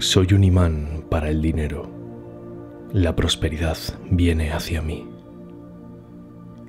Soy 0.00 0.28
un 0.32 0.44
imán 0.44 1.04
para 1.10 1.28
el 1.28 1.42
dinero. 1.42 1.90
La 2.92 3.16
prosperidad 3.16 3.76
viene 4.08 4.52
hacia 4.52 4.80
mí. 4.80 5.08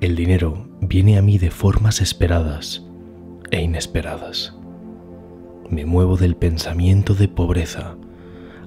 El 0.00 0.16
dinero 0.16 0.66
viene 0.80 1.16
a 1.16 1.22
mí 1.22 1.38
de 1.38 1.52
formas 1.52 2.00
esperadas 2.00 2.84
e 3.52 3.62
inesperadas. 3.62 4.56
Me 5.68 5.86
muevo 5.86 6.16
del 6.16 6.34
pensamiento 6.34 7.14
de 7.14 7.28
pobreza 7.28 7.94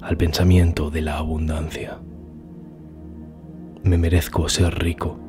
al 0.00 0.16
pensamiento 0.16 0.90
de 0.90 1.02
la 1.02 1.18
abundancia. 1.18 1.98
Me 3.82 3.98
merezco 3.98 4.48
ser 4.48 4.78
rico. 4.78 5.20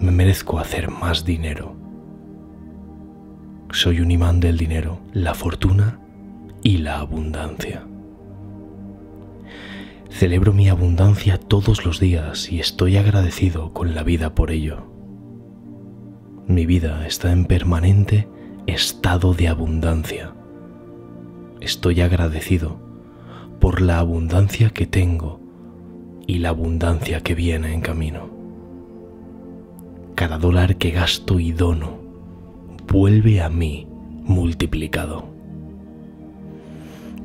Me 0.00 0.10
merezco 0.10 0.58
hacer 0.58 0.90
más 0.90 1.24
dinero. 1.24 1.76
Soy 3.70 4.00
un 4.00 4.10
imán 4.10 4.40
del 4.40 4.58
dinero, 4.58 4.98
la 5.12 5.34
fortuna 5.34 6.00
y 6.64 6.78
la 6.78 6.98
abundancia. 6.98 7.86
Celebro 10.10 10.52
mi 10.52 10.68
abundancia 10.68 11.38
todos 11.38 11.86
los 11.86 12.00
días 12.00 12.52
y 12.52 12.60
estoy 12.60 12.96
agradecido 12.96 13.72
con 13.72 13.94
la 13.94 14.02
vida 14.02 14.34
por 14.34 14.50
ello. 14.50 14.86
Mi 16.46 16.66
vida 16.66 17.06
está 17.06 17.32
en 17.32 17.46
permanente 17.46 18.28
estado 18.66 19.32
de 19.34 19.48
abundancia. 19.48 20.34
Estoy 21.60 22.00
agradecido 22.00 22.76
por 23.60 23.80
la 23.80 23.98
abundancia 23.98 24.70
que 24.70 24.86
tengo 24.86 25.40
y 26.26 26.38
la 26.38 26.50
abundancia 26.50 27.22
que 27.22 27.34
viene 27.34 27.72
en 27.72 27.80
camino. 27.80 28.28
Cada 30.16 30.38
dólar 30.38 30.76
que 30.76 30.90
gasto 30.90 31.38
y 31.38 31.52
dono 31.52 31.98
vuelve 32.88 33.40
a 33.40 33.48
mí 33.48 33.86
multiplicado. 34.24 35.30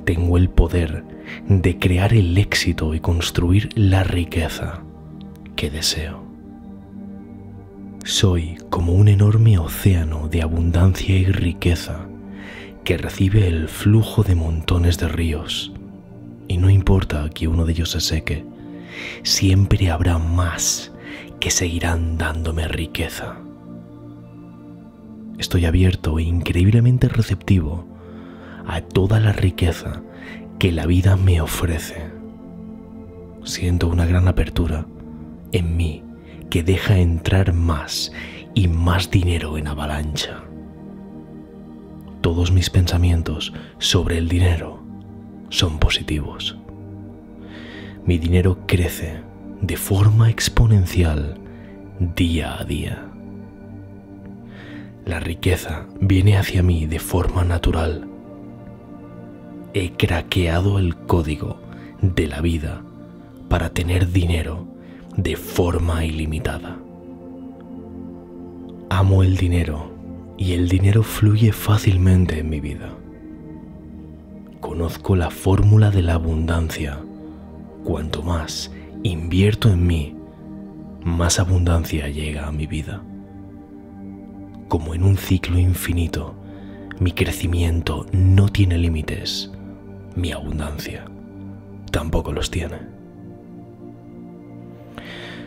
Tengo 0.06 0.38
el 0.38 0.50
poder 0.50 1.15
de 1.48 1.78
crear 1.80 2.14
el 2.14 2.38
éxito 2.38 2.94
y 2.94 3.00
construir 3.00 3.70
la 3.76 4.04
riqueza 4.04 4.84
que 5.56 5.70
deseo. 5.70 6.24
Soy 8.04 8.58
como 8.70 8.94
un 8.94 9.08
enorme 9.08 9.58
océano 9.58 10.28
de 10.28 10.42
abundancia 10.42 11.18
y 11.18 11.26
riqueza 11.26 12.08
que 12.84 12.98
recibe 12.98 13.48
el 13.48 13.68
flujo 13.68 14.24
de 14.24 14.36
montones 14.36 15.00
de 15.00 15.08
ríos. 15.08 15.74
Y 16.48 16.58
no 16.58 16.70
importa 16.70 17.30
que 17.32 17.48
uno 17.48 17.66
de 17.66 17.72
ellos 17.72 17.92
se 17.92 18.02
seque, 18.02 18.46
siempre 19.24 19.90
habrá 19.90 20.20
más 20.20 20.92
que 21.40 21.50
seguirán 21.50 22.18
dándome 22.18 22.68
riqueza. 22.68 23.38
Estoy 25.40 25.66
abierto 25.66 26.20
e 26.20 26.24
increíblemente 26.24 27.10
receptivo 27.10 27.88
a 28.68 28.82
toda 28.82 29.20
la 29.20 29.34
riqueza 29.34 30.02
que 30.60 30.72
la 30.72 30.86
vida 30.86 31.18
me 31.18 31.42
ofrece. 31.42 32.10
Siento 33.44 33.88
una 33.88 34.06
gran 34.06 34.28
apertura 34.28 34.86
en 35.52 35.78
mí 35.78 36.04
que 36.50 36.64
deja 36.64 36.98
entrar 36.98 37.54
más 37.54 38.12
y 38.54 38.68
más 38.68 39.12
dinero 39.12 39.58
en 39.58 39.68
avalancha. 39.68 40.44
Todos 42.22 42.52
mis 42.52 42.70
pensamientos 42.70 43.54
sobre 43.78 44.18
el 44.18 44.30
dinero 44.30 44.82
son 45.50 45.78
positivos. 45.78 46.58
Mi 48.06 48.18
dinero 48.18 48.60
crece 48.66 49.22
de 49.62 49.78
forma 49.78 50.30
exponencial 50.30 51.38
día 52.00 52.60
a 52.60 52.64
día. 52.66 53.06
La 55.06 55.20
riqueza 55.20 55.86
viene 56.00 56.38
hacia 56.38 56.64
mí 56.64 56.88
de 56.88 57.00
forma 57.00 57.44
natural 57.44 58.08
he 59.76 59.92
craqueado 59.92 60.80
el 60.80 60.96
código 60.96 61.58
de 62.02 62.28
la 62.28 62.40
vida 62.40 62.82
para 63.50 63.72
tener 63.72 64.10
dinero 64.10 64.66
de 65.18 65.36
forma 65.36 66.06
ilimitada. 66.06 66.80
Amo 68.90 69.22
el 69.22 69.36
dinero 69.36 69.92
y 70.38 70.54
el 70.54 70.70
dinero 70.70 71.04
fluye 71.04 71.52
fácilmente 71.52 72.40
en 72.40 72.50
mi 72.50 72.62
vida. 72.62 72.96
Conozco 74.62 75.18
la 75.18 75.30
fórmula 75.30 75.92
de 75.92 76.04
la 76.04 76.14
abundancia. 76.14 77.02
Cuanto 77.84 78.24
más 78.24 78.72
invierto 79.04 79.70
en 79.70 79.86
mí, 79.86 80.16
más 81.04 81.38
abundancia 81.38 82.08
llega 82.08 82.48
a 82.48 82.52
mi 82.54 82.66
vida. 82.66 83.04
Como 84.70 84.96
en 84.96 85.04
un 85.04 85.18
ciclo 85.18 85.60
infinito, 85.60 86.34
mi 87.02 87.12
crecimiento 87.12 88.06
no 88.14 88.48
tiene 88.48 88.78
límites 88.78 89.52
mi 90.16 90.32
abundancia 90.32 91.06
tampoco 91.92 92.32
los 92.32 92.50
tiene. 92.52 92.78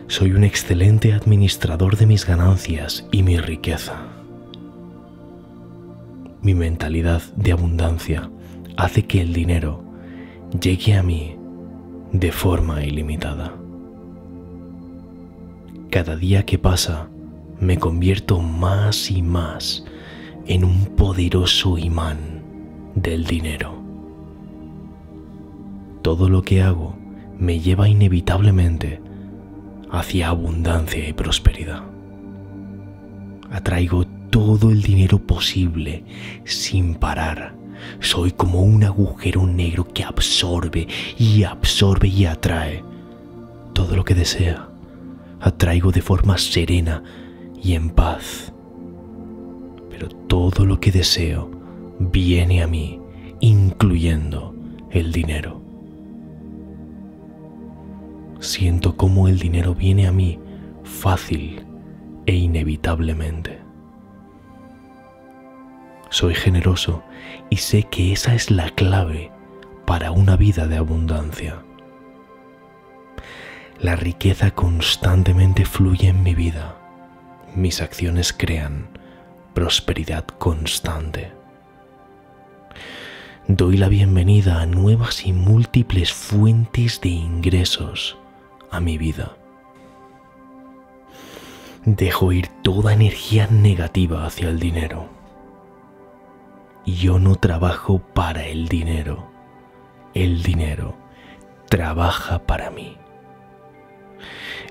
Soy 0.07 0.33
un 0.33 0.45
excelente 0.45 1.13
administrador 1.13 1.97
de 1.97 2.07
mis 2.07 2.27
ganancias 2.27 3.07
y 3.13 3.23
mi 3.23 3.39
riqueza. 3.39 3.97
Mi 6.41 6.55
mentalidad 6.55 7.23
de 7.37 7.53
abundancia 7.53 8.31
hace 8.77 9.05
que 9.05 9.21
el 9.21 9.33
dinero 9.33 9.85
llegue 10.59 10.95
a 10.95 11.03
mí 11.03 11.37
de 12.13 12.33
forma 12.33 12.85
ilimitada. 12.85 13.55
Cada 15.91 16.17
día 16.17 16.47
que 16.47 16.59
pasa 16.59 17.09
me 17.61 17.79
convierto 17.79 18.41
más 18.41 19.11
y 19.11 19.21
más 19.21 19.85
en 20.47 20.65
un 20.65 20.87
poderoso 20.97 21.77
imán 21.77 22.43
del 22.95 23.25
dinero 23.25 23.88
todo 26.03 26.29
lo 26.29 26.43
que 26.43 26.63
hago 26.63 26.97
me 27.39 27.61
lleva 27.61 27.89
inevitablemente 27.89 29.01
hacia 29.91 30.29
abundancia 30.29 31.09
y 31.09 31.13
prosperidad. 31.13 31.83
Atraigo 33.51 34.05
todo 34.31 34.71
el 34.71 34.83
dinero 34.83 35.19
posible 35.19 36.05
sin 36.45 36.95
parar. 36.95 37.55
Soy 38.01 38.33
como 38.33 38.63
un 38.63 38.85
agujero 38.85 39.47
negro 39.47 39.87
que 39.87 40.05
absorbe 40.05 40.89
y 41.17 41.45
absorbe 41.45 42.09
y 42.09 42.27
atrae 42.27 42.85
todo 43.73 43.97
lo 43.97 44.05
que 44.05 44.15
desea. 44.15 44.69
Atraigo 45.41 45.93
de 45.93 46.03
forma 46.03 46.37
serena 46.37 47.03
y 47.63 47.75
en 47.75 47.91
paz. 47.91 48.53
Pero 49.91 50.09
todo 50.09 50.67
lo 50.67 50.81
que 50.81 50.91
deseo 50.91 51.51
viene 51.99 52.63
a 52.63 52.67
mí, 52.67 53.01
incluyendo 53.41 54.55
el 54.91 55.13
dinero 55.13 55.58
siento 58.41 58.97
cómo 58.97 59.29
el 59.29 59.39
dinero 59.39 59.75
viene 59.75 60.07
a 60.07 60.13
mí 60.13 60.39
fácil 60.85 61.65
e 62.27 62.35
inevitablemente. 62.35 63.59
Soy 66.11 66.35
generoso 66.35 67.03
y 67.51 67.57
sé 67.57 67.85
que 67.85 68.13
esa 68.13 68.35
es 68.35 68.51
la 68.51 68.71
clave 68.71 69.31
para 69.87 70.11
una 70.11 70.37
vida 70.37 70.67
de 70.67 70.77
abundancia. 70.77 71.63
La 73.81 73.95
riqueza 73.95 74.51
constantemente 74.51 75.65
fluye 75.65 76.09
en 76.09 76.23
mi 76.23 76.35
vida. 76.35 76.77
Mis 77.55 77.81
acciones 77.81 78.33
crean 78.33 78.89
prosperidad 79.55 80.25
constante. 80.27 81.33
Doy 83.47 83.77
la 83.77 83.89
bienvenida 83.89 84.61
a 84.61 84.67
nuevas 84.67 85.25
y 85.27 85.33
múltiples 85.33 86.13
fuentes 86.13 87.01
de 87.01 87.09
ingresos 87.09 88.19
a 88.71 88.81
mi 88.81 88.99
vida. 88.99 89.37
Dejo 91.85 92.33
ir 92.33 92.49
toda 92.63 92.93
energía 92.93 93.47
negativa 93.47 94.27
hacia 94.27 94.49
el 94.49 94.61
dinero. 94.61 95.09
Yo 96.85 97.19
no 97.19 97.37
trabajo 97.37 98.01
para 98.15 98.47
el 98.47 98.69
dinero. 98.69 99.31
El 100.15 100.43
dinero 100.43 100.97
trabaja 101.69 102.47
para 102.47 102.71
mí. 102.71 102.97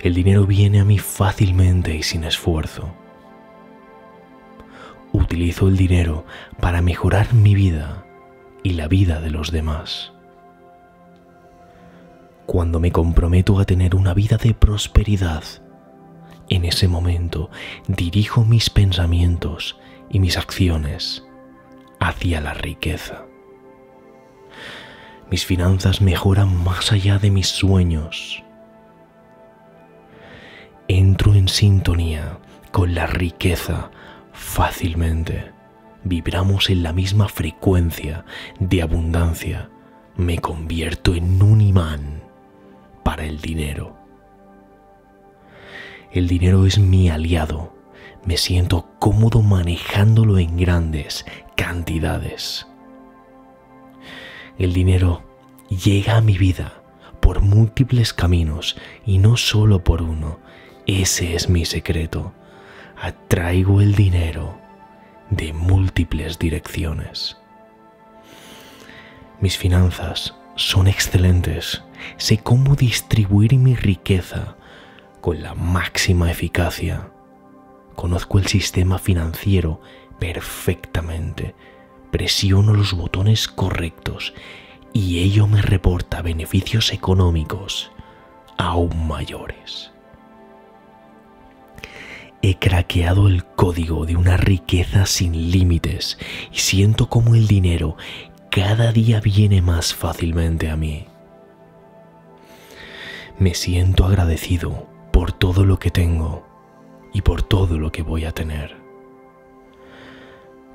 El 0.02 0.14
dinero 0.14 0.46
viene 0.46 0.80
a 0.80 0.86
mí 0.86 1.00
fácilmente 1.00 1.96
y 1.96 2.04
sin 2.04 2.24
esfuerzo. 2.24 2.94
Utilizo 5.12 5.68
el 5.68 5.78
dinero 5.78 6.26
para 6.60 6.82
mejorar 6.82 7.34
mi 7.34 7.56
vida 7.56 8.06
y 8.64 8.74
la 8.74 8.88
vida 8.88 9.22
de 9.22 9.32
los 9.32 9.52
demás 9.52 10.12
cuando 12.48 12.80
me 12.80 12.92
comprometo 12.92 13.60
a 13.60 13.66
tener 13.66 13.94
una 13.94 14.14
vida 14.14 14.38
de 14.38 14.54
prosperidad, 14.54 15.44
en 16.50 16.64
ese 16.64 16.88
momento 16.88 17.52
dirijo 17.88 18.46
mis 18.46 18.70
pensamientos 18.70 19.78
y 20.10 20.20
mis 20.20 20.38
acciones 20.38 21.26
hacia 22.00 22.40
la 22.40 22.54
riqueza. 22.54 23.26
Mis 25.30 25.46
finanzas 25.46 26.02
mejoran 26.02 26.64
más 26.64 26.94
allá 26.94 27.20
de 27.20 27.32
mis 27.32 27.50
sueños. 27.50 28.44
Entro 30.88 31.36
en 31.36 31.50
sintonía 31.50 32.40
con 32.72 32.96
la 32.96 33.08
riqueza 33.08 33.92
fácilmente. 34.32 35.52
Vibramos 36.06 36.70
en 36.70 36.82
la 36.82 36.94
misma 36.94 37.28
frecuencia 37.28 38.24
de 38.60 38.82
abundancia 38.82 39.70
me 40.16 40.40
convierto 40.40 41.14
en 41.14 41.44
un 41.44 41.62
imán 41.62 42.27
para 43.08 43.24
el 43.24 43.40
dinero. 43.40 43.96
El 46.12 46.28
dinero 46.28 46.66
es 46.66 46.78
mi 46.78 47.08
aliado. 47.08 47.74
Me 48.26 48.36
siento 48.36 48.90
cómodo 49.00 49.42
manejándolo 49.42 50.38
en 50.40 50.58
grandes 50.58 51.26
cantidades. 51.56 52.68
El 54.60 54.74
dinero 54.74 55.24
llega 55.70 56.18
a 56.18 56.22
mi 56.22 56.38
vida 56.38 56.84
por 57.22 57.40
múltiples 57.40 58.12
caminos 58.12 58.76
y 59.06 59.20
no 59.20 59.38
solo 59.38 59.86
por 59.86 60.02
uno. 60.02 60.40
Ese 60.86 61.34
es 61.34 61.48
mi 61.48 61.64
secreto. 61.64 62.34
Atraigo 63.02 63.80
el 63.80 63.96
dinero 63.96 64.60
de 65.30 65.54
múltiples 65.54 66.40
direcciones. 66.40 67.38
Mis 69.40 69.58
finanzas 69.58 70.36
son 70.58 70.90
excelentes. 70.90 71.87
Sé 72.16 72.38
cómo 72.38 72.76
distribuir 72.76 73.56
mi 73.58 73.76
riqueza 73.76 74.56
con 75.22 75.42
la 75.42 75.54
máxima 75.54 76.32
eficacia. 76.32 77.12
Conozco 77.96 78.40
el 78.40 78.48
sistema 78.48 78.98
financiero 78.98 79.82
perfectamente. 80.20 81.56
Presiono 82.12 82.74
los 82.74 82.94
botones 82.94 83.48
correctos 83.48 84.34
y 84.94 85.20
ello 85.20 85.48
me 85.48 85.62
reporta 85.62 86.22
beneficios 86.22 86.94
económicos 86.94 87.92
aún 88.58 89.08
mayores. 89.08 89.92
He 92.42 92.58
craqueado 92.58 93.28
el 93.28 93.44
código 93.44 94.06
de 94.06 94.16
una 94.16 94.38
riqueza 94.38 95.06
sin 95.06 95.52
límites 95.52 96.18
y 96.52 96.60
siento 96.60 97.10
como 97.10 97.36
el 97.36 97.48
dinero 97.48 97.98
cada 98.50 98.92
día 98.92 99.20
viene 99.20 99.62
más 99.62 99.94
fácilmente 99.94 100.70
a 100.70 100.78
mí. 100.78 101.06
Me 103.40 103.54
siento 103.54 104.06
agradecido 104.06 104.88
por 105.14 105.32
todo 105.32 105.64
lo 105.64 105.78
que 105.78 105.92
tengo 105.92 106.44
y 107.14 107.22
por 107.22 107.44
todo 107.44 107.78
lo 107.78 107.92
que 107.92 108.02
voy 108.02 108.26
a 108.26 108.32
tener. 108.32 108.76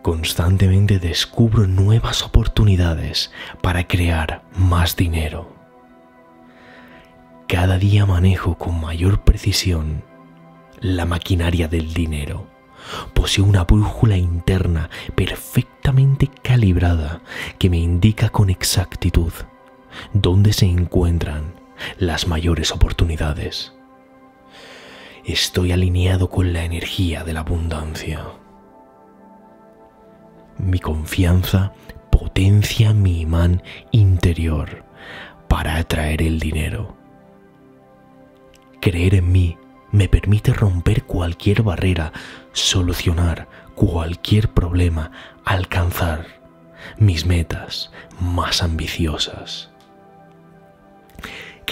Constantemente 0.01 1.01
descubro 1.01 1.67
nuevas 1.67 2.23
oportunidades 2.23 3.33
para 3.63 3.89
crear 3.89 4.45
más 4.55 4.95
dinero. 4.95 5.53
Cada 7.49 7.79
día 7.79 8.07
manejo 8.07 8.57
con 8.57 8.81
mayor 8.81 9.23
precisión 9.23 10.05
la 10.81 11.05
maquinaria 11.05 11.67
del 11.67 11.93
dinero. 11.93 12.47
Poseo 13.13 13.45
una 13.45 13.65
brújula 13.65 14.17
interna 14.17 14.89
perfectamente 15.17 16.29
calibrada 16.29 17.23
que 17.59 17.69
me 17.71 17.79
indica 17.79 18.29
con 18.29 18.51
exactitud 18.51 19.33
dónde 20.13 20.53
se 20.53 20.67
encuentran 20.67 21.62
las 21.99 22.27
mayores 22.27 22.73
oportunidades. 22.73 23.73
Estoy 25.25 25.73
alineado 25.73 26.29
con 26.29 26.53
la 26.53 26.65
energía 26.65 27.25
de 27.25 27.33
la 27.33 27.41
abundancia. 27.41 28.25
Mi 30.59 30.79
confianza 30.79 31.73
potencia 32.11 32.93
mi 32.93 33.21
imán 33.21 33.63
interior 33.91 34.85
para 35.49 35.77
atraer 35.77 36.23
el 36.23 36.41
dinero. 36.41 36.97
Creer 38.81 39.15
en 39.15 39.31
mí 39.33 39.59
me 39.93 40.09
permite 40.09 40.53
romper 40.53 41.05
cualquier 41.05 41.63
barrera, 41.63 42.13
solucionar 42.53 43.49
cualquier 43.75 44.49
problema, 44.49 45.11
alcanzar 45.45 46.27
mis 46.99 47.27
metas 47.27 47.91
más 48.21 48.63
ambiciosas. 48.63 49.72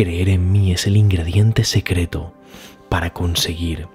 Creer 0.01 0.31
en 0.31 0.51
mí 0.51 0.73
es 0.73 0.87
el 0.87 0.97
ingrediente 0.97 1.63
secreto 1.63 2.33
para 2.89 3.13
conseguir 3.13 3.87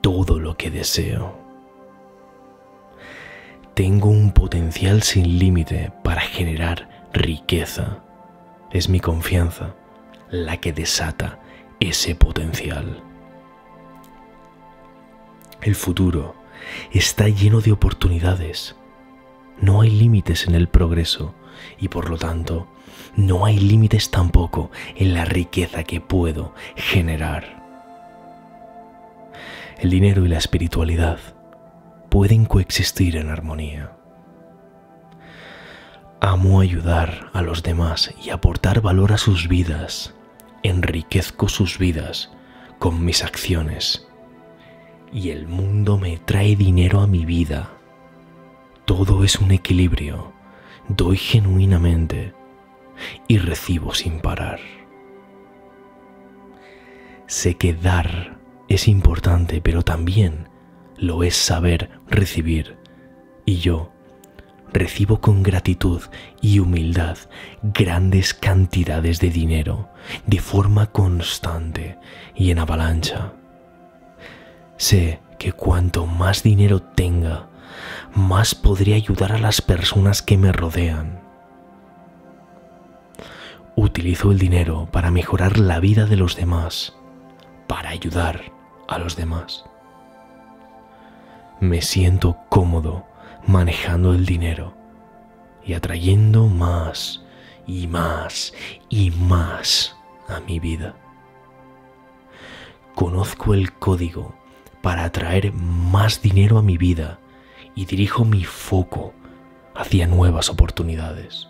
todo 0.00 0.38
lo 0.38 0.56
que 0.56 0.70
deseo. 0.70 1.38
Tengo 3.74 4.08
un 4.08 4.32
potencial 4.32 5.02
sin 5.02 5.38
límite 5.38 5.92
para 6.02 6.22
generar 6.22 7.10
riqueza. 7.12 8.02
Es 8.72 8.88
mi 8.88 9.00
confianza 9.00 9.74
la 10.30 10.56
que 10.56 10.72
desata 10.72 11.40
ese 11.78 12.14
potencial. 12.14 13.02
El 15.60 15.74
futuro 15.74 16.36
está 16.90 17.28
lleno 17.28 17.60
de 17.60 17.72
oportunidades. 17.72 18.76
No 19.60 19.82
hay 19.82 19.90
límites 19.90 20.48
en 20.48 20.54
el 20.54 20.68
progreso 20.70 21.34
y 21.78 21.88
por 21.88 22.08
lo 22.08 22.16
tanto 22.16 22.66
no 23.16 23.44
hay 23.44 23.58
límites 23.58 24.10
tampoco 24.10 24.70
en 24.96 25.14
la 25.14 25.24
riqueza 25.24 25.84
que 25.84 26.00
puedo 26.00 26.54
generar. 26.76 27.60
El 29.78 29.90
dinero 29.90 30.24
y 30.24 30.28
la 30.28 30.38
espiritualidad 30.38 31.18
pueden 32.10 32.44
coexistir 32.44 33.16
en 33.16 33.30
armonía. 33.30 33.92
Amo 36.20 36.60
ayudar 36.60 37.30
a 37.32 37.40
los 37.40 37.62
demás 37.62 38.12
y 38.22 38.30
aportar 38.30 38.82
valor 38.82 39.12
a 39.12 39.18
sus 39.18 39.48
vidas. 39.48 40.14
Enriquezco 40.62 41.48
sus 41.48 41.78
vidas 41.78 42.30
con 42.78 43.04
mis 43.04 43.24
acciones 43.24 44.06
y 45.12 45.30
el 45.30 45.48
mundo 45.48 45.98
me 45.98 46.18
trae 46.18 46.56
dinero 46.56 47.00
a 47.00 47.06
mi 47.06 47.24
vida. 47.24 47.70
Todo 48.84 49.24
es 49.24 49.38
un 49.38 49.50
equilibrio. 49.50 50.32
Doy 50.88 51.16
genuinamente 51.16 52.34
y 53.28 53.38
recibo 53.38 53.94
sin 53.94 54.20
parar. 54.20 54.60
Sé 57.26 57.54
que 57.56 57.74
dar 57.74 58.38
es 58.68 58.88
importante, 58.88 59.60
pero 59.60 59.82
también 59.82 60.48
lo 60.96 61.22
es 61.22 61.36
saber 61.36 61.90
recibir. 62.08 62.76
Y 63.44 63.56
yo 63.56 63.92
recibo 64.72 65.20
con 65.20 65.42
gratitud 65.42 66.02
y 66.40 66.58
humildad 66.58 67.18
grandes 67.62 68.34
cantidades 68.34 69.20
de 69.20 69.30
dinero 69.30 69.88
de 70.26 70.38
forma 70.38 70.86
constante 70.92 71.98
y 72.34 72.50
en 72.50 72.58
avalancha. 72.58 73.32
Sé 74.76 75.20
que 75.38 75.52
cuanto 75.52 76.06
más 76.06 76.42
dinero 76.42 76.80
tenga, 76.80 77.48
más 78.14 78.54
podré 78.54 78.94
ayudar 78.94 79.32
a 79.32 79.38
las 79.38 79.60
personas 79.62 80.22
que 80.22 80.36
me 80.36 80.52
rodean. 80.52 81.19
Utilizo 83.76 84.32
el 84.32 84.38
dinero 84.38 84.88
para 84.90 85.10
mejorar 85.10 85.58
la 85.58 85.80
vida 85.80 86.06
de 86.06 86.16
los 86.16 86.36
demás, 86.36 86.94
para 87.66 87.90
ayudar 87.90 88.52
a 88.88 88.98
los 88.98 89.16
demás. 89.16 89.64
Me 91.60 91.82
siento 91.82 92.36
cómodo 92.48 93.06
manejando 93.46 94.14
el 94.14 94.26
dinero 94.26 94.74
y 95.64 95.74
atrayendo 95.74 96.46
más 96.46 97.22
y 97.66 97.86
más 97.86 98.52
y 98.88 99.10
más 99.10 99.96
a 100.28 100.40
mi 100.40 100.58
vida. 100.58 100.94
Conozco 102.94 103.54
el 103.54 103.72
código 103.72 104.34
para 104.82 105.04
atraer 105.04 105.52
más 105.52 106.22
dinero 106.22 106.58
a 106.58 106.62
mi 106.62 106.76
vida 106.76 107.18
y 107.74 107.84
dirijo 107.84 108.24
mi 108.24 108.44
foco 108.44 109.12
hacia 109.74 110.06
nuevas 110.06 110.48
oportunidades. 110.48 111.49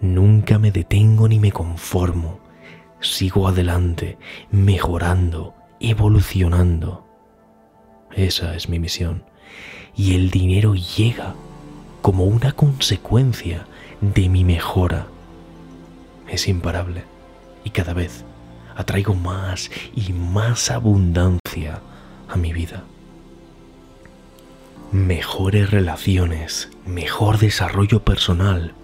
Nunca 0.00 0.58
me 0.58 0.72
detengo 0.72 1.28
ni 1.28 1.38
me 1.38 1.52
conformo, 1.52 2.40
sigo 3.00 3.48
adelante, 3.48 4.18
mejorando, 4.50 5.54
evolucionando. 5.78 7.06
Esa 8.12 8.54
es 8.56 8.68
mi 8.68 8.78
misión. 8.78 9.24
Y 9.94 10.14
el 10.14 10.30
dinero 10.30 10.74
llega 10.74 11.34
como 12.00 12.24
una 12.24 12.52
consecuencia 12.52 13.66
de 14.00 14.28
mi 14.28 14.42
mejora. 14.44 15.06
Es 16.28 16.48
imparable 16.48 17.04
y 17.64 17.70
cada 17.70 17.92
vez 17.92 18.24
atraigo 18.76 19.14
más 19.14 19.70
y 19.94 20.14
más 20.14 20.70
abundancia 20.70 21.82
a 22.28 22.36
mi 22.36 22.52
vida. 22.52 22.84
Mejores 24.92 25.70
relaciones, 25.70 26.70
mejor 26.86 27.38
desarrollo 27.38 28.02
personal, 28.02 28.74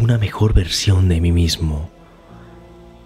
una 0.00 0.18
mejor 0.18 0.54
versión 0.54 1.08
de 1.08 1.20
mí 1.20 1.32
mismo. 1.32 1.90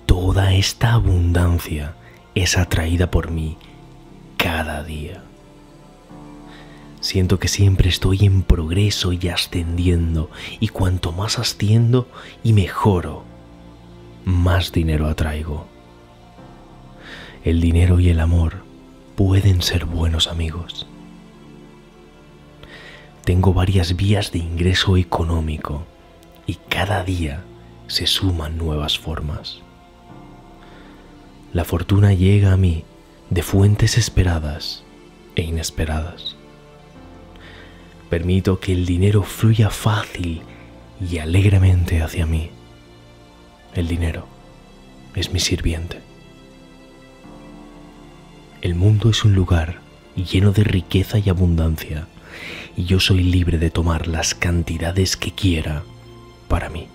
Toda 0.06 0.54
esta 0.54 0.92
abundancia 0.92 1.94
es 2.34 2.56
atraída 2.56 3.10
por 3.10 3.30
mí 3.30 3.56
cada 4.36 4.82
día. 4.82 5.22
Siento 7.00 7.38
que 7.38 7.48
siempre 7.48 7.88
estoy 7.88 8.24
en 8.24 8.42
progreso 8.42 9.12
y 9.12 9.28
ascendiendo, 9.28 10.30
y 10.60 10.68
cuanto 10.68 11.12
más 11.12 11.38
asciendo 11.38 12.08
y 12.44 12.52
mejoro, 12.52 13.24
más 14.24 14.70
dinero 14.70 15.08
atraigo 15.08 15.72
el 17.44 17.60
dinero 17.60 17.98
y 17.98 18.08
el 18.08 18.20
amor 18.20 18.62
pueden 19.16 19.62
ser 19.62 19.84
buenos 19.84 20.28
amigos. 20.28 20.86
Tengo 23.24 23.52
varias 23.52 23.96
vías 23.96 24.32
de 24.32 24.38
ingreso 24.38 24.96
económico 24.96 25.84
y 26.52 26.56
cada 26.68 27.02
día 27.02 27.42
se 27.86 28.06
suman 28.06 28.58
nuevas 28.58 28.98
formas. 28.98 29.62
La 31.54 31.64
fortuna 31.64 32.12
llega 32.12 32.52
a 32.52 32.58
mí 32.58 32.84
de 33.30 33.42
fuentes 33.42 33.96
esperadas 33.96 34.84
e 35.34 35.44
inesperadas. 35.44 36.36
Permito 38.10 38.60
que 38.60 38.74
el 38.74 38.84
dinero 38.84 39.22
fluya 39.22 39.70
fácil 39.70 40.42
y 41.00 41.16
alegremente 41.16 42.02
hacia 42.02 42.26
mí. 42.26 42.50
El 43.74 43.88
dinero 43.88 44.26
es 45.14 45.32
mi 45.32 45.40
sirviente. 45.40 46.00
El 48.60 48.74
mundo 48.74 49.08
es 49.08 49.24
un 49.24 49.34
lugar 49.34 49.80
lleno 50.16 50.52
de 50.52 50.64
riqueza 50.64 51.18
y 51.18 51.30
abundancia 51.30 52.08
y 52.76 52.84
yo 52.84 53.00
soy 53.00 53.22
libre 53.22 53.56
de 53.56 53.70
tomar 53.70 54.06
las 54.06 54.34
cantidades 54.34 55.16
que 55.16 55.32
quiera 55.32 55.82
para 56.52 56.68
mí. 56.68 56.86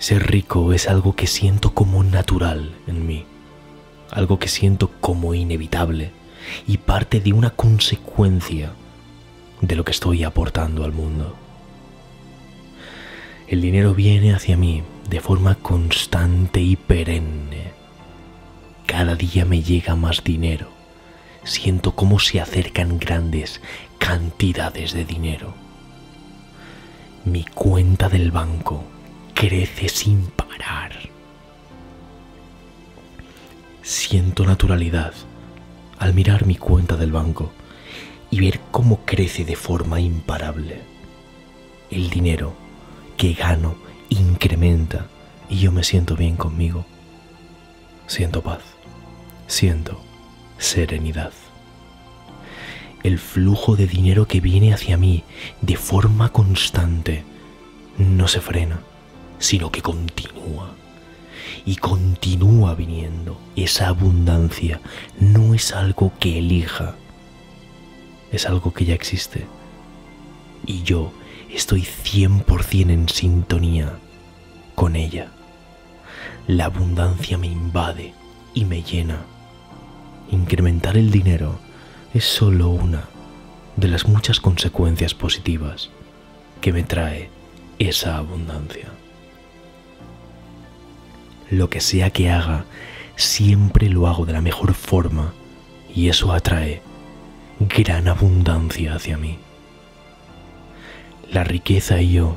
Ser 0.00 0.26
rico 0.26 0.72
es 0.72 0.88
algo 0.88 1.14
que 1.14 1.28
siento 1.28 1.72
como 1.72 2.02
natural 2.02 2.74
en 2.88 3.06
mí, 3.06 3.24
algo 4.10 4.40
que 4.40 4.48
siento 4.48 4.90
como 5.00 5.34
inevitable 5.34 6.10
y 6.66 6.78
parte 6.78 7.20
de 7.20 7.32
una 7.32 7.50
consecuencia 7.50 8.72
de 9.60 9.76
lo 9.76 9.84
que 9.84 9.92
estoy 9.92 10.24
aportando 10.24 10.82
al 10.82 10.90
mundo. 10.90 11.36
El 13.46 13.60
dinero 13.60 13.94
viene 13.94 14.34
hacia 14.34 14.56
mí 14.56 14.82
de 15.08 15.20
forma 15.20 15.54
constante 15.54 16.60
y 16.60 16.74
perenne. 16.74 17.70
Cada 18.86 19.14
día 19.14 19.44
me 19.44 19.62
llega 19.62 19.94
más 19.94 20.24
dinero. 20.24 20.66
Siento 21.44 21.94
cómo 21.94 22.18
se 22.18 22.40
acercan 22.40 22.98
grandes 22.98 23.60
cantidades 23.98 24.92
de 24.92 25.04
dinero. 25.04 25.61
Mi 27.24 27.44
cuenta 27.44 28.08
del 28.08 28.32
banco 28.32 28.82
crece 29.32 29.88
sin 29.88 30.26
parar. 30.26 30.90
Siento 33.80 34.44
naturalidad 34.44 35.12
al 36.00 36.14
mirar 36.14 36.46
mi 36.46 36.56
cuenta 36.56 36.96
del 36.96 37.12
banco 37.12 37.52
y 38.28 38.40
ver 38.40 38.58
cómo 38.72 39.04
crece 39.04 39.44
de 39.44 39.54
forma 39.54 40.00
imparable. 40.00 40.80
El 41.92 42.10
dinero 42.10 42.54
que 43.16 43.34
gano 43.34 43.76
incrementa 44.08 45.06
y 45.48 45.60
yo 45.60 45.70
me 45.70 45.84
siento 45.84 46.16
bien 46.16 46.34
conmigo. 46.34 46.84
Siento 48.08 48.42
paz, 48.42 48.62
siento 49.46 50.00
serenidad. 50.58 51.32
El 53.02 53.18
flujo 53.18 53.74
de 53.76 53.86
dinero 53.86 54.28
que 54.28 54.40
viene 54.40 54.72
hacia 54.72 54.96
mí 54.96 55.24
de 55.60 55.76
forma 55.76 56.28
constante 56.30 57.24
no 57.98 58.28
se 58.28 58.40
frena, 58.40 58.80
sino 59.38 59.72
que 59.72 59.82
continúa. 59.82 60.74
Y 61.66 61.76
continúa 61.76 62.74
viniendo. 62.74 63.38
Esa 63.56 63.88
abundancia 63.88 64.80
no 65.18 65.54
es 65.54 65.72
algo 65.72 66.12
que 66.18 66.38
elija, 66.38 66.94
es 68.30 68.46
algo 68.46 68.72
que 68.72 68.84
ya 68.84 68.94
existe. 68.94 69.46
Y 70.64 70.82
yo 70.82 71.12
estoy 71.52 71.82
100% 71.82 72.90
en 72.90 73.08
sintonía 73.08 73.92
con 74.74 74.96
ella. 74.96 75.28
La 76.46 76.66
abundancia 76.66 77.36
me 77.36 77.48
invade 77.48 78.14
y 78.54 78.64
me 78.64 78.82
llena. 78.82 79.18
Incrementar 80.30 80.96
el 80.96 81.10
dinero 81.10 81.58
es 82.14 82.24
solo 82.24 82.68
una 82.68 83.04
de 83.76 83.88
las 83.88 84.06
muchas 84.06 84.38
consecuencias 84.38 85.14
positivas 85.14 85.90
que 86.60 86.72
me 86.72 86.82
trae 86.82 87.30
esa 87.78 88.18
abundancia. 88.18 88.88
Lo 91.50 91.70
que 91.70 91.80
sea 91.80 92.10
que 92.10 92.30
haga, 92.30 92.66
siempre 93.16 93.88
lo 93.88 94.06
hago 94.06 94.26
de 94.26 94.34
la 94.34 94.42
mejor 94.42 94.74
forma 94.74 95.32
y 95.94 96.08
eso 96.08 96.32
atrae 96.32 96.82
gran 97.60 98.08
abundancia 98.08 98.94
hacia 98.94 99.16
mí. 99.16 99.38
La 101.30 101.44
riqueza 101.44 102.00
y 102.00 102.12
yo 102.12 102.36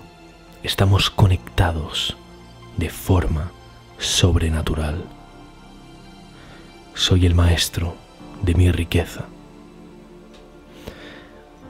estamos 0.64 1.10
conectados 1.10 2.16
de 2.78 2.90
forma 2.90 3.52
sobrenatural. 3.98 5.04
Soy 6.94 7.26
el 7.26 7.36
maestro 7.36 7.96
de 8.42 8.56
mi 8.56 8.72
riqueza. 8.72 9.26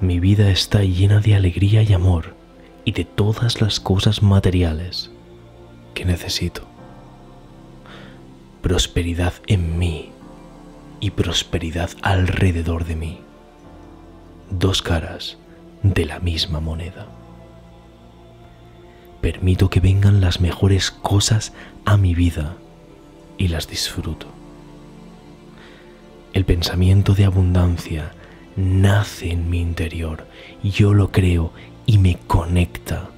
Mi 0.02 0.20
vida 0.20 0.50
está 0.50 0.84
llena 0.84 1.20
de 1.20 1.36
alegría 1.36 1.82
y 1.84 1.94
amor 1.94 2.36
y 2.84 2.92
de 2.92 3.06
todas 3.06 3.62
las 3.62 3.80
cosas 3.80 4.22
materiales 4.22 5.12
que 5.94 6.06
necesito. 6.06 6.64
Prosperidad 8.62 9.34
en 9.48 9.78
mí 9.78 10.12
y 11.00 11.12
prosperidad 11.12 11.92
alrededor 12.02 12.86
de 12.86 12.96
mí 12.96 13.26
dos 14.50 14.82
caras 14.82 15.38
de 15.84 16.06
la 16.06 16.20
misma 16.20 16.60
moneda. 16.60 17.08
Permito 19.22 19.70
que 19.70 19.80
vengan 19.80 20.22
las 20.22 20.40
mejores 20.40 20.92
cosas 20.92 21.54
a 21.86 21.98
mi 21.98 22.14
vida 22.14 22.56
y 23.38 23.48
las 23.48 23.68
disfruto. 23.68 24.28
El 26.34 26.46
pensamiento 26.46 27.16
de 27.16 27.26
abundancia 27.26 28.12
nace 28.56 29.32
en 29.32 29.50
mi 29.50 29.60
interior, 29.62 30.28
yo 30.64 30.94
lo 30.94 31.12
creo 31.12 31.52
y 31.86 31.98
me 31.98 32.18
conecta 32.28 33.10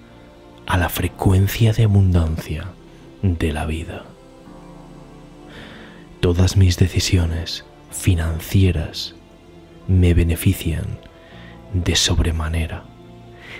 a 0.65 0.77
la 0.77 0.89
frecuencia 0.89 1.73
de 1.73 1.83
abundancia 1.83 2.65
de 3.21 3.53
la 3.53 3.65
vida. 3.65 4.05
Todas 6.19 6.57
mis 6.57 6.77
decisiones 6.77 7.63
financieras 7.91 9.15
me 9.87 10.13
benefician 10.13 10.99
de 11.73 11.95
sobremanera. 11.95 12.83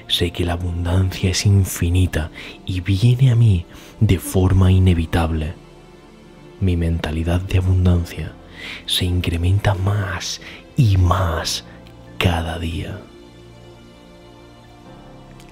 Sé 0.07 0.31
que 0.31 0.45
la 0.45 0.53
abundancia 0.53 1.29
es 1.29 1.45
infinita 1.45 2.31
y 2.65 2.81
viene 2.81 3.31
a 3.31 3.35
mí 3.35 3.65
de 3.99 4.19
forma 4.19 4.71
inevitable. 4.71 5.53
Mi 6.59 6.75
mentalidad 6.75 7.41
de 7.41 7.59
abundancia 7.59 8.33
se 8.85 9.05
incrementa 9.05 9.73
más 9.73 10.41
y 10.75 10.97
más 10.97 11.63
cada 12.17 12.59
día. 12.59 12.99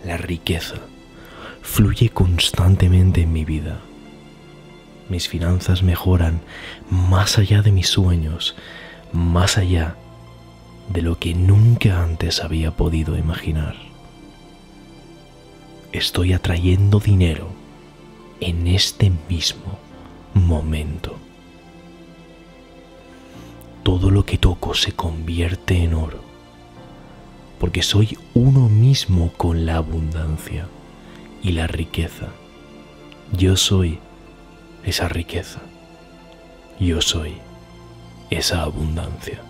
La 0.03 0.17
riqueza 0.17 0.75
fluye 1.62 2.09
constantemente 2.09 3.21
en 3.21 3.33
mi 3.33 3.43
vida. 3.43 3.79
Mis 5.09 5.27
finanzas 5.27 5.83
mejoran 5.83 6.41
más 6.89 7.38
allá 7.38 7.62
de 7.62 7.71
mis 7.71 7.88
sueños, 7.89 8.55
más 9.12 9.57
allá 9.57 9.95
de 10.89 11.01
lo 11.01 11.17
que 11.19 11.33
nunca 11.33 12.03
antes 12.03 12.43
había 12.43 12.71
podido 12.71 13.17
imaginar. 13.17 13.75
Estoy 15.91 16.33
atrayendo 16.33 17.00
dinero 17.00 17.50
en 18.41 18.67
este 18.67 19.12
mismo 19.29 19.79
momento. 20.33 21.17
Todo 23.85 24.09
lo 24.09 24.25
que 24.25 24.39
toco 24.39 24.73
se 24.73 24.93
convierte 24.93 25.83
en 25.83 25.93
oro, 25.93 26.19
porque 27.59 27.83
soy 27.83 28.17
uno 28.33 28.67
mismo 28.67 29.31
con 29.37 29.67
la 29.67 29.75
abundancia 29.75 30.67
y 31.43 31.51
la 31.51 31.67
riqueza. 31.67 32.29
Yo 33.31 33.55
soy 33.55 33.99
esa 34.83 35.07
riqueza. 35.07 35.61
Yo 36.79 36.99
soy 36.99 37.35
esa 38.31 38.63
abundancia. 38.63 39.43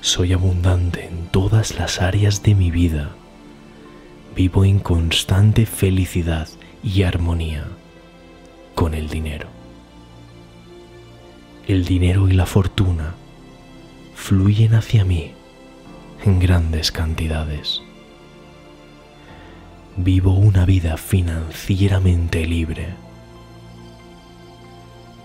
Soy 0.00 0.32
abundante 0.32 1.08
en 1.08 1.26
todas 1.26 1.78
las 1.78 2.00
áreas 2.00 2.42
de 2.42 2.54
mi 2.54 2.70
vida. 2.70 3.10
Vivo 4.34 4.64
en 4.64 4.78
constante 4.78 5.66
felicidad 5.66 6.48
y 6.82 7.02
armonía 7.02 7.66
con 8.74 8.94
el 8.94 9.10
dinero. 9.10 9.57
El 11.68 11.84
dinero 11.84 12.30
y 12.30 12.32
la 12.32 12.46
fortuna 12.46 13.14
fluyen 14.14 14.72
hacia 14.72 15.04
mí 15.04 15.32
en 16.24 16.40
grandes 16.40 16.90
cantidades. 16.90 17.82
Vivo 19.98 20.32
una 20.32 20.64
vida 20.64 20.96
financieramente 20.96 22.46
libre. 22.46 22.86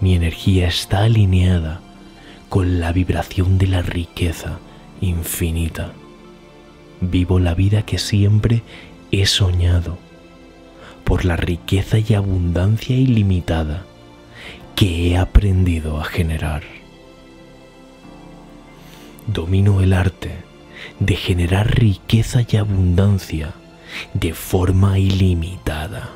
Mi 0.02 0.16
energía 0.16 0.68
está 0.68 1.06
alineada 1.06 1.80
con 2.50 2.82
la 2.82 2.92
vibración 2.92 3.58
de 3.58 3.68
la 3.68 3.82
riqueza 3.82 4.60
infinita. 5.00 5.94
Vivo 7.00 7.40
la 7.40 7.54
vida 7.54 7.84
que 7.84 7.98
siempre 7.98 8.64
he 9.12 9.26
soñado 9.28 9.98
por 11.06 11.24
la 11.24 11.38
riqueza 11.38 12.00
y 12.00 12.16
abundancia 12.16 12.98
ilimitada 12.98 13.86
he 14.86 15.16
aprendido 15.16 15.98
a 16.02 16.04
generar. 16.04 16.62
Domino 19.28 19.80
el 19.80 19.94
arte 19.94 20.32
de 21.00 21.16
generar 21.16 21.80
riqueza 21.80 22.42
y 22.46 22.58
abundancia 22.58 23.54
de 24.14 24.34
forma 24.34 25.00
ilimitada. 25.00 26.10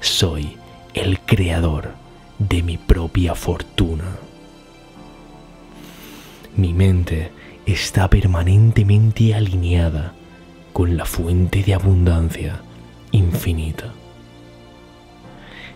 Soy 0.00 0.58
el 0.92 1.18
creador 1.20 1.94
de 2.38 2.62
mi 2.62 2.76
propia 2.76 3.34
fortuna. 3.34 4.16
Mi 6.56 6.74
mente 6.74 7.32
está 7.64 8.10
permanentemente 8.10 9.34
alineada 9.34 10.12
con 10.74 10.98
la 10.98 11.06
fuente 11.06 11.62
de 11.62 11.72
abundancia 11.72 12.60
infinita. 13.12 13.94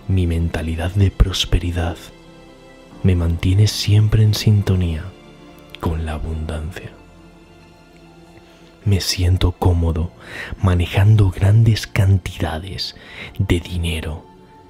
Mi 0.08 0.26
mentalidad 0.26 0.90
de 0.90 1.10
prosperidad 1.10 1.96
me 3.02 3.14
mantiene 3.14 3.66
siempre 3.66 4.22
en 4.22 4.34
sintonía 4.34 5.04
con 5.80 6.04
la 6.04 6.14
abundancia. 6.14 6.90
Me 8.84 9.00
siento 9.00 9.52
cómodo 9.52 10.12
manejando 10.62 11.30
grandes 11.30 11.86
cantidades 11.86 12.96
de 13.38 13.60
dinero 13.60 14.24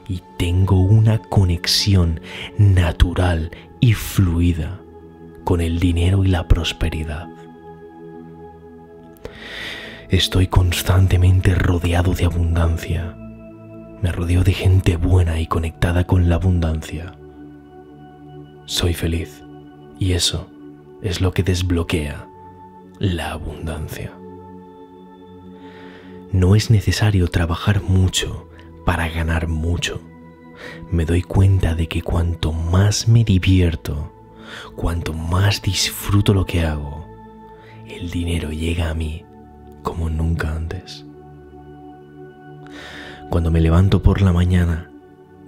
y 0.08 0.22
tengo 0.38 0.80
una 0.80 1.18
conexión 1.18 2.20
natural 2.58 3.50
y 3.80 3.92
fluida 3.92 4.80
con 5.44 5.60
el 5.60 5.78
dinero 5.78 6.24
y 6.24 6.28
la 6.28 6.48
prosperidad. 6.48 7.28
Estoy 10.08 10.46
constantemente 10.46 11.54
rodeado 11.54 12.14
de 12.14 12.24
abundancia. 12.24 13.14
Me 14.00 14.10
rodeo 14.10 14.42
de 14.42 14.54
gente 14.54 14.96
buena 14.96 15.38
y 15.38 15.46
conectada 15.46 16.04
con 16.04 16.28
la 16.28 16.36
abundancia. 16.36 17.17
Soy 18.68 18.92
feliz 18.92 19.42
y 19.98 20.12
eso 20.12 20.46
es 21.00 21.22
lo 21.22 21.32
que 21.32 21.42
desbloquea 21.42 22.28
la 22.98 23.32
abundancia. 23.32 24.12
No 26.32 26.54
es 26.54 26.70
necesario 26.70 27.28
trabajar 27.28 27.80
mucho 27.82 28.50
para 28.84 29.08
ganar 29.08 29.48
mucho. 29.48 30.02
Me 30.90 31.06
doy 31.06 31.22
cuenta 31.22 31.74
de 31.74 31.88
que 31.88 32.02
cuanto 32.02 32.52
más 32.52 33.08
me 33.08 33.24
divierto, 33.24 34.12
cuanto 34.76 35.14
más 35.14 35.62
disfruto 35.62 36.34
lo 36.34 36.44
que 36.44 36.60
hago, 36.60 37.06
el 37.86 38.10
dinero 38.10 38.50
llega 38.50 38.90
a 38.90 38.94
mí 38.94 39.24
como 39.82 40.10
nunca 40.10 40.54
antes. 40.54 41.06
Cuando 43.30 43.50
me 43.50 43.62
levanto 43.62 44.02
por 44.02 44.20
la 44.20 44.34
mañana, 44.34 44.90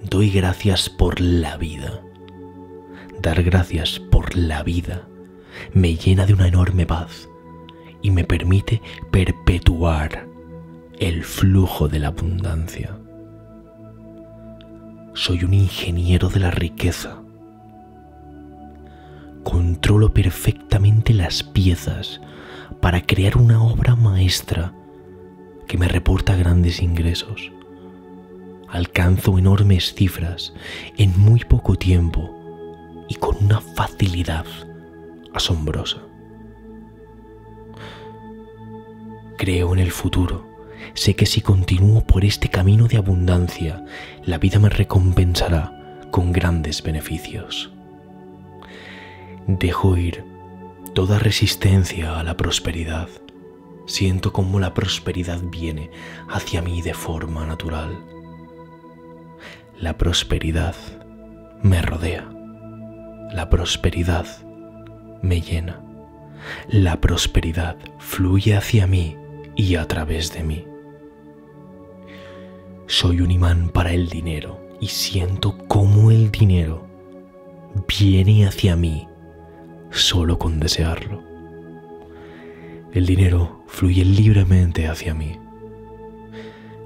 doy 0.08 0.30
gracias 0.30 0.88
por 0.88 1.20
la 1.20 1.58
vida. 1.58 2.00
Dar 3.20 3.42
gracias 3.42 3.98
por 3.98 4.34
la 4.34 4.62
vida 4.62 5.06
me 5.74 5.94
llena 5.94 6.24
de 6.24 6.32
una 6.32 6.48
enorme 6.48 6.86
paz 6.86 7.28
y 8.00 8.10
me 8.10 8.24
permite 8.24 8.80
perpetuar 9.10 10.26
el 10.98 11.22
flujo 11.22 11.86
de 11.86 11.98
la 11.98 12.08
abundancia. 12.08 12.96
Soy 15.12 15.44
un 15.44 15.52
ingeniero 15.52 16.30
de 16.30 16.40
la 16.40 16.50
riqueza. 16.50 17.18
Controlo 19.44 20.14
perfectamente 20.14 21.12
las 21.12 21.42
piezas 21.42 22.22
para 22.80 23.02
crear 23.02 23.36
una 23.36 23.62
obra 23.62 23.96
maestra 23.96 24.72
que 25.68 25.76
me 25.76 25.88
reporta 25.88 26.36
grandes 26.36 26.80
ingresos. 26.80 27.52
Alcanzo 28.70 29.36
enormes 29.36 29.92
cifras 29.92 30.54
en 30.96 31.18
muy 31.18 31.40
poco 31.40 31.74
tiempo 31.74 32.39
y 33.10 33.16
con 33.16 33.36
una 33.44 33.60
facilidad 33.60 34.46
asombrosa. 35.34 35.98
Creo 39.36 39.74
en 39.74 39.80
el 39.80 39.90
futuro. 39.90 40.46
Sé 40.94 41.14
que 41.16 41.26
si 41.26 41.40
continúo 41.40 42.06
por 42.06 42.24
este 42.24 42.48
camino 42.48 42.86
de 42.86 42.96
abundancia, 42.96 43.84
la 44.24 44.38
vida 44.38 44.58
me 44.58 44.68
recompensará 44.68 46.06
con 46.10 46.32
grandes 46.32 46.82
beneficios. 46.82 47.72
Dejo 49.46 49.96
ir 49.96 50.24
toda 50.94 51.18
resistencia 51.18 52.18
a 52.18 52.22
la 52.22 52.36
prosperidad. 52.36 53.08
Siento 53.86 54.32
como 54.32 54.60
la 54.60 54.72
prosperidad 54.72 55.40
viene 55.42 55.90
hacia 56.28 56.62
mí 56.62 56.80
de 56.80 56.94
forma 56.94 57.44
natural. 57.44 57.98
La 59.78 59.98
prosperidad 59.98 60.76
me 61.62 61.82
rodea. 61.82 62.39
La 63.32 63.48
prosperidad 63.48 64.26
me 65.22 65.40
llena. 65.40 65.80
La 66.68 67.00
prosperidad 67.00 67.76
fluye 67.98 68.56
hacia 68.56 68.86
mí 68.86 69.16
y 69.54 69.76
a 69.76 69.86
través 69.86 70.32
de 70.32 70.42
mí. 70.42 70.64
Soy 72.86 73.20
un 73.20 73.30
imán 73.30 73.68
para 73.68 73.92
el 73.92 74.08
dinero 74.08 74.60
y 74.80 74.88
siento 74.88 75.56
cómo 75.68 76.10
el 76.10 76.32
dinero 76.32 76.86
viene 77.86 78.46
hacia 78.46 78.74
mí 78.74 79.06
solo 79.90 80.38
con 80.38 80.58
desearlo. 80.58 81.22
El 82.92 83.06
dinero 83.06 83.62
fluye 83.68 84.04
libremente 84.04 84.88
hacia 84.88 85.14
mí. 85.14 85.38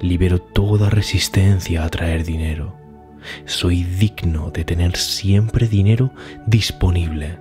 Libero 0.00 0.40
toda 0.40 0.90
resistencia 0.90 1.84
a 1.84 1.88
traer 1.88 2.24
dinero. 2.24 2.83
Soy 3.44 3.84
digno 3.84 4.50
de 4.50 4.64
tener 4.64 4.96
siempre 4.96 5.68
dinero 5.68 6.12
disponible 6.46 7.38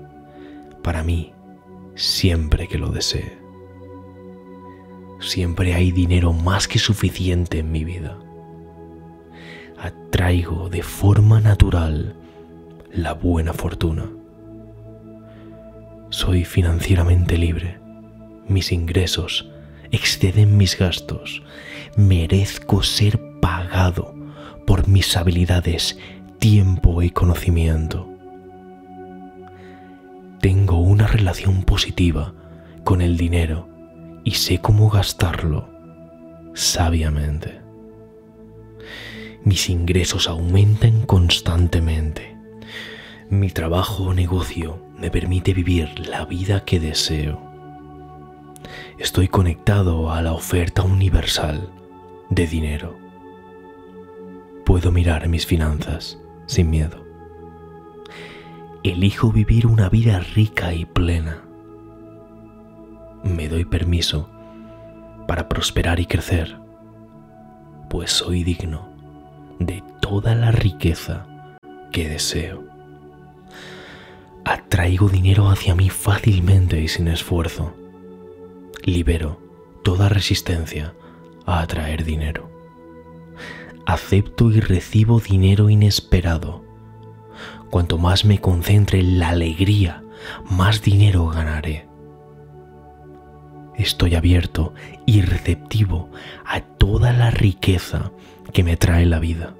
para 0.81 1.03
mí 1.03 1.33
siempre 1.95 2.67
que 2.67 2.77
lo 2.77 2.89
desee. 2.89 3.37
Siempre 5.19 5.73
hay 5.73 5.91
dinero 5.91 6.33
más 6.33 6.67
que 6.67 6.79
suficiente 6.79 7.59
en 7.59 7.71
mi 7.71 7.83
vida. 7.83 8.17
Atraigo 9.77 10.69
de 10.69 10.83
forma 10.83 11.39
natural 11.39 12.15
la 12.91 13.13
buena 13.13 13.53
fortuna 13.53 14.09
soy 16.13 16.45
financieramente 16.45 17.39
libre. 17.39 17.79
Mis 18.47 18.71
ingresos 18.71 19.49
exceden 19.91 20.57
mis 20.57 20.77
gastos. 20.77 21.41
Merezco 21.97 22.83
ser 22.83 23.19
pagado 23.41 24.12
por 24.65 24.87
mis 24.87 25.15
habilidades, 25.17 25.97
tiempo 26.39 27.01
y 27.01 27.09
conocimiento. 27.09 28.09
Tengo 30.39 30.79
una 30.79 31.07
relación 31.07 31.63
positiva 31.63 32.33
con 32.83 33.01
el 33.01 33.17
dinero 33.17 33.69
y 34.23 34.31
sé 34.31 34.59
cómo 34.59 34.89
gastarlo 34.89 35.69
sabiamente. 36.53 37.61
Mis 39.43 39.69
ingresos 39.69 40.27
aumentan 40.27 41.05
constantemente. 41.05 42.37
Mi 43.29 43.49
trabajo 43.49 44.03
o 44.03 44.13
negocio 44.13 44.81
me 44.97 45.09
permite 45.09 45.53
vivir 45.53 46.07
la 46.07 46.25
vida 46.25 46.63
que 46.63 46.79
deseo. 46.79 47.41
Estoy 48.99 49.27
conectado 49.27 50.11
a 50.11 50.21
la 50.21 50.33
oferta 50.33 50.83
universal 50.83 51.69
de 52.29 52.47
dinero. 52.47 53.02
Puedo 54.65 54.91
mirar 54.91 55.27
mis 55.27 55.45
finanzas 55.45 56.19
sin 56.45 56.69
miedo. 56.69 57.03
Elijo 58.83 59.31
vivir 59.31 59.67
una 59.67 59.89
vida 59.89 60.19
rica 60.19 60.73
y 60.73 60.85
plena. 60.85 61.43
Me 63.23 63.47
doy 63.47 63.65
permiso 63.65 64.29
para 65.27 65.47
prosperar 65.47 65.99
y 65.99 66.05
crecer, 66.05 66.57
pues 67.89 68.11
soy 68.11 68.43
digno 68.43 68.89
de 69.59 69.83
toda 70.01 70.35
la 70.35 70.51
riqueza 70.51 71.25
que 71.91 72.09
deseo 72.09 72.73
atraigo 74.45 75.09
dinero 75.09 75.49
hacia 75.49 75.75
mí 75.75 75.89
fácilmente 75.89 76.81
y 76.81 76.87
sin 76.87 77.07
esfuerzo. 77.07 77.73
Libero 78.83 79.39
toda 79.83 80.09
resistencia 80.09 80.93
a 81.45 81.61
atraer 81.61 82.03
dinero. 82.03 82.52
Acepto 83.85 84.51
y 84.51 84.59
recibo 84.59 85.19
dinero 85.19 85.69
inesperado. 85.69 86.63
Cuanto 87.69 87.97
más 87.97 88.23
me 88.23 88.39
concentre 88.39 88.99
en 88.99 89.19
la 89.19 89.29
alegría, 89.29 90.03
más 90.49 90.81
dinero 90.81 91.27
ganaré. 91.27 91.87
Estoy 93.75 94.15
abierto 94.15 94.73
y 95.05 95.21
receptivo 95.21 96.09
a 96.45 96.61
toda 96.61 97.11
la 97.11 97.31
riqueza 97.31 98.11
que 98.53 98.63
me 98.63 98.77
trae 98.77 99.05
la 99.05 99.19
vida. 99.19 99.55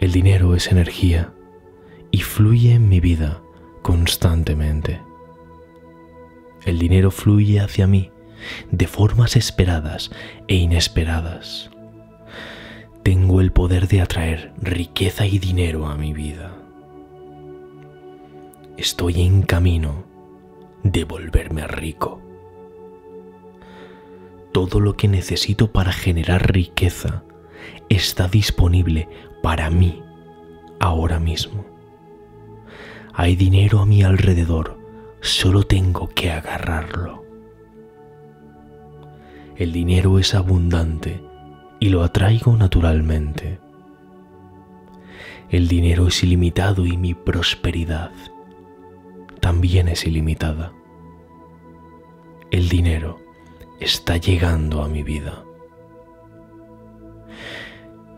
El 0.00 0.12
dinero 0.12 0.54
es 0.54 0.72
energía 0.72 1.32
y 2.10 2.22
fluye 2.22 2.74
en 2.74 2.88
mi 2.88 3.00
vida 3.00 3.42
constantemente. 3.82 5.00
El 6.64 6.78
dinero 6.78 7.10
fluye 7.10 7.60
hacia 7.60 7.86
mí 7.86 8.10
de 8.70 8.86
formas 8.86 9.36
esperadas 9.36 10.10
e 10.48 10.54
inesperadas. 10.56 11.71
Tengo 13.02 13.40
el 13.40 13.52
poder 13.52 13.88
de 13.88 14.00
atraer 14.00 14.52
riqueza 14.60 15.26
y 15.26 15.38
dinero 15.38 15.86
a 15.86 15.96
mi 15.96 16.12
vida. 16.12 16.56
Estoy 18.76 19.22
en 19.22 19.42
camino 19.42 20.04
de 20.82 21.04
volverme 21.04 21.66
rico. 21.66 22.22
todo 24.52 24.80
lo 24.80 24.96
que 24.96 25.08
necesito 25.08 25.72
para 25.72 25.92
generar 25.92 26.52
riqueza 26.52 27.24
está 27.88 28.28
disponible 28.28 29.08
para 29.42 29.70
mí 29.70 30.02
ahora 30.78 31.18
mismo. 31.18 31.64
Hay 33.14 33.34
dinero 33.34 33.80
a 33.80 33.86
mi 33.86 34.02
alrededor, 34.02 34.78
solo 35.20 35.64
tengo 35.64 36.08
que 36.08 36.30
agarrarlo. 36.30 37.24
El 39.56 39.72
dinero 39.72 40.18
es 40.18 40.34
abundante 40.34 41.22
y 41.82 41.88
lo 41.88 42.04
atraigo 42.04 42.56
naturalmente. 42.56 43.58
El 45.50 45.66
dinero 45.66 46.06
es 46.06 46.22
ilimitado 46.22 46.86
y 46.86 46.96
mi 46.96 47.12
prosperidad 47.12 48.12
también 49.40 49.88
es 49.88 50.06
ilimitada. 50.06 50.72
El 52.52 52.68
dinero 52.68 53.18
está 53.80 54.16
llegando 54.16 54.84
a 54.84 54.88
mi 54.88 55.02
vida. 55.02 55.42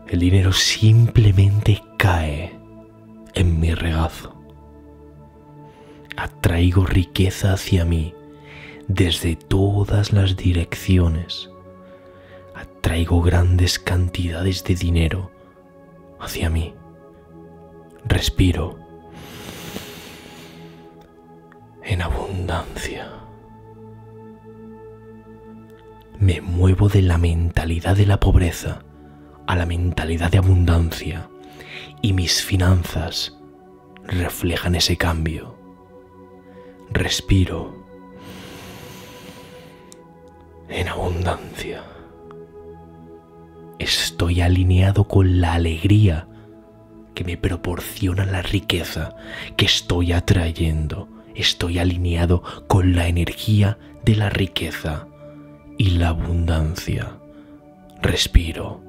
El 0.09 0.19
dinero 0.19 0.53
simplemente 0.53 1.81
cae 1.97 2.55
en 3.33 3.59
mi 3.59 3.73
regazo. 3.73 4.39
Atraigo 6.15 6.85
riqueza 6.85 7.53
hacia 7.53 7.83
mí 7.83 8.13
desde 8.87 9.35
todas 9.35 10.13
las 10.13 10.37
direcciones. 10.37 11.49
Atraigo 12.55 13.21
grandes 13.21 13.79
cantidades 13.79 14.63
de 14.63 14.75
dinero 14.75 15.31
hacia 16.19 16.49
mí. 16.49 16.73
Respiro 18.05 18.79
en 21.83 22.01
abundancia. 22.01 23.11
Me 26.19 26.41
muevo 26.41 26.89
de 26.89 27.01
la 27.01 27.17
mentalidad 27.17 27.95
de 27.95 28.05
la 28.05 28.19
pobreza 28.19 28.83
a 29.47 29.55
la 29.55 29.65
mentalidad 29.65 30.31
de 30.31 30.37
abundancia 30.39 31.29
y 32.01 32.13
mis 32.13 32.41
finanzas 32.41 33.37
reflejan 34.03 34.75
ese 34.75 34.97
cambio. 34.97 35.55
Respiro 36.89 37.85
en 40.69 40.87
abundancia. 40.87 41.94
Estoy 43.79 44.39
alineado 44.39 45.05
con 45.05 45.41
la 45.41 45.53
alegría 45.53 46.27
que 47.13 47.25
me 47.25 47.35
proporciona 47.35 48.25
la 48.25 48.41
riqueza 48.41 49.15
que 49.57 49.65
estoy 49.65 50.13
atrayendo. 50.13 51.09
Estoy 51.35 51.79
alineado 51.79 52.41
con 52.67 52.95
la 52.95 53.07
energía 53.07 53.77
de 54.05 54.15
la 54.15 54.29
riqueza 54.29 55.07
y 55.77 55.91
la 55.91 56.09
abundancia. 56.09 57.17
Respiro 58.01 58.81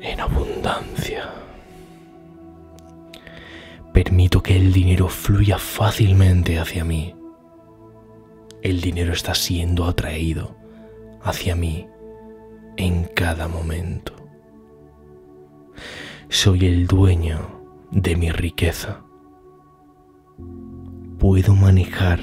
en 0.00 0.20
abundancia. 0.20 1.30
Permito 3.92 4.40
que 4.40 4.56
el 4.56 4.72
dinero 4.72 5.08
fluya 5.08 5.58
fácilmente 5.58 6.60
hacia 6.60 6.84
mí. 6.84 7.16
El 8.62 8.80
dinero 8.80 9.12
está 9.12 9.34
siendo 9.34 9.86
atraído 9.86 10.65
hacia 11.26 11.56
mí 11.56 11.88
en 12.76 13.04
cada 13.14 13.48
momento. 13.48 14.12
Soy 16.28 16.66
el 16.66 16.86
dueño 16.86 17.64
de 17.90 18.14
mi 18.14 18.30
riqueza. 18.30 19.02
Puedo 21.18 21.56
manejar 21.56 22.20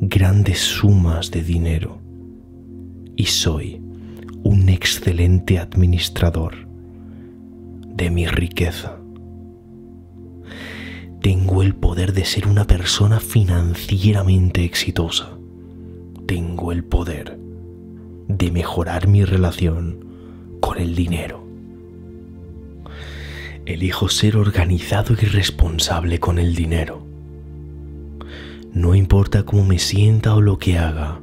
grandes 0.00 0.60
sumas 0.60 1.30
de 1.30 1.42
dinero 1.42 2.00
y 3.16 3.26
soy 3.26 3.82
un 4.44 4.70
excelente 4.70 5.58
administrador 5.58 6.54
de 7.86 8.10
mi 8.10 8.26
riqueza. 8.26 8.98
Tengo 11.20 11.62
el 11.62 11.74
poder 11.74 12.14
de 12.14 12.24
ser 12.24 12.46
una 12.46 12.66
persona 12.66 13.20
financieramente 13.20 14.64
exitosa. 14.64 15.36
Tengo 16.26 16.72
el 16.72 16.84
poder 16.84 17.37
de 18.28 18.50
mejorar 18.50 19.08
mi 19.08 19.24
relación 19.24 20.04
con 20.60 20.78
el 20.78 20.94
dinero. 20.94 21.44
Elijo 23.64 24.08
ser 24.08 24.36
organizado 24.36 25.14
y 25.14 25.24
responsable 25.24 26.20
con 26.20 26.38
el 26.38 26.54
dinero. 26.54 27.02
No 28.72 28.94
importa 28.94 29.44
cómo 29.44 29.64
me 29.64 29.78
sienta 29.78 30.34
o 30.34 30.40
lo 30.40 30.58
que 30.58 30.78
haga, 30.78 31.20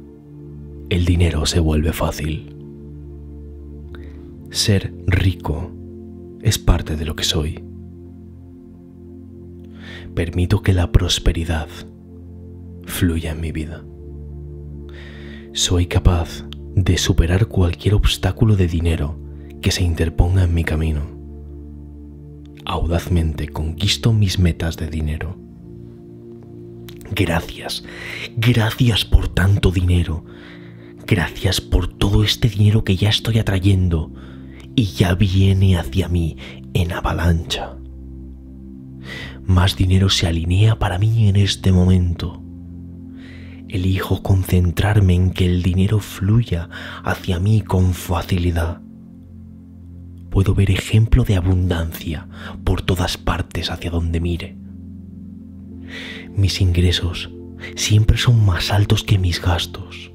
el 0.90 1.04
dinero 1.04 1.46
se 1.46 1.60
vuelve 1.60 1.92
fácil. 1.92 2.54
Ser 4.50 4.92
rico 5.06 5.70
es 6.42 6.58
parte 6.58 6.96
de 6.96 7.04
lo 7.04 7.16
que 7.16 7.24
soy. 7.24 7.64
Permito 10.14 10.62
que 10.62 10.72
la 10.72 10.92
prosperidad 10.92 11.68
fluya 12.84 13.32
en 13.32 13.40
mi 13.40 13.52
vida. 13.52 13.84
Soy 15.52 15.86
capaz 15.86 16.44
de 16.76 16.98
superar 16.98 17.46
cualquier 17.46 17.94
obstáculo 17.94 18.54
de 18.54 18.68
dinero 18.68 19.18
que 19.62 19.72
se 19.72 19.82
interponga 19.82 20.44
en 20.44 20.54
mi 20.54 20.62
camino. 20.62 21.00
Audazmente 22.66 23.48
conquisto 23.48 24.12
mis 24.12 24.38
metas 24.38 24.76
de 24.76 24.88
dinero. 24.88 25.38
Gracias, 27.12 27.82
gracias 28.36 29.06
por 29.06 29.28
tanto 29.28 29.70
dinero. 29.70 30.24
Gracias 31.06 31.62
por 31.62 31.88
todo 31.88 32.22
este 32.22 32.48
dinero 32.48 32.84
que 32.84 32.96
ya 32.96 33.08
estoy 33.08 33.38
atrayendo 33.38 34.12
y 34.74 34.84
ya 34.84 35.14
viene 35.14 35.78
hacia 35.78 36.08
mí 36.08 36.36
en 36.74 36.92
avalancha. 36.92 37.78
Más 39.44 39.76
dinero 39.76 40.10
se 40.10 40.26
alinea 40.26 40.78
para 40.78 40.98
mí 40.98 41.28
en 41.28 41.36
este 41.36 41.72
momento. 41.72 42.42
Elijo 43.68 44.22
concentrarme 44.22 45.14
en 45.14 45.30
que 45.30 45.46
el 45.46 45.62
dinero 45.62 46.00
fluya 46.00 46.68
hacia 47.04 47.40
mí 47.40 47.60
con 47.62 47.94
facilidad. 47.94 48.80
Puedo 50.30 50.54
ver 50.54 50.70
ejemplo 50.70 51.24
de 51.24 51.36
abundancia 51.36 52.28
por 52.64 52.82
todas 52.82 53.16
partes 53.16 53.70
hacia 53.70 53.90
donde 53.90 54.20
mire. 54.20 54.56
Mis 56.34 56.60
ingresos 56.60 57.30
siempre 57.74 58.18
son 58.18 58.44
más 58.44 58.70
altos 58.70 59.02
que 59.02 59.18
mis 59.18 59.40
gastos 59.40 60.12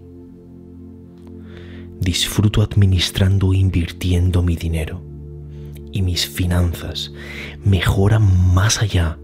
disfruto 2.02 2.64
administrando 2.64 3.54
e 3.54 3.58
invirtiendo 3.58 4.42
mi 4.42 4.56
dinero 4.56 5.04
y 5.94 6.02
mis 6.02 6.28
finanzas 6.28 7.14
mejoran 7.64 8.54
más 8.54 8.82
allá 8.82 9.20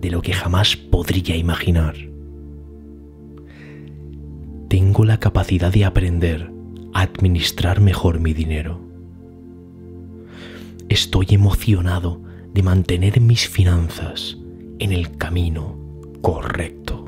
de 0.00 0.10
lo 0.10 0.22
que 0.22 0.32
jamás 0.32 0.76
podría 0.76 1.36
imaginar. 1.36 1.96
Tengo 4.74 5.04
la 5.04 5.20
capacidad 5.20 5.72
de 5.72 5.84
aprender 5.84 6.50
a 6.94 7.02
administrar 7.02 7.80
mejor 7.80 8.18
mi 8.18 8.34
dinero. 8.34 8.80
Estoy 10.88 11.28
emocionado 11.30 12.20
de 12.52 12.64
mantener 12.64 13.20
mis 13.20 13.48
finanzas 13.48 14.36
en 14.80 14.90
el 14.90 15.16
camino 15.16 15.78
correcto. 16.22 17.04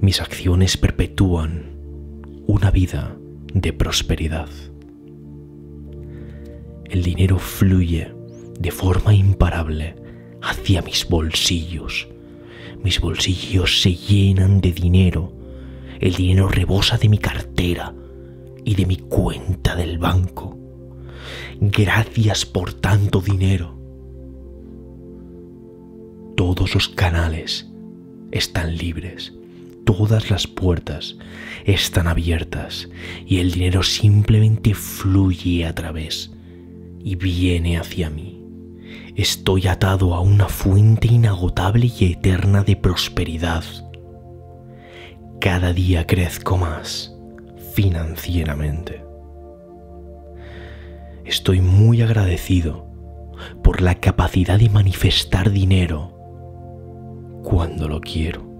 Mis 0.00 0.20
acciones 0.20 0.76
perpetúan 0.76 1.66
una 2.48 2.72
vida 2.72 3.16
de 3.52 3.72
prosperidad. 3.72 4.48
El 6.86 7.04
dinero 7.04 7.38
fluye 7.38 8.12
de 8.58 8.72
forma 8.72 9.14
imparable 9.14 9.94
hacia 10.42 10.82
mis 10.82 11.08
bolsillos. 11.08 12.08
Mis 12.82 13.00
bolsillos 13.00 13.82
se 13.82 13.94
llenan 13.94 14.60
de 14.60 14.72
dinero. 14.72 15.43
El 16.04 16.14
dinero 16.14 16.48
rebosa 16.48 16.98
de 16.98 17.08
mi 17.08 17.18
cartera 17.18 17.94
y 18.64 18.74
de 18.74 18.86
mi 18.86 18.96
cuenta 18.96 19.74
del 19.74 19.98
banco. 19.98 20.56
Gracias 21.60 22.46
por 22.46 22.74
tanto 22.74 23.20
dinero. 23.20 23.76
Todos 26.36 26.74
los 26.74 26.88
canales 26.88 27.68
están 28.30 28.76
libres 28.76 29.32
todas 29.84 30.30
las 30.30 30.46
puertas 30.46 31.16
están 31.64 32.08
abiertas 32.08 32.88
y 33.26 33.38
el 33.38 33.52
dinero 33.52 33.82
simplemente 33.82 34.74
fluye 34.74 35.66
a 35.66 35.74
través 35.74 36.32
y 37.00 37.16
viene 37.16 37.78
hacia 37.78 38.10
mí. 38.10 38.42
Estoy 39.14 39.68
atado 39.68 40.14
a 40.14 40.20
una 40.20 40.48
fuente 40.48 41.08
inagotable 41.08 41.90
y 41.98 42.12
eterna 42.12 42.64
de 42.64 42.76
prosperidad. 42.76 43.64
Cada 45.40 45.72
día 45.72 46.06
crezco 46.06 46.56
más 46.56 47.14
financieramente. 47.74 49.04
Estoy 51.24 51.60
muy 51.60 52.02
agradecido 52.02 52.86
por 53.62 53.80
la 53.80 53.96
capacidad 53.96 54.58
de 54.58 54.68
manifestar 54.68 55.50
dinero 55.50 56.12
cuando 57.42 57.88
lo 57.88 58.00
quiero 58.00 58.54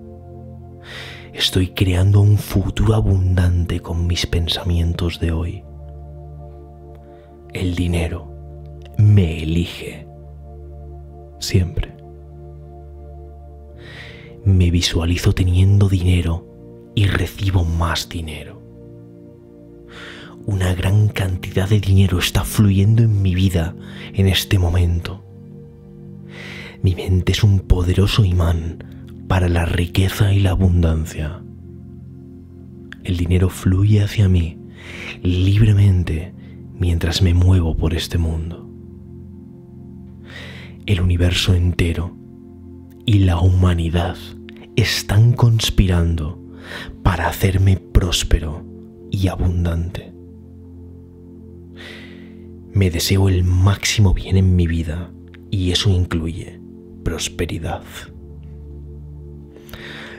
Estoy 1.35 1.71
creando 1.71 2.21
un 2.21 2.39
futuro 2.39 2.95
abundante 2.95 3.81
con 3.81 4.07
mis 4.07 4.25
pensamientos 4.25 5.19
de 5.19 5.33
hoy. 5.33 5.65
El 7.53 7.75
dinero 7.75 8.33
me 8.99 9.43
elige. 9.43 10.07
Siempre. 11.41 11.93
Me 14.45 14.71
visualizo 14.71 15.33
teniendo 15.33 15.89
dinero 15.89 16.47
y 16.95 17.07
recibo 17.07 17.65
más 17.65 18.09
dinero. 18.09 18.63
Una 20.47 20.75
gran 20.75 21.09
cantidad 21.09 21.69
de 21.69 21.81
dinero 21.81 22.19
está 22.19 22.45
fluyendo 22.45 23.03
en 23.03 23.23
mi 23.23 23.35
vida 23.35 23.75
en 24.13 24.29
este 24.29 24.59
momento. 24.59 25.25
Mi 26.83 26.95
mente 26.95 27.33
es 27.33 27.43
un 27.43 27.61
poderoso 27.61 28.25
imán 28.25 28.85
para 29.27 29.49
la 29.49 29.65
riqueza 29.65 30.35
y 30.35 30.41
la 30.41 30.51
abundancia. 30.51 31.43
El 33.05 33.17
dinero 33.17 33.49
fluye 33.49 34.03
hacia 34.03 34.29
mí 34.29 34.59
libremente 35.23 36.35
mientras 36.79 37.23
me 37.23 37.33
muevo 37.33 37.77
por 37.77 37.95
este 37.95 38.19
mundo. 38.19 38.69
El 40.85 41.01
universo 41.01 41.55
entero 41.55 42.15
y 43.07 43.21
la 43.21 43.39
humanidad 43.41 44.17
están 44.77 45.33
conspirando 45.33 46.44
para 47.03 47.29
hacerme 47.29 47.77
próspero 47.77 48.65
y 49.11 49.29
abundante. 49.29 50.13
Me 52.73 52.91
deseo 52.91 53.29
el 53.29 53.45
máximo 53.45 54.15
bien 54.15 54.37
en 54.37 54.57
mi 54.57 54.67
vida 54.67 55.13
y 55.51 55.71
eso 55.71 55.91
incluye 55.91 56.61
prosperidad. 57.05 57.85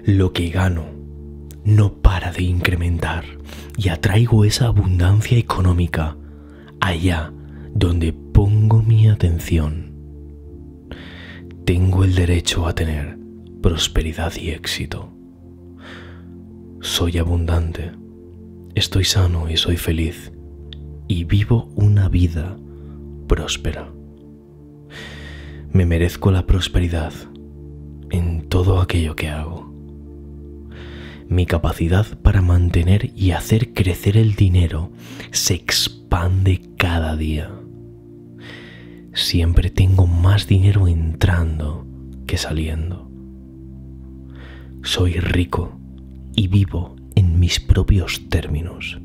Lo 0.05 0.31
que 0.31 0.49
gano 0.49 0.85
no 1.65 1.93
para 1.93 2.31
de 2.31 2.43
incrementar 2.43 3.25
y 3.75 3.89
atraigo 3.89 4.45
esa 4.45 4.67
abundancia 4.67 5.37
económica 5.37 6.15
allá 6.79 7.33
donde 7.73 8.13
pongo 8.13 8.81
mi 8.81 9.09
atención. 9.09 9.93
Tengo 11.65 12.03
el 12.03 12.13
derecho 12.13 12.67
a 12.67 12.75
tener 12.75 13.17
prosperidad 13.61 14.33
y 14.37 14.51
éxito. 14.51 15.14
Soy 16.85 17.17
abundante, 17.17 17.91
estoy 18.75 19.05
sano 19.05 19.49
y 19.49 19.57
soy 19.57 19.75
feliz 19.75 20.31
y 21.07 21.23
vivo 21.23 21.67
una 21.73 22.09
vida 22.09 22.57
próspera. 23.27 23.91
Me 25.71 25.87
merezco 25.87 26.29
la 26.29 26.45
prosperidad 26.45 27.11
en 28.11 28.47
todo 28.49 28.79
aquello 28.79 29.15
que 29.15 29.29
hago. 29.29 29.73
Mi 31.27 31.47
capacidad 31.47 32.05
para 32.19 32.43
mantener 32.43 33.11
y 33.15 33.31
hacer 33.31 33.73
crecer 33.73 34.15
el 34.15 34.35
dinero 34.35 34.91
se 35.31 35.55
expande 35.55 36.61
cada 36.77 37.17
día. 37.17 37.51
Siempre 39.11 39.71
tengo 39.71 40.05
más 40.05 40.45
dinero 40.45 40.87
entrando 40.87 41.87
que 42.27 42.37
saliendo. 42.37 43.09
Soy 44.83 45.13
rico 45.13 45.79
y 46.35 46.47
vivo 46.47 46.95
en 47.15 47.39
mis 47.39 47.59
propios 47.59 48.29
términos. 48.29 48.99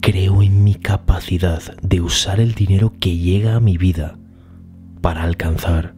Creo 0.00 0.42
en 0.42 0.64
mi 0.64 0.74
capacidad 0.74 1.62
de 1.80 2.00
usar 2.00 2.40
el 2.40 2.54
dinero 2.54 2.92
que 2.98 3.16
llega 3.16 3.54
a 3.54 3.60
mi 3.60 3.78
vida 3.78 4.18
para 5.00 5.22
alcanzar 5.22 5.94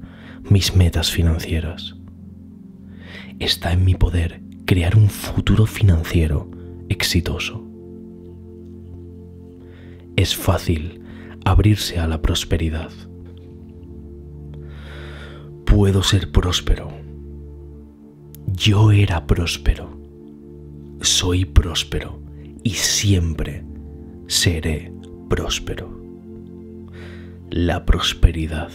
mis 0.49 0.77
metas 0.77 1.11
financieras. 1.11 1.97
Está 3.39 3.73
en 3.73 3.85
mi 3.85 3.95
poder 3.95 4.43
crear 4.67 4.97
un 4.97 5.09
futuro 5.09 5.67
financiero 5.67 6.51
exitoso. 6.89 7.65
Es 10.17 10.37
fácil 10.37 11.01
abrirse 11.45 11.99
a 11.99 12.07
la 12.07 12.23
prosperidad. 12.23 12.91
Puedo 15.67 16.03
ser 16.03 16.31
próspero. 16.31 17.04
Yo 18.57 18.93
era 18.93 19.27
próspero. 19.27 19.91
Soy 21.01 21.45
próspero 21.45 22.21
y 22.63 22.71
siempre 22.71 23.65
seré 24.29 24.93
próspero. 25.29 25.91
La 27.51 27.85
prosperidad 27.85 28.71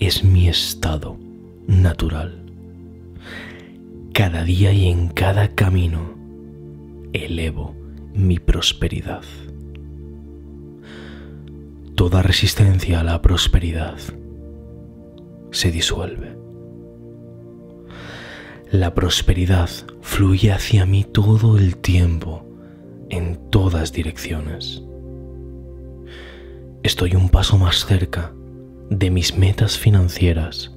es 0.00 0.24
mi 0.24 0.48
estado 0.48 1.18
natural. 1.66 2.42
Cada 4.14 4.44
día 4.44 4.72
y 4.72 4.88
en 4.88 5.08
cada 5.08 5.54
camino 5.54 6.14
elevo 7.12 7.76
mi 8.14 8.38
prosperidad. 8.38 9.24
Toda 11.96 12.22
resistencia 12.22 13.00
a 13.00 13.04
la 13.04 13.20
prosperidad 13.20 13.98
se 15.50 15.70
disuelve. 15.70 16.35
La 18.72 18.94
prosperidad 18.94 19.70
fluye 20.00 20.50
hacia 20.50 20.86
mí 20.86 21.04
todo 21.04 21.56
el 21.56 21.76
tiempo, 21.76 22.44
en 23.10 23.36
todas 23.50 23.92
direcciones. 23.92 24.82
Estoy 26.82 27.14
un 27.14 27.28
paso 27.28 27.58
más 27.58 27.86
cerca 27.86 28.32
de 28.90 29.10
mis 29.10 29.38
metas 29.38 29.78
financieras. 29.78 30.74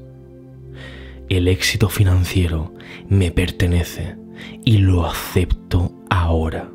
El 1.30 1.48
éxito 1.48 1.90
financiero 1.90 2.76
me 3.08 3.32
pertenece 3.32 4.16
y 4.64 4.78
lo 4.78 5.08
acepto 5.08 5.92
ahora. 6.12 6.70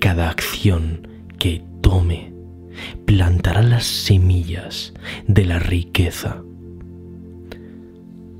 Cada 0.00 0.28
acción 0.28 1.08
que 1.38 1.64
tome 1.80 2.34
plantará 3.06 3.62
las 3.62 3.86
semillas 3.86 4.92
de 5.26 5.46
la 5.46 5.58
riqueza. 5.58 6.42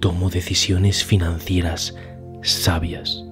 Tomo 0.01 0.31
decisiones 0.31 1.05
financieras 1.05 1.97
sabias 2.43 3.25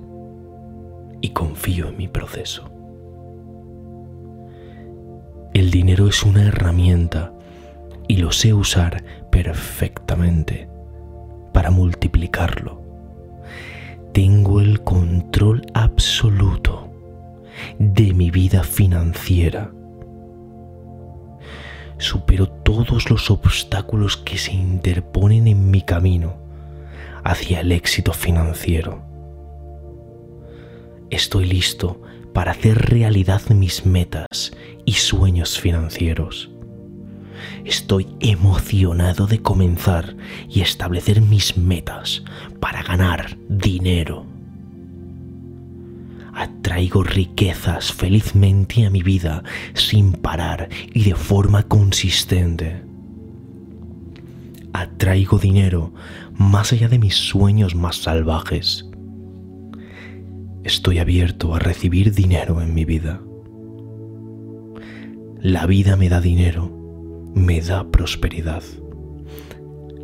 y 1.21 1.31
confío 1.31 1.89
en 1.89 1.97
mi 1.97 2.09
proceso. 2.09 2.69
El 5.55 5.71
dinero 5.71 6.09
es 6.09 6.25
una 6.25 6.43
herramienta 6.43 7.33
y 8.09 8.17
lo 8.17 8.33
sé 8.33 8.53
usar 8.53 9.05
perfectamente 9.31 10.69
para 11.53 11.71
multiplicarlo. 11.71 12.83
Tengo 14.13 14.61
el 14.61 14.83
control 14.83 15.63
absoluto 15.73 16.91
de 17.79 18.13
mi 18.13 18.33
vida 18.33 18.65
financiera. 18.65 19.71
Supero 21.99 22.49
todos 22.49 23.09
los 23.09 23.31
obstáculos 23.31 24.17
que 24.17 24.37
se 24.37 24.53
interponen 24.53 25.47
en 25.47 25.71
mi 25.71 25.83
camino 25.83 26.46
hacia 27.27 27.61
el 27.61 27.73
éxito 27.73 28.13
financiero. 28.13 29.03
Estoy 31.11 31.47
listo 31.47 32.01
para 32.33 32.53
hacer 32.53 32.77
realidad 32.91 33.43
mis 33.51 33.85
metas 33.85 34.53
y 34.85 34.93
sueños 34.93 35.59
financieros. 35.59 36.51
Estoy 37.65 38.07
emocionado 38.21 39.27
de 39.27 39.43
comenzar 39.43 40.17
y 40.49 40.61
establecer 40.61 41.21
mis 41.21 41.57
metas 41.57 42.23
para 42.61 42.83
ganar 42.83 43.37
dinero. 43.49 44.25
Atraigo 46.33 47.03
riquezas 47.03 47.93
felizmente 47.93 48.87
a 48.87 48.91
mi 48.91 49.03
vida 49.03 49.43
sin 49.75 50.13
parar 50.13 50.69
y 50.95 51.03
de 51.03 51.15
forma 51.15 51.65
consistente. 51.65 52.83
Atraigo 54.73 55.39
dinero 55.39 55.95
más 56.39 56.73
allá 56.73 56.89
de 56.89 56.99
mis 56.99 57.17
sueños 57.17 57.75
más 57.75 57.97
salvajes. 57.97 58.89
Estoy 60.65 60.99
abierto 60.99 61.55
a 61.55 61.59
recibir 61.59 62.13
dinero 62.13 62.61
en 62.61 62.75
mi 62.75 62.85
vida. 62.85 63.21
La 65.41 65.67
vida 65.67 65.97
me 65.97 66.09
da 66.09 66.21
dinero 66.21 66.77
me 67.37 67.61
da 67.61 67.85
prosperidad. 67.91 68.63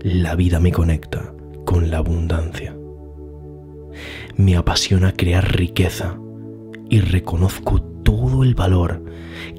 La 0.02 0.34
vida 0.34 0.60
me 0.60 0.70
conecta 0.70 1.34
con 1.64 1.90
la 1.90 1.96
abundancia. 1.96 2.76
Me 4.36 4.54
apasiona 4.54 5.12
crear 5.12 5.56
riqueza 5.56 6.18
y 6.90 7.00
reconozco 7.00 7.80
todo 7.80 8.42
el 8.42 8.54
valor 8.54 9.02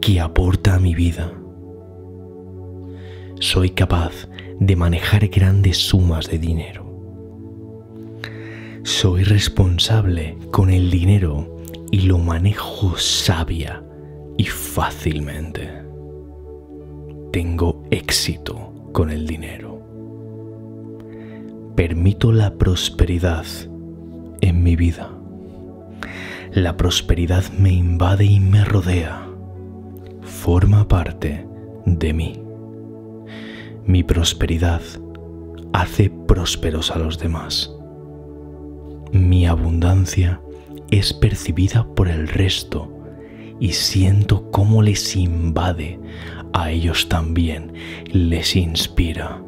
que 0.02 0.20
aporta 0.20 0.76
a 0.76 0.80
mi 0.80 0.94
vida. 0.94 1.34
Soy 3.40 3.72
capaz 3.72 4.30
de 4.60 4.76
manejar 4.76 5.28
grandes 5.28 5.78
sumas 5.78 6.30
de 6.30 6.40
dinero. 6.40 6.84
Soy 8.84 9.24
responsable 9.24 10.38
con 10.52 10.70
el 10.70 10.90
dinero 10.92 11.58
y 11.92 12.02
lo 12.02 12.18
manejo 12.18 12.98
sabia 12.98 13.84
y 14.38 14.46
fácilmente 14.46 15.84
tengo 17.34 17.84
éxito 17.90 18.72
con 18.92 19.10
el 19.10 19.26
dinero. 19.26 19.82
Permito 21.76 22.32
la 22.32 22.54
prosperidad 22.54 23.46
en 24.42 24.62
mi 24.62 24.76
vida. 24.76 25.10
La 26.52 26.78
prosperidad 26.78 27.44
me 27.58 27.72
invade 27.72 28.26
y 28.26 28.40
me 28.40 28.64
rodea. 28.64 29.28
Forma 30.22 30.88
parte 30.88 31.48
de 31.88 32.14
mí. 32.14 32.43
Mi 33.86 34.02
prosperidad 34.02 34.82
hace 35.74 36.10
prósperos 36.10 36.90
a 36.92 37.00
los 37.00 37.20
demás. 37.20 37.70
Mi 39.12 39.46
abundancia 39.46 40.42
es 40.90 41.12
percibida 41.12 41.86
por 41.94 42.08
el 42.08 42.30
resto 42.30 42.90
y 43.60 43.74
siento 43.74 44.50
cómo 44.52 44.82
les 44.82 45.16
invade, 45.16 46.00
a 46.54 46.72
ellos 46.72 47.10
también 47.10 47.74
les 48.12 48.56
inspira 48.56 49.42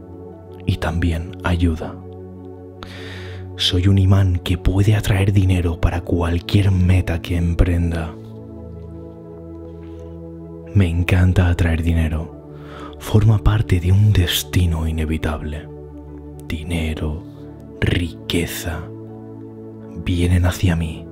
y 0.66 0.78
también 0.78 1.38
ayuda. 1.44 1.96
Soy 3.56 3.88
un 3.88 3.98
imán 3.98 4.40
que 4.40 4.58
puede 4.58 4.96
atraer 4.96 5.32
dinero 5.32 5.80
para 5.80 6.02
cualquier 6.02 6.72
meta 6.72 7.22
que 7.22 7.38
emprenda. 7.38 8.14
Me 10.74 10.90
encanta 10.90 11.48
atraer 11.48 11.82
dinero. 11.82 12.35
Forma 13.06 13.38
parte 13.38 13.80
de 13.80 13.92
un 13.92 14.12
destino 14.12 14.88
inevitable. 14.88 15.70
Dinero, 16.48 17.24
riqueza, 17.80 18.82
vienen 20.04 20.46
hacia 20.46 20.76
mí 20.76 21.06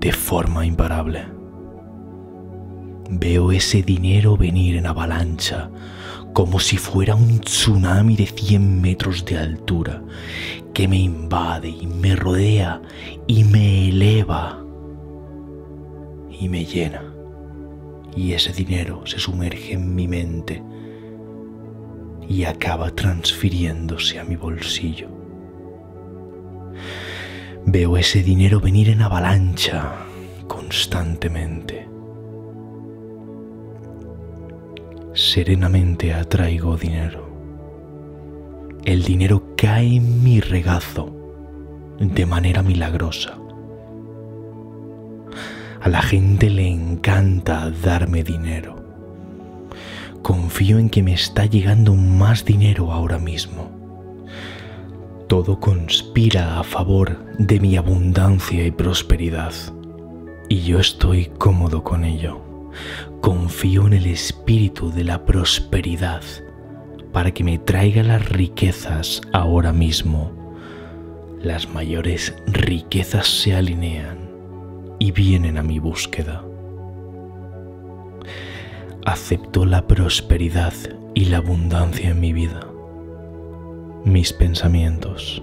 de 0.00 0.12
forma 0.12 0.66
imparable. 0.66 1.24
Veo 3.08 3.52
ese 3.52 3.82
dinero 3.84 4.36
venir 4.36 4.76
en 4.76 4.86
avalancha, 4.86 5.70
como 6.34 6.58
si 6.58 6.78
fuera 6.78 7.14
un 7.14 7.38
tsunami 7.40 8.16
de 8.16 8.26
100 8.26 8.82
metros 8.82 9.24
de 9.24 9.38
altura, 9.38 10.02
que 10.74 10.88
me 10.88 10.98
invade 10.98 11.68
y 11.68 11.86
me 11.86 12.16
rodea 12.16 12.82
y 13.28 13.44
me 13.44 13.88
eleva 13.88 14.62
y 16.28 16.48
me 16.48 16.64
llena. 16.64 17.09
Y 18.16 18.32
ese 18.32 18.52
dinero 18.52 19.06
se 19.06 19.18
sumerge 19.18 19.74
en 19.74 19.94
mi 19.94 20.08
mente 20.08 20.62
y 22.28 22.44
acaba 22.44 22.90
transfiriéndose 22.90 24.18
a 24.18 24.24
mi 24.24 24.36
bolsillo. 24.36 25.08
Veo 27.66 27.96
ese 27.96 28.22
dinero 28.22 28.60
venir 28.60 28.88
en 28.88 29.02
avalancha 29.02 29.92
constantemente 30.46 31.90
serenamente 35.20 36.14
atraigo 36.14 36.76
dinero. 36.76 37.28
El 38.84 39.02
dinero 39.02 39.54
cae 39.56 39.96
en 39.96 40.22
mi 40.22 40.40
regazo 40.40 41.14
de 41.98 42.26
manera 42.26 42.62
milagrosa. 42.62 43.38
A 45.80 45.88
la 45.88 46.02
gente 46.02 46.50
le 46.50 46.68
encanta 46.68 47.70
darme 47.70 48.22
dinero. 48.22 48.76
Confío 50.22 50.78
en 50.78 50.90
que 50.90 51.02
me 51.02 51.14
está 51.14 51.46
llegando 51.46 51.94
más 51.94 52.44
dinero 52.44 52.92
ahora 52.92 53.18
mismo. 53.18 53.70
Todo 55.26 55.60
conspira 55.60 56.58
a 56.58 56.64
favor 56.64 57.24
de 57.38 57.60
mi 57.60 57.76
abundancia 57.76 58.66
y 58.66 58.70
prosperidad. 58.70 59.54
Y 60.48 60.62
yo 60.62 60.80
estoy 60.80 61.26
cómodo 61.38 61.82
con 61.82 62.04
ello 62.04 62.50
confío 63.20 63.86
en 63.86 63.92
el 63.94 64.06
espíritu 64.06 64.90
de 64.90 65.04
la 65.04 65.24
prosperidad 65.24 66.22
para 67.12 67.32
que 67.32 67.44
me 67.44 67.58
traiga 67.58 68.02
las 68.02 68.28
riquezas 68.28 69.20
ahora 69.32 69.72
mismo. 69.72 70.32
Las 71.42 71.68
mayores 71.68 72.34
riquezas 72.46 73.26
se 73.26 73.54
alinean 73.54 74.19
y 75.00 75.10
vienen 75.10 75.58
a 75.58 75.64
mi 75.64 75.80
búsqueda. 75.80 76.44
Acepto 79.04 79.64
la 79.64 79.88
prosperidad 79.88 80.74
y 81.14 81.24
la 81.24 81.38
abundancia 81.38 82.10
en 82.10 82.20
mi 82.20 82.32
vida. 82.32 82.60
Mis 84.04 84.32
pensamientos 84.32 85.42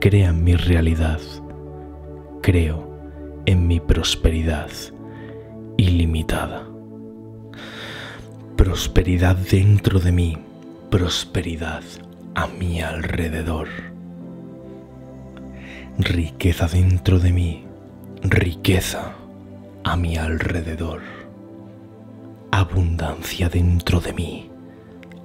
crean 0.00 0.42
mi 0.42 0.56
realidad. 0.56 1.20
Creo 2.42 2.88
en 3.46 3.68
mi 3.68 3.80
prosperidad 3.80 4.70
ilimitada. 5.76 6.66
Prosperidad 8.56 9.36
dentro 9.36 10.00
de 10.00 10.12
mí, 10.12 10.38
prosperidad 10.90 11.82
a 12.34 12.46
mi 12.46 12.80
alrededor. 12.80 13.68
Riqueza 15.98 16.66
dentro 16.66 17.18
de 17.18 17.32
mí, 17.32 17.64
riqueza 18.24 19.14
a 19.84 19.96
mi 19.96 20.16
alrededor. 20.16 21.02
Abundancia 22.50 23.48
dentro 23.48 24.00
de 24.00 24.12
mí, 24.12 24.50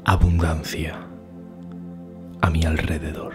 abundancia 0.05 0.99
a 2.41 2.49
mi 2.49 2.63
alrededor. 2.65 3.33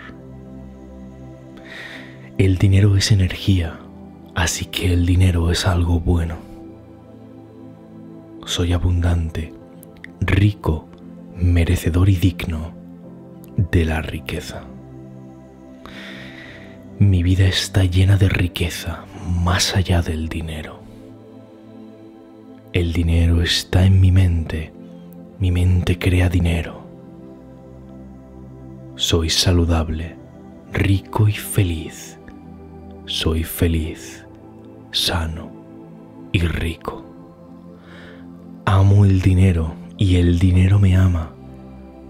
El 2.39 2.59
dinero 2.59 2.97
es 2.97 3.11
energía, 3.11 3.79
así 4.35 4.67
que 4.67 4.93
el 4.93 5.07
dinero 5.07 5.51
es 5.51 5.67
algo 5.67 6.01
bueno 6.01 6.55
soy 8.47 8.73
abundante, 8.73 9.53
rico, 10.21 10.87
merecedor 11.37 12.09
y 12.09 12.17
digno 12.17 12.75
de 13.57 13.85
la 13.85 14.03
riqueza. 14.03 14.65
Mi 16.99 17.23
vida 17.23 17.47
está 17.47 17.85
llena 17.85 18.17
de 18.17 18.29
riqueza 18.29 19.05
más 19.25 19.75
allá 19.75 20.03
del 20.03 20.29
dinero. 20.29 20.81
El 22.73 22.93
dinero 22.93 23.43
está 23.43 23.85
en 23.85 24.01
mi 24.01 24.11
mente, 24.11 24.73
mi 25.39 25.51
mente 25.51 25.99
crea 25.99 26.29
dinero. 26.29 26.85
Soy 28.97 29.31
saludable, 29.31 30.17
rico 30.73 31.29
y 31.29 31.33
feliz. 31.33 32.19
Soy 33.07 33.45
feliz, 33.45 34.25
sano 34.93 35.51
y 36.33 36.41
rico. 36.41 37.05
Amo 38.65 39.05
el 39.05 39.21
dinero 39.21 39.75
y 39.99 40.17
el 40.17 40.39
dinero 40.39 40.79
me 40.79 40.97
ama. 40.97 41.33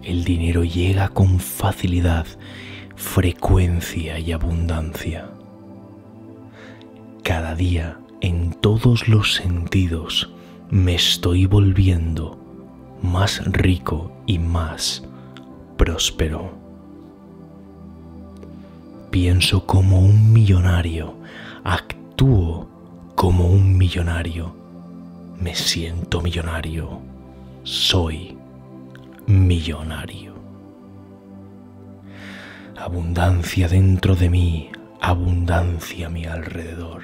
El 0.03 0.25
dinero 0.25 0.65
llega 0.65 1.09
con 1.09 1.41
facilidad, 1.41 2.27
frecuencia 2.97 4.19
y 4.19 4.33
abundancia. 4.33 5.34
Cada 7.25 7.57
día, 7.57 7.99
en 8.21 8.53
todos 8.53 9.09
los 9.09 9.35
sentidos, 9.35 10.33
me 10.71 10.95
estoy 10.95 11.47
volviendo 11.47 12.39
más 13.03 13.45
rico 13.47 14.13
y 14.27 14.39
más 14.39 15.03
próspero. 15.77 16.53
Pienso 19.11 19.67
como 19.67 19.99
un 19.99 20.33
millonario, 20.33 21.17
actúo 21.65 22.69
como 23.17 23.49
un 23.49 23.77
millonario 23.77 24.65
me 25.45 25.55
siento 25.55 26.23
millonario. 26.23 27.01
Soy 27.65 28.37
millonario. 29.27 30.35
Abundancia 32.77 33.69
dentro 33.69 34.17
de 34.17 34.31
mí, 34.31 34.71
abundancia 35.07 36.07
a 36.07 36.11
mi 36.11 36.25
alrededor. 36.25 37.03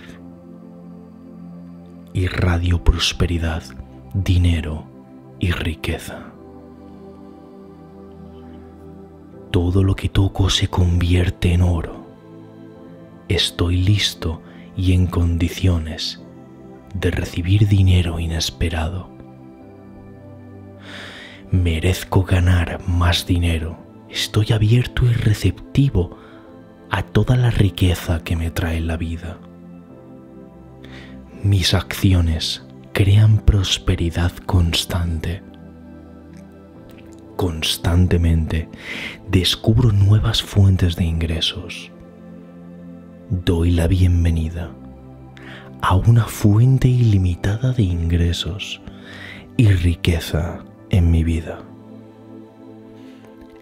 Irradio 2.14 2.82
prosperidad, 2.82 3.62
dinero 4.14 4.86
y 5.38 5.50
riqueza. 5.50 6.32
Todo 9.50 9.84
lo 9.84 9.94
que 9.96 10.08
toco 10.08 10.48
se 10.48 10.68
convierte 10.68 11.52
en 11.52 11.60
oro. 11.60 12.06
Estoy 13.28 13.76
listo 13.76 14.40
y 14.78 14.92
en 14.92 15.06
condiciones 15.06 16.22
de 16.94 17.10
recibir 17.10 17.68
dinero 17.68 18.18
inesperado. 18.18 19.10
Merezco 21.50 22.22
ganar 22.22 22.80
más 22.88 23.26
dinero. 23.26 23.76
Estoy 24.08 24.52
abierto 24.52 25.04
y 25.04 25.12
receptivo 25.12 26.19
a 26.90 27.02
toda 27.02 27.36
la 27.36 27.50
riqueza 27.50 28.22
que 28.24 28.36
me 28.36 28.50
trae 28.50 28.80
la 28.80 28.96
vida. 28.96 29.38
Mis 31.42 31.72
acciones 31.74 32.64
crean 32.92 33.38
prosperidad 33.38 34.32
constante. 34.46 35.42
Constantemente 37.36 38.68
descubro 39.30 39.92
nuevas 39.92 40.42
fuentes 40.42 40.96
de 40.96 41.04
ingresos. 41.04 41.90
Doy 43.30 43.70
la 43.70 43.86
bienvenida 43.86 44.70
a 45.80 45.96
una 45.96 46.24
fuente 46.24 46.88
ilimitada 46.88 47.72
de 47.72 47.84
ingresos 47.84 48.80
y 49.56 49.68
riqueza 49.68 50.64
en 50.90 51.10
mi 51.10 51.24
vida. 51.24 51.62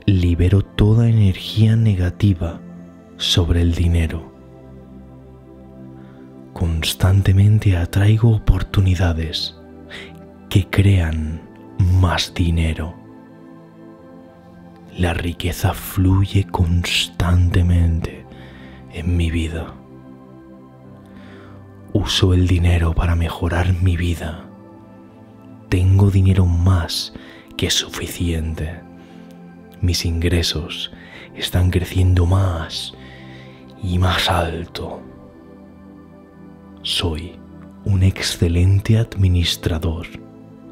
Libero 0.06 0.62
toda 0.62 1.08
energía 1.08 1.76
negativa 1.76 2.60
sobre 3.18 3.60
el 3.60 3.74
dinero 3.74 4.38
constantemente 6.58 7.76
atraigo 7.76 8.30
oportunidades 8.34 9.54
que 10.48 10.66
crean 10.66 11.40
más 11.78 12.34
dinero. 12.34 12.96
La 14.96 15.14
riqueza 15.14 15.72
fluye 15.72 16.48
constantemente 16.50 18.26
en 18.92 19.16
mi 19.16 19.30
vida. 19.30 19.72
Uso 21.92 22.34
el 22.34 22.48
dinero 22.48 22.92
para 22.92 23.14
mejorar 23.14 23.72
mi 23.74 23.96
vida. 23.96 24.44
Tengo 25.68 26.10
dinero 26.10 26.44
más 26.44 27.12
que 27.56 27.70
suficiente. 27.70 28.80
Mis 29.80 30.04
ingresos 30.04 30.90
están 31.36 31.70
creciendo 31.70 32.26
más 32.26 32.97
y 33.82 33.98
más 33.98 34.30
alto. 34.30 35.00
Soy 36.82 37.38
un 37.84 38.02
excelente 38.02 38.98
administrador 38.98 40.06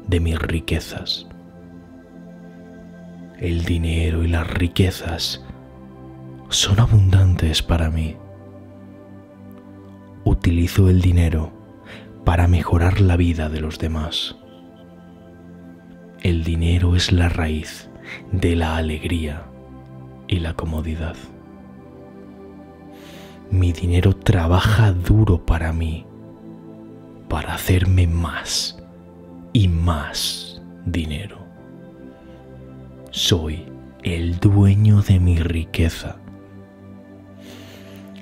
de 0.07 0.19
mis 0.19 0.39
riquezas. 0.39 1.27
El 3.39 3.65
dinero 3.65 4.23
y 4.23 4.27
las 4.27 4.47
riquezas 4.47 5.43
son 6.49 6.79
abundantes 6.79 7.61
para 7.61 7.89
mí. 7.89 8.15
Utilizo 10.23 10.89
el 10.89 11.01
dinero 11.01 11.51
para 12.25 12.47
mejorar 12.47 12.99
la 12.99 13.15
vida 13.15 13.49
de 13.49 13.61
los 13.61 13.79
demás. 13.79 14.35
El 16.21 16.43
dinero 16.43 16.95
es 16.95 17.11
la 17.11 17.29
raíz 17.29 17.89
de 18.31 18.55
la 18.55 18.75
alegría 18.75 19.45
y 20.27 20.39
la 20.39 20.53
comodidad. 20.53 21.15
Mi 23.49 23.71
dinero 23.71 24.13
trabaja 24.13 24.91
duro 24.91 25.45
para 25.45 25.71
mí, 25.71 26.05
para 27.29 27.53
hacerme 27.53 28.05
más 28.05 28.77
y 29.53 29.69
más 29.69 30.61
dinero. 30.85 31.39
Soy 33.11 33.65
el 34.03 34.37
dueño 34.39 35.01
de 35.01 35.19
mi 35.21 35.39
riqueza. 35.39 36.17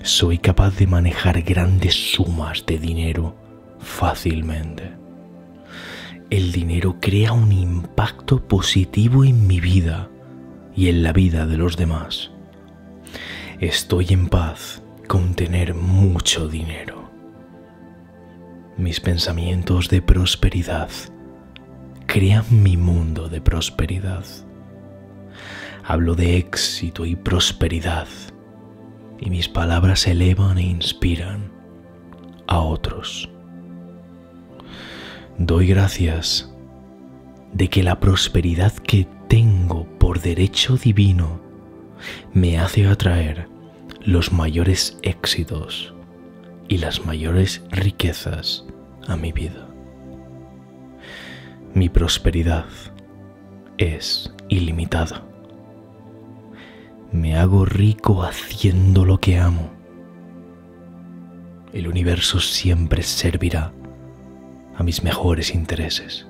Soy 0.03 0.37
capaz 0.37 0.77
de 0.77 0.85
manejar 0.85 1.41
grandes 1.41 1.95
sumas 2.13 2.63
de 2.67 2.77
dinero 2.77 3.35
fácilmente. 3.79 4.91
El 6.29 6.51
dinero 6.51 6.97
crea 7.01 7.33
un 7.33 7.51
impacto 7.51 8.47
positivo 8.47 9.25
en 9.25 9.47
mi 9.47 9.59
vida 9.59 10.07
y 10.75 10.89
en 10.89 11.01
la 11.01 11.13
vida 11.13 11.47
de 11.47 11.57
los 11.57 11.77
demás. 11.77 12.29
Estoy 13.59 14.07
en 14.09 14.27
paz 14.27 14.83
con 15.07 15.35
tener 15.35 15.73
mucho 15.73 16.47
dinero. 16.47 17.09
Mis 18.77 18.99
pensamientos 18.99 19.89
de 19.89 20.01
prosperidad 20.01 20.89
crean 22.05 22.45
mi 22.49 22.77
mundo 22.77 23.29
de 23.29 23.41
prosperidad. 23.41 24.25
Hablo 25.83 26.15
de 26.15 26.37
éxito 26.37 27.05
y 27.05 27.15
prosperidad 27.15 28.07
y 29.19 29.29
mis 29.29 29.47
palabras 29.47 30.07
elevan 30.07 30.57
e 30.57 30.63
inspiran 30.63 31.51
a 32.47 32.59
otros. 32.59 33.29
Doy 35.37 35.67
gracias 35.67 36.51
de 37.53 37.69
que 37.69 37.83
la 37.83 37.99
prosperidad 37.99 38.73
que 38.73 39.07
tengo 39.27 39.85
por 39.99 40.21
derecho 40.21 40.77
divino 40.77 41.39
me 42.33 42.59
hace 42.59 42.87
atraer 42.87 43.54
los 44.05 44.31
mayores 44.31 44.97
éxitos 45.01 45.93
y 46.67 46.77
las 46.77 47.05
mayores 47.05 47.61
riquezas 47.71 48.65
a 49.07 49.15
mi 49.17 49.31
vida. 49.31 49.67
Mi 51.73 51.89
prosperidad 51.89 52.65
es 53.77 54.33
ilimitada. 54.47 55.23
Me 57.11 57.35
hago 57.37 57.65
rico 57.65 58.23
haciendo 58.23 59.05
lo 59.05 59.19
que 59.19 59.37
amo. 59.37 59.71
El 61.73 61.87
universo 61.87 62.39
siempre 62.39 63.03
servirá 63.03 63.73
a 64.77 64.83
mis 64.83 65.03
mejores 65.03 65.53
intereses 65.53 66.25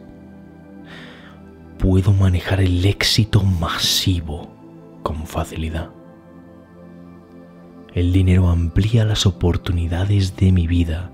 puedo 1.85 2.13
manejar 2.13 2.61
el 2.61 2.83
éxito 2.85 3.43
masivo 3.43 4.49
con 5.03 5.27
facilidad. 5.27 5.94
El 7.95 8.13
dinero 8.13 8.49
amplía 8.49 9.05
las 9.05 9.25
oportunidades 9.25 10.35
de 10.35 10.51
mi 10.51 10.67
vida 10.67 11.09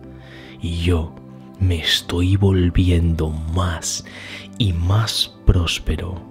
y 0.62 0.82
yo 0.82 1.16
me 1.60 1.80
estoy 1.80 2.36
volviendo 2.36 3.30
más 3.30 4.04
y 4.58 4.74
más 4.74 5.34
próspero 5.46 6.22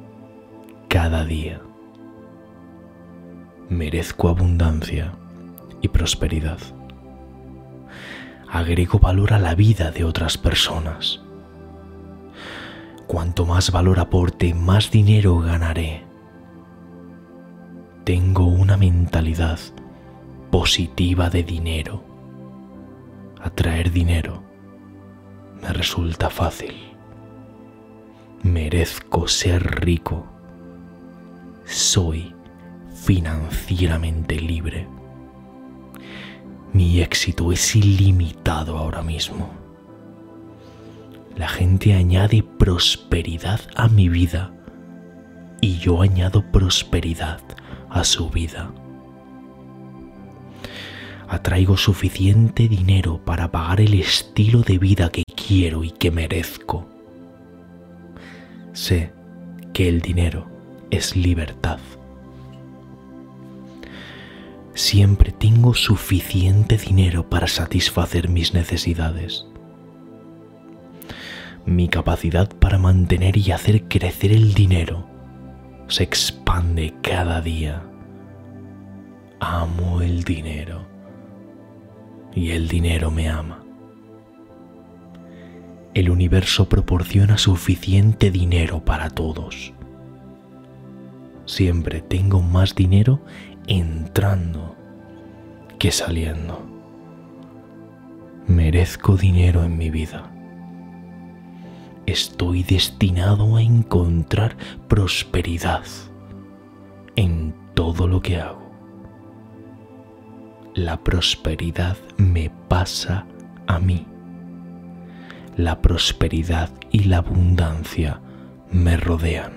cada 0.88 1.24
día. 1.24 1.62
Merezco 3.70 4.28
abundancia 4.28 5.14
y 5.80 5.88
prosperidad. 5.88 6.58
Agrego 8.50 8.98
valor 8.98 9.32
a 9.32 9.38
la 9.38 9.54
vida 9.54 9.90
de 9.92 10.04
otras 10.04 10.36
personas 10.36 11.20
Cuanto 13.10 13.44
más 13.44 13.72
valor 13.72 13.98
aporte, 13.98 14.54
más 14.54 14.92
dinero 14.92 15.40
ganaré. 15.40 16.04
Tengo 18.04 18.46
una 18.46 18.76
mentalidad 18.76 19.58
positiva 20.50 21.30
de 21.30 21.42
dinero. 21.42 22.02
Atraer 23.40 23.90
dinero 23.90 24.42
me 25.62 25.72
resulta 25.72 26.30
fácil. 26.30 26.74
Merezco 28.42 29.28
ser 29.28 29.84
rico. 29.84 30.26
Soy 31.64 32.34
financieramente 32.94 34.40
libre. 34.40 34.86
Mi 36.72 37.00
éxito 37.00 37.52
es 37.52 37.76
ilimitado 37.76 38.78
ahora 38.78 39.02
mismo 39.02 39.60
la 41.40 41.48
gente 41.48 41.94
añade 41.94 42.42
prosperidad 42.42 43.60
a 43.74 43.88
mi 43.88 44.10
vida 44.10 44.52
y 45.62 45.78
yo 45.78 46.02
añado 46.02 46.44
prosperidad 46.52 47.40
a 47.88 48.04
su 48.04 48.28
vida. 48.28 48.70
Atraigo 51.30 51.76
suficiente 51.76 52.68
dinero 52.68 53.24
para 53.24 53.50
pagar 53.50 53.80
el 53.80 53.94
estilo 53.94 54.62
de 54.62 54.78
vida 54.78 55.10
que 55.10 55.22
quiero 55.22 55.84
y 55.84 55.90
que 55.92 56.10
merezco. 56.10 56.88
Sé 58.72 59.12
que 59.72 59.88
el 59.88 60.00
dinero 60.00 60.46
es 60.90 61.14
libertad. 61.14 61.78
Siempre 64.74 65.30
tengo 65.30 65.74
suficiente 65.74 66.76
dinero 66.76 67.30
para 67.30 67.46
satisfacer 67.46 68.28
mis 68.28 68.52
necesidades 68.52 69.46
mi 71.66 71.88
capacidad 71.88 72.48
para 72.48 72.78
mantener 72.78 73.36
y 73.36 73.52
hacer 73.52 73.84
crecer 73.84 74.32
el 74.32 74.54
dinero 74.54 75.06
se 75.88 76.02
expande 76.02 76.94
cada 77.02 77.40
día. 77.40 77.82
Amo 79.40 80.02
el 80.02 80.24
dinero 80.24 80.89
y 82.34 82.50
el 82.50 82.68
dinero 82.68 83.10
me 83.10 83.28
ama. 83.28 83.64
El 85.94 86.10
universo 86.10 86.68
proporciona 86.68 87.38
suficiente 87.38 88.30
dinero 88.30 88.84
para 88.84 89.10
todos. 89.10 89.72
Siempre 91.46 92.00
tengo 92.00 92.40
más 92.42 92.74
dinero 92.74 93.20
entrando 93.66 94.76
que 95.78 95.90
saliendo. 95.90 96.64
Merezco 98.46 99.16
dinero 99.16 99.64
en 99.64 99.76
mi 99.76 99.90
vida 99.90 100.30
estoy 102.10 102.62
destinado 102.62 103.56
a 103.56 103.62
encontrar 103.62 104.56
prosperidad 104.88 105.84
en 107.16 107.54
todo 107.74 108.06
lo 108.08 108.20
que 108.20 108.40
hago. 108.40 108.59
La 110.80 110.96
prosperidad 110.96 111.98
me 112.16 112.50
pasa 112.68 113.26
a 113.66 113.78
mí. 113.78 114.06
La 115.58 115.82
prosperidad 115.82 116.70
y 116.90 117.00
la 117.00 117.18
abundancia 117.18 118.22
me 118.72 118.96
rodean. 118.96 119.52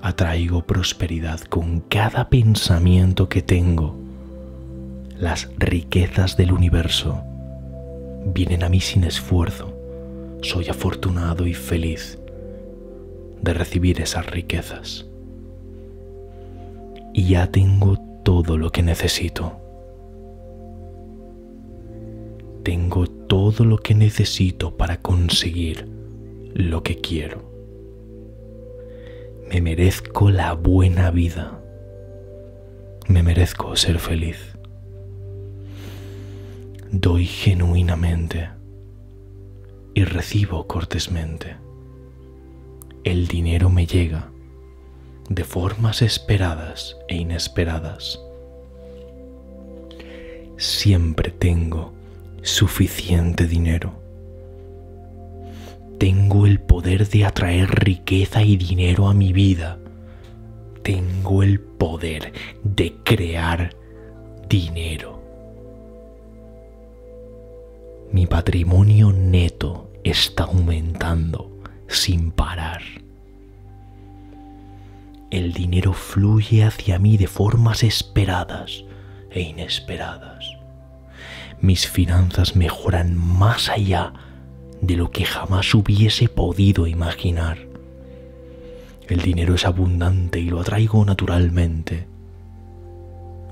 Atraigo 0.00 0.64
prosperidad 0.64 1.40
con 1.40 1.80
cada 1.80 2.28
pensamiento 2.28 3.28
que 3.28 3.42
tengo. 3.42 3.98
Las 5.18 5.50
riquezas 5.58 6.36
del 6.36 6.52
universo 6.52 7.24
vienen 8.26 8.62
a 8.62 8.68
mí 8.68 8.80
sin 8.80 9.02
esfuerzo 9.02 9.76
soy 10.40 10.68
afortunado 10.68 11.48
y 11.48 11.54
feliz 11.54 12.16
de 13.42 13.54
recibir 13.54 14.00
esas 14.00 14.24
riquezas. 14.26 15.04
Y 17.12 17.30
ya 17.30 17.50
tengo 17.50 18.05
todo 18.26 18.58
lo 18.58 18.70
que 18.72 18.82
necesito. 18.82 19.66
todo 23.28 23.64
lo 23.64 23.78
que 23.78 23.94
necesito 23.94 24.76
para 24.76 25.00
conseguir 25.00 25.88
lo 26.54 26.82
que 26.82 27.00
quiero. 27.00 27.42
Me 29.48 29.60
merezco 29.60 30.30
la 30.30 30.54
buena 30.54 31.10
vida. 31.10 31.60
Me 33.08 33.22
merezco 33.22 33.76
ser 33.76 33.98
feliz. 33.98 34.56
Doy 36.90 37.26
genuinamente 37.26 38.50
y 39.94 40.04
recibo 40.04 40.66
cortésmente. 40.66 41.56
El 43.04 43.28
dinero 43.28 43.70
me 43.70 43.86
llega 43.86 44.30
de 45.28 45.44
formas 45.44 46.02
esperadas 46.02 46.96
e 47.08 47.16
inesperadas. 47.16 48.20
Siempre 50.56 51.30
tengo 51.30 51.92
suficiente 52.42 53.46
dinero. 53.46 53.92
Tengo 55.98 56.46
el 56.46 56.60
poder 56.60 57.08
de 57.08 57.24
atraer 57.24 57.68
riqueza 57.70 58.42
y 58.42 58.56
dinero 58.56 59.08
a 59.08 59.14
mi 59.14 59.32
vida. 59.32 59.78
Tengo 60.82 61.42
el 61.42 61.60
poder 61.60 62.32
de 62.62 62.94
crear 63.02 63.74
dinero. 64.48 65.22
Mi 68.12 68.26
patrimonio 68.26 69.12
neto 69.12 69.90
está 70.04 70.44
aumentando 70.44 71.50
sin 71.88 72.30
parar. 72.30 72.82
El 75.30 75.52
dinero 75.52 75.92
fluye 75.92 76.64
hacia 76.64 76.98
mí 76.98 77.16
de 77.16 77.26
formas 77.26 77.82
esperadas 77.82 78.84
e 79.30 79.40
inesperadas. 79.40 80.46
Mis 81.60 81.88
finanzas 81.88 82.54
mejoran 82.54 83.16
más 83.16 83.68
allá 83.68 84.12
de 84.80 84.96
lo 84.96 85.10
que 85.10 85.24
jamás 85.24 85.74
hubiese 85.74 86.28
podido 86.28 86.86
imaginar. 86.86 87.58
El 89.08 89.20
dinero 89.22 89.54
es 89.54 89.64
abundante 89.64 90.38
y 90.38 90.48
lo 90.48 90.60
atraigo 90.60 91.04
naturalmente. 91.04 92.06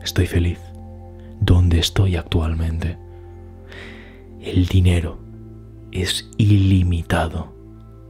Estoy 0.02 0.26
feliz 0.26 0.58
donde 1.40 1.78
estoy 1.78 2.16
actualmente. 2.16 2.98
El 4.40 4.66
dinero 4.66 5.18
es 5.90 6.30
ilimitado 6.36 7.52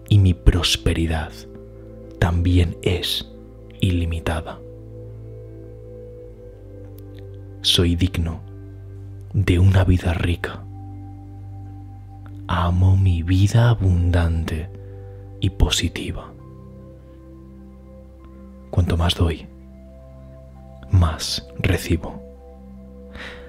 y 0.09 0.19
mi 0.19 0.35
prosperidad 0.35 1.33
también 2.19 2.77
es 2.83 3.31
ilimitada. 3.85 4.59
Soy 7.61 7.97
digno 7.97 8.41
de 9.35 9.59
una 9.59 9.85
vida 9.85 10.15
rica. 10.15 10.65
Amo 12.47 12.97
mi 12.97 13.23
vida 13.23 13.69
abundante 13.71 14.71
y 15.41 15.51
positiva. 15.51 16.33
Cuanto 18.71 18.97
más 18.97 19.15
doy, 19.15 19.47
más 20.91 21.47
recibo. 21.59 22.23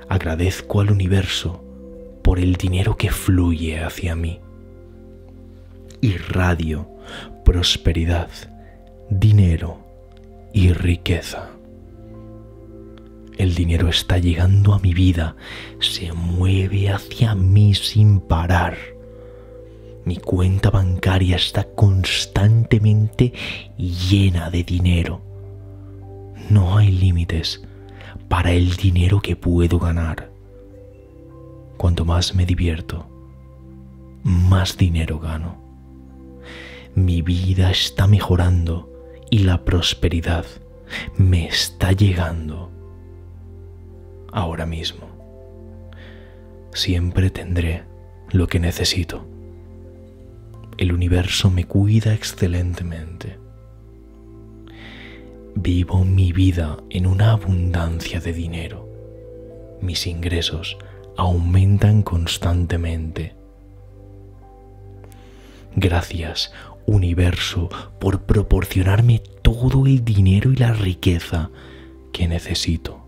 Agradezco 0.09 0.81
al 0.81 0.91
universo 0.91 1.63
por 2.23 2.39
el 2.39 2.55
dinero 2.55 2.97
que 2.97 3.09
fluye 3.09 3.79
hacia 3.81 4.15
mí. 4.15 4.39
Irradio 6.01 6.89
prosperidad, 7.45 8.29
dinero 9.09 9.84
y 10.55 10.71
riqueza. 10.71 11.49
El 13.37 13.53
dinero 13.55 13.89
está 13.89 14.19
llegando 14.19 14.73
a 14.73 14.79
mi 14.79 14.93
vida, 14.93 15.35
se 15.81 16.13
mueve 16.13 16.89
hacia 16.89 17.35
mí 17.35 17.75
sin 17.75 18.21
parar. 18.21 18.77
Mi 20.05 20.15
cuenta 20.15 20.69
bancaria 20.69 21.35
está 21.35 21.65
constantemente 21.65 23.33
llena 23.77 24.49
de 24.49 24.63
dinero. 24.63 25.21
No 26.49 26.77
hay 26.77 26.89
límites 26.89 27.61
para 28.29 28.53
el 28.53 28.77
dinero 28.77 29.21
que 29.21 29.35
puedo 29.35 29.77
ganar. 29.77 30.31
Cuanto 31.75 32.05
más 32.05 32.33
me 32.33 32.45
divierto, 32.45 33.05
más 34.23 34.77
dinero 34.77 35.19
gano. 35.19 35.57
Mi 36.95 37.21
vida 37.21 37.71
está 37.71 38.07
mejorando 38.07 38.94
y 39.29 39.39
la 39.39 39.63
prosperidad 39.63 40.45
me 41.17 41.47
está 41.47 41.91
llegando 41.91 42.71
ahora 44.31 44.65
mismo. 44.65 45.07
Siempre 46.73 47.29
tendré 47.29 47.83
lo 48.31 48.47
que 48.47 48.59
necesito. 48.59 49.25
El 50.77 50.91
universo 50.91 51.49
me 51.49 51.65
cuida 51.65 52.13
excelentemente. 52.13 53.39
Vivo 55.55 56.03
mi 56.03 56.33
vida 56.33 56.77
en 56.89 57.07
una 57.07 57.31
abundancia 57.31 58.19
de 58.19 58.33
dinero. 58.33 58.89
Mis 59.81 60.05
ingresos 60.05 60.77
aumentan 61.15 62.03
constantemente. 62.03 63.35
Gracias, 65.77 66.53
universo, 66.85 67.69
por 67.99 68.21
proporcionarme 68.23 69.21
todo 69.41 69.85
el 69.85 70.03
dinero 70.03 70.51
y 70.51 70.55
la 70.55 70.73
riqueza 70.73 71.49
que 72.11 72.27
necesito 72.27 73.05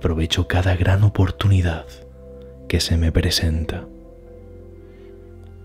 aprovecho 0.00 0.46
cada 0.46 0.76
gran 0.76 1.02
oportunidad 1.02 1.84
que 2.68 2.80
se 2.80 2.96
me 2.96 3.12
presenta. 3.12 3.86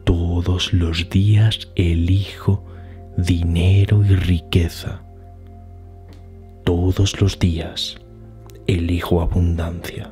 Todos 0.03 0.73
los 0.73 1.09
días 1.09 1.69
elijo 1.75 2.63
dinero 3.15 4.03
y 4.03 4.15
riqueza. 4.15 5.03
Todos 6.65 7.21
los 7.21 7.39
días 7.39 7.95
elijo 8.67 9.21
abundancia. 9.21 10.11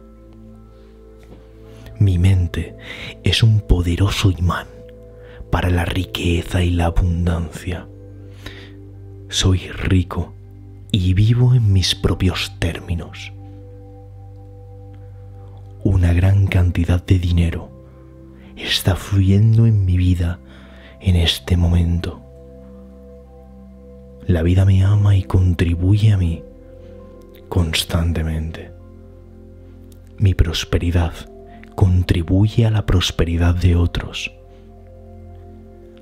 Mi 2.00 2.18
mente 2.18 2.78
es 3.24 3.44
un 3.44 3.60
poderoso 3.60 4.32
imán 4.32 4.68
para 5.54 5.70
la 5.70 5.86
riqueza 5.86 6.64
y 6.64 6.72
la 6.72 6.88
abundancia. 6.88 7.88
Soy 9.30 9.60
rico 9.70 10.34
y 10.92 11.14
vivo 11.14 11.54
en 11.54 11.72
mis 11.72 11.94
propios 11.94 12.56
términos 12.58 13.32
una 15.84 16.12
gran 16.12 16.48
cantidad 16.48 17.06
de 17.06 17.20
dinero 17.20 17.70
está 18.56 18.96
fluyendo 18.96 19.68
en 19.68 19.86
mi 19.86 19.96
vida 19.96 20.40
en 21.00 21.16
este 21.16 21.56
momento. 21.56 22.20
La 24.26 24.42
vida 24.42 24.66
me 24.66 24.84
ama 24.84 25.16
y 25.16 25.24
contribuye 25.24 26.14
a 26.14 26.18
mí 26.18 26.42
constantemente. 27.48 28.72
Mi 30.18 30.34
prosperidad 30.34 31.14
contribuye 31.76 32.66
a 32.66 32.72
la 32.72 32.88
prosperidad 32.88 33.54
de 33.54 33.76
otros. 33.76 34.32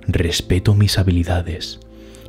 Respeto 0.07 0.73
mis 0.73 0.97
habilidades 0.97 1.79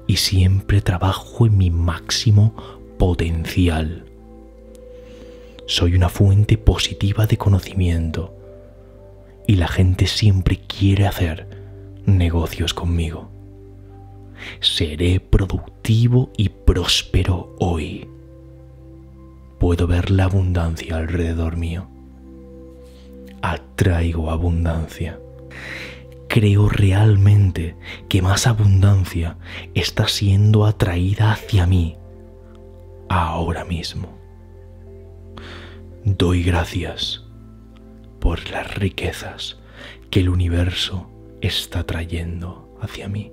y 0.07 0.17
siempre 0.17 0.81
trabajo 0.81 1.47
en 1.47 1.57
mi 1.57 1.71
máximo 1.71 2.55
potencial 2.99 4.05
soy 5.73 5.95
una 5.95 6.11
fuente 6.11 6.59
positiva 6.59 7.27
de 7.27 7.39
conocimiento 7.39 8.35
y 9.47 9.57
la 9.57 9.69
gente 9.69 10.07
siempre 10.07 10.59
quiere 10.59 11.07
hacer 11.07 11.47
negocios 12.05 12.75
conmigo. 12.75 13.31
Seré 14.61 15.19
productivo 15.19 16.31
y 16.37 16.51
próspero 16.51 17.57
hoy. 17.59 18.07
Puedo 19.59 19.87
ver 19.87 20.11
la 20.11 20.25
abundancia 20.25 20.99
alrededor 20.99 21.57
mío. 21.57 21.89
Atraigo 23.41 24.31
abundancia. 24.31 25.19
Creo 26.33 26.71
realmente 26.71 27.77
que 28.09 28.23
más 28.23 28.47
abundancia 28.47 29.37
está 29.75 30.09
siendo 30.09 30.65
atraída 30.65 31.31
hacia 31.31 31.67
mí 31.67 31.99
ahora 33.11 33.67
mismo. 33.67 34.19
Doy 36.07 36.43
gracias 36.43 37.23
por 38.19 38.49
las 38.49 38.75
riquezas 38.77 39.59
que 40.09 40.21
el 40.21 40.31
universo 40.31 41.11
está 41.43 41.85
trayendo 41.85 42.79
hacia 42.81 43.09
mí. 43.09 43.31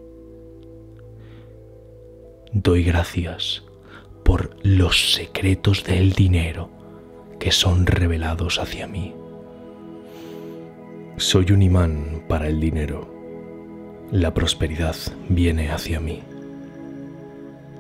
Doy 2.52 2.84
gracias 2.84 3.64
por 4.26 4.58
los 4.62 5.14
secretos 5.14 5.86
del 5.86 6.12
dinero 6.12 6.70
que 7.39 7.54
son 7.54 7.86
revelados 7.86 8.60
hacia 8.60 8.88
mí. 8.88 9.16
Soy 11.20 11.51
un 11.51 11.61
imán 11.61 12.24
para 12.28 12.47
el 12.47 12.59
dinero. 12.59 13.13
La 14.11 14.34
prosperidad 14.34 14.95
viene 15.30 15.70
hacia 15.70 15.99
mí. 15.99 16.24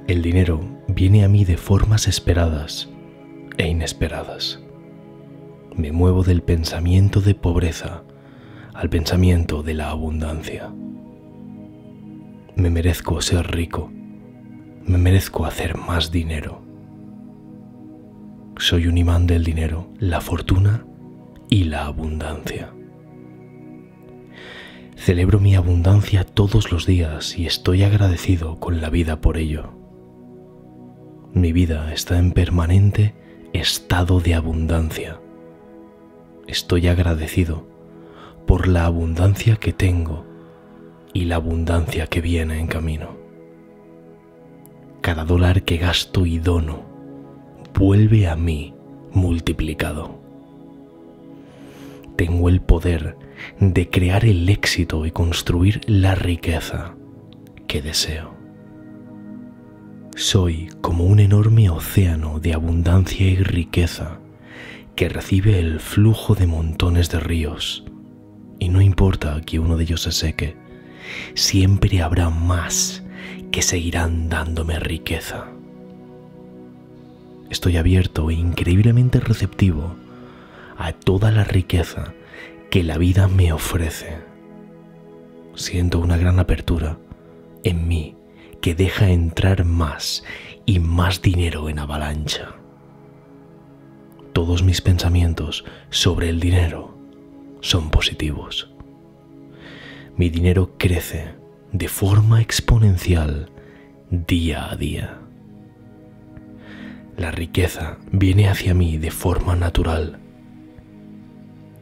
El 0.07 0.21
dinero 0.21 0.61
viene 0.87 1.23
a 1.23 1.27
mí 1.27 1.45
de 1.45 1.57
formas 1.57 2.07
esperadas 2.07 2.89
e 3.57 3.67
inesperadas 3.67 4.59
me 5.79 5.93
muevo 5.93 6.23
del 6.23 6.41
pensamiento 6.41 7.21
de 7.21 7.35
pobreza 7.35 8.03
al 8.73 8.89
pensamiento 8.89 9.63
de 9.63 9.73
la 9.73 9.89
abundancia. 9.89 10.69
Me 12.55 12.69
merezco 12.69 13.21
ser 13.21 13.49
rico, 13.51 13.89
me 14.85 14.97
merezco 14.97 15.45
hacer 15.45 15.77
más 15.77 16.11
dinero. 16.11 16.61
Soy 18.57 18.87
un 18.87 18.97
imán 18.97 19.25
del 19.25 19.45
dinero, 19.45 19.87
la 19.99 20.19
fortuna 20.19 20.85
y 21.49 21.63
la 21.63 21.85
abundancia. 21.85 22.73
Celebro 24.99 25.39
mi 25.39 25.55
abundancia 25.55 26.25
todos 26.25 26.73
los 26.73 26.85
días 26.85 27.39
y 27.39 27.45
estoy 27.45 27.83
agradecido 27.83 28.59
con 28.59 28.81
la 28.81 28.89
vida 28.89 29.21
por 29.21 29.37
ello. 29.37 29.71
Mi 31.33 31.53
vida 31.53 31.93
está 31.93 32.19
en 32.19 32.33
permanente 32.33 33.15
estado 33.53 34.19
de 34.19 34.35
abundancia. 34.35 35.21
Estoy 36.47 36.89
agradecido 36.89 37.65
por 38.45 38.67
la 38.67 38.85
abundancia 38.85 39.55
que 39.55 39.71
tengo 39.71 40.25
y 41.13 41.25
la 41.25 41.37
abundancia 41.37 42.07
que 42.07 42.19
viene 42.19 42.59
en 42.59 42.67
camino. 42.67 43.15
Cada 44.99 45.23
dólar 45.23 45.63
que 45.63 45.77
gasto 45.77 46.25
y 46.25 46.39
dono 46.39 46.83
vuelve 47.73 48.27
a 48.27 48.35
mí 48.35 48.73
multiplicado. 49.13 50.18
Tengo 52.19 52.49
el 52.49 52.59
poder 52.59 53.15
de 53.61 53.89
crear 53.89 54.25
el 54.25 54.49
éxito 54.49 55.05
y 55.05 55.11
construir 55.11 55.79
la 55.87 56.15
riqueza 56.15 56.93
que 57.65 57.81
deseo. 57.81 58.35
Soy 60.17 60.67
como 60.81 61.05
un 61.05 61.21
enorme 61.21 61.69
océano 61.69 62.41
de 62.41 62.53
abundancia 62.53 63.25
y 63.25 63.37
riqueza 63.37 64.19
que 64.97 65.07
recibe 65.07 65.59
el 65.59 65.79
flujo 65.79 66.35
de 66.35 66.45
montones 66.45 67.09
de 67.09 67.21
ríos. 67.21 67.85
Y 68.59 68.67
no 68.67 68.81
importa 68.81 69.39
que 69.39 69.59
uno 69.59 69.77
de 69.77 69.85
ellos 69.85 70.01
se 70.01 70.11
seque, 70.11 70.57
siempre 71.35 72.01
habrá 72.01 72.29
más 72.29 73.01
que 73.49 73.61
seguirán 73.61 74.27
dándome 74.27 74.77
riqueza. 74.77 75.45
Estoy 77.49 77.77
abierto 77.77 78.29
e 78.29 78.33
increíblemente 78.33 79.21
receptivo 79.21 79.95
a 80.79 80.93
toda 80.93 81.29
la 81.29 81.43
riqueza 81.43 82.13
que 82.71 82.83
la 82.83 82.97
vida 82.97 83.27
me 83.27 83.51
ofrece. 83.51 84.17
Siento 85.53 85.99
una 85.99 86.17
gran 86.17 86.39
apertura 86.39 86.97
en 87.63 87.87
mí 87.87 88.15
que 88.61 88.75
deja 88.75 89.09
entrar 89.09 89.65
más 89.65 90.23
y 90.65 90.79
más 90.79 91.21
dinero 91.21 91.67
en 91.67 91.79
avalancha. 91.79 92.55
Todos 94.31 94.63
mis 94.63 94.79
pensamientos 94.79 95.65
sobre 95.89 96.29
el 96.29 96.39
dinero 96.39 96.97
son 97.59 97.91
positivos. 97.91 98.73
Mi 100.15 100.29
dinero 100.29 100.75
crece 100.77 101.35
de 101.73 101.89
forma 101.89 102.41
exponencial 102.41 103.51
día 104.09 104.71
a 104.71 104.77
día. 104.77 105.19
La 107.17 107.31
riqueza 107.31 107.97
viene 108.13 108.47
hacia 108.47 108.73
mí 108.73 108.97
de 108.97 109.11
forma 109.11 109.57
natural 109.57 110.19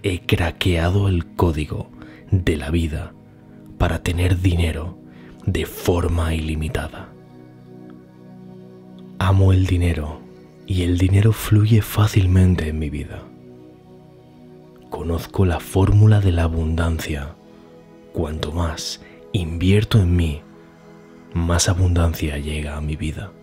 he 0.09 0.21
craqueado 0.21 1.09
el 1.09 1.25
código 1.25 1.89
de 2.31 2.55
la 2.55 2.69
vida 2.71 3.13
para 3.77 4.03
tener 4.03 4.39
dinero 4.39 4.97
de 5.45 5.65
forma 5.65 6.33
ilimitada. 6.33 7.09
Amo 9.19 9.51
el 9.51 9.65
dinero 9.65 10.21
y 10.65 10.83
el 10.83 10.97
dinero 10.97 11.33
fluye 11.33 11.81
fácilmente 11.81 12.69
en 12.69 12.79
mi 12.79 12.89
vida. 12.89 13.21
Conozco 14.89 15.45
la 15.45 15.59
fórmula 15.59 16.21
de 16.21 16.31
la 16.31 16.43
abundancia. 16.43 17.35
Cuanto 18.13 18.53
más 18.53 19.01
invierto 19.33 19.99
en 19.99 20.15
mí, 20.15 20.41
más 21.33 21.67
abundancia 21.67 22.37
llega 22.37 22.77
a 22.77 22.81
mi 22.81 22.95
vida. 22.95 23.33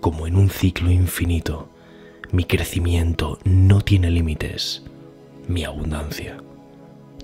Como 0.00 0.28
en 0.28 0.36
un 0.36 0.50
ciclo 0.50 0.88
infinito, 0.88 1.68
mi 2.30 2.44
crecimiento 2.44 3.40
no 3.44 3.80
tiene 3.80 4.08
límites 4.10 4.84
mi 5.50 5.64
abundancia 5.64 6.36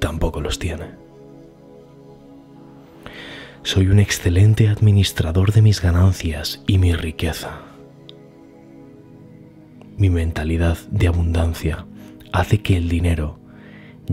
tampoco 0.01 0.41
los 0.41 0.59
tiene. 0.59 0.87
Soy 3.63 3.87
un 3.87 4.01
excelente 4.01 4.69
administrador 4.69 5.53
de 5.53 5.63
mis 5.63 5.81
ganancias 5.81 6.63
y 6.67 6.79
mi 6.79 6.93
riqueza. 6.93 7.61
Mi 9.97 10.11
mentalidad 10.11 10.77
de 10.91 11.07
abundancia 11.07 11.87
hace 12.33 12.63
que 12.63 12.77
el 12.77 12.89
dinero 12.89 13.39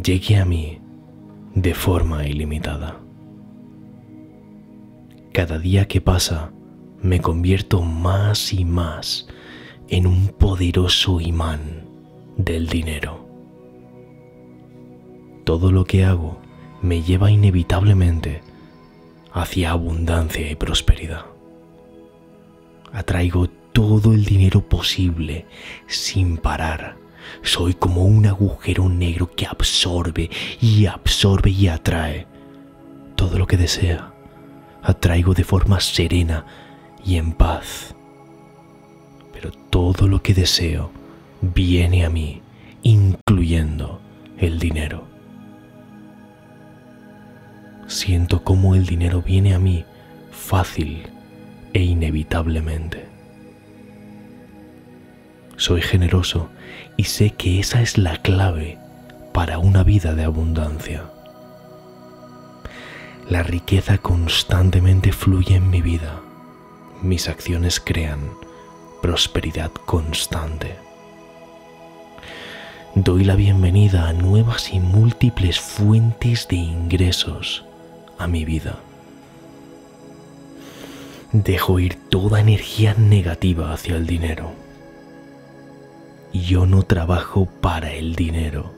llegue 0.02 0.38
a 0.38 0.46
mí 0.46 0.80
de 1.56 1.74
forma 1.74 2.28
ilimitada. 2.28 3.00
Cada 5.32 5.58
día 5.58 5.88
que 5.88 6.02
pasa 6.02 6.52
me 7.02 7.20
convierto 7.20 7.82
más 7.82 8.54
y 8.54 8.64
más 8.64 9.28
en 9.88 10.06
un 10.06 10.28
poderoso 10.28 11.20
imán 11.20 11.88
del 12.38 12.68
dinero 12.68 13.23
todo 15.44 15.72
lo 15.72 15.86
que 15.86 16.06
hago 16.06 16.40
me 16.82 17.02
lleva 17.02 17.32
inevitablemente 17.32 18.42
hacia 19.32 19.72
abundancia 19.72 20.50
y 20.50 20.56
prosperidad. 20.56 21.26
Atraigo 22.92 23.48
todo 23.72 24.14
el 24.14 24.26
dinero 24.26 24.62
posible 24.62 25.46
sin 25.88 26.38
parar. 26.38 26.98
Soy 27.42 27.74
como 27.74 28.04
un 28.04 28.28
agujero 28.28 28.90
negro 28.90 29.32
que 29.32 29.48
absorbe 29.48 30.30
y 30.62 30.86
absorbe 30.86 31.50
y 31.50 31.68
atrae 31.68 32.28
todo 33.16 33.40
lo 33.40 33.48
que 33.48 33.58
desea. 33.58 34.14
Atraigo 34.84 35.34
de 35.34 35.44
forma 35.44 35.80
serena 35.80 36.46
y 37.04 37.16
en 37.16 37.32
paz. 37.32 37.96
Pero 39.32 39.52
todo 39.70 40.08
lo 40.08 40.22
que 40.22 40.34
deseo 40.34 40.92
viene 41.42 42.06
a 42.06 42.10
mí, 42.10 42.42
incluyendo 42.84 44.00
el 44.38 44.60
dinero. 44.60 45.13
Siento 47.88 48.44
cómo 48.44 48.76
el 48.76 48.86
dinero 48.86 49.22
viene 49.22 49.54
a 49.54 49.60
mí 49.60 49.86
fácil 50.32 51.08
e 51.74 51.82
inevitablemente. 51.82 53.06
Soy 55.58 55.82
generoso 55.82 56.50
y 56.98 57.06
sé 57.06 57.32
que 57.32 57.60
esa 57.60 57.82
es 57.82 57.98
la 57.98 58.22
clave 58.22 58.78
para 59.34 59.60
una 59.60 59.84
vida 59.84 60.14
de 60.14 60.24
abundancia. 60.24 61.04
La 63.30 63.44
riqueza 63.44 63.98
constantemente 63.98 65.12
fluye 65.12 65.56
en 65.56 65.70
mi 65.70 65.82
vida. 65.82 66.22
Mis 67.02 67.30
acciones 67.30 67.80
crean 67.80 68.20
prosperidad 69.02 69.72
constante. 69.72 70.76
Doy 72.96 73.24
la 73.24 73.36
bienvenida 73.36 74.08
a 74.08 74.14
nuevas 74.14 74.74
y 74.74 74.80
múltiples 74.80 75.60
fuentes 75.60 76.48
de 76.48 76.58
ingresos 76.58 77.66
a 78.18 78.28
mi 78.28 78.46
vida. 78.46 78.80
Dejo 81.32 81.80
ir 81.80 81.96
toda 82.10 82.40
energía 82.40 82.94
negativa 82.94 83.74
hacia 83.74 83.96
el 83.96 84.06
dinero. 84.06 84.52
Yo 86.34 86.66
no 86.66 86.84
trabajo 86.84 87.48
para 87.62 87.94
el 87.94 88.16
dinero. 88.16 88.74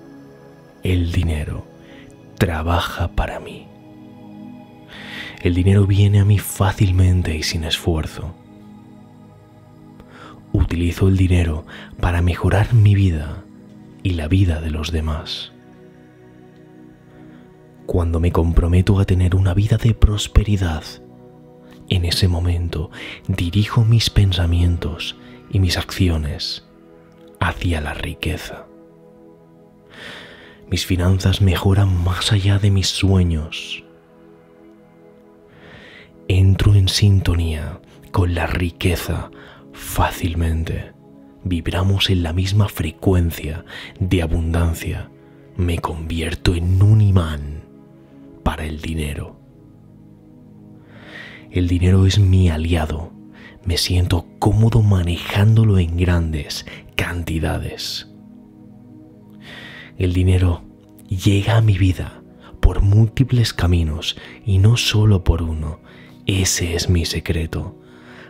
El 0.83 1.11
dinero 1.11 1.65
trabaja 2.37 3.09
para 3.09 3.39
mí. 3.39 3.67
El 5.41 5.53
dinero 5.53 5.85
viene 5.85 6.19
a 6.19 6.25
mí 6.25 6.39
fácilmente 6.39 7.35
y 7.35 7.43
sin 7.43 7.63
esfuerzo. 7.63 8.33
Utilizo 10.53 11.07
el 11.07 11.17
dinero 11.17 11.65
para 11.99 12.21
mejorar 12.21 12.73
mi 12.73 12.95
vida 12.95 13.43
y 14.01 14.11
la 14.11 14.27
vida 14.27 14.61
de 14.61 14.71
los 14.71 14.91
demás 14.91 15.51
cuando 17.85 18.19
me 18.19 18.31
comprometo 18.31 18.99
a 18.99 19.05
tener 19.05 19.35
una 19.35 19.53
vida 19.53 19.77
de 19.77 19.93
prosperidad, 19.93 20.83
en 21.89 22.05
ese 22.05 22.27
momento 22.27 22.89
dirijo 23.27 23.83
mis 23.83 24.09
pensamientos 24.09 25.15
y 25.51 25.59
mis 25.59 25.77
acciones 25.77 26.65
hacia 27.39 27.81
la 27.81 27.93
riqueza. 27.93 28.65
Mis 30.67 30.85
finanzas 30.85 31.41
mejoran 31.41 32.03
más 32.03 32.31
allá 32.31 32.57
de 32.57 32.71
mis 32.71 32.87
sueños. 32.87 33.83
Entro 36.27 36.73
en 36.73 36.89
sintonía 36.89 37.79
con 38.11 38.33
la 38.33 38.47
riqueza 38.47 39.29
fácilmente. 39.73 40.93
Vibramos 41.43 42.09
en 42.09 42.23
la 42.23 42.33
misma 42.33 42.67
frecuencia 42.67 43.63
de 43.99 44.23
abundancia. 44.23 45.11
Me 45.55 45.77
convierto 45.77 46.55
en 46.55 46.81
un 46.81 47.01
imán 47.01 47.54
para 48.45 48.63
el 48.65 48.79
dinero. 48.79 49.39
El 51.49 51.67
dinero 51.67 52.05
es 52.05 52.19
mi 52.19 52.47
aliado. 52.49 53.11
Me 53.65 53.75
siento 53.75 54.27
cómodo 54.37 54.83
manejándolo 54.83 55.79
en 55.79 55.97
grandes 55.97 56.67
cantidades. 56.95 58.07
El 59.97 60.13
dinero 60.13 60.61
llega 61.09 61.57
a 61.57 61.61
mi 61.61 61.79
vida 61.79 62.21
por 62.61 62.81
múltiples 62.81 63.51
caminos 63.51 64.15
y 64.45 64.59
no 64.59 64.77
solo 64.77 65.23
por 65.23 65.41
uno. 65.41 65.79
Ese 66.27 66.75
es 66.75 66.87
mi 66.87 67.05
secreto. 67.05 67.81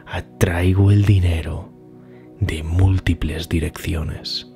Atraigo 0.07 0.91
el 0.91 1.03
dinero 1.03 1.73
de 2.39 2.63
múltiples 2.63 3.49
direcciones. 3.49 4.47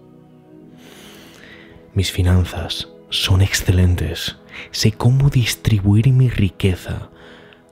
Mis 1.93 2.14
finanzas 2.14 2.88
son 3.10 3.41
excelentes. 3.41 4.39
Sé 4.72 4.91
cómo 4.91 5.30
distribuir 5.30 6.10
mi 6.12 6.30
riqueza 6.30 7.10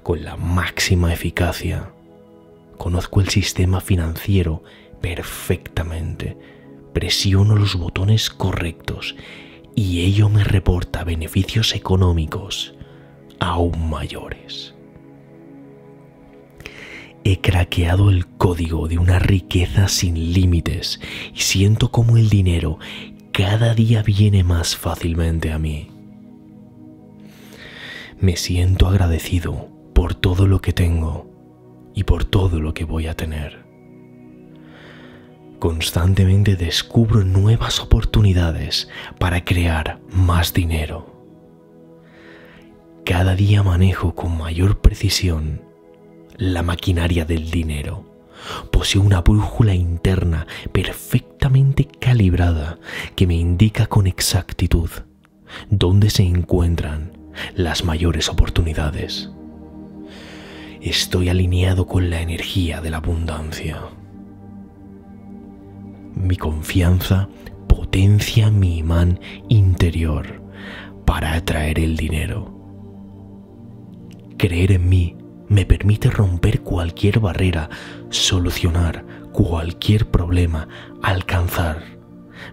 con 0.04 0.24
la 0.24 0.36
máxima 0.38 1.14
eficacia. 1.14 1.92
Conozco 2.78 3.22
el 3.22 3.30
sistema 3.30 3.82
financiero 3.82 4.64
perfectamente. 5.02 6.38
Presiono 6.94 7.56
los 7.56 7.76
botones 7.76 8.30
correctos 8.30 9.16
y 9.76 10.02
ello 10.02 10.30
me 10.30 10.44
reporta 10.44 11.04
beneficios 11.04 11.76
económicos 11.76 12.74
aún 13.40 13.90
mayores. 13.90 14.74
He 17.24 17.42
craqueado 17.42 18.10
el 18.10 18.26
código 18.26 18.88
de 18.88 18.98
una 18.98 19.20
riqueza 19.20 19.88
sin 19.90 20.34
límites 20.34 21.00
y 21.34 21.42
siento 21.42 21.92
como 21.92 22.18
el 22.18 22.30
dinero 22.30 22.80
cada 23.34 23.74
día 23.74 24.02
viene 24.02 24.44
más 24.44 24.76
fácilmente 24.76 25.52
a 25.52 25.60
mí. 25.60 25.97
Me 28.20 28.36
siento 28.36 28.88
agradecido 28.88 29.70
por 29.94 30.16
todo 30.16 30.48
lo 30.48 30.60
que 30.60 30.74
tengo 30.74 31.30
y 31.94 32.04
por 32.04 32.26
todo 32.26 32.60
lo 32.60 32.74
que 32.74 32.84
voy 32.84 33.06
a 33.06 33.14
tener. 33.14 33.64
Constantemente 35.60 36.56
descubro 36.56 37.24
nuevas 37.24 37.80
oportunidades 37.80 38.90
para 39.20 39.46
crear 39.46 40.00
más 40.10 40.52
dinero. 40.52 41.16
Cada 43.06 43.36
día 43.36 43.62
manejo 43.62 44.16
con 44.16 44.36
mayor 44.36 44.80
precisión 44.82 45.62
la 46.38 46.64
maquinaria 46.64 47.24
del 47.24 47.52
dinero. 47.52 48.04
Poseo 48.72 49.04
una 49.04 49.22
brújula 49.22 49.76
interna 49.76 50.48
perfectamente 50.72 51.86
calibrada 51.86 52.80
que 53.16 53.28
me 53.28 53.36
indica 53.36 53.86
con 53.86 54.08
exactitud 54.08 54.90
dónde 55.70 56.10
se 56.10 56.24
encuentran 56.24 57.17
las 57.56 57.84
mayores 57.84 58.30
oportunidades. 58.30 59.30
Estoy 60.82 61.30
alineado 61.30 61.88
con 61.88 62.10
la 62.10 62.22
energía 62.22 62.82
de 62.82 62.90
la 62.92 62.98
abundancia. 62.98 63.82
Mi 66.16 66.38
confianza 66.38 67.30
potencia 67.68 68.50
mi 68.50 68.78
imán 68.78 69.20
interior 69.50 70.42
para 71.06 71.34
atraer 71.34 71.80
el 71.80 71.98
dinero. 71.98 72.54
Creer 74.38 74.74
en 74.74 74.90
mí 74.90 75.16
me 75.48 75.66
permite 75.66 76.10
romper 76.10 76.62
cualquier 76.62 77.20
barrera, 77.20 77.70
solucionar 78.10 79.06
cualquier 79.32 80.10
problema, 80.10 80.68
alcanzar 81.02 81.84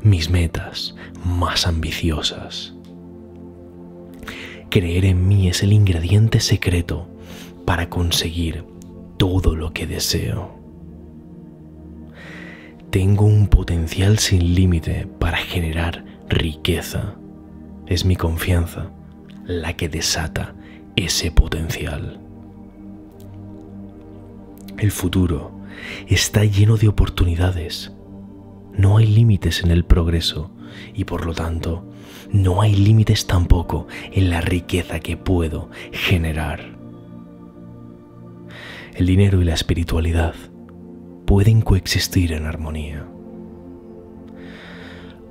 mis 0.02 0.30
metas 0.30 0.94
más 1.24 1.66
ambiciosas. 1.66 2.74
Creer 4.74 5.04
en 5.04 5.28
mí 5.28 5.46
es 5.46 5.62
el 5.62 5.72
ingrediente 5.72 6.40
secreto 6.40 7.06
para 7.64 7.88
conseguir 7.88 8.64
todo 9.18 9.54
lo 9.54 9.72
que 9.72 9.86
deseo. 9.86 10.58
Tengo 12.90 13.24
un 13.24 13.46
potencial 13.46 14.18
sin 14.18 14.56
límite 14.56 15.06
para 15.20 15.36
generar 15.36 16.04
riqueza. 16.28 17.14
Es 17.86 18.04
mi 18.04 18.16
confianza 18.16 18.90
la 19.44 19.74
que 19.74 19.88
desata 19.88 20.56
ese 20.96 21.30
potencial. 21.30 22.18
El 24.76 24.90
futuro 24.90 25.52
está 26.08 26.44
lleno 26.44 26.78
de 26.78 26.88
oportunidades. 26.88 27.92
No 28.72 28.96
hay 28.96 29.06
límites 29.06 29.62
en 29.62 29.70
el 29.70 29.84
progreso 29.84 30.50
y 30.94 31.04
por 31.04 31.26
lo 31.26 31.32
tanto 31.32 31.93
no 32.34 32.60
hay 32.60 32.74
límites 32.74 33.28
tampoco 33.28 33.86
en 34.10 34.28
la 34.28 34.40
riqueza 34.40 34.98
que 34.98 35.16
puedo 35.16 35.70
generar. 35.92 36.76
El 38.92 39.06
dinero 39.06 39.40
y 39.40 39.44
la 39.44 39.54
espiritualidad 39.54 40.34
pueden 41.26 41.60
coexistir 41.60 42.32
en 42.32 42.46
armonía. 42.46 43.06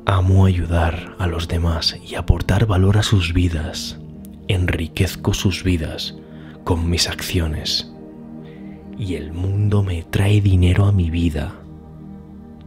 Amo 0.06 0.46
ayudar 0.46 1.18
a 1.20 1.28
los 1.28 1.50
demás 1.50 2.00
y 2.08 2.16
aportar 2.16 2.68
valor 2.68 2.98
a 2.98 3.04
sus 3.04 3.34
vidas. 3.34 4.00
Enriquezco 4.48 5.34
sus 5.34 5.66
vidas 5.66 6.16
con 6.64 6.90
mis 6.90 7.10
acciones. 7.10 7.92
Y 8.98 9.16
el 9.16 9.34
mundo 9.34 9.84
me 9.84 10.04
trae 10.04 10.40
dinero 10.40 10.86
a 10.86 10.94
mi 10.94 11.10
vida. 11.10 11.54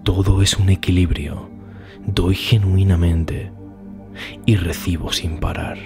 Todo 0.03 0.43
es 0.43 0.59
un 0.59 0.68
equilibrio. 0.68 1.49
Doy 2.07 2.34
genuinamente 2.34 3.56
y 4.45 4.57
recibo 4.57 5.12
sin 5.12 5.39
parar. 5.39 5.79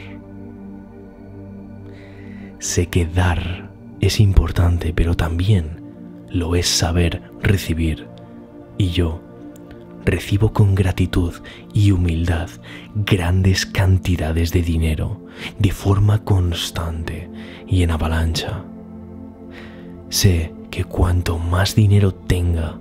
Sé 2.59 2.87
que 2.89 3.07
dar 3.07 3.71
es 4.01 4.21
importante, 4.21 4.93
pero 4.95 5.15
también 5.15 5.83
lo 6.31 6.55
es 6.55 6.67
saber 6.67 7.23
recibir. 7.43 8.07
Y 8.79 8.91
yo 8.91 9.23
recibo 10.05 10.53
con 10.53 10.75
gratitud 10.75 11.35
y 11.73 11.91
humildad 11.91 12.49
grandes 12.95 13.67
cantidades 13.67 14.53
de 14.53 14.63
dinero 14.63 15.21
de 15.59 15.71
forma 15.71 16.25
constante 16.25 17.31
y 17.67 17.83
en 17.83 17.91
avalancha. 17.91 18.65
Sé 20.09 20.53
que 20.71 20.85
cuanto 20.85 21.39
más 21.39 21.75
dinero 21.75 22.13
tenga, 22.13 22.79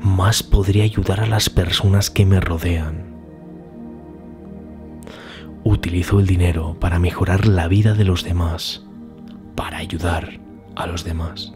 más 0.00 0.42
podré 0.42 0.82
ayudar 0.82 1.20
a 1.20 1.26
las 1.26 1.50
personas 1.50 2.10
que 2.10 2.26
me 2.26 2.40
rodean. 2.40 3.05
Utilizo 5.68 6.20
el 6.20 6.26
dinero 6.26 6.76
para 6.78 6.98
mejorar 6.98 7.46
la 7.46 7.66
vida 7.66 7.94
de 7.94 8.04
los 8.04 8.22
demás, 8.22 8.84
para 9.54 9.78
ayudar 9.78 10.38
a 10.76 10.86
los 10.86 11.04
demás 11.04 11.52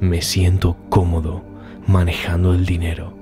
me 0.00 0.22
siento 0.22 0.76
cómodo 0.88 1.42
manejando 1.86 2.54
el 2.54 2.66
dinero 2.66 3.12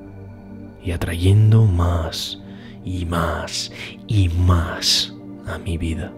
y 0.83 0.91
atrayendo 0.91 1.65
más 1.65 2.39
y 2.85 3.05
más 3.07 3.73
y 4.07 4.29
más 4.29 5.15
a 5.47 5.59
mi 5.59 5.79
vida. 5.79 6.13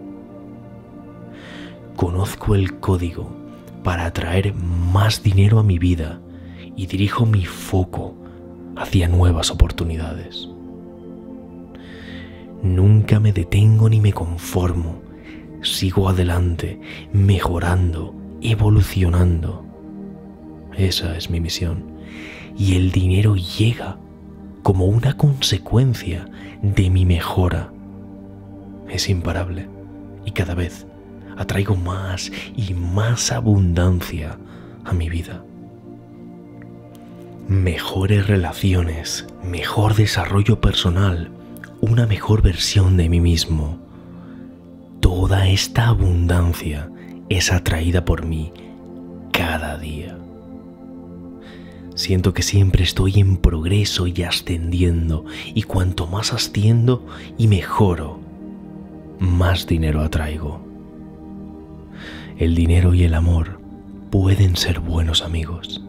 Conozco 1.95 2.55
el 2.55 2.79
código 2.79 3.35
para 3.83 4.05
atraer 4.05 4.53
más 4.53 5.23
dinero 5.23 5.59
a 5.59 5.63
mi 5.63 5.79
vida 5.79 6.19
y 6.75 6.87
dirijo 6.87 7.25
mi 7.25 7.45
foco 7.45 8.15
hacia 8.75 9.07
nuevas 9.07 9.51
oportunidades. 9.51 10.49
Nunca 12.61 13.19
me 13.19 13.33
detengo 13.33 13.89
ni 13.89 14.01
me 14.01 14.13
conformo. 14.13 15.01
Sigo 15.61 16.09
adelante, 16.09 16.79
mejorando, 17.13 18.15
evolucionando 18.41 19.69
esa 20.79 21.17
es 21.17 21.29
mi 21.29 21.41
misión. 21.41 21.83
Y 22.57 22.75
el 22.75 22.91
dinero 22.91 23.35
llega 23.35 23.97
como 24.63 24.85
una 24.85 25.17
consecuencia 25.17 26.25
de 26.61 26.89
mi 26.89 27.05
mejora. 27.05 27.71
Es 28.89 29.09
imparable 29.09 29.67
y 30.25 30.31
cada 30.31 30.55
vez 30.55 30.87
atraigo 31.37 31.75
más 31.75 32.31
y 32.55 32.73
más 32.73 33.31
abundancia 33.31 34.37
a 34.85 34.93
mi 34.93 35.09
vida. 35.09 35.43
Mejores 37.47 38.27
relaciones, 38.27 39.27
mejor 39.43 39.95
desarrollo 39.95 40.61
personal, 40.61 41.29
una 41.81 42.05
mejor 42.05 42.41
versión 42.41 42.97
de 42.97 43.09
mí 43.09 43.21
mismo. 43.21 43.79
Toda 44.99 45.47
esta 45.47 45.87
abundancia 45.87 46.89
es 47.29 47.51
atraída 47.51 48.03
por 48.03 48.25
mí 48.25 48.51
cada 49.31 49.77
día. 49.77 50.17
Siento 51.95 52.33
que 52.33 52.43
siempre 52.43 52.83
estoy 52.83 53.19
en 53.19 53.37
progreso 53.37 54.07
y 54.07 54.23
ascendiendo, 54.23 55.25
y 55.53 55.63
cuanto 55.63 56.07
más 56.07 56.33
asciendo 56.33 57.05
y 57.37 57.47
mejoro, 57.47 58.19
más 59.19 59.67
dinero 59.67 60.01
atraigo. 60.01 60.61
El 62.37 62.55
dinero 62.55 62.93
y 62.93 63.03
el 63.03 63.13
amor 63.13 63.59
pueden 64.11 64.55
ser 64.55 64.79
buenos 64.79 65.21
amigos. 65.21 65.83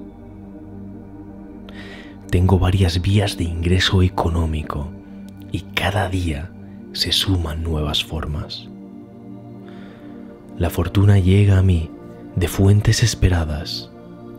Tengo 2.31 2.59
varias 2.59 3.01
vías 3.03 3.37
de 3.37 3.45
ingreso 3.45 4.03
económico 4.03 4.91
y 5.53 5.61
cada 5.75 6.09
día 6.09 6.51
se 6.93 7.13
suman 7.13 7.63
nuevas 7.63 8.05
formas. 8.05 8.69
La 10.59 10.71
fortuna 10.71 11.19
llega 11.19 11.59
a 11.59 11.63
mí 11.63 11.91
de 12.37 12.49
fuentes 12.49 13.03
esperadas 13.03 13.91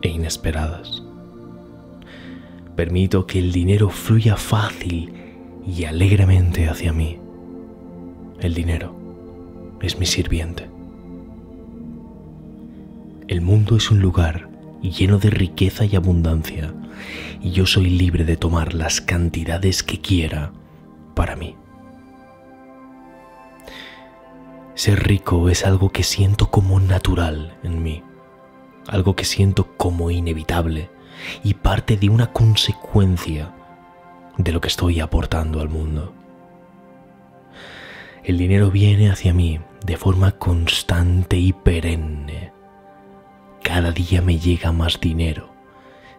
e 0.01 0.09
inesperadas. 0.09 1.03
Permito 2.75 3.25
que 3.25 3.39
el 3.39 3.51
dinero 3.51 3.89
fluya 3.89 4.35
fácil 4.35 5.13
y 5.65 5.85
alegremente 5.85 6.67
hacia 6.67 6.93
mí. 6.93 7.17
el 8.39 8.55
dinero, 8.55 8.95
es 9.83 9.99
mi 9.99 10.07
sirviente. 10.07 10.67
El 13.27 13.41
mundo 13.41 13.77
es 13.77 13.91
un 13.91 13.99
lugar 13.99 14.49
lleno 14.81 15.19
de 15.19 15.29
riqueza 15.29 15.85
y 15.85 15.95
abundancia, 15.95 16.73
y 17.41 17.51
yo 17.51 17.65
soy 17.65 17.89
libre 17.89 18.25
de 18.25 18.37
tomar 18.37 18.73
las 18.73 18.99
cantidades 18.99 19.83
que 19.83 19.99
quiera 19.99 20.53
para 21.21 21.35
mí. 21.35 21.55
Ser 24.73 25.03
rico 25.03 25.49
es 25.49 25.67
algo 25.67 25.91
que 25.91 26.01
siento 26.01 26.49
como 26.49 26.79
natural 26.79 27.55
en 27.61 27.83
mí, 27.83 28.03
algo 28.87 29.15
que 29.15 29.23
siento 29.23 29.77
como 29.77 30.09
inevitable 30.09 30.89
y 31.43 31.53
parte 31.53 31.95
de 31.95 32.09
una 32.09 32.33
consecuencia 32.33 33.53
de 34.39 34.51
lo 34.51 34.61
que 34.61 34.69
estoy 34.69 34.99
aportando 34.99 35.61
al 35.61 35.69
mundo. 35.69 36.11
El 38.23 38.39
dinero 38.39 38.71
viene 38.71 39.11
hacia 39.11 39.31
mí 39.31 39.59
de 39.85 39.97
forma 39.97 40.31
constante 40.31 41.37
y 41.37 41.53
perenne. 41.53 42.51
Cada 43.61 43.91
día 43.91 44.23
me 44.23 44.39
llega 44.39 44.71
más 44.71 44.99
dinero. 44.99 45.53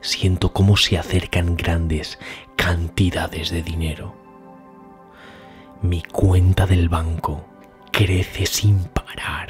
Siento 0.01 0.53
cómo 0.53 0.77
se 0.77 0.97
acercan 0.97 1.57
grandes 1.57 2.21
cantidades 2.55 3.51
de 3.51 3.65
dinero. 3.65 4.22
Mi 5.83 6.01
cuenta 6.01 6.65
del 6.65 6.89
banco 6.89 7.45
crece 7.91 8.47
sin 8.47 8.85
parar. 8.85 9.49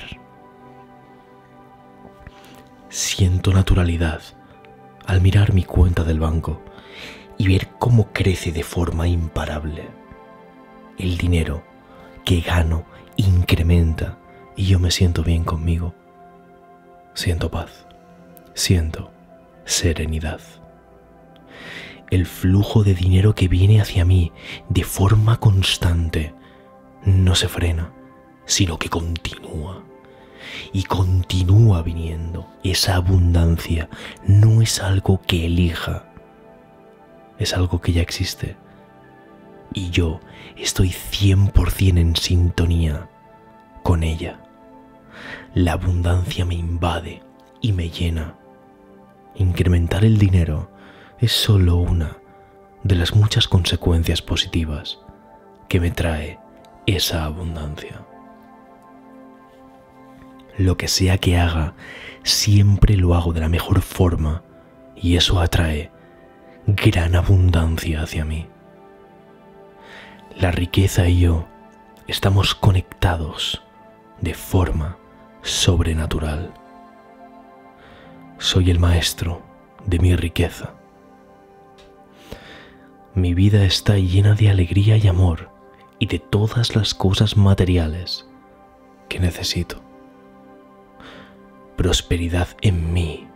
Siento 2.88 3.52
naturalidad 3.52 4.22
al 5.04 5.20
mirar 5.20 5.52
mi 5.52 5.62
cuenta 5.64 6.04
del 6.04 6.20
banco 6.20 6.62
y 7.36 7.48
ver 7.48 7.68
cómo 7.78 8.14
crece 8.14 8.50
de 8.50 8.62
forma 8.62 9.06
imparable. 9.06 9.90
El 10.96 11.18
dinero 11.18 11.62
que 12.24 12.40
gano 12.40 12.86
incrementa 13.16 14.16
y 14.56 14.68
yo 14.68 14.78
me 14.78 14.90
siento 14.90 15.22
bien 15.22 15.44
conmigo. 15.44 15.94
Siento 17.12 17.50
paz, 17.50 17.86
siento 18.54 19.10
serenidad. 19.66 20.40
El 22.12 22.26
flujo 22.26 22.84
de 22.84 22.92
dinero 22.92 23.34
que 23.34 23.48
viene 23.48 23.80
hacia 23.80 24.04
mí 24.04 24.32
de 24.68 24.84
forma 24.84 25.40
constante 25.40 26.34
no 27.06 27.34
se 27.34 27.48
frena, 27.48 27.90
sino 28.44 28.78
que 28.78 28.90
continúa. 28.90 29.82
Y 30.74 30.82
continúa 30.82 31.80
viniendo. 31.80 32.46
Esa 32.62 32.96
abundancia 32.96 33.88
no 34.26 34.60
es 34.60 34.82
algo 34.82 35.22
que 35.26 35.46
elija, 35.46 36.12
es 37.38 37.54
algo 37.54 37.80
que 37.80 37.94
ya 37.94 38.02
existe. 38.02 38.56
Y 39.72 39.88
yo 39.88 40.20
estoy 40.58 40.90
100% 40.90 41.98
en 41.98 42.14
sintonía 42.14 43.08
con 43.82 44.02
ella. 44.02 44.38
La 45.54 45.72
abundancia 45.72 46.44
me 46.44 46.56
invade 46.56 47.22
y 47.62 47.72
me 47.72 47.88
llena. 47.88 48.36
Incrementar 49.34 50.04
el 50.04 50.18
dinero 50.18 50.71
es 51.22 51.30
solo 51.30 51.76
una 51.76 52.16
de 52.82 52.96
las 52.96 53.14
muchas 53.14 53.46
consecuencias 53.46 54.20
positivas 54.20 54.98
que 55.68 55.78
me 55.78 55.92
trae 55.92 56.40
esa 56.84 57.24
abundancia. 57.24 58.04
Lo 60.58 60.76
que 60.76 60.88
sea 60.88 61.18
que 61.18 61.38
haga, 61.38 61.74
siempre 62.24 62.96
lo 62.96 63.14
hago 63.14 63.32
de 63.32 63.38
la 63.38 63.48
mejor 63.48 63.82
forma 63.82 64.42
y 64.96 65.14
eso 65.14 65.40
atrae 65.40 65.92
gran 66.66 67.14
abundancia 67.14 68.02
hacia 68.02 68.24
mí. 68.24 68.48
La 70.36 70.50
riqueza 70.50 71.06
y 71.06 71.20
yo 71.20 71.46
estamos 72.08 72.56
conectados 72.56 73.62
de 74.20 74.34
forma 74.34 74.98
sobrenatural. 75.42 76.52
Soy 78.38 78.72
el 78.72 78.80
maestro 78.80 79.40
de 79.86 80.00
mi 80.00 80.16
riqueza. 80.16 80.81
Mi 83.14 83.34
vida 83.34 83.64
está 83.64 83.96
llena 83.96 84.34
de 84.34 84.50
alegría 84.50 84.96
y 84.96 85.06
amor 85.06 85.50
y 85.98 86.06
de 86.06 86.18
todas 86.18 86.74
las 86.74 86.94
cosas 86.94 87.36
materiales 87.36 88.26
que 89.08 89.20
necesito. 89.20 89.82
Prosperidad 91.76 92.48
en 92.62 92.92
mí 92.92 93.28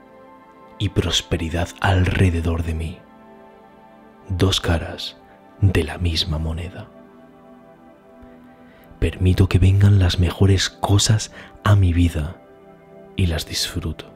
y 0.79 0.91
prosperidad 0.91 1.69
alrededor 1.81 2.63
de 2.63 2.75
mí 2.75 2.99
dos 4.29 4.61
caras 4.61 5.17
de 5.61 5.85
la 5.85 5.99
misma 5.99 6.39
moneda. 6.39 6.89
Permito 8.99 9.49
que 9.49 9.59
vengan 9.59 9.99
las 9.99 10.19
mejores 10.19 10.69
cosas 10.71 11.33
a 11.65 11.77
mi 11.77 11.93
vida 11.93 12.41
y 13.15 13.27
las 13.27 13.47
disfruto. 13.47 14.13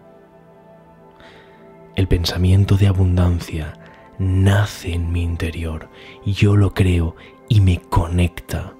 El 1.97 2.09
pensamiento 2.09 2.77
de 2.77 2.89
abundancia 2.89 3.75
nace 4.21 4.93
en 4.93 5.11
mi 5.13 5.23
interior, 5.23 5.89
yo 6.27 6.55
lo 6.55 6.75
creo 6.75 7.17
y 7.49 7.63
me 7.63 7.81
conecta 7.81 8.75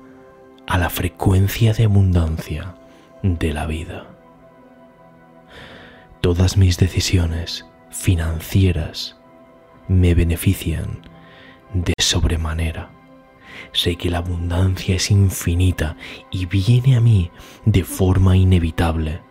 a 0.67 0.77
la 0.79 0.91
frecuencia 0.91 1.73
de 1.73 1.85
abundancia 1.85 2.77
de 3.23 3.55
la 3.55 3.67
vida. 3.67 4.07
Todas 6.21 6.59
mis 6.59 6.77
decisiones 6.77 7.65
financieras 7.91 9.17
me 9.89 10.15
benefician 10.15 11.01
de 11.73 11.95
sobremanera. 11.99 12.91
Sé 13.73 13.97
que 13.97 14.11
la 14.11 14.19
abundancia 14.19 14.97
es 14.97 15.11
infinita 15.11 15.97
y 16.31 16.45
viene 16.45 16.97
a 16.97 17.01
mí 17.01 17.31
de 17.65 17.83
forma 17.85 18.37
inevitable. 18.37 19.23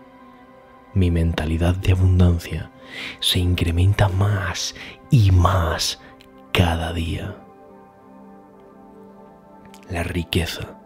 Mi 0.96 1.12
mentalidad 1.12 1.76
de 1.76 1.92
abundancia 1.92 2.72
se 3.20 3.38
incrementa 3.38 4.10
más 4.10 4.76
y 5.12 5.32
más 5.32 6.00
cada 6.52 6.94
día. 6.94 7.36
La 9.90 10.04
riqueza 10.04 10.78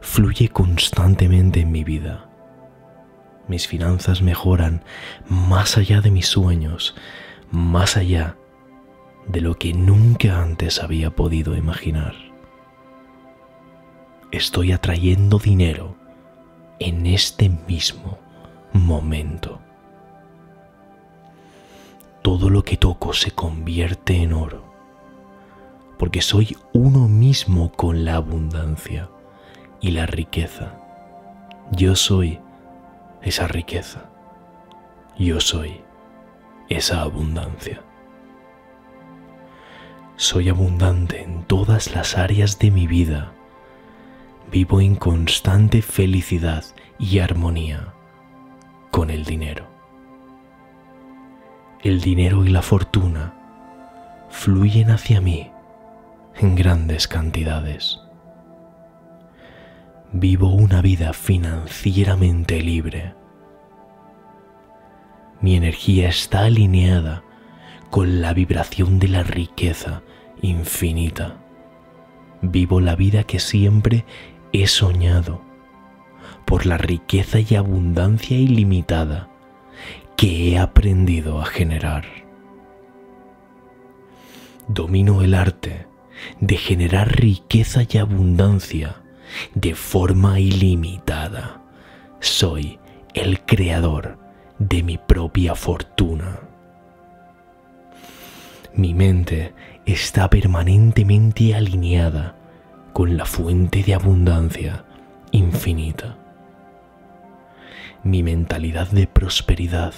fluye 0.00 0.48
constantemente 0.48 1.60
en 1.60 1.70
mi 1.70 1.84
vida. 1.84 2.28
Mis 3.48 3.68
finanzas 3.68 4.22
mejoran 4.22 4.82
más 5.28 5.76
allá 5.76 6.00
de 6.00 6.10
mis 6.10 6.26
sueños, 6.26 6.94
más 7.50 7.96
allá 7.96 8.36
de 9.26 9.40
lo 9.40 9.56
que 9.56 9.72
nunca 9.72 10.42
antes 10.42 10.82
había 10.82 11.10
podido 11.10 11.56
imaginar. 11.56 12.14
Estoy 14.32 14.72
atrayendo 14.72 15.38
dinero 15.38 15.94
en 16.80 17.06
este 17.06 17.48
mismo 17.68 18.18
momento. 18.72 19.61
Todo 22.22 22.50
lo 22.50 22.62
que 22.64 22.76
toco 22.76 23.12
se 23.12 23.32
convierte 23.32 24.22
en 24.22 24.32
oro, 24.32 24.62
porque 25.98 26.22
soy 26.22 26.56
uno 26.72 27.08
mismo 27.08 27.72
con 27.72 28.04
la 28.04 28.16
abundancia 28.16 29.10
y 29.80 29.90
la 29.90 30.06
riqueza. 30.06 30.78
Yo 31.72 31.96
soy 31.96 32.38
esa 33.22 33.48
riqueza. 33.48 34.08
Yo 35.18 35.40
soy 35.40 35.80
esa 36.68 37.02
abundancia. 37.02 37.82
Soy 40.16 40.48
abundante 40.48 41.22
en 41.22 41.42
todas 41.44 41.94
las 41.94 42.16
áreas 42.16 42.58
de 42.58 42.70
mi 42.70 42.86
vida. 42.86 43.32
Vivo 44.50 44.80
en 44.80 44.94
constante 44.94 45.82
felicidad 45.82 46.64
y 46.98 47.18
armonía 47.18 47.92
con 48.90 49.10
el 49.10 49.24
dinero. 49.24 49.71
El 51.82 52.00
dinero 52.00 52.44
y 52.44 52.48
la 52.48 52.62
fortuna 52.62 53.34
fluyen 54.30 54.92
hacia 54.92 55.20
mí 55.20 55.50
en 56.36 56.54
grandes 56.54 57.08
cantidades. 57.08 57.98
Vivo 60.12 60.50
una 60.50 60.80
vida 60.80 61.12
financieramente 61.12 62.62
libre. 62.62 63.14
Mi 65.40 65.56
energía 65.56 66.08
está 66.08 66.44
alineada 66.44 67.24
con 67.90 68.20
la 68.20 68.32
vibración 68.32 69.00
de 69.00 69.08
la 69.08 69.24
riqueza 69.24 70.02
infinita. 70.40 71.38
Vivo 72.42 72.80
la 72.80 72.94
vida 72.94 73.24
que 73.24 73.40
siempre 73.40 74.04
he 74.52 74.68
soñado 74.68 75.42
por 76.44 76.64
la 76.64 76.78
riqueza 76.78 77.40
y 77.40 77.56
abundancia 77.56 78.38
ilimitada 78.38 79.31
que 80.16 80.50
he 80.50 80.58
aprendido 80.58 81.40
a 81.40 81.46
generar. 81.46 82.04
Domino 84.68 85.22
el 85.22 85.34
arte 85.34 85.86
de 86.40 86.56
generar 86.56 87.20
riqueza 87.20 87.82
y 87.88 87.98
abundancia 87.98 88.96
de 89.54 89.74
forma 89.74 90.40
ilimitada. 90.40 91.62
Soy 92.20 92.78
el 93.14 93.40
creador 93.40 94.18
de 94.58 94.82
mi 94.82 94.98
propia 94.98 95.54
fortuna. 95.54 96.40
Mi 98.74 98.94
mente 98.94 99.52
está 99.84 100.30
permanentemente 100.30 101.54
alineada 101.54 102.36
con 102.92 103.16
la 103.16 103.26
fuente 103.26 103.82
de 103.82 103.94
abundancia 103.94 104.84
infinita. 105.30 106.21
Mi 108.04 108.24
mentalidad 108.24 108.88
de 108.88 109.06
prosperidad 109.06 109.94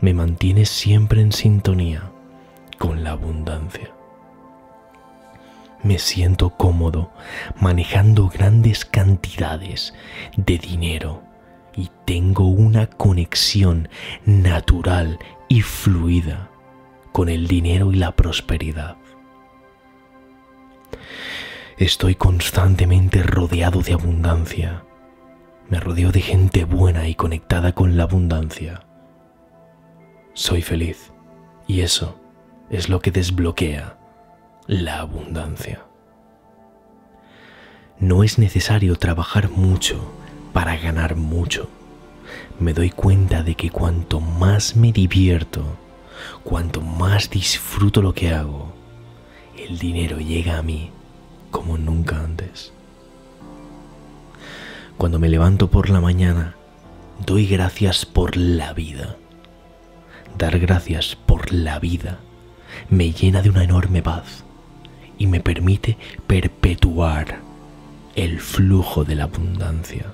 me 0.00 0.14
mantiene 0.14 0.64
siempre 0.64 1.20
en 1.20 1.32
sintonía 1.32 2.10
con 2.78 3.04
la 3.04 3.10
abundancia. 3.10 3.90
Me 5.82 5.98
siento 5.98 6.50
cómodo 6.50 7.12
manejando 7.60 8.28
grandes 8.28 8.86
cantidades 8.86 9.92
de 10.38 10.56
dinero 10.56 11.22
y 11.76 11.90
tengo 12.06 12.46
una 12.48 12.86
conexión 12.86 13.90
natural 14.24 15.18
y 15.48 15.60
fluida 15.60 16.48
con 17.12 17.28
el 17.28 17.46
dinero 17.48 17.92
y 17.92 17.96
la 17.96 18.16
prosperidad. 18.16 18.96
Estoy 21.76 22.14
constantemente 22.14 23.22
rodeado 23.22 23.82
de 23.82 23.92
abundancia. 23.92 24.84
Me 25.70 25.80
rodeo 25.80 26.12
de 26.12 26.20
gente 26.20 26.64
buena 26.66 27.08
y 27.08 27.14
conectada 27.14 27.72
con 27.72 27.96
la 27.96 28.02
abundancia. 28.02 28.82
Soy 30.34 30.60
feliz 30.60 31.10
y 31.66 31.80
eso 31.80 32.20
es 32.68 32.90
lo 32.90 33.00
que 33.00 33.10
desbloquea 33.10 33.96
la 34.66 34.98
abundancia. 34.98 35.86
No 37.98 38.22
es 38.22 38.38
necesario 38.38 38.96
trabajar 38.96 39.48
mucho 39.50 40.12
para 40.52 40.76
ganar 40.76 41.16
mucho. 41.16 41.70
Me 42.60 42.74
doy 42.74 42.90
cuenta 42.90 43.42
de 43.42 43.54
que 43.54 43.70
cuanto 43.70 44.20
más 44.20 44.76
me 44.76 44.92
divierto, 44.92 45.62
cuanto 46.42 46.82
más 46.82 47.30
disfruto 47.30 48.02
lo 48.02 48.12
que 48.12 48.34
hago, 48.34 48.74
el 49.56 49.78
dinero 49.78 50.18
llega 50.18 50.58
a 50.58 50.62
mí 50.62 50.90
como 51.50 51.78
nunca 51.78 52.20
antes. 52.20 52.73
Cuando 54.98 55.18
me 55.18 55.28
levanto 55.28 55.70
por 55.70 55.90
la 55.90 56.00
mañana, 56.00 56.54
doy 57.24 57.46
gracias 57.46 58.06
por 58.06 58.36
la 58.36 58.72
vida. 58.72 59.16
Dar 60.38 60.58
gracias 60.58 61.16
por 61.16 61.52
la 61.52 61.78
vida 61.78 62.18
me 62.88 63.12
llena 63.12 63.42
de 63.42 63.50
una 63.50 63.64
enorme 63.64 64.02
paz 64.02 64.44
y 65.18 65.26
me 65.26 65.40
permite 65.40 65.96
perpetuar 66.26 67.40
el 68.14 68.40
flujo 68.40 69.04
de 69.04 69.14
la 69.14 69.24
abundancia. 69.24 70.06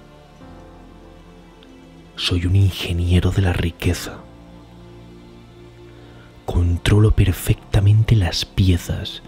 Soy 2.17 2.47
un 2.47 2.57
ingeniero 2.57 3.31
de 3.31 3.43
la 3.43 3.53
riqueza. 3.53 4.19
Controlo 6.45 7.13
perfectamente 7.13 8.17
las 8.17 8.45
piezas 8.45 9.23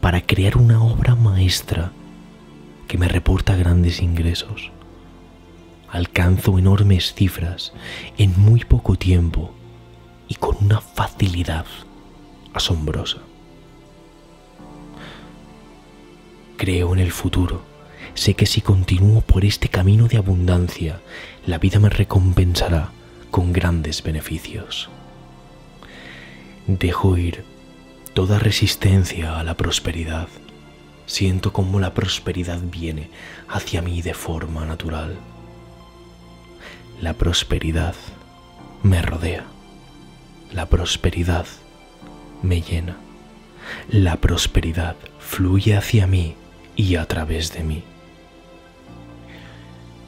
para 0.00 0.20
crear 0.20 0.56
una 0.56 0.82
obra 0.82 1.14
maestra 1.14 1.92
que 2.86 2.98
me 2.98 3.08
reporta 3.08 3.56
grandes 3.56 4.00
ingresos. 4.00 4.70
Alcanzo 5.90 6.58
enormes 6.58 7.14
cifras 7.14 7.72
en 8.18 8.38
muy 8.38 8.64
poco 8.64 8.96
tiempo 8.96 9.54
y 10.28 10.34
con 10.34 10.56
una 10.60 10.80
facilidad 10.80 11.64
asombrosa. 12.52 13.18
Creo 16.56 16.92
en 16.92 16.98
el 16.98 17.12
futuro. 17.12 17.62
Sé 18.14 18.34
que 18.34 18.46
si 18.46 18.60
continúo 18.60 19.20
por 19.20 19.44
este 19.44 19.68
camino 19.68 20.08
de 20.08 20.16
abundancia, 20.16 21.00
la 21.46 21.58
vida 21.58 21.78
me 21.78 21.88
recompensará 21.88 22.90
con 23.30 23.52
grandes 23.52 24.02
beneficios. 24.02 24.90
Dejo 26.66 27.16
ir 27.16 27.44
toda 28.12 28.38
resistencia 28.38 29.38
a 29.38 29.44
la 29.44 29.56
prosperidad. 29.56 30.28
Siento 31.06 31.52
como 31.52 31.78
la 31.80 31.94
prosperidad 31.94 32.60
viene 32.60 33.08
hacia 33.48 33.80
mí 33.80 34.02
de 34.02 34.14
forma 34.14 34.66
natural. 34.66 35.16
La 37.00 37.12
prosperidad 37.12 37.94
me 38.82 39.00
rodea. 39.02 39.44
La 40.52 40.66
prosperidad 40.66 41.46
me 42.42 42.60
llena. 42.60 42.96
La 43.88 44.16
prosperidad 44.16 44.96
fluye 45.20 45.76
hacia 45.76 46.08
mí 46.08 46.34
y 46.74 46.96
a 46.96 47.06
través 47.06 47.52
de 47.52 47.62
mí. 47.62 47.84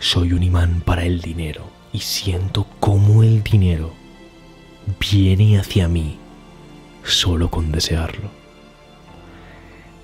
Soy 0.01 0.33
un 0.33 0.43
imán 0.43 0.81
para 0.81 1.05
el 1.05 1.21
dinero 1.21 1.71
y 1.93 2.01
siento 2.01 2.67
cómo 2.81 3.23
el 3.23 3.45
dinero 3.45 3.93
viene 4.99 5.61
hacia 5.61 5.87
mí 5.87 6.19
solo 7.05 7.53
con 7.53 7.71
desearlo. 7.71 8.31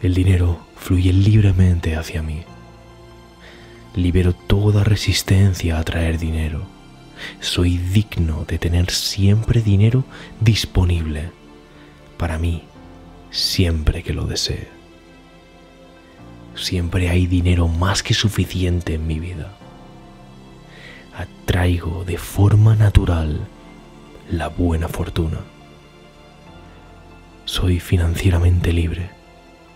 El 0.03 0.15
dinero 0.15 0.61
fluye 0.77 1.13
libremente 1.13 1.97
hacia 1.97 2.23
mí. 2.23 2.43
Libero 3.97 4.35
toda 4.35 4.85
resistencia 4.85 5.79
a 5.79 5.83
traer 5.83 6.19
dinero. 6.19 6.76
Soy 7.41 7.79
digno 7.79 8.45
de 8.47 8.59
tener 8.59 8.91
siempre 8.91 9.63
dinero 9.63 10.05
disponible 10.41 11.31
para 12.17 12.39
mí 12.39 12.65
siempre 13.31 14.03
que 14.03 14.15
lo 14.15 14.27
desee. 14.27 14.69
Siempre 16.55 17.11
hay 17.11 17.27
dinero 17.27 17.69
más 17.69 18.03
que 18.03 18.15
suficiente 18.15 18.95
en 18.95 19.07
mi 19.07 19.21
vida. 19.21 19.53
Atraigo 21.15 22.05
de 22.05 22.17
forma 22.17 22.75
natural 22.75 23.47
la 24.31 24.49
buena 24.49 24.89
fortuna 24.89 25.41
soy 27.47 27.79
financieramente 27.79 28.73
libre. 28.73 29.09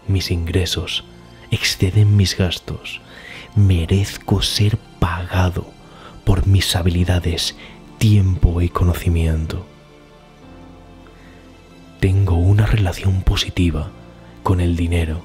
Mis 0.09 0.33
ingresos 0.33 1.05
exceden 1.53 2.17
mis 2.17 2.37
gastos. 2.37 3.01
Merezco 3.55 4.43
ser 4.43 4.77
pagado 4.99 5.73
por 6.31 6.47
mis 6.47 6.77
habilidades, 6.77 7.57
tiempo 7.99 8.61
y 8.61 8.69
conocimiento. 8.69 9.67
Tengo 11.99 12.37
una 12.37 12.67
relación 12.67 13.23
positiva 13.23 13.91
con 14.45 14.61
el 14.61 14.77
dinero 14.77 15.23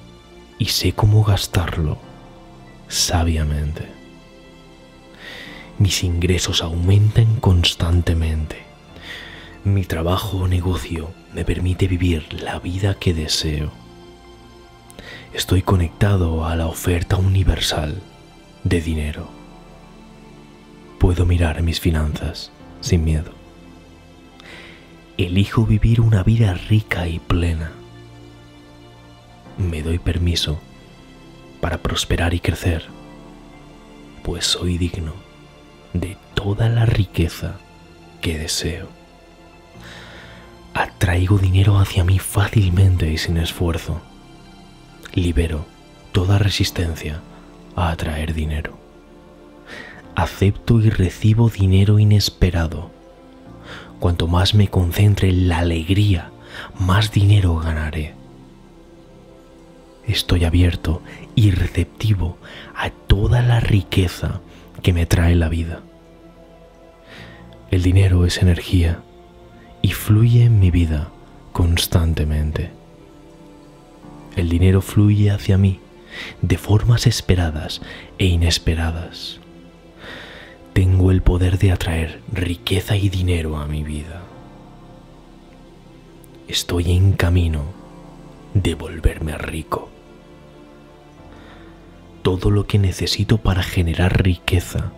y 0.58 0.66
sé 0.66 0.94
cómo 0.94 1.24
gastarlo 1.24 2.00
sabiamente. 2.88 3.86
Mis 5.78 6.04
ingresos 6.04 6.64
aumentan 6.64 7.36
constantemente. 7.36 8.64
Mi 9.64 9.84
trabajo 9.84 10.38
o 10.38 10.48
negocio 10.48 11.12
me 11.36 11.46
permite 11.46 11.88
vivir 11.88 12.34
la 12.34 12.58
vida 12.58 12.96
que 12.96 13.14
deseo. 13.14 13.72
Estoy 15.36 15.62
conectado 15.62 16.48
a 16.48 16.56
la 16.56 16.66
oferta 16.66 17.18
universal 17.18 18.02
de 18.64 18.82
dinero. 18.82 19.35
Puedo 21.00 21.26
mirar 21.26 21.62
mis 21.62 21.80
finanzas 21.80 22.52
sin 22.82 23.04
miedo. 23.04 23.32
Elijo 25.18 25.66
vivir 25.66 26.02
una 26.02 26.24
vida 26.24 26.54
rica 26.54 27.08
y 27.08 27.20
plena. 27.20 27.72
Me 29.58 29.82
doy 29.82 30.00
permiso 30.00 30.60
para 31.62 31.78
prosperar 31.78 32.34
y 32.34 32.40
crecer, 32.40 32.86
pues 34.24 34.46
soy 34.46 34.78
digno 34.78 35.14
de 35.94 36.18
toda 36.34 36.68
la 36.70 36.86
riqueza 36.86 37.56
que 38.22 38.38
deseo 38.38 38.90
atraigo 40.76 41.38
dinero 41.38 41.80
hacia 41.80 42.04
mí 42.04 42.20
fácilmente 42.20 43.10
y 43.12 43.18
sin 43.18 43.38
esfuerzo. 43.38 44.02
Libero 45.14 45.66
toda 46.12 46.38
resistencia 46.38 47.22
a 47.76 47.92
atraer 47.92 48.34
dinero. 48.34 48.75
Acepto 50.16 50.80
y 50.80 50.90
recibo 50.90 51.50
dinero 51.50 52.00
inesperado. 52.00 52.90
Cuanto 54.00 54.28
más 54.28 54.56
me 54.56 54.70
concentre 54.70 55.30
en 55.30 55.50
la 55.50 55.60
alegría, 55.60 56.32
más 56.80 57.12
dinero 57.12 57.58
ganaré. 57.58 58.14
Estoy 60.08 60.46
abierto 60.46 61.02
y 61.36 61.52
receptivo 61.52 62.38
a 62.76 62.92
toda 62.92 63.42
la 63.42 63.60
riqueza 63.60 64.40
que 64.82 64.94
me 64.94 65.06
trae 65.06 65.36
la 65.36 65.50
vida. 65.50 65.82
El 67.70 67.82
dinero 67.82 68.26
es 68.26 68.42
energía 68.42 69.02
y 69.82 69.90
fluye 69.92 70.46
en 70.46 70.60
mi 70.60 70.72
vida 70.72 71.10
constantemente. 71.52 72.72
El 74.36 74.48
dinero 74.48 74.82
fluye 74.82 75.32
hacia 75.32 75.58
mí 75.58 75.80
de 76.42 76.58
formas 76.58 77.08
esperadas 77.08 77.82
e 78.18 78.28
inesperadas. 78.28 79.40
Tengo 80.76 81.10
el 81.10 81.22
poder 81.22 81.58
de 81.58 81.72
atraer 81.72 82.20
riqueza 82.34 82.98
y 82.98 83.08
dinero 83.08 83.56
a 83.56 83.66
mi 83.66 83.82
vida. 83.82 84.24
Estoy 86.50 86.92
en 86.92 87.14
camino 87.14 87.64
de 88.54 88.76
volverme 88.76 89.38
rico. 89.38 89.90
Todo 92.24 92.52
lo 92.52 92.68
que 92.68 92.78
necesito 92.78 93.38
para 93.38 93.64
generar 93.64 94.22
riqueza 94.22 94.92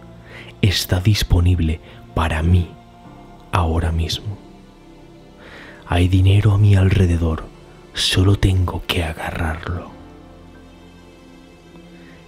está 0.63 0.99
disponible 0.99 1.79
para 2.15 2.41
mí 2.41 2.71
ahora 3.51 3.91
mismo. 3.91 4.35
Hay 5.85 6.07
dinero 6.07 6.53
a 6.53 6.57
mi 6.57 6.73
alrededor, 6.73 7.43
solo 7.93 8.39
tengo 8.39 8.81
que 8.87 9.03
agarrarlo. 9.03 9.91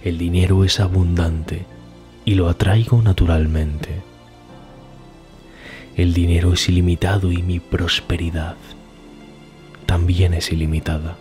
El 0.04 0.18
dinero 0.18 0.62
es 0.62 0.78
abundante 0.78 1.66
y 2.30 2.36
lo 2.36 2.48
atraigo 2.48 3.02
naturalmente. 3.02 3.88
El 5.96 6.14
dinero 6.14 6.52
es 6.52 6.68
ilimitado 6.68 7.32
y 7.32 7.42
mi 7.42 7.58
prosperidad 7.58 8.54
también 9.84 10.34
es 10.34 10.52
ilimitada. 10.52 11.16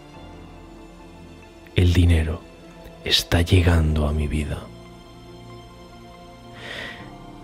El 1.76 1.93
dinero 1.93 2.43
está 3.03 3.41
llegando 3.41 4.07
a 4.07 4.14
mi 4.14 4.28
vida. 4.28 4.60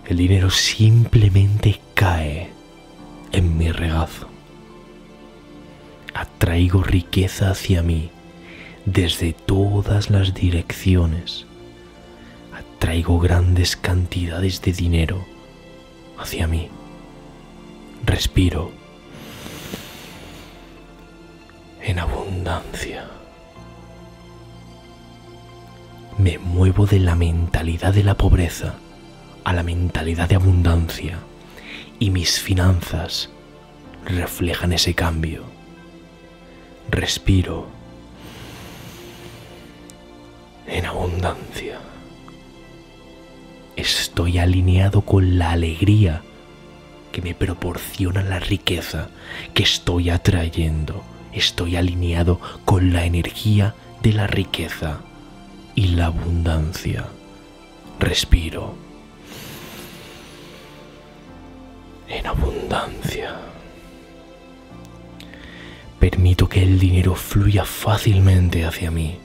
El 0.05 0.17
dinero 0.17 0.51
simplemente 0.51 1.81
cae 1.95 2.51
en 3.31 3.57
mi 3.57 3.71
regazo. 3.71 4.27
Atraigo 6.13 6.83
riqueza 6.83 7.49
hacia 7.49 7.81
mí 7.81 8.11
desde 8.85 9.33
todas 9.33 10.11
las 10.11 10.35
direcciones. 10.35 11.47
Atraigo 12.75 13.19
grandes 13.19 13.75
cantidades 13.75 14.61
de 14.61 14.71
dinero 14.71 15.25
hacia 16.19 16.45
mí. 16.45 16.69
Respiro 18.05 18.71
en 21.81 21.97
abundancia. 21.97 23.05
Me 26.19 26.37
muevo 26.37 26.85
de 26.85 26.99
la 26.99 27.15
mentalidad 27.15 27.93
de 27.93 28.03
la 28.03 28.15
pobreza 28.15 28.75
a 29.43 29.53
la 29.53 29.63
mentalidad 29.63 30.29
de 30.29 30.35
abundancia 30.35 31.17
y 31.97 32.11
mis 32.11 32.39
finanzas 32.39 33.31
reflejan 34.05 34.73
ese 34.73 34.93
cambio. 34.93 35.43
Respiro 36.91 37.67
en 40.67 40.85
abundancia. 40.85 41.79
Estoy 43.75 44.37
alineado 44.37 45.01
con 45.01 45.37
la 45.37 45.51
alegría 45.51 46.21
que 47.11 47.21
me 47.21 47.33
proporciona 47.33 48.23
la 48.23 48.39
riqueza 48.39 49.09
que 49.53 49.63
estoy 49.63 50.09
atrayendo. 50.09 51.03
Estoy 51.33 51.75
alineado 51.75 52.39
con 52.63 52.93
la 52.93 53.05
energía 53.05 53.75
de 54.01 54.13
la 54.13 54.27
riqueza 54.27 55.01
y 55.75 55.87
la 55.89 56.05
abundancia. 56.05 57.05
Respiro 57.99 58.75
en 62.07 62.27
abundancia. 62.27 63.35
Permito 65.99 66.47
que 66.47 66.63
el 66.63 66.79
dinero 66.79 67.15
fluya 67.15 67.65
fácilmente 67.65 68.63
hacia 68.63 68.89
mí. 68.89 69.17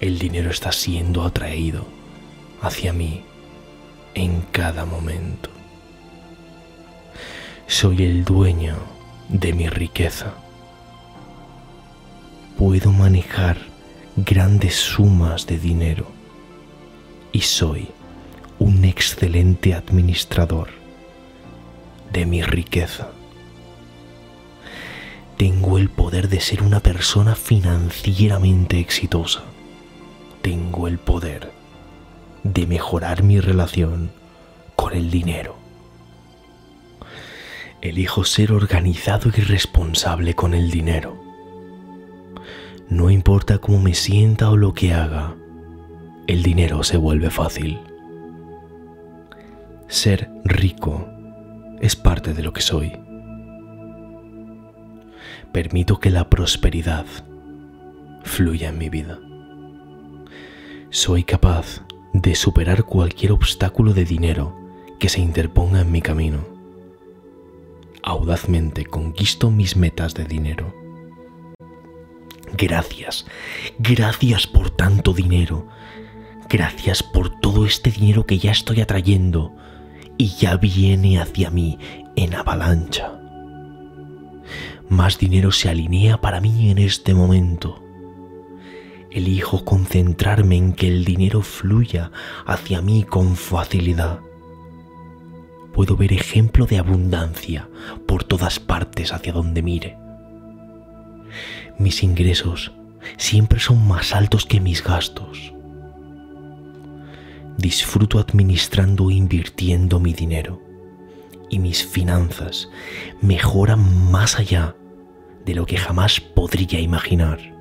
El 0.00 0.18
dinero 0.18 0.50
está 0.50 0.72
siendo 0.72 1.22
atraído 1.22 1.95
hacia 2.66 2.92
mí 2.92 3.22
en 4.14 4.42
cada 4.50 4.84
momento. 4.84 5.50
Soy 7.66 8.04
el 8.04 8.24
dueño 8.24 8.76
de 9.28 9.52
mi 9.52 9.68
riqueza. 9.68 10.34
Puedo 12.58 12.92
manejar 12.92 13.58
grandes 14.16 14.74
sumas 14.74 15.46
de 15.46 15.58
dinero 15.58 16.06
y 17.32 17.42
soy 17.42 17.88
un 18.58 18.84
excelente 18.84 19.74
administrador 19.74 20.70
de 22.12 22.26
mi 22.26 22.42
riqueza. 22.42 23.08
Tengo 25.36 25.76
el 25.76 25.90
poder 25.90 26.28
de 26.28 26.40
ser 26.40 26.62
una 26.62 26.80
persona 26.80 27.34
financieramente 27.34 28.80
exitosa. 28.80 29.42
Tengo 30.40 30.88
el 30.88 30.98
poder 30.98 31.55
de 32.52 32.66
mejorar 32.66 33.22
mi 33.22 33.40
relación 33.40 34.10
con 34.74 34.94
el 34.94 35.10
dinero. 35.10 35.56
Elijo 37.80 38.24
ser 38.24 38.52
organizado 38.52 39.30
y 39.36 39.40
responsable 39.40 40.34
con 40.34 40.54
el 40.54 40.70
dinero. 40.70 41.20
No 42.88 43.10
importa 43.10 43.58
cómo 43.58 43.80
me 43.80 43.94
sienta 43.94 44.50
o 44.50 44.56
lo 44.56 44.74
que 44.74 44.92
haga, 44.92 45.34
el 46.26 46.42
dinero 46.42 46.82
se 46.82 46.96
vuelve 46.96 47.30
fácil. 47.30 47.78
Ser 49.88 50.30
rico 50.44 51.08
es 51.80 51.94
parte 51.96 52.34
de 52.34 52.42
lo 52.42 52.52
que 52.52 52.62
soy. 52.62 52.92
Permito 55.52 56.00
que 56.00 56.10
la 56.10 56.28
prosperidad 56.28 57.06
fluya 58.24 58.68
en 58.68 58.78
mi 58.78 58.88
vida. 58.88 59.18
Soy 60.90 61.24
capaz 61.24 61.85
de 62.22 62.34
superar 62.34 62.84
cualquier 62.84 63.32
obstáculo 63.32 63.92
de 63.92 64.04
dinero 64.04 64.56
que 64.98 65.08
se 65.08 65.20
interponga 65.20 65.80
en 65.80 65.92
mi 65.92 66.00
camino. 66.00 66.38
Audazmente 68.02 68.86
conquisto 68.86 69.50
mis 69.50 69.76
metas 69.76 70.14
de 70.14 70.24
dinero. 70.24 70.74
Gracias, 72.56 73.26
gracias 73.78 74.46
por 74.46 74.70
tanto 74.70 75.12
dinero. 75.12 75.68
Gracias 76.48 77.02
por 77.02 77.40
todo 77.40 77.66
este 77.66 77.90
dinero 77.90 78.24
que 78.24 78.38
ya 78.38 78.52
estoy 78.52 78.80
atrayendo 78.80 79.54
y 80.16 80.28
ya 80.28 80.56
viene 80.56 81.20
hacia 81.20 81.50
mí 81.50 81.78
en 82.14 82.34
avalancha. 82.34 83.12
Más 84.88 85.18
dinero 85.18 85.50
se 85.52 85.68
alinea 85.68 86.20
para 86.20 86.40
mí 86.40 86.70
en 86.70 86.78
este 86.78 87.12
momento. 87.12 87.85
Elijo 89.16 89.64
concentrarme 89.64 90.56
en 90.56 90.72
que 90.74 90.88
el 90.88 91.04
dinero 91.04 91.42
fluya 91.42 92.12
hacia 92.44 92.82
mí 92.82 93.02
con 93.02 93.36
facilidad. 93.36 94.20
Puedo 95.72 95.96
ver 95.96 96.12
ejemplo 96.12 96.66
de 96.66 96.78
abundancia 96.78 97.68
por 98.06 98.24
todas 98.24 98.60
partes 98.60 99.12
hacia 99.12 99.32
donde 99.32 99.62
mire. 99.62 99.96
Mis 101.78 102.02
ingresos 102.02 102.72
siempre 103.16 103.58
son 103.58 103.86
más 103.88 104.14
altos 104.14 104.44
que 104.44 104.60
mis 104.60 104.82
gastos 104.82 105.56
disfruto 107.56 108.18
administrando 108.18 109.10
e 109.10 109.14
invirtiendo 109.14 109.98
mi 109.98 110.12
dinero 110.12 110.60
y 111.48 111.58
mis 111.58 111.86
finanzas 111.86 112.68
mejoran 113.20 114.10
más 114.10 114.38
allá 114.38 114.76
de 115.44 115.54
lo 115.54 115.64
que 115.64 115.76
jamás 115.76 116.20
podría 116.20 116.80
imaginar. 116.80 117.55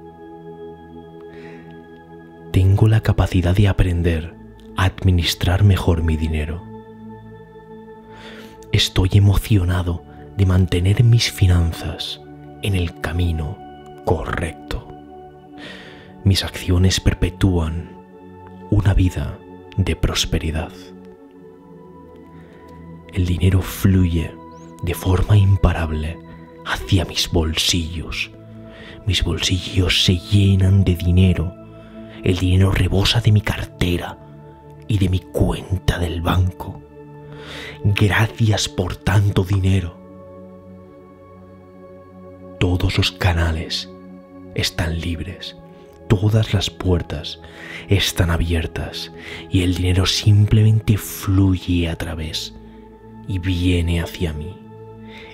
Tengo 2.55 2.87
la 2.87 3.01
capacidad 3.01 3.53
de 3.53 3.67
aprender 3.67 4.33
a 4.77 4.85
administrar 4.85 5.65
mejor 5.65 6.03
mi 6.03 6.15
dinero. 6.15 6.63
Estoy 8.71 9.09
emocionado 9.11 10.05
de 10.37 10.45
mantener 10.45 11.03
mis 11.03 11.29
finanzas 11.29 12.21
en 12.61 12.75
el 12.75 13.01
camino 13.01 13.57
correcto. 14.05 14.87
Mis 16.23 16.45
acciones 16.45 17.01
perpetúan 17.01 17.89
una 18.69 18.93
vida 18.93 19.37
de 19.75 19.97
prosperidad. 19.97 20.71
El 23.13 23.25
dinero 23.25 23.61
fluye 23.61 24.33
de 24.81 24.93
forma 24.93 25.35
imparable 25.37 26.17
hacia 26.65 27.03
mis 27.03 27.29
bolsillos. 27.29 28.31
Mis 29.05 29.25
bolsillos 29.25 30.05
se 30.05 30.17
llenan 30.19 30.85
de 30.85 30.95
dinero. 30.95 31.64
El 32.25 32.37
dinero 32.39 32.71
rebosa 32.71 33.21
de 33.21 33.31
mi 33.31 33.39
cartera 33.39 34.17
y 34.89 34.97
de 34.97 35.07
mi 35.07 35.19
cuenta 35.19 35.97
del 35.97 36.21
banco. 36.21 36.81
Gracias 37.85 38.67
por 38.67 38.97
tanto 38.97 39.45
dinero. 39.45 39.97
Todos 42.59 42.97
los 42.97 43.13
canales 43.13 43.89
están 44.55 44.99
libres 44.99 45.55
todas 46.07 46.53
las 46.53 46.69
puertas 46.69 47.39
están 47.89 48.29
abiertas 48.29 49.11
y 49.49 49.63
el 49.63 49.75
dinero 49.75 50.05
simplemente 50.05 50.97
fluye 50.97 51.89
a 51.89 51.95
través 51.95 52.55
y 53.27 53.39
viene 53.39 54.01
hacia 54.01 54.33
mí. 54.33 54.57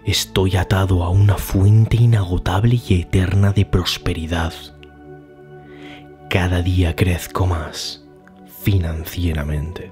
Estoy 0.06 0.56
atado 0.56 1.04
a 1.04 1.10
una 1.10 1.38
fuente 1.38 1.98
inagotable 1.98 2.80
y 2.88 3.02
eterna 3.02 3.52
de 3.52 3.66
prosperidad. 3.66 4.54
Cada 6.32 6.62
día 6.62 6.96
crezco 6.96 7.46
más 7.46 8.06
financieramente. 8.64 9.92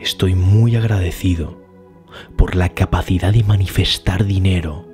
Estoy 0.00 0.34
muy 0.34 0.74
agradecido 0.74 1.62
por 2.34 2.56
la 2.56 2.70
capacidad 2.70 3.34
de 3.34 3.44
manifestar 3.44 4.24
dinero 4.24 4.88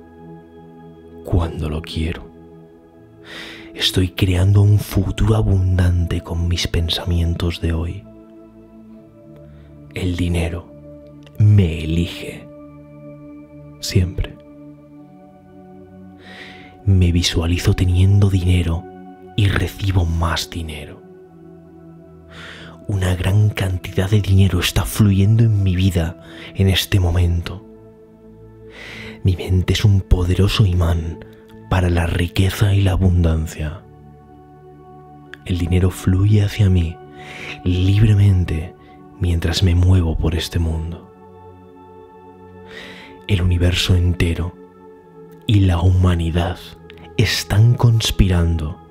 cuando 1.23 1.69
lo 1.69 1.81
quiero. 1.81 2.29
Estoy 3.73 4.09
creando 4.09 4.61
un 4.61 4.77
futuro 4.77 5.37
abundante 5.37 6.19
con 6.19 6.49
mis 6.49 6.67
pensamientos 6.67 7.61
de 7.61 7.71
hoy. 7.71 8.03
El 9.93 10.17
dinero 10.17 10.69
me 11.37 11.81
elige. 11.85 12.45
Siempre. 13.79 14.35
Me 16.83 17.13
visualizo 17.13 17.73
teniendo 17.73 18.29
dinero 18.29 18.83
y 19.35 19.47
recibo 19.47 20.05
más 20.05 20.49
dinero. 20.49 21.01
Una 22.87 23.15
gran 23.15 23.49
cantidad 23.49 24.09
de 24.09 24.21
dinero 24.21 24.59
está 24.59 24.83
fluyendo 24.83 25.43
en 25.43 25.63
mi 25.63 25.75
vida 25.75 26.21
en 26.53 26.67
este 26.67 26.99
momento. 26.99 27.65
Mi 29.23 29.37
mente 29.37 29.73
es 29.73 29.85
un 29.85 30.01
poderoso 30.01 30.65
imán 30.65 31.23
para 31.69 31.89
la 31.89 32.05
riqueza 32.05 32.73
y 32.73 32.81
la 32.81 32.91
abundancia. 32.91 33.81
El 35.45 35.57
dinero 35.57 35.91
fluye 35.91 36.43
hacia 36.43 36.69
mí 36.69 36.97
libremente 37.63 38.75
mientras 39.19 39.63
me 39.63 39.75
muevo 39.75 40.17
por 40.17 40.35
este 40.35 40.59
mundo. 40.59 41.09
El 43.27 43.41
universo 43.41 43.95
entero 43.95 44.53
y 45.47 45.61
la 45.61 45.79
humanidad 45.79 46.59
están 47.15 47.75
conspirando 47.75 48.82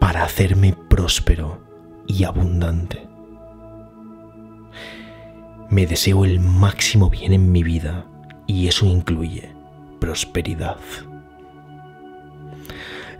para 0.00 0.24
hacerme 0.24 0.74
próspero 0.88 1.60
y 2.06 2.24
abundante. 2.24 3.06
Me 5.70 5.86
deseo 5.86 6.24
el 6.24 6.40
máximo 6.40 7.10
bien 7.10 7.32
en 7.32 7.52
mi 7.52 7.62
vida 7.62 8.06
y 8.46 8.68
eso 8.68 8.86
incluye 8.86 9.54
prosperidad. 10.00 10.78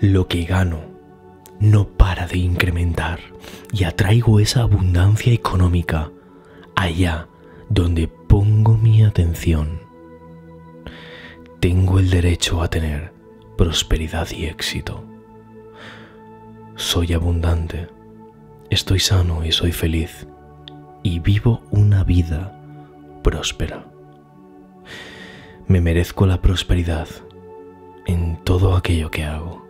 Lo 0.00 0.28
que 0.28 0.44
gano 0.44 0.80
no 1.60 1.88
para 1.88 2.26
de 2.26 2.38
incrementar 2.38 3.20
y 3.72 3.84
atraigo 3.84 4.40
esa 4.40 4.62
abundancia 4.62 5.32
económica 5.32 6.10
allá 6.76 7.28
donde 7.68 8.08
pongo 8.08 8.76
mi 8.76 9.02
atención. 9.02 9.80
Tengo 11.60 11.98
el 11.98 12.10
derecho 12.10 12.62
a 12.62 12.70
tener 12.70 13.12
prosperidad 13.56 14.28
y 14.30 14.46
éxito. 14.46 15.07
Soy 16.78 17.12
abundante, 17.12 17.88
estoy 18.70 19.00
sano 19.00 19.44
y 19.44 19.50
soy 19.50 19.72
feliz 19.72 20.28
y 21.02 21.18
vivo 21.18 21.60
una 21.72 22.04
vida 22.04 22.56
próspera. 23.24 23.84
Me 25.66 25.80
merezco 25.80 26.24
la 26.24 26.40
prosperidad 26.40 27.08
en 28.06 28.36
todo 28.44 28.76
aquello 28.76 29.10
que 29.10 29.24
hago. 29.24 29.66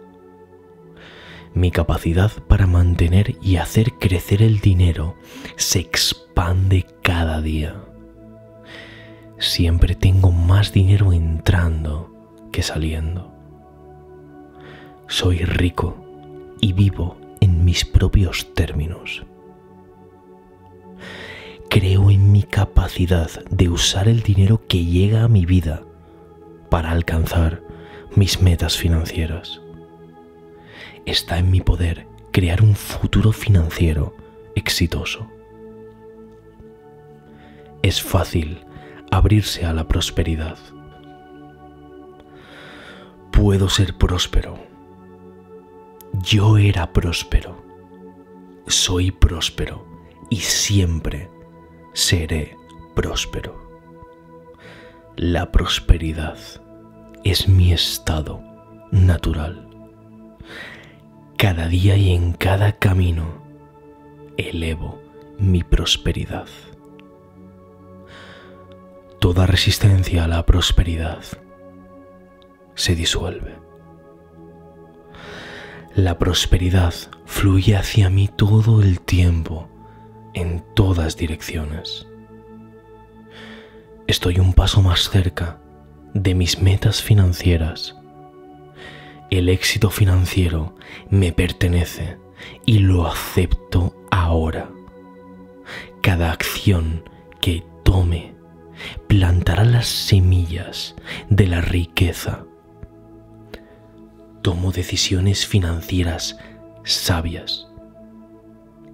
Mi 1.55 1.71
capacidad 1.71 2.31
para 2.47 2.67
mantener 2.67 3.37
y 3.41 3.57
hacer 3.57 3.95
crecer 3.95 4.43
el 4.43 4.61
dinero 4.61 5.17
se 5.57 5.79
expande 5.79 6.85
cada 7.01 7.41
día. 7.41 7.75
Siempre 9.39 9.95
tengo 9.95 10.31
más 10.31 10.75
dinero 10.75 11.15
entrando 11.15 12.13
que 12.53 12.63
saliendo. 12.63 13.33
Soy 15.07 15.39
rico 15.39 16.05
y 16.61 16.73
vivo 16.73 17.17
en 17.41 17.65
mis 17.65 17.85
propios 17.85 18.55
términos. 18.55 19.25
Creo 21.71 22.11
en 22.11 22.33
mi 22.33 22.43
capacidad 22.43 23.31
de 23.51 23.69
usar 23.69 24.09
el 24.09 24.23
dinero 24.23 24.63
que 24.67 24.85
llega 24.85 25.25
a 25.25 25.29
mi 25.29 25.45
vida 25.45 25.83
para 26.71 26.91
alcanzar 26.91 27.63
mis 28.17 28.41
metas 28.41 28.77
financieras. 28.77 29.61
Está 31.05 31.39
en 31.39 31.51
mi 31.51 31.61
poder 31.61 32.07
crear 32.33 32.63
un 32.63 32.75
futuro 32.75 33.33
financiero 33.33 34.15
exitoso. 34.55 35.29
Es 37.83 38.03
fácil 38.03 38.65
abrirse 39.11 39.65
a 39.65 39.73
la 39.73 39.89
prosperidad. 39.89 40.59
Puedo 43.31 43.69
ser 43.69 43.95
próspero 43.97 44.68
yo 46.13 46.59
era 46.59 46.93
próspero, 46.93 47.63
soy 48.67 49.11
próspero 49.11 49.87
y 50.31 50.37
siempre 50.37 51.31
seré 51.93 52.57
próspero. 52.95 53.69
La 55.17 55.51
prosperidad 55.51 56.39
es 57.25 57.49
mi 57.49 57.73
estado 57.73 58.41
natural. 58.91 59.69
Cada 61.37 61.69
día 61.69 61.97
y 61.97 62.13
en 62.13 62.33
cada 62.33 62.73
camino 62.73 63.43
elevo 64.37 65.01
mi 65.39 65.63
prosperidad. 65.63 66.47
Toda 69.21 69.47
resistencia 69.47 70.25
a 70.25 70.29
la 70.29 70.47
prosperidad 70.47 71.23
se 72.75 72.95
disuelve. 72.95 73.68
La 75.99 76.17
prosperidad 76.17 76.95
fluye 77.27 77.75
hacia 77.75 78.09
mí 78.09 78.29
todo 78.29 78.83
el 78.83 79.01
tiempo, 79.01 79.69
en 80.33 80.63
todas 80.77 81.17
direcciones. 81.17 82.07
Estoy 84.07 84.39
un 84.39 84.53
paso 84.53 84.81
más 84.81 85.11
cerca 85.11 85.61
de 86.15 86.37
mis 86.37 86.63
metas 86.63 87.03
financieras. 87.03 87.97
El 89.29 89.49
éxito 89.49 89.91
financiero 89.91 90.77
me 91.11 91.33
pertenece 91.33 92.17
y 92.65 92.79
lo 92.79 93.05
acepto 93.05 93.97
ahora. 94.13 94.71
Cada 96.01 96.31
acción 96.31 97.03
que 97.41 97.65
tome 97.83 98.37
plantará 99.09 99.65
las 99.65 99.89
semillas 99.89 100.95
de 101.29 101.49
la 101.49 101.61
riqueza 101.61 102.45
tomo 104.43 104.73
decisiones 104.73 105.47
financieras 105.47 106.39
sabias 106.85 107.69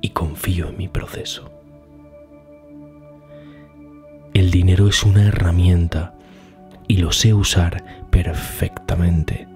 y 0.01 0.11
confío 0.11 0.69
en 0.69 0.77
mi 0.77 0.89
proceso. 0.89 1.51
El 4.33 4.51
dinero 4.51 4.89
es 4.89 5.05
una 5.05 5.25
herramienta 5.29 6.15
y 6.89 6.97
lo 6.97 7.13
sé 7.13 7.33
usar 7.35 8.07
perfectamente 8.11 9.47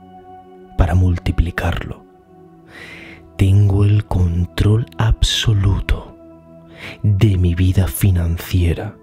para 0.76 0.94
multiplicarlo. 0.94 2.04
Tengo 3.36 3.84
el 3.84 4.04
control 4.06 4.86
absoluto 4.98 6.16
de 7.02 7.36
mi 7.36 7.54
vida 7.54 7.86
financiera. 7.88 8.96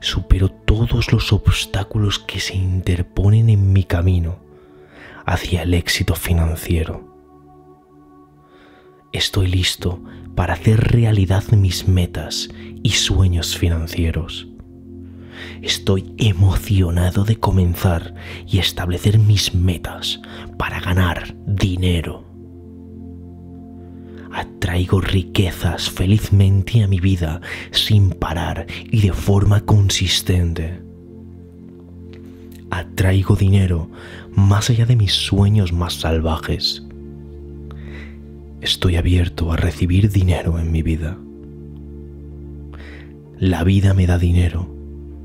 Supero 0.00 0.50
todos 0.50 1.12
los 1.12 1.32
obstáculos 1.32 2.18
que 2.18 2.40
se 2.40 2.54
interponen 2.54 3.48
en 3.48 3.72
mi 3.72 3.84
camino 3.84 4.45
hacia 5.26 5.62
el 5.62 5.74
éxito 5.74 6.14
financiero. 6.14 7.14
Estoy 9.12 9.48
listo 9.48 10.00
para 10.34 10.54
hacer 10.54 10.92
realidad 10.92 11.44
mis 11.52 11.88
metas 11.88 12.48
y 12.82 12.90
sueños 12.90 13.56
financieros. 13.56 14.48
Estoy 15.62 16.14
emocionado 16.16 17.24
de 17.24 17.36
comenzar 17.36 18.14
y 18.46 18.58
establecer 18.58 19.18
mis 19.18 19.54
metas 19.54 20.20
para 20.58 20.80
ganar 20.80 21.34
dinero. 21.46 22.24
Atraigo 24.32 25.00
riquezas 25.00 25.90
felizmente 25.90 26.82
a 26.82 26.88
mi 26.88 27.00
vida 27.00 27.40
sin 27.70 28.10
parar 28.10 28.66
y 28.90 29.00
de 29.00 29.12
forma 29.12 29.62
consistente 29.62 30.86
atraigo 32.70 33.36
dinero 33.36 33.90
más 34.36 34.70
allá 34.70 34.86
de 34.86 34.96
mis 34.96 35.12
sueños 35.12 35.72
más 35.72 35.94
salvajes. 35.94 36.84
Estoy 38.60 38.96
abierto 38.96 39.50
a 39.50 39.56
recibir 39.56 40.10
dinero 40.10 40.58
en 40.58 40.70
mi 40.70 40.82
vida. 40.82 41.18
La 43.38 43.64
vida 43.64 43.94
me 43.94 44.06
da 44.06 44.18
dinero, 44.18 44.68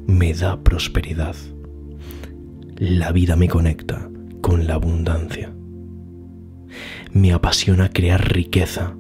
me 0.08 0.34
da 0.34 0.62
prosperidad. 0.64 1.36
La 2.78 3.12
vida 3.12 3.36
me 3.36 3.48
conecta 3.48 4.10
con 4.42 4.66
la 4.66 4.76
abundancia. 4.76 5.54
Me 7.12 7.34
apasiona 7.34 7.90
crear 7.90 8.34
riqueza 8.34 8.96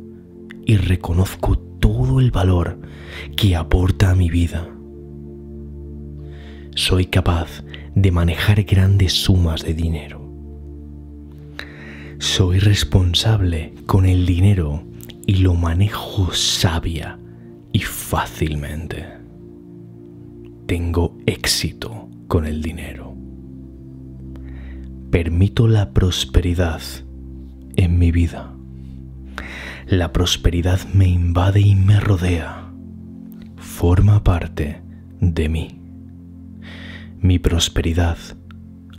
y 0.65 0.75
reconozco 0.75 1.57
todo 1.57 2.19
el 2.19 2.31
valor 2.31 2.79
que 3.37 3.55
aporta 3.55 4.11
a 4.11 4.15
mi 4.15 4.29
vida. 4.29 4.67
Soy 6.75 7.05
capaz 7.05 7.63
de 7.95 8.11
manejar 8.11 8.63
grandes 8.63 9.13
sumas 9.13 9.63
de 9.63 9.73
dinero. 9.73 10.21
Soy 12.19 12.59
responsable 12.59 13.73
con 13.85 14.05
el 14.05 14.25
dinero 14.25 14.83
y 15.25 15.37
lo 15.37 15.55
manejo 15.55 16.33
sabia 16.33 17.19
y 17.73 17.79
fácilmente. 17.79 19.05
Tengo 20.67 21.17
éxito 21.25 22.09
con 22.27 22.45
el 22.45 22.61
dinero. 22.61 23.15
Permito 25.09 25.67
la 25.67 25.91
prosperidad 25.91 26.81
en 27.75 27.99
mi 27.99 28.11
vida. 28.11 28.53
La 29.87 30.13
prosperidad 30.13 30.79
me 30.93 31.07
invade 31.07 31.59
y 31.59 31.75
me 31.75 31.99
rodea. 31.99 32.71
Forma 33.57 34.23
parte 34.23 34.81
de 35.19 35.49
mí. 35.49 35.80
Mi 37.21 37.37
prosperidad 37.37 38.17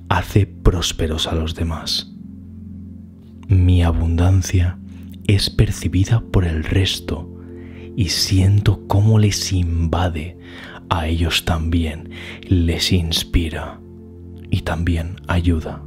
hace 0.09 0.47
prósperos 0.47 1.27
a 1.27 1.35
los 1.35 1.57
demás. 1.57 2.12
Mi 3.49 3.82
abundancia 3.82 4.78
es 5.27 5.51
percibida 5.51 6.20
por 6.31 6.44
el 6.44 6.62
resto 6.62 7.28
y 7.97 8.11
siento 8.11 8.86
cómo 8.86 9.19
les 9.19 9.53
invade, 9.53 10.39
a 10.89 11.09
ellos 11.09 11.44
también 11.44 12.11
les 12.47 12.93
inspira 12.93 13.81
y 14.53 14.61
también 14.61 15.16
ayuda. 15.27 15.82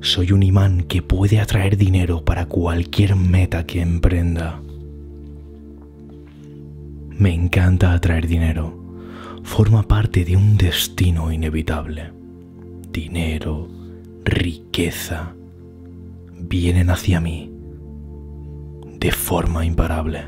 Soy 0.00 0.32
un 0.32 0.42
imán 0.42 0.82
que 0.82 1.00
puede 1.00 1.38
atraer 1.38 1.76
dinero 1.76 2.24
para 2.24 2.46
cualquier 2.46 3.14
meta 3.14 3.66
que 3.66 3.82
emprenda. 3.82 4.60
Me 7.10 7.32
encanta 7.32 7.92
atraer 7.92 8.26
dinero. 8.26 8.81
Forma 9.42 9.82
parte 9.82 10.24
de 10.24 10.36
un 10.36 10.56
destino 10.56 11.30
inevitable. 11.30 12.12
Dinero, 12.90 13.68
riqueza, 14.24 15.34
vienen 16.38 16.90
hacia 16.90 17.20
mí 17.20 17.52
de 19.02 19.10
forma 19.10 19.64
imparable. 19.66 20.22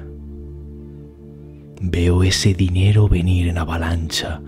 Veo 1.81 2.25
ese 2.25 2.55
dinero 2.55 3.09
venir 3.09 3.47
en 3.47 3.59
avalancha, 3.59 4.41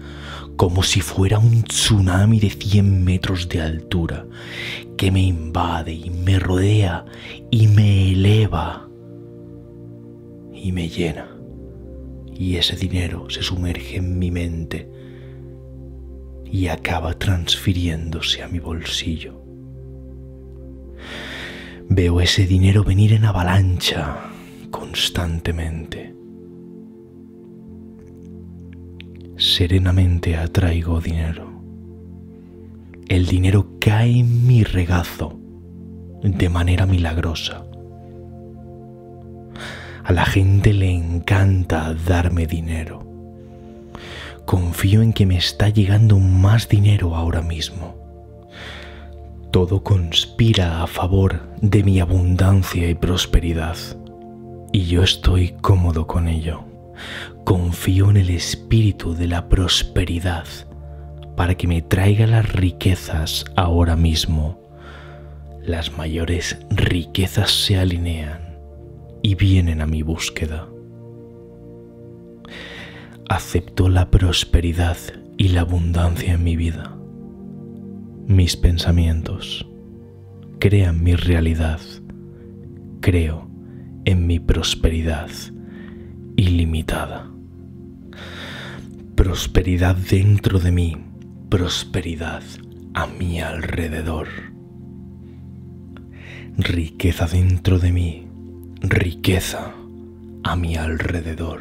como 0.56 0.82
si 0.82 1.00
fuera 1.00 1.38
un 1.38 1.62
tsunami 1.62 2.40
de 2.40 2.50
100 2.50 3.04
metros 3.04 3.48
de 3.48 3.60
altura, 3.60 4.26
que 4.96 5.12
me 5.12 5.22
invade 5.22 5.92
y 5.92 6.10
me 6.10 6.40
rodea 6.40 7.04
y 7.50 7.68
me 7.68 8.12
eleva 8.12 8.88
y 10.52 10.72
me 10.72 10.88
llena. 10.88 11.35
Y 12.38 12.56
ese 12.56 12.76
dinero 12.76 13.30
se 13.30 13.42
sumerge 13.42 13.96
en 13.96 14.18
mi 14.18 14.30
mente 14.30 14.90
y 16.44 16.68
acaba 16.68 17.14
transfiriéndose 17.14 18.42
a 18.42 18.48
mi 18.48 18.58
bolsillo. 18.58 19.42
Veo 21.88 22.20
ese 22.20 22.46
dinero 22.46 22.84
venir 22.84 23.12
en 23.12 23.24
avalancha 23.24 24.16
constantemente. 24.70 26.14
Serenamente 29.36 30.36
atraigo 30.36 31.00
dinero. 31.00 31.62
El 33.08 33.26
dinero 33.26 33.76
cae 33.78 34.18
en 34.20 34.46
mi 34.46 34.64
regazo 34.64 35.38
de 36.22 36.48
manera 36.48 36.86
milagrosa. 36.86 37.65
A 40.06 40.12
la 40.12 40.24
gente 40.24 40.72
le 40.72 40.90
encanta 40.90 41.94
darme 41.94 42.46
dinero. 42.46 43.04
Confío 44.46 45.02
en 45.02 45.12
que 45.12 45.26
me 45.26 45.36
está 45.36 45.68
llegando 45.68 46.18
más 46.18 46.68
dinero 46.68 47.14
ahora 47.14 47.42
mismo 47.42 48.06
todo 49.56 49.82
conspira 49.82 50.82
a 50.82 50.86
favor 50.86 51.40
de 51.62 51.82
mi 51.82 51.98
abundancia 51.98 52.90
y 52.90 52.94
prosperidad. 52.94 53.78
Y 54.70 54.84
yo 54.84 55.02
estoy 55.02 55.54
cómodo 55.62 56.06
con 56.06 56.28
ello. 56.28 56.62
Confío 57.46 58.10
en 58.10 58.18
el 58.18 58.28
espíritu 58.28 59.14
de 59.14 59.28
la 59.28 59.48
prosperidad 59.48 60.44
para 61.38 61.54
que 61.54 61.66
me 61.66 61.80
traiga 61.80 62.26
las 62.26 62.52
riquezas 62.52 63.46
ahora 63.56 63.96
mismo. 63.96 64.60
Las 65.62 65.96
mayores 65.96 66.58
riquezas 66.68 67.50
se 67.50 67.78
alinean 67.78 68.45
y 69.26 69.34
vienen 69.34 69.80
a 69.80 69.86
mi 69.86 70.02
búsqueda. 70.02 70.68
Acepto 73.28 73.88
la 73.88 74.10
prosperidad 74.10 74.98
y 75.36 75.48
la 75.48 75.62
abundancia 75.62 76.34
en 76.34 76.44
mi 76.44 76.56
vida 76.56 76.96
mis 78.26 78.56
pensamientos, 78.56 79.64
crean 80.58 81.02
mi 81.04 81.14
realidad, 81.14 81.80
creo 83.00 83.48
en 84.04 84.26
mi 84.26 84.40
prosperidad 84.40 85.30
ilimitada. 86.34 87.30
Prosperidad 89.14 89.94
dentro 89.94 90.58
de 90.58 90.72
mí, 90.72 90.96
prosperidad 91.48 92.42
a 92.94 93.06
mi 93.06 93.40
alrededor. 93.40 94.26
Riqueza 96.58 97.28
dentro 97.28 97.78
de 97.78 97.92
mí, 97.92 98.25
riqueza 98.80 99.72
a 100.42 100.56
mi 100.56 100.76
alrededor. 100.76 101.60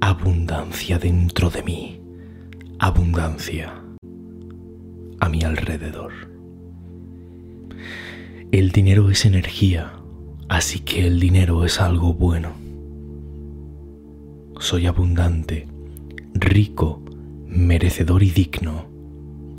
Abundancia 0.00 0.98
dentro 0.98 1.50
de 1.50 1.62
mí, 1.62 2.00
abundancia 2.78 3.74
a 5.20 5.28
mi 5.28 5.42
alrededor. 5.42 6.12
El 8.52 8.70
dinero 8.70 9.10
es 9.10 9.24
energía, 9.24 9.92
así 10.48 10.80
que 10.80 11.06
el 11.06 11.18
dinero 11.18 11.64
es 11.64 11.80
algo 11.80 12.14
bueno. 12.14 12.52
Soy 14.60 14.86
abundante, 14.86 15.66
rico, 16.34 17.02
merecedor 17.46 18.22
y 18.22 18.30
digno 18.30 18.86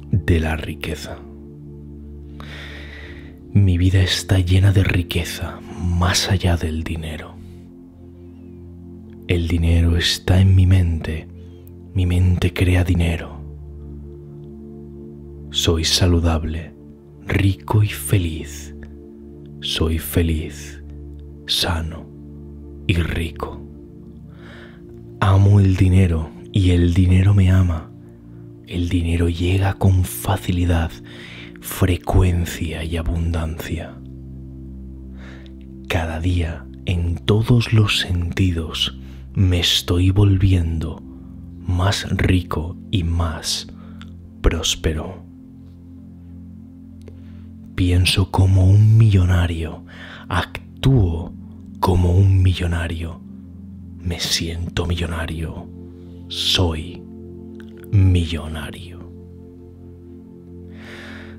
de 0.10 0.40
la 0.40 0.56
riqueza. 0.56 1.20
Mi 3.54 3.78
vida 3.78 4.02
está 4.02 4.40
llena 4.40 4.72
de 4.72 4.84
riqueza 4.84 5.60
más 5.78 6.30
allá 6.30 6.58
del 6.58 6.84
dinero. 6.84 7.36
El 9.28 9.48
dinero 9.48 9.98
está 9.98 10.40
en 10.40 10.56
mi 10.56 10.66
mente, 10.66 11.28
mi 11.94 12.06
mente 12.06 12.54
crea 12.54 12.84
dinero 12.84 13.38
soy 15.58 15.86
saludable, 15.86 16.72
rico 17.26 17.82
y 17.82 17.88
feliz. 17.88 18.76
Soy 19.62 19.98
feliz, 19.98 20.84
sano 21.48 22.06
y 22.86 22.94
rico. 22.94 23.60
Amo 25.20 25.60
el 25.60 25.76
dinero 25.76 26.30
y 26.52 26.72
el 26.72 26.94
dinero 26.94 27.34
me 27.34 27.50
ama. 27.50 27.90
El 28.68 28.88
dinero 28.88 29.30
llega 29.30 29.74
con 29.74 30.04
facilidad, 30.04 30.92
frecuencia 31.60 32.84
y 32.84 32.96
abundancia. 32.98 33.97
Cada 35.88 36.20
día, 36.20 36.66
en 36.86 37.16
todos 37.18 37.74
los 37.74 38.00
sentidos, 38.00 38.98
me 39.34 39.60
estoy 39.60 40.12
volviendo 40.12 41.02
más 41.66 42.10
rico 42.10 42.78
y 42.92 43.04
más 43.04 43.68
próspero 44.42 45.28
pienso 47.78 48.32
como 48.32 48.66
un 48.66 48.98
millonario, 48.98 49.86
actúo 50.30 51.32
como 51.80 52.12
un 52.12 52.42
millonario, 52.42 53.22
me 54.02 54.20
siento 54.20 54.88
millonario, 54.88 55.68
soy 56.28 57.04
millonario. 57.92 58.98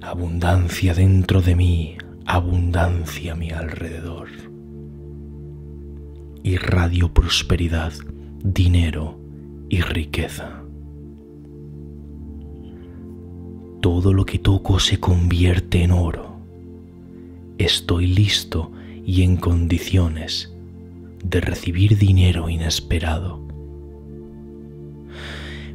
Abundancia 0.01 0.95
dentro 0.95 1.43
de 1.43 1.57
mí, 1.57 1.97
abundancia 2.29 3.33
a 3.33 3.37
mi 3.37 3.51
alrededor. 3.51 4.29
Irradio 6.43 7.13
prosperidad, 7.15 7.95
dinero 8.45 9.19
y 9.71 9.81
riqueza. 9.81 10.63
Todo 13.81 14.13
lo 14.13 14.27
que 14.27 14.39
toco 14.39 14.79
se 14.79 15.01
convierte 15.01 15.83
en 15.83 15.91
oro 15.93 16.37
estoy 17.57 18.07
listo 18.07 18.71
y 19.07 19.23
en 19.23 19.39
condiciones 19.39 20.55
de 21.25 21.41
recibir 21.41 21.97
dinero 21.97 22.51
inesperado. 22.51 23.41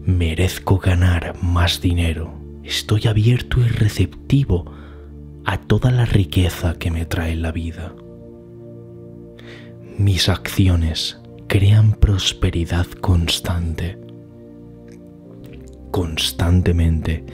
Merezco 0.06 0.78
ganar 0.78 1.36
más 1.42 1.82
dinero. 1.82 2.32
Estoy 2.64 3.08
abierto 3.08 3.60
y 3.60 3.64
receptivo 3.64 4.83
a 5.46 5.58
toda 5.58 5.92
la 5.92 6.06
riqueza 6.06 6.76
que 6.76 6.92
me 6.92 7.06
trae 7.06 7.36
la 7.36 7.52
vida. 7.52 7.94
Mis 9.98 10.30
acciones 10.30 11.20
crean 11.48 11.94
prosperidad 11.94 12.88
constante. 13.02 14.00
Constantemente 15.92 17.26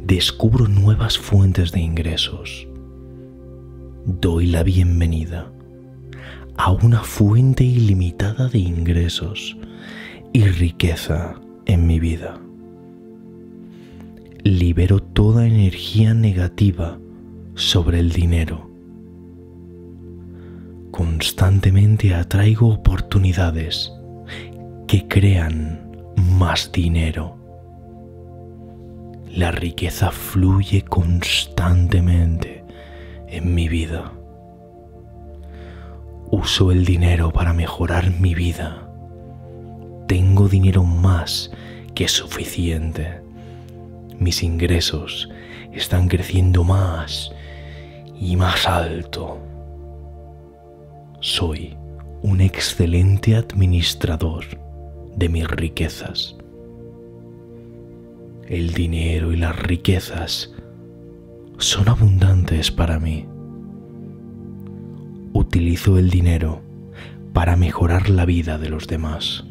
descubro 0.00 0.68
nuevas 0.68 1.18
fuentes 1.18 1.72
de 1.72 1.80
ingresos 1.80 2.68
doy 4.06 4.46
la 4.46 4.62
bienvenida 4.62 5.50
a 6.58 6.72
una 6.72 7.02
fuente 7.02 7.64
ilimitada 7.64 8.48
de 8.48 8.58
ingresos 8.58 9.56
y 10.34 10.44
riqueza 10.44 11.40
en 11.64 11.86
mi 11.86 11.98
vida. 11.98 12.38
Libero 14.42 15.00
toda 15.00 15.46
energía 15.46 16.12
negativa 16.12 16.98
sobre 17.54 18.00
el 18.00 18.10
dinero. 18.10 18.70
Constantemente 20.90 22.14
atraigo 22.14 22.68
oportunidades 22.68 23.92
que 24.86 25.06
crean 25.08 25.90
más 26.38 26.70
dinero. 26.72 27.36
La 29.28 29.50
riqueza 29.50 30.10
fluye 30.10 30.82
constantemente 30.82 32.64
en 33.28 33.54
mi 33.54 33.68
vida. 33.68 34.12
Uso 36.30 36.70
el 36.70 36.84
dinero 36.84 37.32
para 37.32 37.52
mejorar 37.52 38.10
mi 38.20 38.34
vida. 38.34 38.88
Tengo 40.06 40.48
dinero 40.48 40.84
más 40.84 41.50
que 41.94 42.08
suficiente. 42.08 43.20
Mis 44.18 44.42
ingresos 44.42 45.28
están 45.72 46.08
creciendo 46.08 46.62
más 46.62 47.32
y 48.24 48.36
más 48.36 48.66
alto. 48.66 49.38
Soy 51.20 51.76
un 52.22 52.40
excelente 52.40 53.36
administrador 53.36 54.46
de 55.14 55.28
mis 55.28 55.46
riquezas. 55.46 56.34
El 58.48 58.72
dinero 58.72 59.30
y 59.30 59.36
las 59.36 59.54
riquezas 59.62 60.54
son 61.58 61.86
abundantes 61.90 62.70
para 62.70 62.98
mí. 62.98 63.26
Utilizo 65.34 65.98
el 65.98 66.08
dinero 66.08 66.62
para 67.34 67.56
mejorar 67.56 68.08
la 68.08 68.24
vida 68.24 68.56
de 68.56 68.70
los 68.70 68.86
demás. 68.86 69.44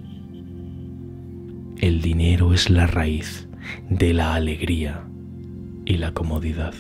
El 1.78 2.02
dinero 2.02 2.56
es 2.56 2.72
la 2.72 2.88
raíz 2.88 3.48
de 3.92 4.16
la 4.16 4.34
alegría 4.34 5.04
y 5.86 5.98
la 5.98 6.12
comodidad. 6.14 6.74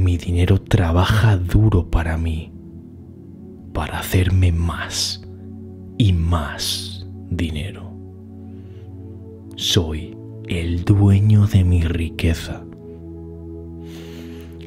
Mi 0.00 0.16
dinero 0.16 0.58
trabaja 0.62 1.36
duro 1.36 1.90
para 1.90 2.16
mí, 2.16 2.50
para 3.74 3.98
hacerme 3.98 4.50
más 4.50 5.20
y 5.98 6.14
más 6.14 7.06
dinero. 7.28 7.92
Soy 9.56 10.16
el 10.48 10.86
dueño 10.86 11.46
de 11.46 11.64
mi 11.64 11.82
riqueza. 11.82 12.64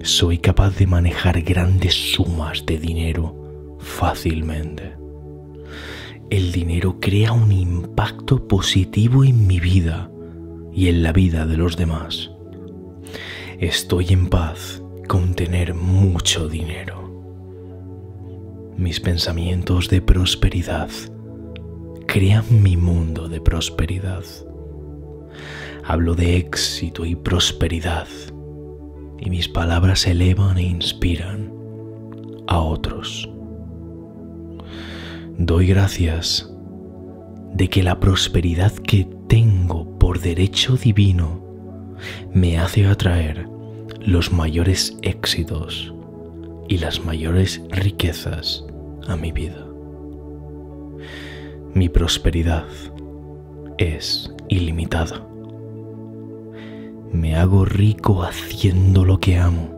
Soy 0.03 0.38
capaz 0.38 0.77
de 0.77 0.85
manejar 0.85 1.41
grandes 1.41 1.95
sumas 2.14 2.64
de 2.68 2.77
dinero 2.77 3.80
fácilmente. 3.80 4.93
El 6.30 6.51
dinero 6.51 6.99
crea 6.99 7.31
un 7.31 7.51
impacto 7.51 8.47
positivo 8.47 9.23
en 9.23 9.47
mi 9.47 9.60
vida 9.60 10.11
y 10.72 10.89
en 10.89 11.01
la 11.01 11.11
vida 11.11 11.47
de 11.47 11.57
los 11.57 11.76
demás. 11.76 12.30
Estoy 13.60 14.10
en 14.10 14.27
paz 14.27 14.82
con 15.07 15.34
tener 15.34 15.73
mucho 15.73 16.47
dinero. 16.47 17.03
Mis 18.77 18.99
pensamientos 18.99 19.89
de 19.89 20.01
prosperidad 20.01 20.89
crean 22.07 22.45
mi 22.63 22.77
mundo 22.77 23.27
de 23.27 23.39
prosperidad. 23.41 24.23
Hablo 25.84 26.15
de 26.15 26.38
éxito 26.38 27.05
y 27.05 27.15
prosperidad 27.15 28.07
y 29.19 29.30
mis 29.30 29.47
palabras 29.47 30.05
elevan 30.07 30.57
e 30.57 30.63
inspiran 30.63 31.53
a 32.47 32.59
otros. 32.59 33.30
Doy 35.38 35.67
gracias 35.67 36.49
de 37.53 37.69
que 37.69 37.84
la 37.84 37.99
prosperidad 37.99 38.73
que 38.73 39.07
tengo 39.27 39.97
por 39.97 40.19
derecho 40.19 40.75
divino 40.75 41.41
me 42.34 42.57
hace 42.57 42.85
atraer 42.85 43.52
los 44.05 44.34
mayores 44.34 44.97
éxitos 45.01 45.93
y 46.67 46.77
las 46.77 47.05
mayores 47.05 47.61
riquezas 47.69 48.65
a 49.07 49.15
mi 49.15 49.31
vida. 49.31 49.65
Mi 51.73 51.88
prosperidad 51.88 52.65
es 53.77 54.30
ilimitada. 54.49 55.25
Me 57.13 57.38
hago 57.38 57.63
rico 57.63 58.23
haciendo 58.23 59.05
lo 59.05 59.21
que 59.21 59.38
amo. 59.38 59.69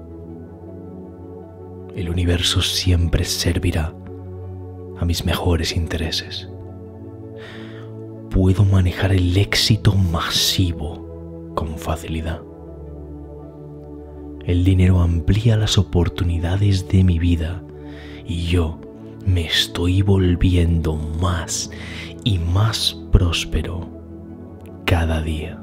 El 1.95 2.09
universo 2.09 2.63
siempre 2.63 3.25
servirá 3.25 3.93
a 4.97 5.05
mis 5.05 5.23
mejores 5.23 5.75
intereses. 5.75 6.49
Puedo 8.31 8.65
manejar 8.65 9.11
el 9.11 9.37
éxito 9.37 9.93
masivo 9.93 11.53
con 11.53 11.77
facilidad. 11.77 12.41
El 14.45 14.63
dinero 14.63 15.01
amplía 15.01 15.57
las 15.57 15.79
oportunidades 15.79 16.87
de 16.87 17.03
mi 17.03 17.17
vida 17.17 17.63
y 18.27 18.43
yo 18.43 18.79
me 19.25 19.47
estoy 19.47 20.03
volviendo 20.03 20.95
más 20.95 21.71
y 22.23 22.37
más 22.37 22.95
próspero 23.11 23.89
cada 24.85 25.23
día. 25.23 25.59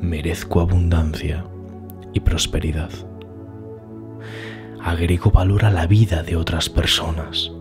Merezco 0.00 0.62
abundancia 0.62 1.44
y 2.14 2.20
prosperidad. 2.20 2.90
Agrego 4.82 5.30
valor 5.30 5.66
a 5.66 5.70
la 5.70 5.86
vida 5.86 6.22
de 6.22 6.36
otras 6.36 6.70
personas. 6.70 7.52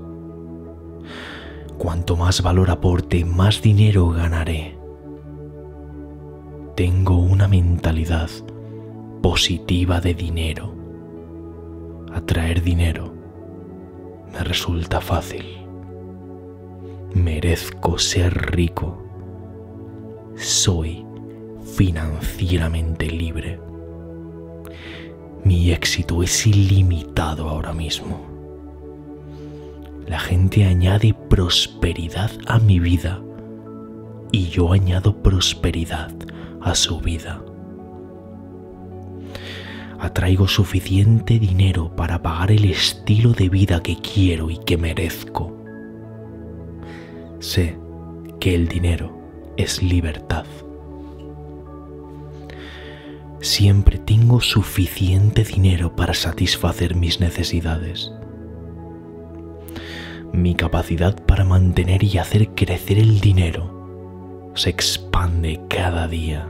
Cuanto 1.77 2.15
más 2.15 2.41
valor 2.41 2.71
aporte, 2.71 3.25
más 3.25 3.61
dinero 3.61 4.11
ganaré. 4.11 4.77
Tengo 6.77 7.17
una 7.17 7.49
mentalidad 7.49 8.29
positiva 9.21 9.99
de 9.99 10.13
dinero. 10.13 10.73
Atraer 12.13 12.63
dinero 12.63 13.13
me 14.31 14.39
resulta 14.43 15.01
fácil. 15.01 15.45
Merezco 17.13 17.97
ser 17.97 18.33
rico. 18.51 18.97
Soy 20.35 21.05
financieramente 21.75 23.07
libre. 23.07 23.59
Mi 25.43 25.71
éxito 25.71 26.21
es 26.23 26.45
ilimitado 26.45 27.49
ahora 27.49 27.73
mismo. 27.73 28.25
La 30.07 30.19
gente 30.19 30.65
añade 30.65 31.15
prosperidad 31.29 32.31
a 32.47 32.59
mi 32.59 32.79
vida 32.79 33.21
y 34.31 34.47
yo 34.47 34.71
añado 34.71 35.21
prosperidad 35.21 36.11
a 36.61 36.75
su 36.75 36.99
vida 36.99 37.43
atraigo 39.99 40.47
suficiente 40.47 41.39
dinero 41.39 41.93
para 41.95 42.21
pagar 42.21 42.51
el 42.51 42.65
estilo 42.65 43.33
de 43.33 43.49
vida 43.49 43.83
que 43.83 43.97
quiero 43.97 44.49
y 44.49 44.57
que 44.57 44.77
merezco. 44.77 45.55
Sé 47.39 47.77
que 48.39 48.55
el 48.55 48.67
dinero 48.67 49.17
es 49.57 49.83
libertad. 49.83 50.45
Siempre 53.41 53.97
tengo 53.97 54.41
suficiente 54.41 55.43
dinero 55.43 55.95
para 55.95 56.13
satisfacer 56.13 56.95
mis 56.95 57.19
necesidades. 57.19 58.11
Mi 60.31 60.55
capacidad 60.55 61.25
para 61.25 61.43
mantener 61.43 62.03
y 62.03 62.17
hacer 62.17 62.49
crecer 62.49 62.99
el 62.99 63.19
dinero 63.19 64.51
se 64.55 64.69
expande 64.69 65.59
cada 65.69 66.07
día. 66.07 66.47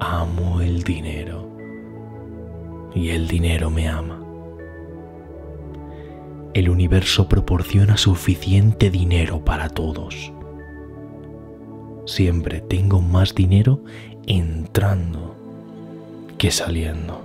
Amo 0.00 0.60
el 0.60 0.82
dinero 0.82 1.51
y 2.94 3.10
el 3.10 3.28
dinero 3.28 3.70
me 3.70 3.88
ama. 3.88 4.20
El 6.54 6.68
universo 6.68 7.28
proporciona 7.28 7.96
suficiente 7.96 8.90
dinero 8.90 9.44
para 9.44 9.68
todos. 9.68 10.32
Siempre 12.04 12.60
tengo 12.60 13.00
más 13.00 13.34
dinero 13.34 13.82
entrando 14.26 15.34
que 16.36 16.50
saliendo. 16.50 17.22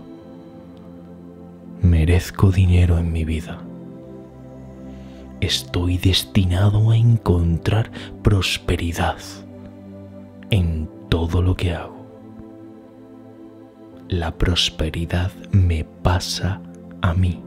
Merezco 1.82 2.52
dinero 2.52 2.98
en 2.98 3.12
mi 3.12 3.26
vida. 3.26 3.60
Estoy 5.42 5.98
destinado 5.98 6.92
a 6.92 6.98
encontrar 6.98 7.92
prosperidad 8.24 9.18
en 10.50 10.90
todo 11.10 11.42
lo 11.42 11.56
que 11.56 11.74
hago 11.74 11.97
la 14.10 14.38
prosperidad 14.38 15.32
me 15.52 15.84
pasa 15.84 16.62
a 17.02 17.14
mí. 17.14 17.44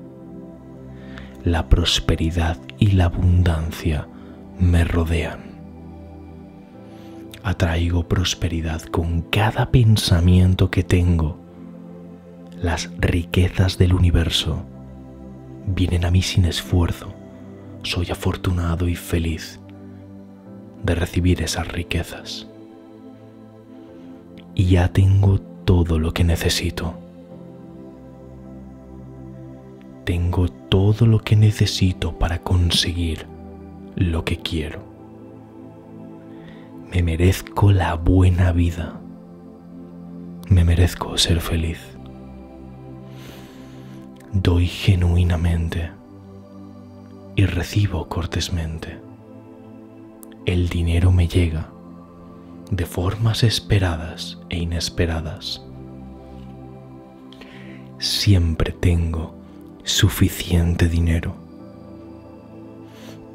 La 1.42 1.68
prosperidad 1.68 2.58
y 2.78 2.92
la 2.92 3.06
abundancia 3.06 4.06
me 4.58 4.84
rodean. 4.84 5.40
Atraigo 7.42 8.06
prosperidad 8.06 8.82
con 8.82 9.22
cada 9.22 9.70
pensamiento 9.70 10.70
que 10.70 10.82
tengo. 10.82 11.40
Las 12.60 12.90
riquezas 12.98 13.78
del 13.78 13.94
universo 13.94 14.62
vienen 15.66 16.04
a 16.04 16.10
mí 16.10 16.20
sin 16.20 16.44
esfuerzo. 16.44 17.14
Soy 17.82 18.10
afortunado 18.10 18.86
y 18.86 18.96
feliz 18.96 19.58
de 20.82 20.94
recibir 20.94 21.40
esas 21.40 21.68
riquezas. 21.68 22.46
Y 24.54 24.66
ya 24.66 24.92
tengo 24.92 25.49
todo 25.70 26.00
lo 26.00 26.12
que 26.12 26.24
necesito. 26.24 26.94
Tengo 30.04 30.48
todo 30.48 31.06
lo 31.06 31.20
que 31.20 31.36
necesito 31.36 32.18
para 32.18 32.42
conseguir 32.42 33.24
lo 33.94 34.24
que 34.24 34.38
quiero. 34.38 34.82
Me 36.90 37.04
merezco 37.04 37.70
la 37.70 37.94
buena 37.94 38.50
vida. 38.50 39.00
Me 40.48 40.64
merezco 40.64 41.16
ser 41.16 41.40
feliz. 41.40 41.78
Doy 44.32 44.66
genuinamente 44.66 45.92
y 47.36 47.46
recibo 47.46 48.08
cortésmente. 48.08 48.98
El 50.46 50.68
dinero 50.68 51.12
me 51.12 51.28
llega 51.28 51.70
de 52.70 52.86
formas 52.86 53.42
esperadas 53.42 54.38
e 54.48 54.58
inesperadas. 54.58 55.62
Siempre 57.98 58.72
tengo 58.72 59.34
suficiente 59.84 60.88
dinero. 60.88 61.34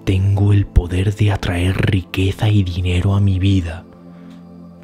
Tengo 0.06 0.54
el 0.54 0.66
poder 0.66 1.16
de 1.16 1.32
atraer 1.32 1.76
riqueza 1.92 2.50
y 2.50 2.64
dinero 2.64 3.16
a 3.16 3.20
mi 3.20 3.40
vida. 3.40 3.86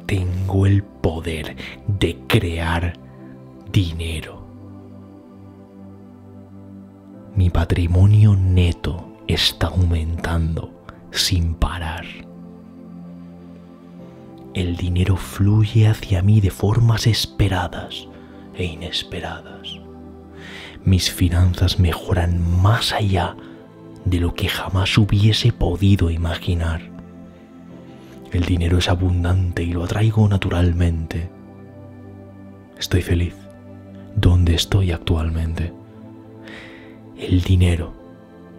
Tengo 0.06 0.66
el 0.66 0.82
poder 0.82 1.56
de 1.86 2.18
crear 2.26 2.98
dinero. 3.72 4.42
Mi 7.34 7.50
patrimonio 7.50 8.36
neto 8.36 9.16
está 9.26 9.68
aumentando 9.68 10.70
sin 11.10 11.54
parar. 11.54 12.04
El 14.54 14.76
dinero 14.76 15.16
fluye 15.16 15.88
hacia 15.88 16.22
mí 16.22 16.40
de 16.40 16.50
formas 16.50 17.06
esperadas 17.06 18.06
e 18.54 18.64
inesperadas. 18.64 19.80
Mis 20.84 21.10
finanzas 21.10 21.78
mejoran 21.78 22.40
más 22.60 22.92
allá 22.92 23.34
de 24.04 24.20
lo 24.20 24.34
que 24.34 24.48
jamás 24.48 24.98
hubiese 24.98 25.52
podido 25.52 26.10
imaginar. 26.10 26.82
El 28.30 28.44
dinero 28.44 28.78
es 28.78 28.88
abundante 28.88 29.62
y 29.62 29.72
lo 29.72 29.84
atraigo 29.84 30.28
naturalmente. 30.28 31.30
Estoy 32.78 33.02
feliz 33.02 33.34
donde 34.16 34.54
estoy 34.54 34.92
actualmente. 34.92 35.72
El 37.16 37.42
dinero 37.42 37.94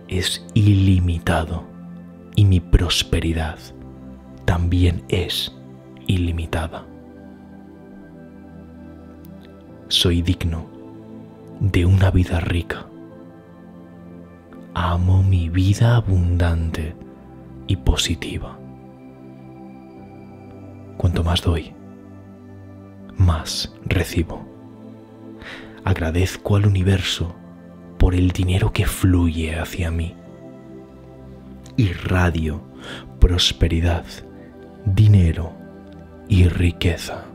es 0.08 0.44
ilimitado 0.54 1.66
y 2.36 2.46
mi 2.46 2.60
prosperidad 2.60 3.60
también 4.46 5.04
es 5.10 5.52
ilimitada. 6.14 6.86
Soy 9.88 10.22
digno 10.22 10.66
de 11.60 11.86
una 11.86 12.12
vida 12.12 12.40
rica. 12.40 12.86
Amo 14.74 15.22
mi 15.22 15.50
vida 15.50 15.96
abundante 15.96 16.96
y 17.68 17.76
positiva. 17.78 18.58
Cuanto 20.98 21.24
más 21.24 21.42
doy, 21.42 21.74
más 23.18 23.74
recibo. 23.86 24.46
Agradezco 25.84 26.56
al 26.56 26.66
universo 26.66 27.36
por 27.98 28.16
el 28.16 28.32
dinero 28.32 28.72
que 28.72 28.86
fluye 28.86 29.60
hacia 29.60 29.92
mí. 29.92 30.16
Irradio 31.78 32.74
prosperidad, 33.20 34.06
dinero 34.86 35.54
y 36.28 36.48
riqueza. 36.48 37.26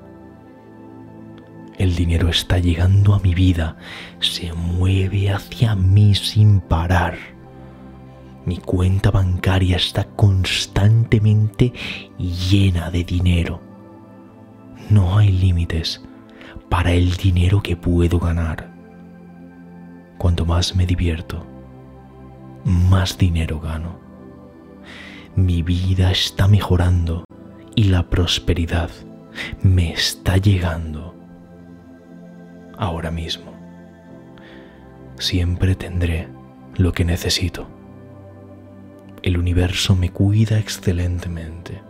El 1.78 1.94
dinero 1.94 2.28
está 2.28 2.58
llegando 2.58 3.14
a 3.14 3.20
mi 3.20 3.34
vida, 3.34 3.76
se 4.18 4.52
mueve 4.52 5.30
hacia 5.30 5.76
mí 5.76 6.14
sin 6.14 6.60
parar. 6.60 7.16
Mi 8.44 8.56
cuenta 8.56 9.10
bancaria 9.10 9.76
está 9.76 10.04
constantemente 10.04 11.72
llena 12.18 12.90
de 12.90 13.04
dinero. 13.04 13.60
No 14.90 15.18
hay 15.18 15.30
límites 15.30 16.02
para 16.68 16.92
el 16.92 17.16
dinero 17.16 17.62
que 17.62 17.76
puedo 17.76 18.18
ganar. 18.18 18.74
Cuanto 20.18 20.44
más 20.44 20.74
me 20.74 20.86
divierto, 20.86 21.46
más 22.64 23.16
dinero 23.16 23.60
gano. 23.60 24.00
Mi 25.36 25.62
vida 25.62 26.10
está 26.10 26.48
mejorando 26.48 27.24
y 27.78 27.84
la 27.84 28.10
prosperidad 28.10 28.90
me 29.62 29.92
está 29.92 30.36
llegando 30.36 31.14
ahora 32.76 33.12
mismo. 33.12 33.52
Siempre 35.20 35.76
tendré 35.76 36.26
lo 36.76 36.90
que 36.90 37.04
necesito. 37.04 37.68
El 39.22 39.38
universo 39.38 39.94
me 39.94 40.10
cuida 40.10 40.58
excelentemente. 40.58 41.80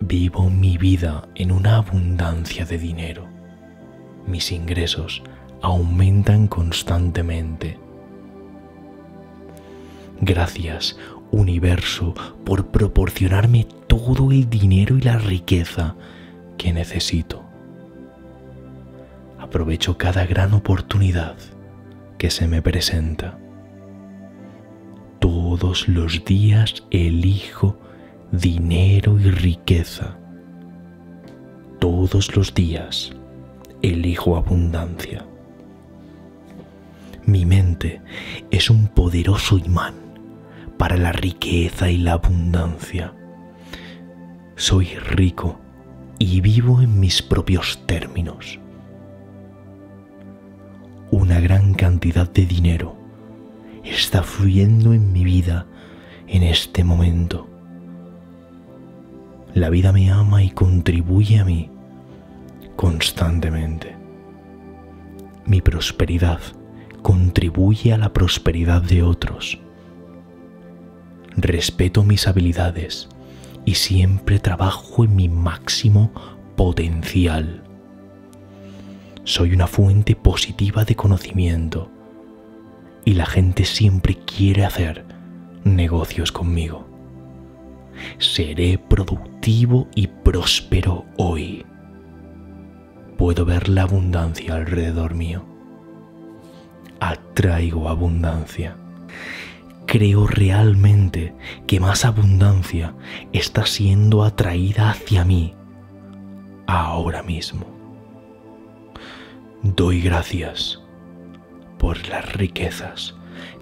Vivo 0.00 0.50
mi 0.50 0.76
vida 0.76 1.28
en 1.36 1.52
una 1.52 1.76
abundancia 1.76 2.64
de 2.64 2.78
dinero. 2.78 3.28
Mis 4.26 4.50
ingresos 4.50 5.22
aumentan 5.62 6.48
constantemente. 6.48 7.78
Gracias, 10.20 10.98
universo, 11.30 12.14
por 12.44 12.66
proporcionarme 12.68 13.66
todo 13.86 14.30
el 14.32 14.48
dinero 14.48 14.96
y 14.96 15.02
la 15.02 15.18
riqueza 15.18 15.94
que 16.56 16.72
necesito. 16.72 17.44
Aprovecho 19.38 19.96
cada 19.96 20.26
gran 20.26 20.52
oportunidad 20.54 21.36
que 22.18 22.30
se 22.30 22.46
me 22.48 22.60
presenta. 22.62 23.38
Todos 25.20 25.88
los 25.88 26.24
días 26.24 26.84
elijo 26.90 27.78
dinero 28.32 29.18
y 29.18 29.30
riqueza. 29.30 30.16
Todos 31.78 32.36
los 32.36 32.54
días 32.54 33.12
elijo 33.82 34.36
abundancia. 34.36 35.24
Mi 37.24 37.44
mente 37.46 38.00
es 38.50 38.70
un 38.70 38.88
poderoso 38.88 39.58
imán 39.58 40.07
para 40.78 40.96
la 40.96 41.12
riqueza 41.12 41.90
y 41.90 41.98
la 41.98 42.12
abundancia. 42.12 43.12
Soy 44.56 44.86
rico 44.86 45.58
y 46.18 46.40
vivo 46.40 46.80
en 46.80 46.98
mis 46.98 47.20
propios 47.20 47.84
términos. 47.86 48.58
Una 51.10 51.40
gran 51.40 51.74
cantidad 51.74 52.30
de 52.30 52.46
dinero 52.46 52.96
está 53.84 54.22
fluyendo 54.22 54.94
en 54.94 55.12
mi 55.12 55.24
vida 55.24 55.66
en 56.26 56.42
este 56.42 56.84
momento. 56.84 57.48
La 59.54 59.70
vida 59.70 59.92
me 59.92 60.10
ama 60.10 60.42
y 60.42 60.50
contribuye 60.50 61.38
a 61.38 61.44
mí 61.44 61.70
constantemente. 62.76 63.96
Mi 65.46 65.60
prosperidad 65.60 66.40
contribuye 67.02 67.92
a 67.92 67.98
la 67.98 68.12
prosperidad 68.12 68.82
de 68.82 69.02
otros. 69.02 69.58
Respeto 71.40 72.02
mis 72.02 72.26
habilidades 72.26 73.08
y 73.64 73.76
siempre 73.76 74.40
trabajo 74.40 75.04
en 75.04 75.14
mi 75.14 75.28
máximo 75.28 76.10
potencial. 76.56 77.62
Soy 79.22 79.52
una 79.52 79.68
fuente 79.68 80.16
positiva 80.16 80.84
de 80.84 80.96
conocimiento 80.96 81.92
y 83.04 83.14
la 83.14 83.24
gente 83.24 83.64
siempre 83.64 84.16
quiere 84.16 84.64
hacer 84.64 85.04
negocios 85.62 86.32
conmigo. 86.32 86.88
Seré 88.18 88.76
productivo 88.76 89.86
y 89.94 90.08
próspero 90.08 91.04
hoy 91.18 91.64
puedo 93.16 93.44
ver 93.44 93.68
la 93.68 93.82
abundancia 93.82 94.54
alrededor 94.54 95.14
mío. 95.14 95.44
Atraigo 96.98 97.88
abundancia. 97.88 98.76
Creo 99.88 100.26
realmente 100.26 101.34
que 101.66 101.80
más 101.80 102.04
abundancia 102.04 102.94
está 103.32 103.64
siendo 103.64 104.22
atraída 104.22 104.90
hacia 104.90 105.24
mí 105.24 105.54
ahora 106.66 107.22
mismo. 107.22 107.64
Doy 109.62 110.02
gracias 110.02 110.82
por 111.78 112.06
las 112.06 112.34
riquezas 112.34 113.14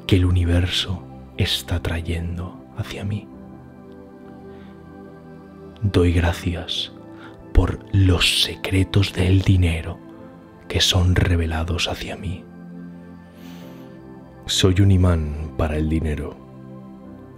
que 0.09 0.17
el 0.17 0.25
universo 0.25 1.01
está 1.37 1.81
trayendo 1.81 2.61
hacia 2.77 3.05
mí. 3.05 3.29
Doy 5.83 6.13
gracias 6.13 6.91
por 7.55 7.79
los 7.93 8.43
secretos 8.43 9.13
del 9.13 9.43
dinero 9.43 10.01
que 10.67 10.81
son 10.81 11.15
revelados 11.15 11.87
hacia 11.87 12.17
mí. 12.17 12.46
Soy 14.47 14.81
un 14.81 14.91
imán 14.91 15.53
para 15.57 15.77
el 15.77 15.89
dinero. 15.89 16.37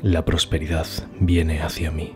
La 0.02 0.24
prosperidad 0.24 0.86
viene 1.18 1.60
hacia 1.60 1.90
mí. 1.90 2.14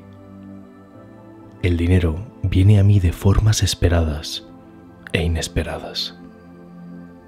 El 1.62 1.76
dinero 1.76 2.16
viene 2.42 2.78
a 2.78 2.84
mí 2.84 3.00
de 3.00 3.12
formas 3.12 3.62
esperadas 3.62 4.46
e 5.12 5.22
inesperadas. 5.22 6.18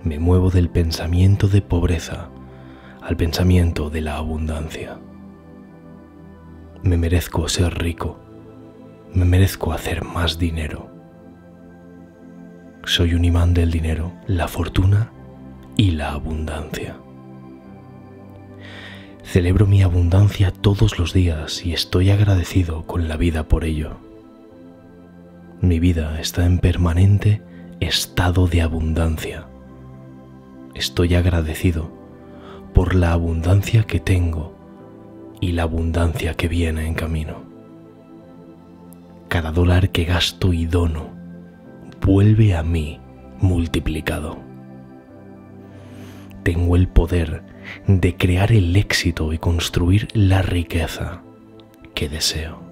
Me 0.02 0.18
muevo 0.18 0.50
del 0.50 0.68
pensamiento 0.68 1.48
de 1.48 1.62
pobreza 1.62 2.28
al 3.02 3.16
pensamiento 3.16 3.90
de 3.90 4.00
la 4.00 4.16
abundancia. 4.16 4.98
Me 6.82 6.96
merezco 6.96 7.48
ser 7.48 7.78
rico 7.78 8.24
me 9.14 9.24
merezco 9.24 9.72
hacer 9.72 10.04
más 10.04 10.38
dinero. 10.38 10.90
Soy 12.84 13.14
un 13.14 13.24
imán 13.24 13.54
del 13.54 13.70
dinero, 13.70 14.12
la 14.26 14.48
fortuna 14.48 15.12
y 15.76 15.92
la 15.92 16.12
abundancia. 16.12 16.96
Celebro 19.24 19.66
mi 19.66 19.82
abundancia 19.82 20.52
todos 20.52 20.98
los 20.98 21.12
días 21.12 21.64
y 21.66 21.72
estoy 21.72 22.10
agradecido 22.10 22.86
con 22.86 23.08
la 23.08 23.16
vida 23.16 23.48
por 23.48 23.64
ello. 23.64 23.96
Mi 25.60 25.80
vida 25.80 26.20
está 26.20 26.44
en 26.44 26.58
permanente 26.58 27.42
estado 27.80 28.46
de 28.46 28.62
abundancia. 28.62 29.46
Estoy 30.74 31.14
agradecido 31.14 31.90
por 32.74 32.94
la 32.94 33.12
abundancia 33.12 33.84
que 33.84 33.98
tengo 33.98 34.54
y 35.40 35.52
la 35.52 35.62
abundancia 35.64 36.34
que 36.34 36.46
viene 36.46 36.86
en 36.86 36.94
camino. 36.94 37.42
Cada 39.28 39.50
dólar 39.50 39.90
que 39.90 40.04
gasto 40.04 40.52
y 40.52 40.66
dono 40.66 41.08
vuelve 42.00 42.54
a 42.54 42.62
mí 42.62 43.00
multiplicado. 43.40 44.38
Tengo 46.44 46.76
el 46.76 46.88
poder 46.88 47.53
de 47.86 48.16
crear 48.16 48.52
el 48.52 48.74
éxito 48.76 49.32
y 49.32 49.38
construir 49.38 50.08
la 50.14 50.42
riqueza 50.42 51.22
que 51.94 52.08
deseo. 52.08 52.62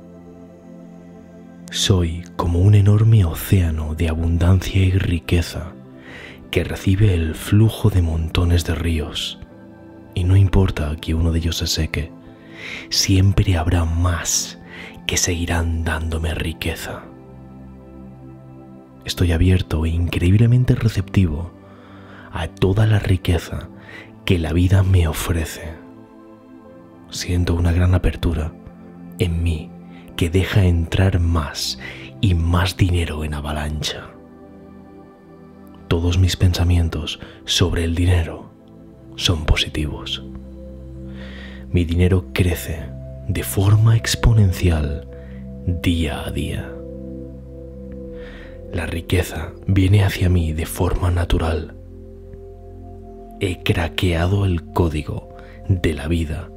Soy 1.71 2.25
como 2.37 2.61
un 2.61 2.75
enorme 2.75 3.25
océano 3.25 3.95
de 3.95 4.09
abundancia 4.09 4.83
y 4.83 4.93
riqueza 4.93 5.73
que 6.51 6.65
recibe 6.65 7.15
el 7.15 7.35
flujo 7.35 7.89
de 7.89 8.03
montones 8.03 8.65
de 8.67 8.75
ríos. 8.75 9.39
Y 10.15 10.25
no 10.25 10.37
importa 10.37 10.95
que 11.01 11.15
uno 11.15 11.33
de 11.33 11.39
ellos 11.39 11.57
se 11.57 11.67
seque, 11.67 12.13
siempre 12.91 13.57
habrá 13.57 13.87
más 13.87 14.59
que 15.07 15.17
seguirán 15.17 15.83
dándome 15.83 16.35
riqueza. 16.35 17.05
Estoy 19.05 19.33
abierto 19.33 19.87
e 19.87 19.89
increíblemente 19.89 20.75
receptivo 20.75 21.53
a 22.33 22.49
toda 22.49 22.87
la 22.87 22.99
riqueza 22.99 23.69
que 24.25 24.39
la 24.39 24.53
vida 24.53 24.83
me 24.83 25.09
ofrece. 25.09 25.75
Siento 27.11 27.55
una 27.55 27.73
gran 27.73 27.95
apertura 27.95 28.53
en 29.19 29.43
mí 29.43 29.71
que 30.17 30.31
deja 30.31 30.65
entrar 30.65 31.21
más 31.21 31.79
y 32.21 32.35
más 32.35 32.77
dinero 32.77 33.25
en 33.25 33.35
avalancha. 33.35 34.11
Todos 35.89 36.19
mis 36.19 36.37
pensamientos 36.37 37.21
sobre 37.45 37.85
el 37.85 37.95
dinero 37.95 38.51
son 39.17 39.45
positivos. 39.45 40.25
Mi 41.71 41.85
dinero 41.85 42.27
crece 42.33 42.89
de 43.29 43.43
forma 43.43 43.97
exponencial 43.97 45.09
día 45.67 46.25
a 46.27 46.31
día. 46.31 46.73
La 48.73 48.87
riqueza 48.87 49.53
viene 49.67 50.05
hacia 50.05 50.29
mí 50.29 50.53
de 50.53 50.67
forma 50.67 51.11
natural. 51.11 51.75
He 53.45 53.61
craqueado 53.65 54.45
el 54.45 54.63
código 54.63 55.35
de 55.69 55.95
la 55.95 56.07
vida 56.07 56.49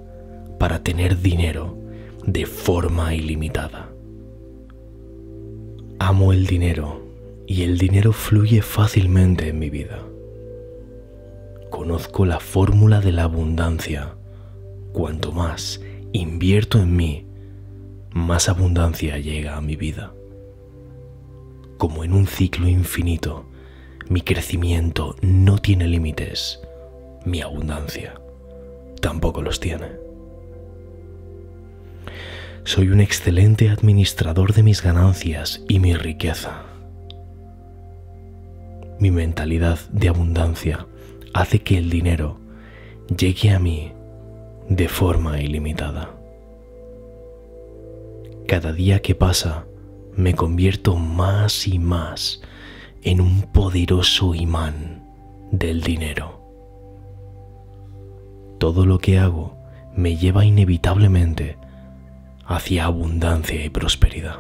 para 0.60 0.84
tener 0.84 1.20
dinero 1.20 1.76
de 2.28 2.46
forma 2.46 3.16
ilimitada. 3.16 3.90
Amo 5.98 6.32
el 6.32 6.46
dinero 6.46 7.02
y 7.48 7.64
el 7.64 7.80
dinero 7.80 8.14
fluye 8.14 8.62
fácilmente 8.62 9.50
en 9.50 9.58
mi 9.58 9.72
vida. 9.72 10.06
Conozco 11.72 12.24
la 12.24 12.40
fórmula 12.40 13.02
de 13.02 13.14
la 13.14 13.24
abundancia. 13.24 14.14
Cuanto 14.94 15.32
más 15.32 15.82
invierto 16.14 16.78
en 16.78 16.96
mí, 16.96 17.26
más 18.12 18.48
abundancia 18.48 19.18
llega 19.18 19.58
a 19.58 19.62
mi 19.62 19.76
vida. 19.76 20.14
Como 21.80 22.04
en 22.04 22.14
un 22.14 22.28
ciclo 22.28 22.68
infinito, 22.68 23.48
mi 24.08 24.22
crecimiento 24.22 25.16
no 25.24 25.58
tiene 25.58 25.88
límites, 25.88 26.60
mi 27.26 27.42
abundancia 27.42 28.14
tampoco 29.02 29.42
los 29.42 29.60
tiene. 29.60 29.88
Soy 32.64 32.90
un 32.90 33.02
excelente 33.02 33.70
administrador 33.70 34.54
de 34.54 34.64
mis 34.64 34.82
ganancias 34.82 35.64
y 35.70 35.80
mi 35.80 35.94
riqueza. 35.94 36.64
Mi 39.00 39.12
mentalidad 39.12 39.78
de 39.92 40.10
abundancia 40.10 40.88
hace 41.34 41.60
que 41.60 41.78
el 41.78 41.90
dinero 41.90 42.40
llegue 43.16 43.52
a 43.52 43.60
mí 43.60 43.92
de 44.70 44.88
forma 44.88 45.40
ilimitada. 45.42 46.16
Cada 48.48 48.74
día 48.74 49.02
que 49.02 49.14
pasa 49.14 49.66
me 50.16 50.34
convierto 50.34 50.96
más 50.96 51.68
y 51.68 51.78
más 51.78 52.42
en 53.04 53.22
un 53.22 53.44
poderoso 53.52 54.34
imán 54.34 55.04
del 55.52 55.82
dinero. 55.82 56.35
Todo 58.58 58.86
lo 58.86 59.00
que 59.00 59.20
hago 59.20 59.58
me 59.96 60.18
lleva 60.18 60.46
inevitablemente 60.46 61.58
hacia 62.46 62.86
abundancia 62.86 63.64
y 63.64 63.70
prosperidad. 63.70 64.40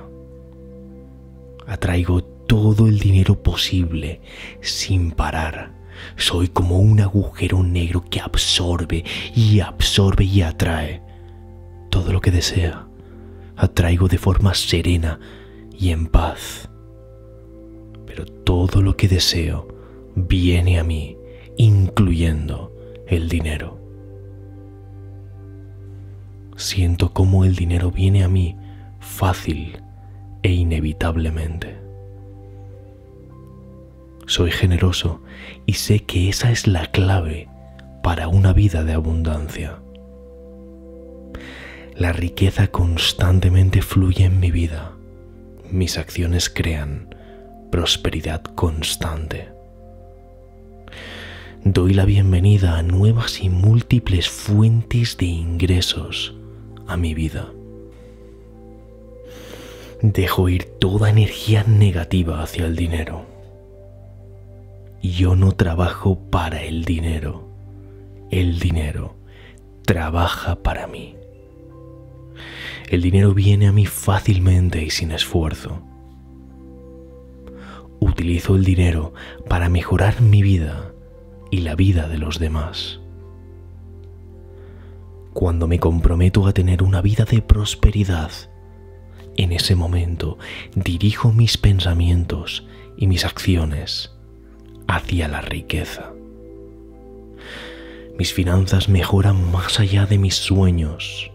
Atraigo 1.67 2.23
todo 2.23 2.87
el 2.87 2.99
dinero 2.99 3.41
posible 3.41 4.21
sin 4.61 5.11
parar. 5.11 5.73
Soy 6.17 6.49
como 6.49 6.79
un 6.79 6.99
agujero 6.99 7.63
negro 7.63 8.03
que 8.09 8.19
absorbe 8.19 9.03
y 9.33 9.59
absorbe 9.59 10.25
y 10.25 10.41
atrae 10.41 11.01
todo 11.89 12.11
lo 12.11 12.21
que 12.21 12.31
desea. 12.31 12.87
Atraigo 13.55 14.07
de 14.07 14.17
forma 14.17 14.53
serena 14.53 15.19
y 15.77 15.89
en 15.89 16.07
paz. 16.07 16.69
Pero 18.05 18.25
todo 18.25 18.81
lo 18.81 18.95
que 18.95 19.07
deseo 19.07 19.67
viene 20.15 20.79
a 20.79 20.83
mí, 20.83 21.17
incluyendo 21.57 22.71
el 23.07 23.29
dinero 23.29 23.74
siento 26.55 27.13
cómo 27.13 27.45
el 27.45 27.55
dinero 27.55 27.91
viene 27.91 28.23
a 28.23 28.29
mí 28.29 28.57
fácil 28.99 29.81
e 30.43 30.51
inevitablemente. 30.51 31.77
Soy 34.25 34.51
generoso 34.51 35.21
y 35.65 35.73
sé 35.73 35.99
que 36.01 36.29
esa 36.29 36.51
es 36.51 36.67
la 36.67 36.87
clave 36.87 37.47
para 38.01 38.27
una 38.27 38.53
vida 38.53 38.83
de 38.83 38.93
abundancia. 38.93 39.79
La 41.95 42.11
riqueza 42.11 42.67
constantemente 42.67 43.81
fluye 43.81 44.25
en 44.25 44.39
mi 44.39 44.51
vida. 44.51 44.91
Mis 45.69 45.97
acciones 45.97 46.49
crean 46.49 47.15
prosperidad 47.71 48.41
constante. 48.41 49.49
Doy 51.63 51.93
la 51.93 52.05
bienvenida 52.05 52.77
a 52.77 52.83
nuevas 52.83 53.41
y 53.41 53.49
múltiples 53.49 54.29
fuentes 54.29 55.17
de 55.17 55.25
ingresos 55.25 56.35
a 56.87 56.97
mi 56.97 57.13
vida. 57.13 57.51
Dejo 60.01 60.49
ir 60.49 60.65
toda 60.65 61.09
energía 61.09 61.63
negativa 61.63 62.43
hacia 62.43 62.65
el 62.65 62.75
dinero. 62.75 63.25
Yo 65.01 65.35
no 65.35 65.53
trabajo 65.53 66.19
para 66.29 66.63
el 66.63 66.85
dinero. 66.85 67.47
El 68.29 68.59
dinero 68.59 69.15
trabaja 69.83 70.55
para 70.55 70.87
mí. 70.87 71.15
El 72.89 73.01
dinero 73.01 73.33
viene 73.33 73.67
a 73.67 73.71
mí 73.71 73.85
fácilmente 73.85 74.83
y 74.83 74.89
sin 74.89 75.11
esfuerzo. 75.11 75.81
Utilizo 77.99 78.55
el 78.55 78.63
dinero 78.63 79.13
para 79.47 79.69
mejorar 79.69 80.21
mi 80.21 80.41
vida 80.43 80.93
y 81.49 81.61
la 81.61 81.75
vida 81.75 82.07
de 82.07 82.17
los 82.17 82.39
demás 82.39 82.99
cuando 85.35 85.67
me 85.67 85.79
comprometo 85.79 86.47
a 86.47 86.53
tener 86.53 86.81
una 86.81 87.01
vida 87.01 87.25
de 87.25 87.41
prosperidad, 87.41 88.31
en 89.35 89.51
ese 89.51 89.75
momento 89.75 90.37
dirijo 90.75 91.33
mis 91.33 91.57
pensamientos 91.57 92.65
y 92.95 93.07
mis 93.07 93.25
acciones 93.25 94.15
hacia 94.87 95.27
la 95.27 95.41
riqueza. 95.41 96.13
Mis 98.17 98.31
finanzas 98.31 98.87
mejoran 98.87 99.51
más 99.51 99.81
allá 99.81 100.05
de 100.05 100.17
mis 100.17 100.35
sueños. 100.35 101.29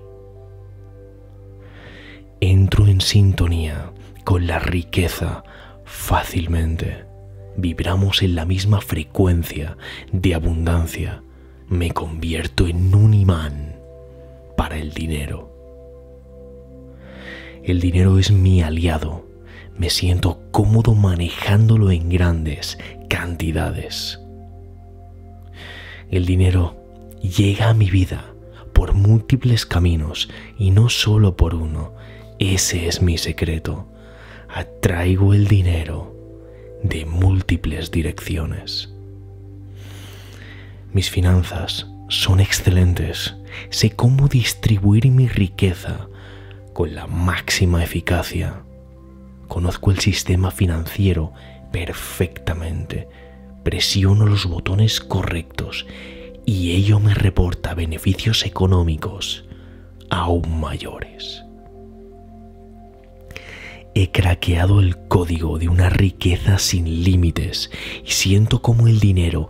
Entro 2.41 2.87
en 2.87 3.03
sintonía 3.03 3.93
con 4.25 4.47
la 4.47 4.61
riqueza 4.61 5.45
fácilmente. 5.85 7.05
Vibramos 7.55 8.23
en 8.23 8.35
la 8.35 8.47
misma 8.47 8.81
frecuencia 8.81 9.77
de 10.11 10.35
abundancia. 10.35 11.23
Me 11.69 11.91
convierto 11.91 12.67
en 12.67 12.95
un 12.95 13.13
imán 13.13 13.70
para 14.61 14.77
el 14.77 14.93
dinero. 14.93 15.49
El 17.65 17.81
dinero 17.81 18.19
es 18.19 18.31
mi 18.31 18.61
aliado. 18.61 19.27
Me 19.74 19.89
siento 19.89 20.43
cómodo 20.51 20.95
manejándolo 20.95 21.91
en 21.91 22.11
grandes 22.11 22.77
cantidades. 23.09 24.20
El 26.11 26.27
dinero 26.27 26.77
llega 27.23 27.70
a 27.70 27.74
mi 27.74 27.91
vida 27.91 28.35
por 28.74 28.93
múltiples 28.93 29.65
caminos 29.65 30.28
y 30.59 30.73
no 30.73 30.91
solo 30.91 31.39
por 31.39 31.55
uno. 31.55 31.95
Ese 32.39 32.87
es 32.87 33.01
mi 33.01 33.16
secreto. 33.16 33.89
Atraigo 34.47 35.32
el 35.32 35.49
dinero 35.49 36.15
de 36.82 37.07
múltiples 37.07 37.91
direcciones. 37.91 38.93
Mis 40.93 41.09
finanzas 41.09 41.90
son 42.11 42.41
excelentes. 42.41 43.37
Sé 43.70 43.91
cómo 43.91 44.28
distribuir 44.28 45.11
mi 45.11 45.28
riqueza 45.28 46.09
con 46.73 46.95
la 46.95 47.07
máxima 47.07 47.82
eficacia. 47.82 48.62
Conozco 49.49 49.91
el 49.91 50.01
sistema 50.01 50.51
financiero 50.51 51.32
perfectamente. 51.73 53.09
Presiono 53.62 54.27
los 54.27 54.47
botones 54.47 55.01
correctos 55.01 55.87
y 56.45 56.73
ello 56.73 56.99
me 56.99 57.15
reporta 57.15 57.74
beneficios 57.74 58.45
económicos 58.45 59.45
aún 60.11 60.61
mayores. 60.61 61.45
He 63.95 64.11
craqueado 64.12 64.81
el 64.81 64.97
código 65.09 65.59
de 65.59 65.69
una 65.69 65.91
riqueza 65.91 66.59
sin 66.59 67.05
límites 67.05 67.70
y 68.05 68.11
siento 68.11 68.62
como 68.62 68.87
el 68.87 69.01
dinero 69.01 69.49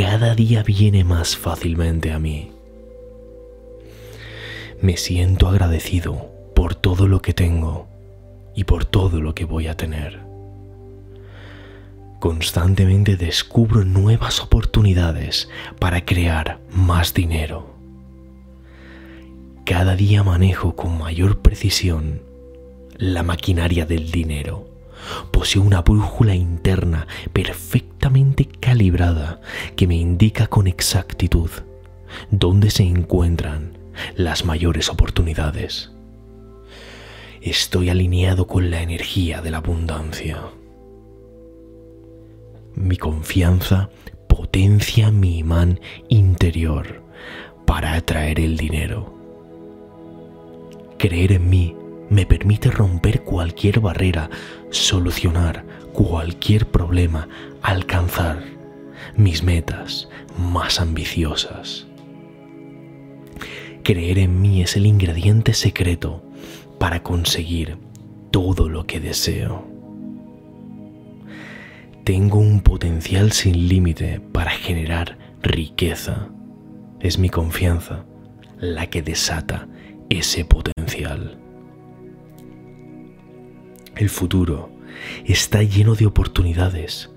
cada 0.00 0.34
día 0.34 0.62
viene 0.62 1.04
más 1.04 1.36
fácilmente 1.36 2.10
a 2.10 2.18
mí. 2.18 2.52
Me 4.80 4.96
siento 4.96 5.46
agradecido 5.46 6.26
por 6.54 6.74
todo 6.74 7.06
lo 7.06 7.20
que 7.20 7.34
tengo 7.34 7.86
y 8.56 8.64
por 8.64 8.86
todo 8.86 9.20
lo 9.20 9.34
que 9.34 9.44
voy 9.44 9.66
a 9.66 9.76
tener. 9.76 10.20
Constantemente 12.18 13.18
descubro 13.18 13.84
nuevas 13.84 14.40
oportunidades 14.40 15.50
para 15.78 16.02
crear 16.06 16.60
más 16.70 17.12
dinero. 17.12 17.74
Cada 19.66 19.96
día 19.96 20.22
manejo 20.22 20.76
con 20.76 20.96
mayor 20.96 21.40
precisión 21.40 22.22
la 22.96 23.22
maquinaria 23.22 23.84
del 23.84 24.10
dinero. 24.10 24.69
Poseo 25.30 25.62
una 25.62 25.82
brújula 25.82 26.34
interna 26.34 27.06
perfectamente 27.32 28.46
calibrada 28.46 29.40
que 29.76 29.86
me 29.86 29.96
indica 29.96 30.46
con 30.46 30.66
exactitud 30.66 31.50
dónde 32.30 32.70
se 32.70 32.82
encuentran 32.84 33.78
las 34.16 34.44
mayores 34.44 34.88
oportunidades. 34.88 35.90
Estoy 37.40 37.88
alineado 37.88 38.46
con 38.46 38.70
la 38.70 38.82
energía 38.82 39.40
de 39.40 39.50
la 39.50 39.58
abundancia. 39.58 40.42
Mi 42.74 42.96
confianza 42.96 43.90
potencia 44.28 45.10
mi 45.10 45.38
imán 45.38 45.80
interior 46.08 47.02
para 47.66 47.94
atraer 47.94 48.40
el 48.40 48.56
dinero. 48.56 49.14
Creer 50.98 51.32
en 51.32 51.48
mí 51.48 51.74
me 52.10 52.26
permite 52.26 52.70
romper 52.70 53.22
cualquier 53.22 53.80
barrera, 53.80 54.28
solucionar 54.70 55.64
cualquier 55.92 56.66
problema, 56.66 57.28
alcanzar 57.62 58.42
mis 59.16 59.42
metas 59.42 60.08
más 60.36 60.80
ambiciosas. 60.80 61.86
Creer 63.82 64.18
en 64.18 64.40
mí 64.40 64.60
es 64.60 64.76
el 64.76 64.86
ingrediente 64.86 65.54
secreto 65.54 66.22
para 66.78 67.02
conseguir 67.02 67.78
todo 68.30 68.68
lo 68.68 68.86
que 68.86 69.00
deseo. 69.00 69.66
Tengo 72.04 72.38
un 72.38 72.60
potencial 72.60 73.32
sin 73.32 73.68
límite 73.68 74.20
para 74.32 74.50
generar 74.50 75.16
riqueza. 75.42 76.28
Es 76.98 77.18
mi 77.18 77.28
confianza 77.28 78.04
la 78.58 78.88
que 78.88 79.02
desata 79.02 79.68
ese 80.08 80.44
potencial. 80.44 81.38
El 84.00 84.08
futuro 84.08 84.70
está 85.26 85.62
lleno 85.62 85.94
de 85.94 86.06
oportunidades. 86.06 87.10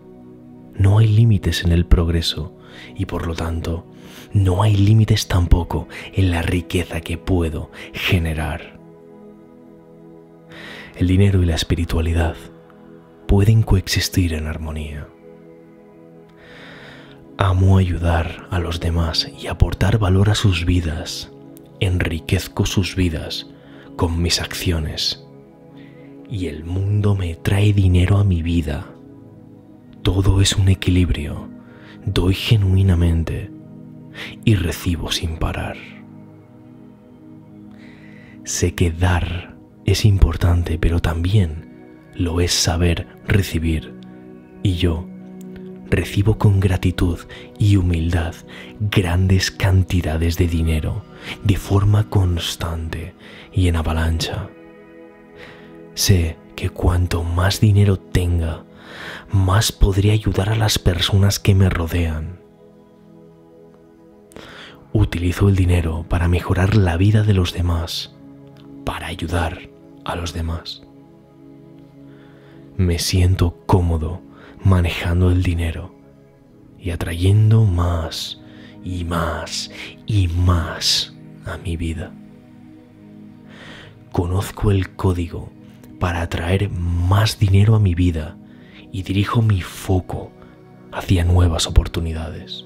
No 0.76 0.98
hay 0.98 1.08
límites 1.08 1.64
en 1.64 1.72
el 1.72 1.86
progreso 1.86 2.58
y 2.94 3.06
por 3.06 3.26
lo 3.26 3.36
tanto 3.36 3.88
no 4.34 4.64
hay 4.64 4.76
límites 4.76 5.30
tampoco 5.30 5.88
en 6.12 6.30
la 6.30 6.42
riqueza 6.42 7.00
que 7.00 7.18
puedo 7.18 7.72
generar. 7.94 8.82
El 10.98 11.08
dinero 11.08 11.42
y 11.42 11.46
la 11.46 11.56
espiritualidad 11.56 12.36
pueden 13.30 13.64
coexistir 13.64 14.34
en 14.34 14.48
armonía. 14.48 15.08
Amo 17.38 17.78
ayudar 17.78 18.50
a 18.52 18.60
los 18.60 18.82
demás 18.82 19.32
y 19.40 19.48
aportar 19.48 20.00
valor 20.00 20.30
a 20.30 20.36
sus 20.36 20.66
vidas. 20.66 21.32
Enriquezco 21.80 22.66
sus 22.66 22.98
vidas 22.98 23.48
con 23.96 24.22
mis 24.22 24.42
acciones. 24.42 25.23
Y 26.30 26.48
el 26.48 26.64
mundo 26.64 27.16
me 27.16 27.36
trae 27.36 27.74
dinero 27.74 28.18
a 28.18 28.24
mi 28.24 28.42
vida. 28.42 28.88
Todo 30.02 30.42
es 30.42 30.56
un 30.56 30.70
equilibrio. 30.70 31.50
Doy 32.06 32.34
genuinamente 32.34 33.52
y 34.44 34.56
recibo 34.56 35.12
sin 35.12 35.38
parar. 35.38 35.78
Sé 38.44 38.76
que 38.76 38.92
dar 38.92 39.56
es 39.86 40.06
importante, 40.06 40.78
pero 40.78 41.00
también 41.00 42.10
lo 42.16 42.42
es 42.42 42.52
saber 42.52 43.08
recibir. 43.26 43.94
Y 44.64 44.76
yo 44.76 45.08
recibo 45.90 46.38
con 46.38 46.60
gratitud 46.60 47.20
y 47.60 47.76
humildad 47.76 48.34
grandes 48.80 49.52
cantidades 49.52 50.38
de 50.38 50.48
dinero 50.48 51.04
de 51.44 51.56
forma 51.56 52.10
constante 52.10 53.14
y 53.54 53.68
en 53.68 53.76
avalancha. 53.76 54.50
Sé 55.96 56.38
que 56.56 56.70
cuanto 56.70 57.24
más 57.24 57.60
dinero 57.60 57.98
tenga, 57.98 58.64
más 59.32 59.72
podré 59.72 60.12
ayudar 60.12 60.50
a 60.50 60.56
las 60.56 60.80
personas 60.80 61.40
que 61.40 61.54
me 61.54 61.70
rodean. 61.70 62.40
Utilizo 64.92 65.50
el 65.50 65.56
dinero 65.56 66.06
para 66.08 66.28
mejorar 66.28 66.76
la 66.76 66.98
vida 66.98 67.24
de 67.24 67.34
los 67.34 67.54
demás, 67.54 68.16
para 68.86 69.08
ayudar 69.08 69.70
a 70.06 70.16
los 70.16 70.34
demás. 70.34 70.84
Me 72.76 72.98
siento 72.98 73.58
cómodo 73.68 74.22
manejando 74.64 75.30
el 75.30 75.44
dinero 75.44 75.94
y 76.80 76.90
atrayendo 76.90 77.66
más 77.66 78.42
y 78.84 79.04
más 79.04 79.72
y 80.08 80.28
más 80.28 81.14
a 81.46 81.58
mi 81.58 81.78
vida. 81.78 82.12
Conozco 84.12 84.72
el 84.72 84.96
código 84.96 85.50
para 86.04 86.24
atraer 86.24 86.70
más 86.70 87.40
dinero 87.40 87.76
a 87.76 87.80
mi 87.80 87.96
vida 87.96 88.36
y 88.92 89.04
dirijo 89.04 89.42
mi 89.42 89.62
foco 89.62 90.34
hacia 90.92 91.24
nuevas 91.24 91.66
oportunidades. 91.66 92.66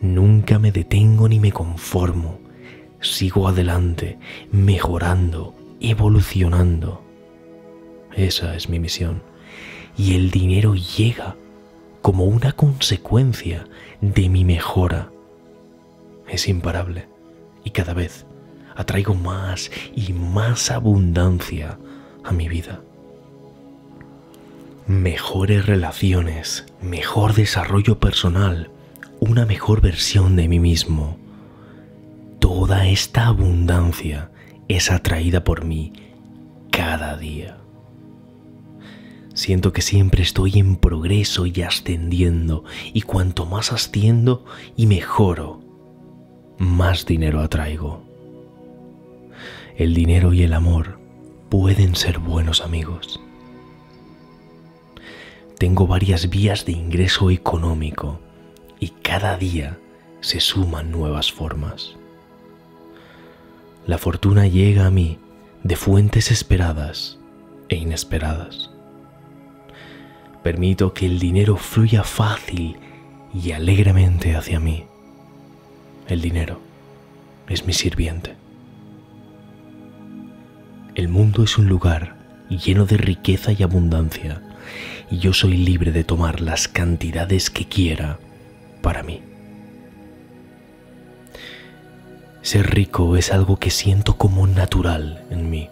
Nunca 0.00 0.60
me 0.60 0.70
detengo 0.70 1.28
ni 1.28 1.40
me 1.40 1.50
conformo. 1.50 2.38
Sigo 3.00 3.48
adelante, 3.48 4.20
mejorando, 4.52 5.52
evolucionando. 5.80 7.02
Esa 8.14 8.54
es 8.54 8.68
mi 8.68 8.78
misión. 8.78 9.20
Y 9.98 10.14
el 10.14 10.30
dinero 10.30 10.76
llega 10.76 11.34
como 12.02 12.26
una 12.26 12.52
consecuencia 12.52 13.66
de 14.00 14.28
mi 14.28 14.44
mejora. 14.44 15.10
Es 16.28 16.46
imparable 16.46 17.08
y 17.64 17.70
cada 17.70 17.94
vez 17.94 18.25
atraigo 18.76 19.14
más 19.14 19.70
y 19.94 20.12
más 20.12 20.70
abundancia 20.70 21.78
a 22.22 22.32
mi 22.32 22.48
vida. 22.48 22.80
Mejores 24.86 25.66
relaciones, 25.66 26.66
mejor 26.80 27.34
desarrollo 27.34 27.98
personal, 27.98 28.70
una 29.18 29.46
mejor 29.46 29.80
versión 29.80 30.36
de 30.36 30.46
mí 30.48 30.60
mismo. 30.60 31.18
Toda 32.38 32.86
esta 32.86 33.26
abundancia 33.26 34.30
es 34.68 34.90
atraída 34.90 35.42
por 35.42 35.64
mí 35.64 35.92
cada 36.70 37.16
día. 37.16 37.58
Siento 39.34 39.72
que 39.72 39.82
siempre 39.82 40.22
estoy 40.22 40.58
en 40.58 40.76
progreso 40.76 41.44
y 41.46 41.60
ascendiendo, 41.60 42.64
y 42.94 43.02
cuanto 43.02 43.44
más 43.44 43.70
asciendo 43.70 44.46
y 44.76 44.86
mejoro, 44.86 45.60
más 46.58 47.04
dinero 47.04 47.40
atraigo. 47.40 48.05
El 49.76 49.92
dinero 49.92 50.32
y 50.32 50.42
el 50.42 50.54
amor 50.54 50.98
pueden 51.50 51.96
ser 51.96 52.18
buenos 52.18 52.62
amigos. 52.62 53.20
Tengo 55.58 55.86
varias 55.86 56.30
vías 56.30 56.64
de 56.64 56.72
ingreso 56.72 57.30
económico 57.30 58.18
y 58.80 58.88
cada 58.88 59.36
día 59.36 59.78
se 60.22 60.40
suman 60.40 60.90
nuevas 60.90 61.30
formas. 61.30 61.94
La 63.86 63.98
fortuna 63.98 64.46
llega 64.46 64.86
a 64.86 64.90
mí 64.90 65.18
de 65.62 65.76
fuentes 65.76 66.30
esperadas 66.30 67.18
e 67.68 67.76
inesperadas. 67.76 68.70
Permito 70.42 70.94
que 70.94 71.04
el 71.04 71.18
dinero 71.18 71.58
fluya 71.58 72.02
fácil 72.02 72.78
y 73.34 73.52
alegremente 73.52 74.36
hacia 74.36 74.58
mí. 74.58 74.86
El 76.08 76.22
dinero 76.22 76.60
es 77.46 77.66
mi 77.66 77.74
sirviente. 77.74 78.45
El 80.96 81.08
mundo 81.08 81.44
es 81.44 81.58
un 81.58 81.68
lugar 81.68 82.16
lleno 82.48 82.86
de 82.86 82.96
riqueza 82.96 83.52
y 83.52 83.62
abundancia 83.62 84.40
y 85.10 85.18
yo 85.18 85.34
soy 85.34 85.54
libre 85.58 85.92
de 85.92 86.04
tomar 86.04 86.40
las 86.40 86.68
cantidades 86.68 87.50
que 87.50 87.66
quiera 87.66 88.18
para 88.80 89.02
mí. 89.02 89.20
Ser 92.40 92.70
rico 92.70 93.14
es 93.18 93.30
algo 93.30 93.58
que 93.58 93.70
siento 93.70 94.16
como 94.16 94.46
natural 94.46 95.22
en 95.28 95.50
mí, 95.50 95.68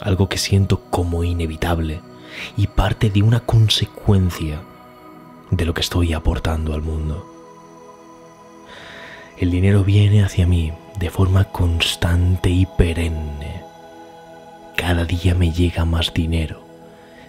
algo 0.00 0.28
que 0.28 0.38
siento 0.38 0.90
como 0.90 1.22
inevitable 1.22 2.00
y 2.56 2.66
parte 2.66 3.10
de 3.10 3.22
una 3.22 3.38
consecuencia 3.38 4.60
de 5.52 5.64
lo 5.64 5.72
que 5.72 5.82
estoy 5.82 6.14
aportando 6.14 6.74
al 6.74 6.82
mundo. 6.82 7.32
El 9.38 9.52
dinero 9.52 9.84
viene 9.84 10.24
hacia 10.24 10.48
mí 10.48 10.72
de 10.98 11.10
forma 11.10 11.44
constante 11.44 12.50
y 12.50 12.66
perenne. 12.66 13.61
Cada 14.76 15.04
día 15.04 15.34
me 15.34 15.52
llega 15.52 15.84
más 15.84 16.12
dinero. 16.12 16.66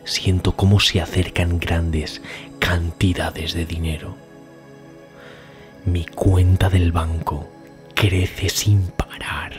Siento 0.06 0.56
cómo 0.56 0.80
se 0.80 1.02
acercan 1.02 1.60
grandes 1.60 2.22
cantidades 2.60 3.54
de 3.54 3.66
dinero. 3.66 4.16
Mi 5.86 6.06
cuenta 6.06 6.70
del 6.70 6.92
banco 6.92 7.50
crece 7.94 8.50
sin 8.50 8.88
parar. 8.88 9.54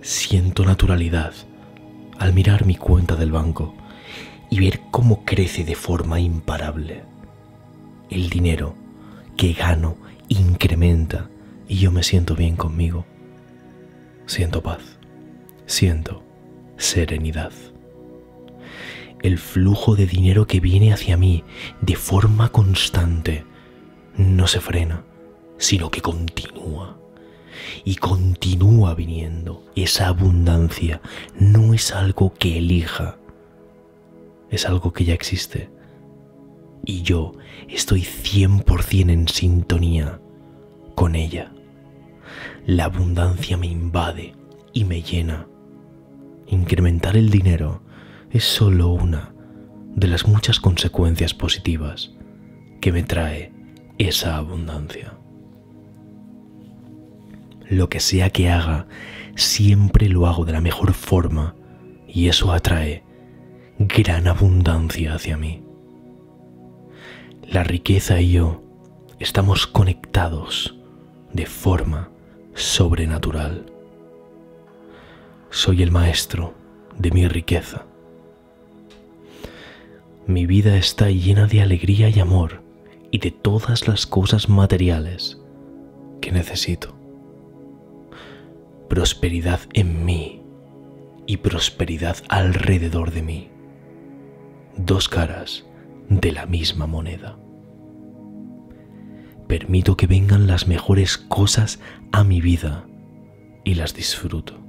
Siento 0.00 0.64
naturalidad 0.64 1.32
al 2.18 2.32
mirar 2.32 2.66
mi 2.66 2.76
cuenta 2.76 3.16
del 3.16 3.32
banco 3.32 3.74
y 4.50 4.60
ver 4.60 4.80
cómo 4.90 5.24
crece 5.24 5.64
de 5.64 5.74
forma 5.74 6.20
imparable. 6.20 7.04
El 8.10 8.28
dinero 8.28 8.74
que 9.36 9.52
gano 9.54 9.96
incrementa 10.28 11.28
y 11.68 11.76
yo 11.78 11.90
me 11.90 12.02
siento 12.02 12.34
bien 12.34 12.56
conmigo. 12.56 13.06
Siento 14.26 14.62
paz, 14.62 14.91
siento 15.72 16.22
serenidad. 16.76 17.52
El 19.22 19.38
flujo 19.38 19.94
de 19.94 20.06
dinero 20.06 20.46
que 20.46 20.60
viene 20.60 20.92
hacia 20.92 21.16
mí 21.16 21.44
de 21.80 21.96
forma 21.96 22.50
constante 22.50 23.44
no 24.16 24.46
se 24.46 24.60
frena 24.60 25.04
sino 25.62 25.92
que 25.92 26.00
continúa. 26.00 26.98
Y 27.84 27.94
continúa 27.94 28.94
viniendo. 28.94 29.62
Esa 29.76 30.08
abundancia 30.08 31.00
no 31.38 31.72
es 31.72 31.92
algo 31.92 32.34
que 32.34 32.58
elija, 32.58 33.16
es 34.50 34.66
algo 34.66 34.92
que 34.92 35.04
ya 35.04 35.14
existe. 35.14 35.70
Y 36.84 37.02
yo 37.02 37.34
estoy 37.68 38.00
100% 38.00 39.10
en 39.12 39.28
sintonía 39.28 40.20
con 40.96 41.14
ella. 41.14 41.52
La 42.66 42.86
abundancia 42.86 43.56
me 43.56 43.68
invade 43.68 44.34
y 44.72 44.82
me 44.84 45.00
llena. 45.00 45.46
Incrementar 46.52 47.16
el 47.16 47.30
dinero 47.30 47.82
es 48.30 48.44
solo 48.44 48.90
una 48.90 49.34
de 49.96 50.06
las 50.06 50.28
muchas 50.28 50.60
consecuencias 50.60 51.34
positivas 51.34 52.12
que 52.80 52.92
me 52.92 53.02
trae 53.02 53.52
esa 53.98 54.36
abundancia 54.36 55.14
lo 57.72 57.88
que 57.88 58.00
sea 58.00 58.30
que 58.30 58.50
haga, 58.50 58.86
siempre 59.34 60.08
lo 60.08 60.26
hago 60.26 60.44
de 60.44 60.52
la 60.52 60.60
mejor 60.60 60.92
forma 60.92 61.54
y 62.06 62.28
eso 62.28 62.52
atrae 62.52 63.02
gran 63.78 64.28
abundancia 64.28 65.14
hacia 65.14 65.36
mí. 65.36 65.62
La 67.48 67.64
riqueza 67.64 68.20
y 68.20 68.32
yo 68.32 68.62
estamos 69.18 69.66
conectados 69.66 70.76
de 71.32 71.46
forma 71.46 72.10
sobrenatural. 72.54 73.71
Soy 75.52 75.82
el 75.82 75.90
maestro 75.90 76.54
de 76.98 77.10
mi 77.10 77.28
riqueza. 77.28 77.84
Mi 80.26 80.46
vida 80.46 80.78
está 80.78 81.10
llena 81.10 81.46
de 81.46 81.60
alegría 81.60 82.08
y 82.08 82.20
amor 82.20 82.62
y 83.10 83.18
de 83.18 83.32
todas 83.32 83.86
las 83.86 84.06
cosas 84.06 84.48
materiales 84.48 85.38
que 86.22 86.32
necesito 86.32 86.96
prosperidad 88.88 89.60
en 89.74 90.06
mí 90.06 90.42
y 91.26 91.36
prosperidad 91.36 92.16
alrededor 92.30 93.10
de 93.10 93.22
mí. 93.22 93.50
Dos 94.78 95.10
caras 95.10 95.66
de 96.08 96.32
la 96.32 96.46
misma 96.46 96.86
moneda. 96.86 97.38
Permito 99.48 99.98
que 99.98 100.06
vengan 100.06 100.46
las 100.46 100.66
mejores 100.66 101.18
cosas 101.18 101.78
a 102.10 102.24
mi 102.24 102.40
vida 102.40 102.86
y 103.64 103.74
las 103.74 103.92
disfruto. 103.94 104.62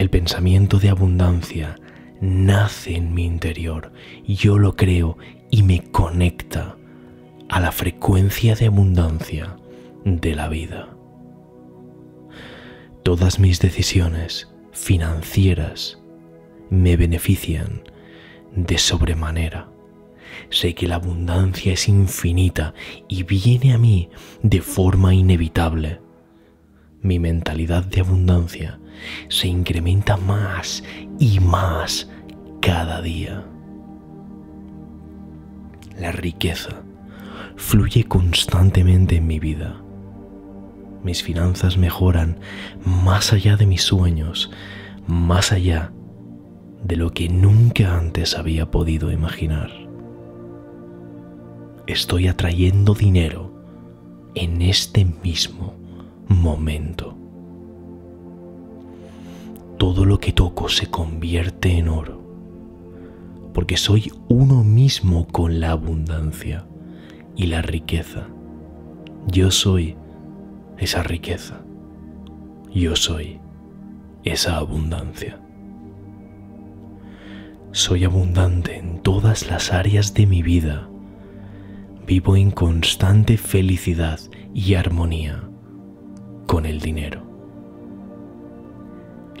El 0.00 0.08
pensamiento 0.08 0.78
de 0.78 0.88
abundancia 0.88 1.76
nace 2.22 2.96
en 2.96 3.12
mi 3.12 3.26
interior, 3.26 3.92
yo 4.26 4.56
lo 4.56 4.74
creo 4.74 5.18
y 5.50 5.62
me 5.62 5.82
conecta 5.82 6.78
a 7.50 7.60
la 7.60 7.70
frecuencia 7.70 8.54
de 8.54 8.64
abundancia 8.64 9.58
de 10.06 10.34
la 10.34 10.48
vida. 10.48 10.96
Todas 13.02 13.38
mis 13.38 13.60
decisiones 13.60 14.48
financieras 14.72 16.02
me 16.70 16.96
benefician 16.96 17.82
de 18.56 18.78
sobremanera. 18.78 19.68
Sé 20.48 20.74
que 20.74 20.88
la 20.88 20.94
abundancia 20.94 21.74
es 21.74 21.90
infinita 21.90 22.72
y 23.06 23.24
viene 23.24 23.74
a 23.74 23.78
mí 23.78 24.08
de 24.42 24.62
forma 24.62 25.12
inevitable. 25.14 26.00
Mi 27.02 27.18
mentalidad 27.18 27.84
de 27.84 28.00
abundancia 28.00 28.79
se 29.28 29.48
incrementa 29.48 30.16
más 30.16 30.82
y 31.18 31.40
más 31.40 32.08
cada 32.60 33.00
día. 33.00 33.44
La 35.98 36.12
riqueza 36.12 36.82
fluye 37.56 38.04
constantemente 38.04 39.16
en 39.16 39.26
mi 39.26 39.38
vida 39.38 39.80
mis 41.02 41.22
finanzas 41.22 41.78
mejoran 41.78 42.38
más 42.84 43.32
allá 43.32 43.56
de 43.56 43.66
mis 43.66 43.82
sueños, 43.82 44.50
más 45.06 45.52
allá 45.52 45.92
de 46.84 46.96
lo 46.96 47.12
que 47.12 47.28
nunca 47.28 47.96
antes 47.96 48.36
había 48.36 48.70
podido 48.70 49.10
imaginar. 49.10 49.70
Estoy 51.86 52.28
atrayendo 52.28 52.94
dinero 52.94 53.52
en 54.34 54.62
este 54.62 55.04
mismo 55.04 55.74
momento. 56.28 57.19
Todo 59.80 60.04
lo 60.04 60.20
que 60.20 60.32
toco 60.32 60.68
se 60.68 60.88
convierte 60.88 61.78
en 61.78 61.88
oro, 61.88 62.20
porque 63.54 63.78
soy 63.78 64.12
uno 64.28 64.62
mismo 64.62 65.26
con 65.26 65.58
la 65.58 65.70
abundancia 65.70 66.66
y 67.34 67.46
la 67.46 67.62
riqueza. 67.62 68.28
Yo 69.26 69.50
soy 69.50 69.96
esa 70.76 71.02
riqueza. 71.02 71.62
Yo 72.74 72.94
soy 72.94 73.40
esa 74.22 74.58
abundancia. 74.58 75.40
Soy 77.72 78.04
abundante 78.04 78.76
en 78.76 79.00
todas 79.00 79.48
las 79.48 79.72
áreas 79.72 80.12
de 80.12 80.26
mi 80.26 80.42
vida. 80.42 80.90
Vivo 82.06 82.36
en 82.36 82.50
constante 82.50 83.38
felicidad 83.38 84.20
y 84.52 84.74
armonía 84.74 85.48
con 86.46 86.66
el 86.66 86.80
dinero. 86.80 87.29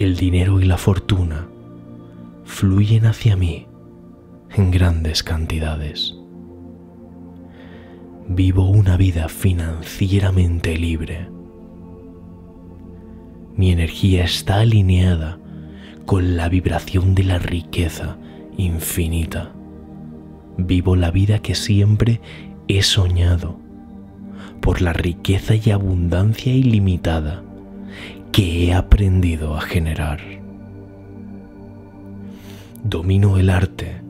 El 0.00 0.16
dinero 0.16 0.60
y 0.60 0.64
la 0.64 0.78
fortuna 0.78 1.46
fluyen 2.44 3.06
hacia 3.06 3.36
mí 3.36 3.68
en 4.56 4.72
grandes 4.72 5.22
cantidades 5.22 6.16
vivo 8.32 8.70
una 8.70 8.96
vida 8.96 9.28
financieramente 9.28 10.78
libre. 10.78 11.28
Mi 13.56 13.72
energía 13.72 14.24
está 14.24 14.60
alineada 14.60 15.38
con 16.06 16.36
la 16.36 16.48
vibración 16.48 17.14
de 17.14 17.24
la 17.24 17.38
riqueza 17.38 18.16
infinita. 18.56 19.52
Vivo 20.56 20.96
la 20.96 21.10
vida 21.10 21.40
que 21.40 21.54
siempre 21.54 22.22
he 22.68 22.82
soñado 22.82 23.60
por 24.62 24.80
la 24.80 24.94
riqueza 24.94 25.56
y 25.56 25.72
abundancia 25.72 26.54
ilimitada 26.54 27.42
que 28.32 28.64
he 28.64 28.74
aprendido 28.74 29.56
a 29.56 29.60
generar. 29.60 30.20
Domino 32.84 33.38
el 33.38 33.50
arte 33.50 34.00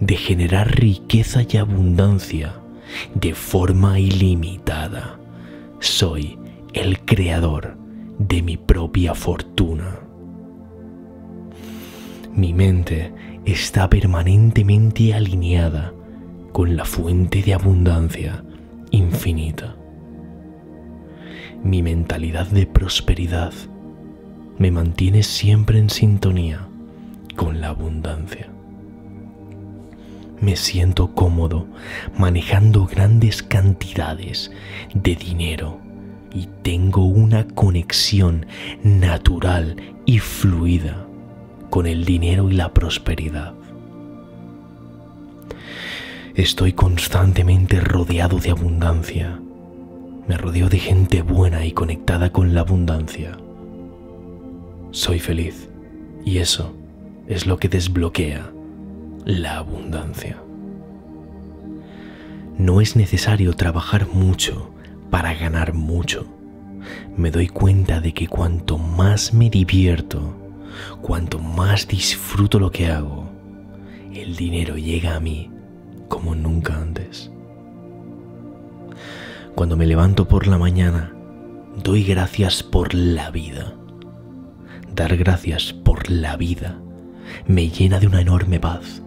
de 0.00 0.16
generar 0.16 0.78
riqueza 0.78 1.42
y 1.48 1.56
abundancia 1.56 2.54
de 3.14 3.34
forma 3.34 3.98
ilimitada. 3.98 5.18
Soy 5.80 6.38
el 6.72 7.00
creador 7.00 7.76
de 8.18 8.42
mi 8.42 8.56
propia 8.56 9.14
fortuna. 9.14 9.98
Mi 12.34 12.52
mente 12.52 13.12
está 13.44 13.88
permanentemente 13.88 15.14
alineada 15.14 15.92
con 16.52 16.76
la 16.76 16.84
fuente 16.84 17.42
de 17.42 17.54
abundancia 17.54 18.44
infinita. 18.90 19.76
Mi 21.64 21.82
mentalidad 21.82 22.46
de 22.46 22.66
prosperidad 22.66 23.52
me 24.58 24.70
mantiene 24.70 25.22
siempre 25.24 25.78
en 25.78 25.90
sintonía 25.90 26.68
con 27.34 27.60
la 27.60 27.68
abundancia. 27.70 28.48
me 30.40 30.56
siento 30.56 31.14
cómodo 31.14 31.66
manejando 32.18 32.86
grandes 32.86 33.42
cantidades 33.42 34.50
de 34.92 35.16
dinero 35.16 35.80
y 36.34 36.48
tengo 36.62 37.04
una 37.04 37.46
conexión 37.46 38.46
natural 38.82 39.76
y 40.04 40.18
fluida 40.18 41.06
con 41.70 41.86
el 41.86 42.04
dinero 42.04 42.50
y 42.50 42.54
la 42.54 42.74
prosperidad. 42.74 43.54
Estoy 46.34 46.72
constantemente 46.72 47.80
rodeado 47.80 48.38
de 48.38 48.50
abundancia. 48.50 49.40
Me 50.26 50.38
rodeo 50.38 50.70
de 50.70 50.78
gente 50.78 51.20
buena 51.20 51.66
y 51.66 51.72
conectada 51.72 52.30
con 52.32 52.54
la 52.54 52.60
abundancia. 52.60 53.36
Soy 54.90 55.18
feliz 55.18 55.68
y 56.24 56.38
eso 56.38 56.74
es 57.26 57.46
lo 57.46 57.58
que 57.58 57.68
desbloquea 57.68 58.50
la 59.26 59.58
abundancia. 59.58 60.38
No 62.56 62.80
es 62.80 62.96
necesario 62.96 63.52
trabajar 63.52 64.06
mucho 64.08 64.72
para 65.10 65.34
ganar 65.34 65.74
mucho. 65.74 66.26
Me 67.16 67.30
doy 67.30 67.48
cuenta 67.48 68.00
de 68.00 68.14
que 68.14 68.26
cuanto 68.26 68.78
más 68.78 69.34
me 69.34 69.50
divierto, 69.50 70.34
cuanto 71.02 71.38
más 71.38 71.86
disfruto 71.86 72.58
lo 72.58 72.70
que 72.70 72.86
hago, 72.86 73.30
el 74.14 74.36
dinero 74.36 74.78
llega 74.78 75.16
a 75.16 75.20
mí 75.20 75.50
como 76.08 76.34
nunca 76.34 76.80
antes. 76.80 77.30
Cuando 79.54 79.76
me 79.76 79.86
levanto 79.86 80.26
por 80.26 80.46
la 80.46 80.58
mañana, 80.58 81.14
doy 81.82 82.04
gracias 82.04 82.62
por 82.62 82.94
la 82.94 83.30
vida. 83.30 83.74
Dar 84.94 85.16
gracias 85.16 85.72
por 85.72 86.10
la 86.10 86.36
vida 86.36 86.78
me 87.46 87.68
llena 87.68 88.00
de 88.00 88.06
una 88.06 88.20
enorme 88.20 88.60
paz 88.60 89.02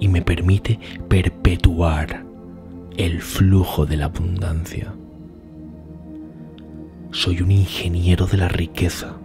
y 0.00 0.08
me 0.08 0.22
permite 0.22 0.78
perpetuar 1.08 2.24
el 2.96 3.20
flujo 3.20 3.86
de 3.86 3.96
la 3.96 4.06
abundancia. 4.06 4.94
Soy 7.10 7.40
un 7.40 7.50
ingeniero 7.50 8.26
de 8.26 8.36
la 8.36 8.48
riqueza. 8.48 9.16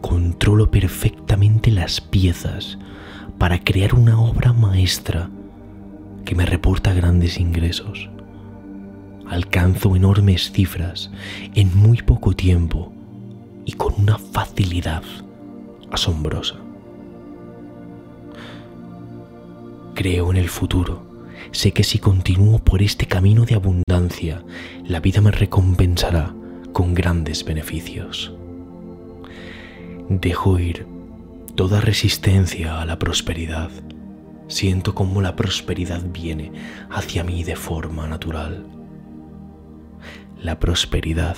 Controlo 0.00 0.70
perfectamente 0.70 1.70
las 1.70 2.00
piezas 2.00 2.78
para 3.36 3.58
crear 3.58 3.94
una 3.94 4.20
obra 4.20 4.52
maestra 4.52 5.30
que 6.24 6.34
me 6.34 6.46
reporta 6.46 6.94
grandes 6.94 7.38
ingresos. 7.38 8.08
Alcanzo 9.28 9.94
enormes 9.94 10.50
cifras 10.52 11.10
en 11.54 11.76
muy 11.76 11.98
poco 11.98 12.32
tiempo 12.32 12.92
y 13.66 13.72
con 13.72 13.92
una 13.98 14.16
facilidad 14.16 15.02
asombrosa. 15.90 16.56
Creo 19.94 20.30
en 20.30 20.36
el 20.38 20.48
futuro. 20.48 21.02
Sé 21.50 21.72
que 21.72 21.84
si 21.84 21.98
continúo 21.98 22.58
por 22.58 22.82
este 22.82 23.06
camino 23.06 23.44
de 23.44 23.54
abundancia, 23.54 24.44
la 24.84 25.00
vida 25.00 25.20
me 25.20 25.30
recompensará 25.30 26.34
con 26.72 26.94
grandes 26.94 27.44
beneficios. 27.44 28.32
Dejo 30.08 30.58
ir 30.58 30.86
toda 31.54 31.80
resistencia 31.80 32.80
a 32.80 32.86
la 32.86 32.98
prosperidad. 32.98 33.70
Siento 34.46 34.94
como 34.94 35.20
la 35.20 35.36
prosperidad 35.36 36.02
viene 36.12 36.52
hacia 36.90 37.24
mí 37.24 37.44
de 37.44 37.56
forma 37.56 38.06
natural. 38.06 38.77
La 40.40 40.60
prosperidad 40.60 41.36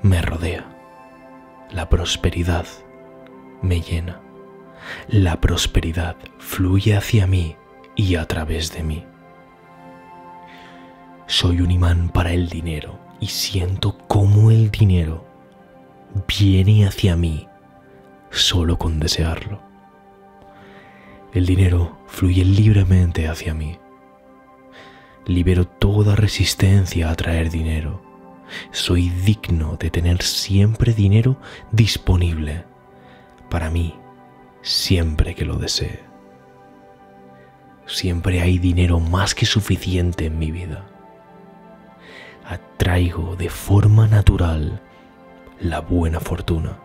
me 0.00 0.22
rodea. 0.22 0.64
La 1.70 1.90
prosperidad 1.90 2.64
me 3.60 3.82
llena. 3.82 4.22
La 5.08 5.38
prosperidad 5.38 6.16
fluye 6.38 6.96
hacia 6.96 7.26
mí 7.26 7.56
y 7.94 8.14
a 8.14 8.24
través 8.24 8.72
de 8.72 8.82
mí. 8.82 9.04
Soy 11.26 11.60
un 11.60 11.70
imán 11.70 12.08
para 12.08 12.32
el 12.32 12.48
dinero 12.48 12.98
y 13.20 13.26
siento 13.26 13.98
cómo 14.08 14.50
el 14.50 14.70
dinero 14.70 15.26
viene 16.26 16.86
hacia 16.86 17.16
mí 17.16 17.46
solo 18.30 18.78
con 18.78 18.98
desearlo. 18.98 19.60
El 21.34 21.44
dinero 21.44 21.98
fluye 22.06 22.46
libremente 22.46 23.28
hacia 23.28 23.52
mí. 23.52 23.78
Libero 25.26 25.66
toda 25.66 26.16
resistencia 26.16 27.10
a 27.10 27.14
traer 27.14 27.50
dinero. 27.50 28.05
Soy 28.70 29.08
digno 29.08 29.76
de 29.76 29.90
tener 29.90 30.22
siempre 30.22 30.92
dinero 30.92 31.36
disponible 31.72 32.64
para 33.50 33.70
mí 33.70 33.94
siempre 34.66 35.34
que 35.34 35.44
lo 35.44 35.56
desee. 35.56 36.00
Siempre 37.86 38.40
hay 38.40 38.58
dinero 38.58 38.98
más 38.98 39.34
que 39.34 39.46
suficiente 39.46 40.26
en 40.26 40.38
mi 40.38 40.50
vida. 40.50 40.84
Atraigo 42.44 43.36
de 43.36 43.48
forma 43.48 44.08
natural 44.08 44.82
la 45.60 45.80
buena 45.80 46.18
fortuna. 46.18 46.78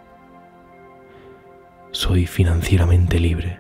Soy 1.92 2.28
financieramente 2.28 3.20
libre. 3.20 3.60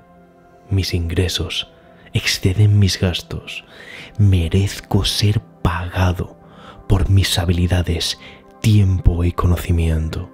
Mis 0.69 0.93
ingresos 0.93 1.71
exceden 2.13 2.77
mis 2.77 2.99
gastos. 2.99 3.65
Merezco 4.19 5.03
ser 5.03 5.41
pagado 5.63 6.37
por 6.91 7.09
mis 7.09 7.39
habilidades, 7.39 8.19
tiempo 8.59 9.23
y 9.23 9.31
conocimiento. 9.31 10.29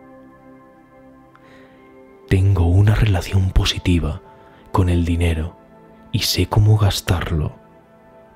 Tengo 2.29 2.65
una 2.65 2.95
relación 2.95 3.51
positiva 3.51 4.23
con 4.71 4.89
el 4.89 5.05
dinero 5.05 5.55
y 6.11 6.21
sé 6.21 6.47
cómo 6.47 6.79
gastarlo 6.79 7.53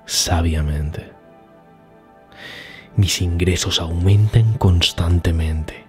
sabiamente. 0.05 1.13
Mis 2.95 3.23
ingresos 3.23 3.81
aumentan 3.81 4.53
constantemente 4.53 5.87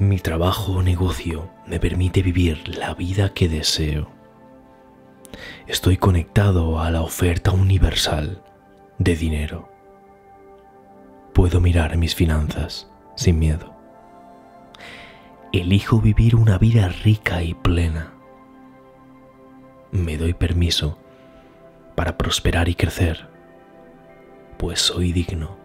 mi 0.00 0.18
trabajo 0.18 0.72
o 0.72 0.82
negocio 0.82 1.50
me 1.68 1.78
permite 1.78 2.20
vivir 2.20 2.66
la 2.66 2.94
vida 2.94 3.32
que 3.32 3.48
deseo. 3.48 4.10
Estoy 5.68 5.98
conectado 5.98 6.80
a 6.80 6.90
la 6.90 7.02
oferta 7.02 7.52
universal 7.52 8.42
de 8.98 9.14
dinero. 9.14 9.67
Puedo 11.38 11.60
mirar 11.60 11.96
mis 11.96 12.16
finanzas 12.16 12.90
sin 13.14 13.38
miedo. 13.38 13.72
Elijo 15.52 16.00
vivir 16.00 16.34
una 16.34 16.58
vida 16.58 16.88
rica 16.88 17.44
y 17.44 17.54
plena. 17.54 18.12
Me 19.92 20.16
doy 20.16 20.34
permiso 20.34 20.98
para 21.94 22.18
prosperar 22.18 22.68
y 22.68 22.74
crecer, 22.74 23.28
pues 24.56 24.80
soy 24.80 25.12
digno 25.12 25.56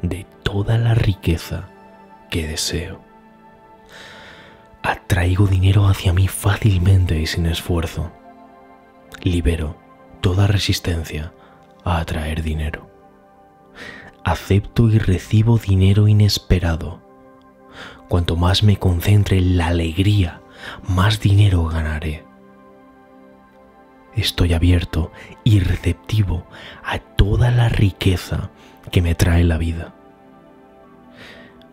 de 0.00 0.24
toda 0.44 0.78
la 0.78 0.94
riqueza 0.94 1.68
que 2.30 2.46
deseo 2.46 3.02
atraigo 4.82 5.46
dinero 5.46 5.88
hacia 5.88 6.14
mí 6.14 6.26
fácilmente 6.26 7.20
y 7.20 7.26
sin 7.26 7.44
esfuerzo. 7.44 8.10
Libero 9.22 9.76
toda 10.22 10.46
resistencia 10.46 11.34
a 11.84 11.98
atraer 11.98 12.42
dinero. 12.42 12.91
Acepto 14.24 14.88
y 14.88 14.98
recibo 14.98 15.58
dinero 15.58 16.06
inesperado. 16.06 17.02
Cuanto 18.08 18.36
más 18.36 18.62
me 18.62 18.76
concentre 18.76 19.38
en 19.38 19.56
la 19.56 19.68
alegría, 19.68 20.42
más 20.88 21.20
dinero 21.20 21.64
ganaré. 21.64 22.24
Estoy 24.14 24.52
abierto 24.52 25.10
y 25.42 25.60
receptivo 25.60 26.46
a 26.84 26.98
toda 26.98 27.50
la 27.50 27.68
riqueza 27.68 28.50
que 28.90 29.02
me 29.02 29.14
trae 29.14 29.42
la 29.42 29.58
vida. 29.58 29.94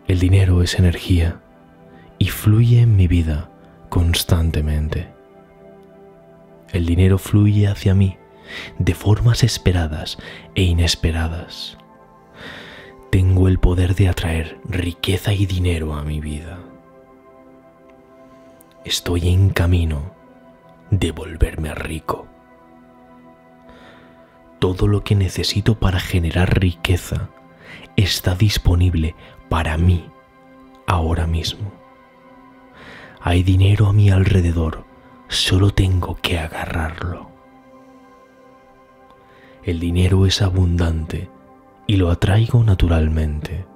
El 0.08 0.18
dinero 0.18 0.62
es 0.62 0.78
energía 0.78 1.40
y 2.18 2.28
fluye 2.28 2.80
en 2.80 2.96
mi 2.96 3.06
vida 3.06 3.50
constantemente. 3.90 5.12
El 6.72 6.86
dinero 6.86 7.18
fluye 7.18 7.68
hacia 7.68 7.94
mí 7.94 8.16
de 8.78 8.94
formas 8.94 9.44
esperadas 9.44 10.18
e 10.54 10.62
inesperadas. 10.62 11.79
Tengo 13.10 13.48
el 13.48 13.58
poder 13.58 13.96
de 13.96 14.08
atraer 14.08 14.60
riqueza 14.68 15.32
y 15.32 15.44
dinero 15.44 15.94
a 15.94 16.04
mi 16.04 16.20
vida. 16.20 16.60
Estoy 18.84 19.28
en 19.30 19.50
camino 19.50 20.14
de 20.92 21.10
volverme 21.10 21.74
rico. 21.74 22.28
Todo 24.60 24.86
lo 24.86 25.02
que 25.02 25.16
necesito 25.16 25.76
para 25.80 25.98
generar 25.98 26.60
riqueza 26.60 27.30
está 27.96 28.36
disponible 28.36 29.16
para 29.48 29.76
mí 29.76 30.08
ahora 30.86 31.26
mismo. 31.26 31.72
Hay 33.20 33.42
dinero 33.42 33.88
a 33.88 33.92
mi 33.92 34.10
alrededor, 34.10 34.84
solo 35.26 35.70
tengo 35.70 36.16
que 36.22 36.38
agarrarlo. 36.38 37.28
El 39.64 39.80
dinero 39.80 40.26
es 40.26 40.40
abundante 40.42 41.28
y 41.90 41.96
lo 41.96 42.08
atraigo 42.08 42.62
naturalmente. 42.62 43.66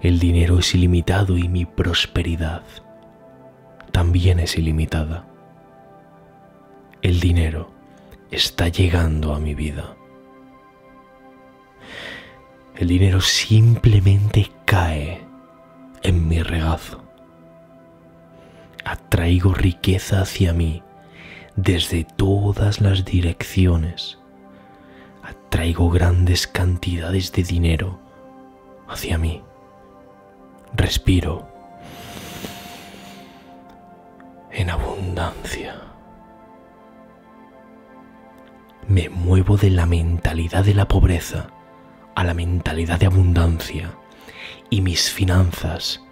El 0.00 0.18
dinero 0.18 0.58
es 0.58 0.74
ilimitado 0.74 1.38
y 1.38 1.46
mi 1.46 1.64
prosperidad 1.64 2.64
también 3.92 4.40
es 4.40 4.58
ilimitada. 4.58 5.28
el 7.02 7.20
dinero 7.20 7.70
está 8.32 8.66
llegando 8.66 9.32
a 9.32 9.38
mi 9.38 9.54
vida. 9.54 9.94
El 12.74 12.88
dinero 12.88 13.20
simplemente 13.20 14.50
cae 14.64 15.24
en 16.02 16.26
mi 16.26 16.42
regazo. 16.42 17.00
Atraigo 18.84 19.54
riqueza 19.54 20.22
hacia 20.22 20.52
mí 20.52 20.82
desde 21.54 22.02
todas 22.02 22.80
las 22.80 23.04
direcciones. 23.04 24.18
Atraigo 25.54 25.88
grandes 25.88 26.48
cantidades 26.48 27.30
de 27.30 27.44
dinero 27.44 28.00
hacia 28.88 29.18
mí. 29.18 29.40
Respiro 30.72 31.46
en 34.50 34.68
abundancia. 34.68 35.80
Me 38.88 39.08
muevo 39.08 39.56
de 39.56 39.70
la 39.70 39.86
mentalidad 39.86 40.64
de 40.64 40.74
la 40.74 40.88
pobreza 40.88 41.50
a 42.16 42.24
la 42.24 42.34
mentalidad 42.34 42.98
de 42.98 43.06
abundancia 43.06 43.96
y 44.70 44.80
mis 44.80 45.08
finanzas 45.08 46.02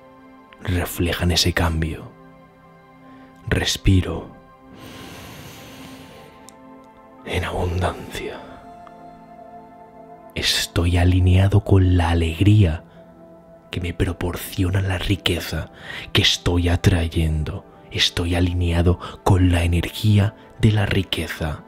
reflejan 0.61 1.33
ese 1.33 1.53
cambio. 1.53 2.13
Respiro 3.49 4.37
en 7.25 7.45
abundancia. 7.45 8.42
Estoy 10.35 10.97
alineado 10.97 11.63
con 11.63 11.99
la 11.99 12.11
alegría 12.11 12.85
que 13.71 13.81
me 13.83 13.93
proporciona 13.93 14.81
la 14.81 14.97
riqueza 14.97 15.71
que 16.13 16.23
estoy 16.23 16.71
atrayendo. 16.71 17.67
Estoy 17.91 18.35
alineado 18.35 18.99
con 19.25 19.53
la 19.53 19.63
energía 19.65 20.35
de 20.59 20.73
la 20.73 20.87
riqueza 20.87 21.65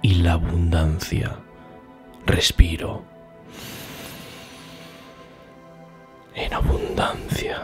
y 0.00 0.14
la 0.14 0.32
abundancia. 0.32 1.36
Respiro 2.24 3.04
en 6.34 6.54
abundancia. 6.54 7.62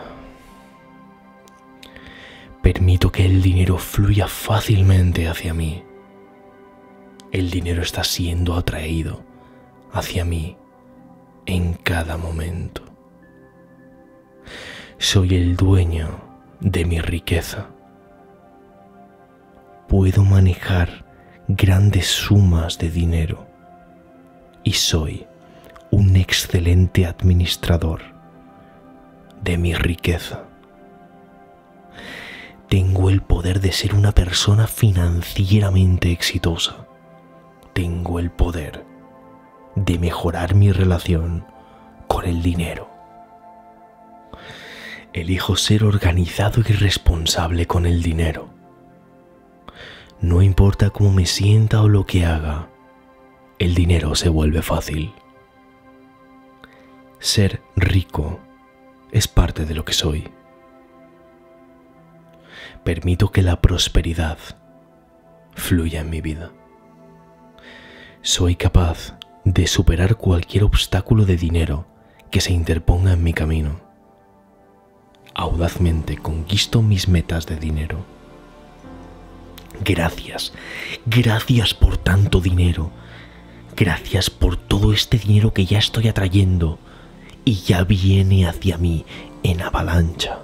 Permito 2.63 3.11
que 3.11 3.25
el 3.25 3.41
dinero 3.41 3.79
fluya 3.79 4.29
fácilmente 4.29 5.29
hacia 5.29 5.55
mí. 5.55 5.83
El 7.33 7.51
dinero 7.51 7.81
está 7.81 8.05
siendo 8.05 8.55
atraído 8.55 9.26
hacia 9.93 10.25
mí 10.25 10.57
en 11.47 11.75
cada 11.75 12.17
momento. 12.17 12.83
Soy 14.99 15.35
el 15.35 15.57
dueño 15.57 16.21
de 16.61 16.85
mi 16.85 17.01
riqueza. 17.01 17.69
Puedo 19.89 20.25
manejar 20.25 21.05
grandes 21.49 22.07
sumas 22.07 22.79
de 22.79 22.91
dinero 22.91 23.47
y 24.65 24.73
soy 24.73 25.27
un 25.91 26.17
excelente 26.17 27.07
administrador 27.07 28.03
de 29.43 29.59
mi 29.59 29.75
riqueza. 29.75 30.45
Tengo 32.69 33.11
el 33.11 33.23
poder 33.23 33.61
de 33.61 33.71
ser 33.71 33.95
una 33.95 34.11
persona 34.11 34.67
financieramente 34.67 36.11
exitosa. 36.11 36.89
Tengo 37.75 38.19
el 38.19 38.33
poder 38.33 38.85
de 39.77 39.99
mejorar 39.99 40.55
mi 40.55 40.73
relación 40.73 41.45
con 42.09 42.25
el 42.25 42.43
dinero. 42.43 42.91
Elijo 45.13 45.57
ser 45.57 45.85
organizado 45.85 46.61
y 46.67 46.73
responsable 46.73 47.67
con 47.67 47.87
el 47.87 48.03
dinero. 48.03 48.49
No 50.21 50.43
importa 50.43 50.91
cómo 50.91 51.13
me 51.13 51.27
sienta 51.27 51.83
o 51.83 51.89
lo 51.89 52.07
que 52.07 52.25
haga, 52.25 52.69
el 53.59 53.75
dinero 53.75 54.15
se 54.15 54.29
vuelve 54.29 54.63
fácil. 54.63 55.15
Ser 57.19 57.63
rico 57.77 58.41
es 59.13 59.29
parte 59.29 59.67
de 59.67 59.75
lo 59.75 59.85
que 59.85 59.93
soy. 59.93 60.31
Permito 62.83 63.31
que 63.31 63.43
la 63.43 63.61
prosperidad 63.61 64.39
fluya 65.55 66.01
en 66.01 66.11
mi 66.11 66.21
vida. 66.21 66.51
Soy 68.23 68.57
capaz 68.57 69.19
de 69.47 69.69
superar 69.69 70.17
cualquier 70.17 70.65
obstáculo 70.65 71.25
de 71.25 71.37
dinero 71.37 71.87
que 72.33 72.41
se 72.41 72.53
interponga 72.53 73.13
en 73.13 73.23
mi 73.23 73.33
camino. 73.33 73.81
Audazmente 75.35 76.17
conquisto 76.17 76.83
mis 76.83 77.07
metas 77.07 77.47
de 77.47 77.57
dinero. 77.57 78.05
Gracias, 79.85 80.53
gracias 81.07 81.75
por 81.75 81.97
tanto 81.97 82.41
dinero. 82.41 82.91
Gracias 83.77 84.31
por 84.31 84.57
todo 84.57 84.93
este 84.93 85.17
dinero 85.17 85.55
que 85.55 85.65
ya 85.65 85.79
estoy 85.79 86.09
atrayendo 86.09 86.81
y 87.45 87.55
ya 87.55 87.85
viene 87.85 88.49
hacia 88.49 88.79
mí 88.79 89.05
en 89.45 89.63
avalancha. 89.63 90.41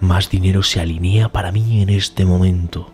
Más 0.00 0.30
dinero 0.30 0.64
se 0.64 0.80
alinea 0.80 1.28
para 1.28 1.52
mí 1.52 1.80
en 1.80 1.90
este 1.90 2.24
momento 2.24 2.92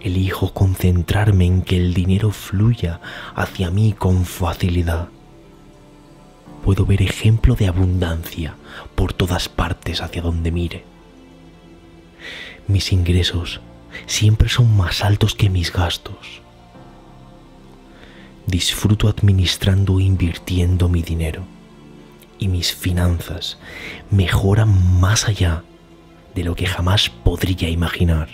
elijo 0.00 0.52
concentrarme 0.52 1.46
en 1.46 1.62
que 1.62 1.76
el 1.76 1.94
dinero 1.94 2.30
fluya 2.30 3.00
hacia 3.34 3.70
mí 3.70 3.92
con 3.92 4.24
facilidad. 4.24 5.08
Puedo 6.64 6.86
ver 6.86 7.02
ejemplo 7.02 7.54
de 7.54 7.66
abundancia 7.66 8.56
por 8.94 9.12
todas 9.12 9.48
partes 9.48 10.00
hacia 10.00 10.22
donde 10.22 10.50
mire. 10.50 10.84
Mis 12.66 12.92
ingresos 12.92 13.60
siempre 14.06 14.48
son 14.48 14.76
más 14.76 15.02
altos 15.02 15.34
que 15.34 15.48
mis 15.48 15.72
gastos. 15.72 16.42
Disfruto 18.46 19.08
administrando 19.08 20.00
e 20.00 20.04
invirtiendo 20.04 20.88
mi 20.88 21.02
dinero 21.02 21.42
y 22.38 22.48
mis 22.48 22.74
finanzas 22.74 23.58
mejoran 24.10 25.00
más 25.00 25.28
allá 25.28 25.64
de 26.34 26.44
lo 26.44 26.54
que 26.54 26.66
jamás 26.66 27.10
podría 27.10 27.68
imaginar 27.68 28.28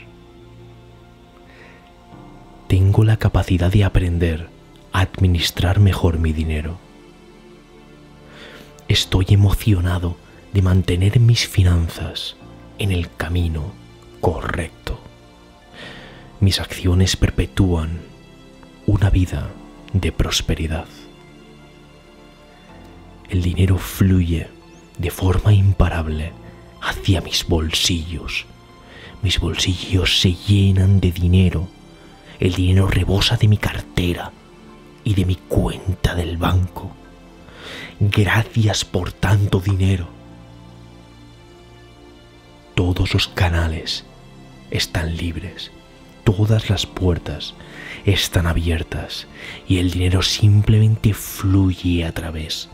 tengo 2.75 3.05
la 3.05 3.19
capacidad 3.19 3.71
de 3.71 3.85
aprender 3.85 4.49
a 4.93 5.03
administrar 5.03 5.79
mejor 5.79 6.19
mi 6.19 6.33
dinero. 6.33 6.77
Estoy 8.89 9.27
emocionado 9.29 10.17
de 10.53 10.61
mantener 10.61 11.21
mis 11.21 11.47
finanzas 11.47 12.35
en 12.81 12.91
el 12.91 13.15
camino 13.15 13.73
correcto. 14.21 14.99
Mis 16.41 16.59
acciones 16.59 17.15
perpetúan 17.15 18.01
una 18.87 19.09
vida 19.09 19.53
de 19.93 20.11
prosperidad. 20.11 20.89
El 23.31 23.43
dinero 23.43 23.79
fluye 23.79 24.49
de 24.99 25.11
forma 25.13 25.55
imparable 25.55 26.33
hacia 26.83 27.21
mis 27.21 27.47
bolsillos. 27.47 28.47
Mis 29.23 29.39
bolsillos 29.39 30.21
se 30.21 30.35
llenan 30.35 30.99
de 30.99 31.13
dinero 31.13 31.69
el 32.41 32.55
dinero 32.55 32.87
rebosa 32.87 33.37
de 33.37 33.49
mi 33.49 33.57
cartera 33.57 34.33
y 35.05 35.15
de 35.15 35.25
mi 35.25 35.37
cuenta 35.37 36.15
del 36.15 36.37
banco. 36.37 36.91
Gracias 38.01 38.85
por 38.85 39.13
tanto 39.13 39.61
dinero. 39.61 40.09
Todos 42.75 43.15
los 43.15 43.29
canales 43.29 44.05
están 44.71 45.17
libres, 45.17 45.71
todas 46.25 46.69
las 46.71 46.87
puertas 46.87 47.55
están 48.05 48.47
abiertas 48.47 49.27
y 49.69 49.79
el 49.79 49.93
dinero 49.93 50.23
simplemente 50.23 51.15
fluye 51.15 52.05
a 52.05 52.13
través 52.13 52.69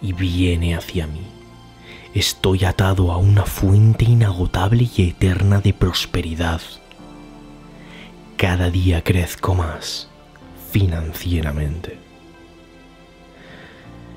y 0.00 0.12
viene 0.12 0.74
hacia 0.74 1.06
mí. 1.06 1.22
Estoy 2.14 2.64
atado 2.64 3.10
a 3.10 3.16
una 3.16 3.46
fuente 3.46 4.04
inagotable 4.04 4.88
y 4.94 5.08
eterna 5.08 5.60
de 5.60 5.72
prosperidad 5.72 6.60
cada 8.42 8.70
día 8.70 9.04
crezco 9.04 9.54
más 9.54 10.08
financieramente. 10.72 11.96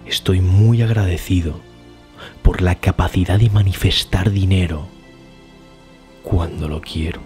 Estoy 0.08 0.42
muy 0.42 0.82
agradecido 0.82 1.60
por 2.42 2.64
la 2.64 2.74
capacidad 2.74 3.38
de 3.38 3.52
manifestar 3.52 4.32
dinero 4.32 4.88
cuando 6.24 6.68
lo 6.68 6.82
quiero. 6.82 7.22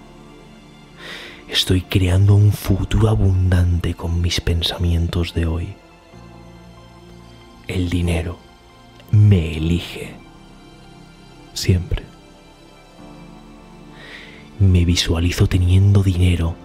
Estoy 1.47 1.83
creando 1.83 2.35
un 2.35 2.51
futuro 2.51 3.07
abundante 3.07 3.93
con 3.93 4.19
mis 4.19 4.41
pensamientos 4.41 5.33
de 5.33 5.45
hoy. 5.45 5.75
El 7.69 7.89
dinero 7.89 8.37
me 9.11 9.55
elige 9.55 10.15
siempre. 11.53 12.03
Me 14.59 14.83
visualizo 14.83 15.47
teniendo 15.47 16.03
dinero 16.03 16.57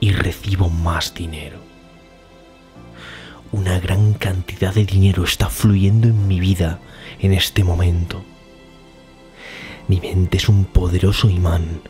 y 0.00 0.12
recibo 0.12 0.68
más 0.68 1.14
dinero. 1.14 1.58
Una 3.52 3.78
gran 3.78 4.14
cantidad 4.14 4.74
de 4.74 4.84
dinero 4.84 5.24
está 5.24 5.48
fluyendo 5.48 6.08
en 6.08 6.26
mi 6.26 6.40
vida 6.40 6.78
en 7.18 7.32
este 7.32 7.64
momento. 7.64 8.24
Mi 9.88 10.00
mente 10.00 10.38
es 10.38 10.48
un 10.48 10.64
poderoso 10.64 11.28
imán 11.28 11.82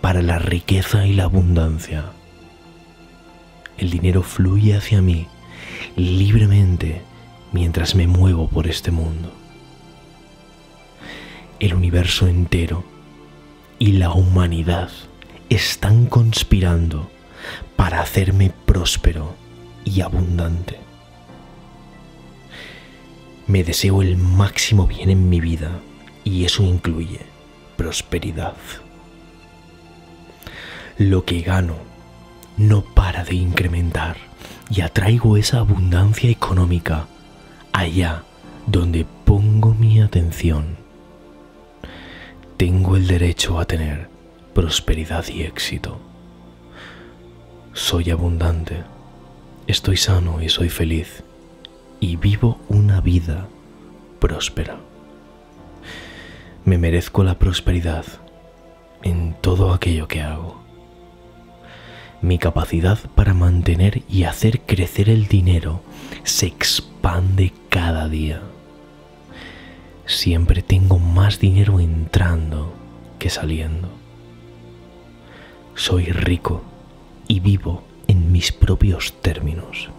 para 0.00 0.22
la 0.22 0.38
riqueza 0.38 1.06
y 1.06 1.14
la 1.14 1.24
abundancia. 1.24 2.12
El 3.76 3.90
dinero 3.90 4.22
fluye 4.22 4.76
hacia 4.76 5.02
mí 5.02 5.26
libremente 5.96 7.02
mientras 7.52 7.94
me 7.94 8.06
muevo 8.06 8.48
por 8.48 8.66
este 8.66 8.90
mundo. 8.90 9.32
El 11.58 11.74
universo 11.74 12.28
entero 12.28 12.84
y 13.80 13.92
la 13.92 14.12
humanidad 14.12 14.90
están 15.48 16.06
conspirando 16.06 17.10
para 17.78 18.00
hacerme 18.00 18.50
próspero 18.66 19.36
y 19.84 20.00
abundante. 20.00 20.80
Me 23.46 23.62
deseo 23.62 24.02
el 24.02 24.16
máximo 24.16 24.88
bien 24.88 25.10
en 25.10 25.28
mi 25.28 25.40
vida 25.40 25.70
y 26.24 26.44
eso 26.44 26.64
incluye 26.64 27.20
prosperidad. 27.76 28.56
Lo 30.98 31.24
que 31.24 31.40
gano 31.42 31.76
no 32.56 32.82
para 32.82 33.22
de 33.22 33.36
incrementar 33.36 34.16
y 34.68 34.80
atraigo 34.80 35.36
esa 35.36 35.58
abundancia 35.60 36.28
económica 36.28 37.06
allá 37.72 38.24
donde 38.66 39.06
pongo 39.24 39.72
mi 39.72 40.00
atención. 40.00 40.76
Tengo 42.56 42.96
el 42.96 43.06
derecho 43.06 43.60
a 43.60 43.66
tener 43.66 44.10
prosperidad 44.52 45.28
y 45.28 45.42
éxito. 45.42 46.07
Soy 47.78 48.10
abundante, 48.10 48.82
estoy 49.68 49.96
sano 49.96 50.42
y 50.42 50.48
soy 50.48 50.68
feliz 50.68 51.22
y 52.00 52.16
vivo 52.16 52.58
una 52.68 53.00
vida 53.00 53.46
próspera. 54.18 54.78
Me 56.64 56.76
merezco 56.76 57.22
la 57.22 57.38
prosperidad 57.38 58.04
en 59.04 59.36
todo 59.40 59.72
aquello 59.72 60.08
que 60.08 60.22
hago. 60.22 60.60
Mi 62.20 62.36
capacidad 62.36 62.98
para 63.14 63.32
mantener 63.32 64.02
y 64.08 64.24
hacer 64.24 64.62
crecer 64.62 65.08
el 65.08 65.28
dinero 65.28 65.80
se 66.24 66.46
expande 66.46 67.54
cada 67.68 68.08
día. 68.08 68.42
Siempre 70.04 70.62
tengo 70.62 70.98
más 70.98 71.38
dinero 71.38 71.78
entrando 71.78 72.74
que 73.20 73.30
saliendo. 73.30 73.88
Soy 75.76 76.06
rico 76.06 76.64
y 77.28 77.40
vivo 77.40 77.84
en 78.08 78.32
mis 78.32 78.50
propios 78.50 79.14
términos. 79.20 79.90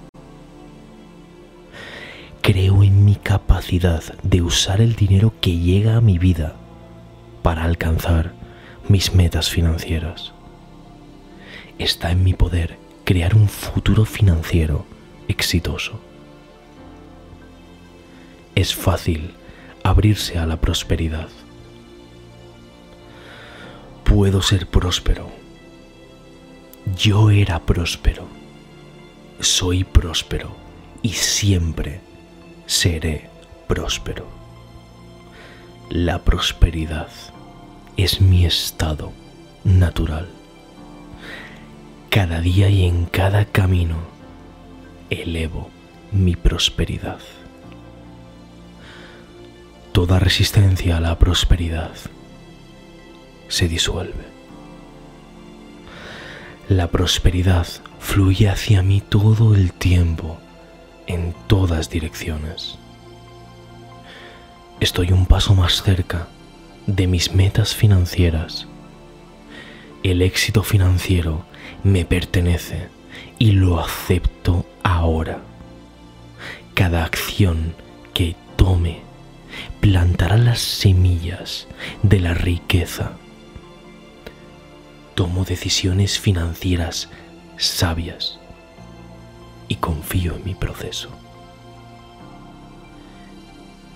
Creo 2.42 2.84
en 2.84 3.06
mi 3.06 3.16
capacidad 3.16 4.04
de 4.24 4.42
usar 4.42 4.82
el 4.82 4.96
dinero 4.96 5.34
que 5.40 5.58
llega 5.58 5.96
a 5.96 6.02
mi 6.02 6.18
vida 6.18 6.56
para 7.44 7.64
alcanzar 7.64 8.34
mis 8.88 9.14
metas 9.14 9.50
financieras. 9.50 10.34
Está 11.78 12.12
en 12.12 12.24
mi 12.24 12.34
poder 12.34 12.78
crear 13.06 13.36
un 13.36 13.48
futuro 13.48 14.04
financiero 14.06 14.86
exitoso. 15.28 16.00
Es 18.56 18.76
fácil 18.76 19.36
abrirse 19.84 20.38
a 20.40 20.46
la 20.46 20.60
prosperidad. 20.60 21.30
Puedo 24.04 24.42
ser 24.42 24.68
próspero. 24.68 25.39
Yo 26.96 27.30
era 27.30 27.60
próspero. 27.60 28.26
Soy 29.40 29.84
próspero 29.84 30.56
y 31.02 31.10
siempre 31.10 32.02
seré 32.66 33.30
próspero. 33.68 34.26
La 35.90 36.20
prosperidad 36.20 37.10
es 37.98 38.22
mi 38.22 38.46
estado 38.46 39.12
natural. 39.64 40.30
Cada 42.10 42.40
día 42.42 42.70
y 42.70 42.86
en 42.86 43.06
cada 43.06 43.46
camino 43.46 43.98
elevo 45.10 45.70
mi 46.12 46.36
prosperidad. 46.36 47.20
Toda 49.92 50.20
resistencia 50.20 50.98
a 50.98 51.02
la 51.02 51.20
prosperidad 51.20 51.92
se 53.48 53.68
disuelve. 53.68 54.39
La 56.70 56.86
prosperidad 56.86 57.66
fluye 57.98 58.48
hacia 58.48 58.84
mí 58.84 59.02
todo 59.02 59.56
el 59.56 59.74
tiempo, 59.74 60.38
en 61.08 61.34
todas 61.48 61.90
direcciones. 61.90 62.78
Estoy 64.80 65.12
un 65.12 65.26
paso 65.26 65.56
más 65.56 65.82
cerca 65.82 66.28
de 66.86 67.08
mis 67.08 67.34
metas 67.34 67.74
financieras. 67.74 68.68
El 70.04 70.22
éxito 70.22 70.62
financiero 70.62 71.44
me 71.84 72.06
pertenece 72.06 72.90
y 73.40 73.54
lo 73.54 73.80
acepto 73.80 74.64
ahora. 74.84 75.40
Cada 76.76 77.04
acción 77.04 77.74
que 78.14 78.36
tome 78.58 79.02
plantará 79.82 80.38
las 80.38 80.60
semillas 80.60 81.68
de 82.04 82.20
la 82.20 82.36
riqueza. 82.36 83.14
Tomo 85.20 85.44
decisiones 85.44 86.18
financieras 86.18 87.10
sabias 87.58 88.40
y 89.68 89.76
confío 89.76 90.38
en 90.38 90.46
mi 90.46 90.56
proceso. 90.56 91.10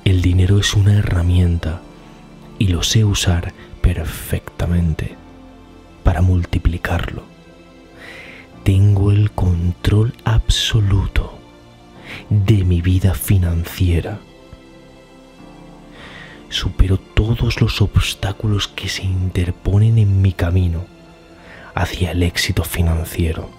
El 0.04 0.22
dinero 0.22 0.60
es 0.60 0.74
una 0.74 0.96
herramienta 0.96 1.80
y 2.60 2.68
lo 2.68 2.84
sé 2.84 3.06
usar 3.06 3.54
perfectamente 3.80 5.16
para 6.04 6.22
multiplicarlo. 6.22 7.24
Tengo 8.66 9.10
el 9.10 9.32
control 9.32 10.14
absoluto 10.26 11.40
de 12.30 12.66
mi 12.66 12.82
vida 12.82 13.14
financiera. 13.14 14.20
Supero 16.50 16.98
todos 16.98 17.62
los 17.62 17.82
obstáculos 17.82 18.68
que 18.68 18.90
se 18.90 19.04
interponen 19.04 19.98
en 19.98 20.22
mi 20.22 20.34
camino 20.34 20.92
hacia 21.76 22.12
el 22.12 22.24
éxito 22.24 22.64
financiero. 22.64 23.50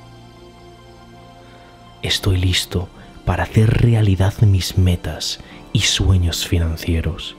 Estoy 2.03 2.36
listo 2.36 2.89
para 3.24 3.45
hacer 3.45 3.82
realidad 3.82 4.35
mis 4.43 4.77
metas 4.77 5.41
y 5.73 5.81
sueños 5.81 6.47
financieros. 6.47 7.36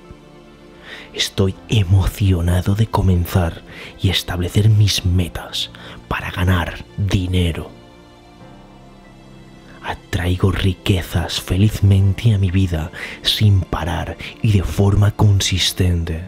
Estoy 1.14 1.56
emocionado 1.70 2.76
de 2.76 2.88
comenzar 2.88 3.62
y 4.02 4.10
establecer 4.10 4.70
mis 4.70 5.06
metas 5.06 5.72
para 6.08 6.32
ganar 6.32 6.84
dinero. 6.98 7.72
Atraigo 9.84 10.52
riquezas 10.52 11.40
felizmente 11.40 12.34
a 12.34 12.38
mi 12.38 12.50
vida 12.50 12.92
sin 13.22 13.62
parar 13.62 14.18
y 14.42 14.52
de 14.52 14.64
forma 14.64 15.12
consistente. 15.12 16.24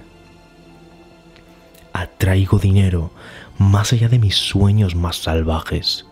Atraigo 1.91 2.59
dinero 2.59 3.11
más 3.57 3.93
allá 3.93 4.09
de 4.09 4.19
mis 4.19 4.35
sueños 4.35 4.95
más 4.95 5.17
salvajes. 5.17 6.05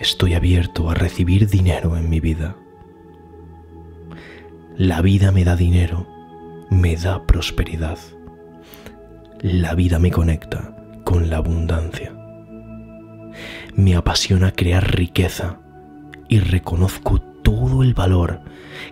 Estoy 0.00 0.34
abierto 0.34 0.90
a 0.90 0.94
recibir 0.94 1.48
dinero 1.48 1.96
en 1.96 2.10
mi 2.10 2.20
vida. 2.20 2.56
La 4.76 5.00
vida 5.00 5.30
me 5.32 5.44
da 5.44 5.56
dinero, 5.56 6.06
me 6.70 6.96
da 6.96 7.24
prosperidad. 7.26 7.98
La 9.40 9.74
vida 9.74 9.98
me 9.98 10.10
conecta 10.10 10.76
con 11.04 11.30
la 11.30 11.38
abundancia. 11.38 12.12
Me 13.74 13.96
apasiona 13.96 14.52
crear 14.52 14.94
riqueza 14.94 15.58
y 16.28 16.40
reconozco 16.40 17.20
todo 17.20 17.82
el 17.82 17.94
valor 17.94 18.40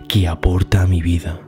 que 0.07 0.27
aporta 0.27 0.81
a 0.83 0.87
mi 0.87 1.01
vida. 1.01 1.39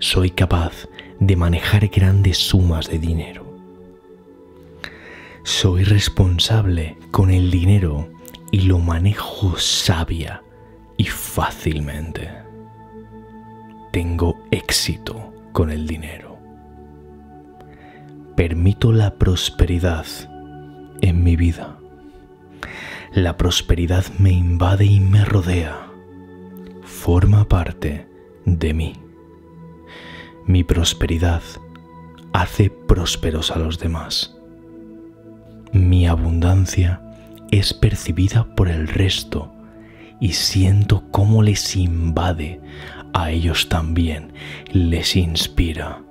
Soy 0.00 0.30
capaz 0.30 0.88
de 1.26 1.36
manejar 1.36 1.88
grandes 1.88 2.38
sumas 2.38 2.88
de 2.88 2.98
dinero. 2.98 3.44
Soy 5.42 5.84
responsable 5.84 6.96
con 7.10 7.30
el 7.30 7.50
dinero 7.50 8.10
y 8.50 8.62
lo 8.62 8.78
manejo 8.78 9.58
sabia 9.58 10.42
y 10.96 11.04
fácilmente. 11.04 12.30
Tengo 13.92 14.36
éxito 14.50 15.32
con 15.52 15.70
el 15.70 15.86
dinero. 15.86 16.38
Permito 18.36 18.92
la 18.92 19.14
prosperidad 19.14 20.06
en 21.00 21.22
mi 21.22 21.36
vida. 21.36 21.78
La 23.12 23.36
prosperidad 23.36 24.04
me 24.18 24.32
invade 24.32 24.86
y 24.86 25.00
me 25.00 25.24
rodea. 25.24 25.86
Forma 26.82 27.48
parte 27.48 28.08
de 28.44 28.74
mí. 28.74 29.03
Mi 30.46 30.64
prosperidad 30.64 31.42
hace 32.32 32.70
prósperos 32.70 33.50
a 33.50 33.58
los 33.58 33.78
demás. 33.78 34.36
Mi 35.72 36.06
abundancia 36.06 37.00
es 37.50 37.72
percibida 37.72 38.44
por 38.54 38.68
el 38.68 38.88
resto 38.88 39.52
y 40.20 40.32
siento 40.32 41.04
cómo 41.10 41.42
les 41.42 41.76
invade, 41.76 42.60
a 43.12 43.30
ellos 43.30 43.68
también 43.68 44.32
les 44.72 45.16
inspira 45.16 46.02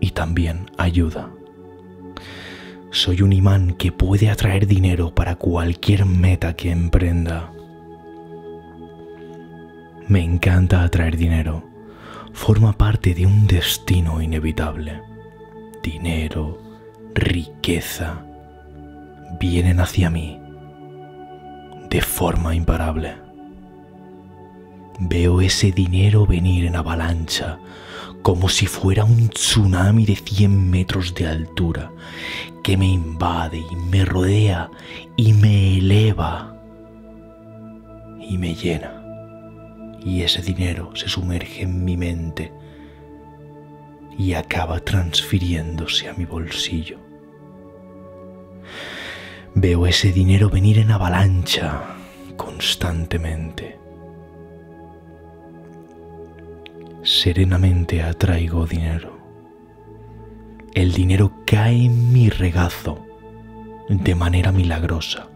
y 0.00 0.10
también 0.12 0.70
ayuda 0.78 1.30
Soy 2.92 3.22
un 3.22 3.32
imán 3.32 3.74
que 3.74 3.92
puede 3.92 4.30
atraer 4.30 4.66
dinero 4.66 5.14
para 5.14 5.36
cualquier 5.36 6.06
meta 6.06 6.54
que 6.56 6.72
emprenda. 6.72 7.52
Me 10.08 10.24
encanta 10.24 10.82
atraer 10.82 11.16
dinero. 11.16 11.69
Forma 12.32 12.72
parte 12.72 13.14
de 13.14 13.26
un 13.26 13.46
destino 13.46 14.22
inevitable. 14.22 15.02
Dinero, 15.82 16.58
riqueza, 17.14 18.24
vienen 19.38 19.80
hacia 19.80 20.10
mí 20.10 20.40
de 21.90 22.00
forma 22.00 22.54
imparable. 22.54 23.16
Veo 25.00 25.40
ese 25.40 25.72
dinero 25.72 26.24
venir 26.24 26.64
en 26.66 26.76
avalancha, 26.76 27.58
como 28.22 28.48
si 28.48 28.66
fuera 28.66 29.04
un 29.04 29.28
tsunami 29.28 30.06
de 30.06 30.16
100 30.16 30.70
metros 30.70 31.14
de 31.14 31.26
altura, 31.26 31.90
que 32.62 32.76
me 32.76 32.86
invade 32.86 33.58
y 33.58 33.76
me 33.76 34.04
rodea 34.04 34.70
y 35.16 35.32
me 35.32 35.78
eleva 35.78 36.54
y 38.20 38.38
me 38.38 38.54
llena. 38.54 38.99
Y 40.02 40.22
ese 40.22 40.42
dinero 40.42 40.94
se 40.94 41.08
sumerge 41.08 41.62
en 41.62 41.84
mi 41.84 41.96
mente 41.96 42.52
y 44.16 44.34
acaba 44.34 44.80
transfiriéndose 44.80 46.08
a 46.08 46.14
mi 46.14 46.26
bolsillo. 46.26 46.98
Veo 49.54 49.86
ese 49.86 50.12
dinero 50.12 50.50
venir 50.50 50.78
en 50.78 50.90
avalancha 50.90 51.82
constantemente. 52.36 53.78
Serenamente 57.02 58.02
atraigo 58.02 58.66
dinero. 58.66 59.18
El 60.74 60.92
dinero 60.92 61.32
cae 61.46 61.86
en 61.86 62.12
mi 62.12 62.28
regazo 62.28 63.04
de 63.88 64.14
manera 64.14 64.52
milagrosa. 64.52 65.29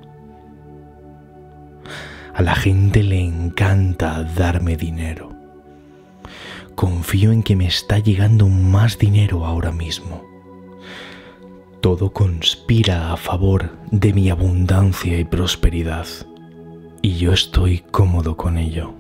A 2.35 2.43
la 2.43 2.55
gente 2.55 3.03
le 3.03 3.21
encanta 3.21 4.23
darme 4.23 4.77
dinero. 4.77 5.31
Confío 6.75 7.33
en 7.33 7.43
que 7.43 7.57
me 7.57 7.67
está 7.67 7.99
llegando 7.99 8.49
más 8.49 8.99
dinero 8.99 9.47
ahora 9.47 9.71
mismo 9.71 10.35
todo 11.85 12.15
conspira 12.15 13.13
a 13.13 13.17
favor 13.19 13.77
de 13.91 14.15
mi 14.15 14.31
abundancia 14.31 15.19
y 15.19 15.25
prosperidad. 15.25 16.07
Y 17.03 17.19
yo 17.19 17.35
estoy 17.35 17.81
cómodo 17.91 18.39
con 18.39 18.57
ello. 18.57 18.95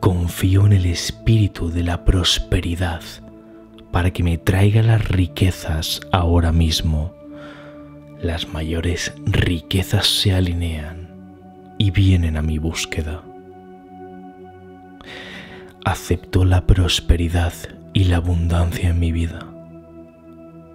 Confío 0.00 0.66
en 0.66 0.72
el 0.72 0.86
espíritu 0.86 1.70
de 1.70 1.84
la 1.84 2.04
prosperidad 2.04 3.00
para 3.92 4.10
que 4.10 4.24
me 4.24 4.38
traiga 4.38 4.82
las 4.82 5.06
riquezas 5.08 6.00
ahora 6.10 6.50
mismo. 6.50 7.14
Las 8.20 8.48
mayores 8.48 9.14
riquezas 9.26 10.08
se 10.08 10.34
alinean 10.34 10.99
y 11.80 11.90
vienen 11.90 12.36
a 12.36 12.42
mi 12.42 12.58
búsqueda. 12.58 13.24
Acepto 15.84 16.44
la 16.44 16.66
prosperidad 16.66 17.54
y 17.92 18.04
la 18.04 18.18
abundancia 18.18 18.90
en 18.90 19.00
mi 19.00 19.10
vida 19.10 19.50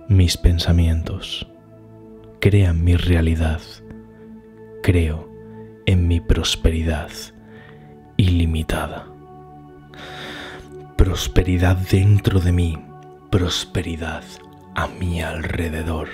mis 0.08 0.38
pensamientos, 0.38 1.48
crean 2.40 2.84
mi 2.84 2.96
realidad, 2.96 3.62
creo 4.84 5.28
en 5.88 6.08
mi 6.08 6.20
prosperidad 6.20 7.10
ilimitada. 8.16 9.08
Prosperidad 10.96 11.76
dentro 11.76 12.40
de 12.40 12.52
mí, 12.52 12.78
prosperidad 13.32 14.24
a 14.76 14.88
mi 14.88 15.24
alrededor. 15.24 16.10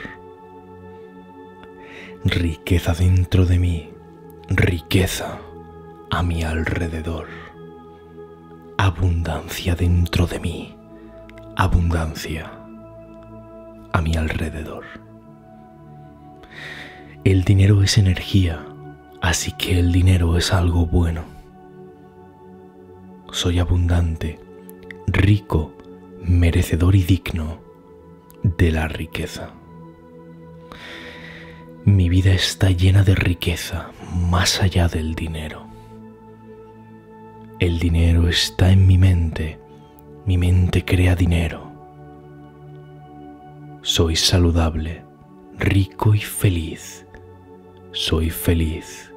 Riqueza 2.23 2.93
dentro 2.93 3.45
de 3.45 3.59
mí, 3.59 3.89
riqueza 4.56 5.40
a 6.10 6.23
mi 6.23 6.44
alrededor. 6.44 7.28
Abundancia 8.78 9.76
dentro 9.76 10.28
de 10.28 10.40
mí, 10.40 10.76
abundancia 11.56 12.52
a 13.94 14.02
mi 14.02 14.15
alrededor. 14.15 14.84
El 17.23 17.44
dinero 17.45 17.82
es 17.82 17.98
energía, 17.98 18.65
así 19.22 19.53
que 19.53 19.80
el 19.80 19.94
dinero 19.94 20.38
es 20.38 20.52
algo 20.52 20.86
bueno. 20.86 21.23
Soy 23.32 23.60
abundante, 23.60 24.38
rico, 25.07 25.73
merecedor 26.22 26.95
y 26.95 27.03
digno 27.03 27.61
de 28.44 28.72
la 28.72 28.90
riqueza. 28.90 29.52
Mi 31.86 32.10
vida 32.10 32.34
está 32.34 32.69
llena 32.69 33.03
de 33.03 33.15
riqueza 33.15 33.91
más 34.11 34.61
allá 34.61 34.88
del 34.88 35.15
dinero. 35.15 35.67
El 37.59 37.79
dinero 37.79 38.27
está 38.27 38.71
en 38.71 38.88
mi 38.88 38.97
mente, 38.97 39.59
mi 40.25 40.38
mente 40.38 40.83
crea 40.83 41.15
dinero 41.15 41.71
soy 43.83 44.15
saludable, 44.15 45.03
rico 45.57 46.13
y 46.13 46.19
feliz. 46.19 47.07
Soy 47.93 48.29
feliz, 48.29 49.11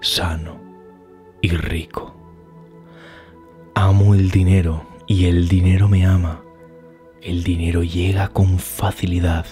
sano 0.00 0.60
y 1.40 1.48
rico. 1.48 2.14
Amo 3.74 4.14
el 4.14 4.30
dinero 4.30 4.86
y 5.06 5.24
el 5.24 5.48
dinero 5.48 5.88
me 5.88 6.04
ama. 6.04 6.42
El 7.22 7.44
dinero 7.44 7.82
llega 7.82 8.28
con 8.28 8.58
facilidad, 8.58 9.46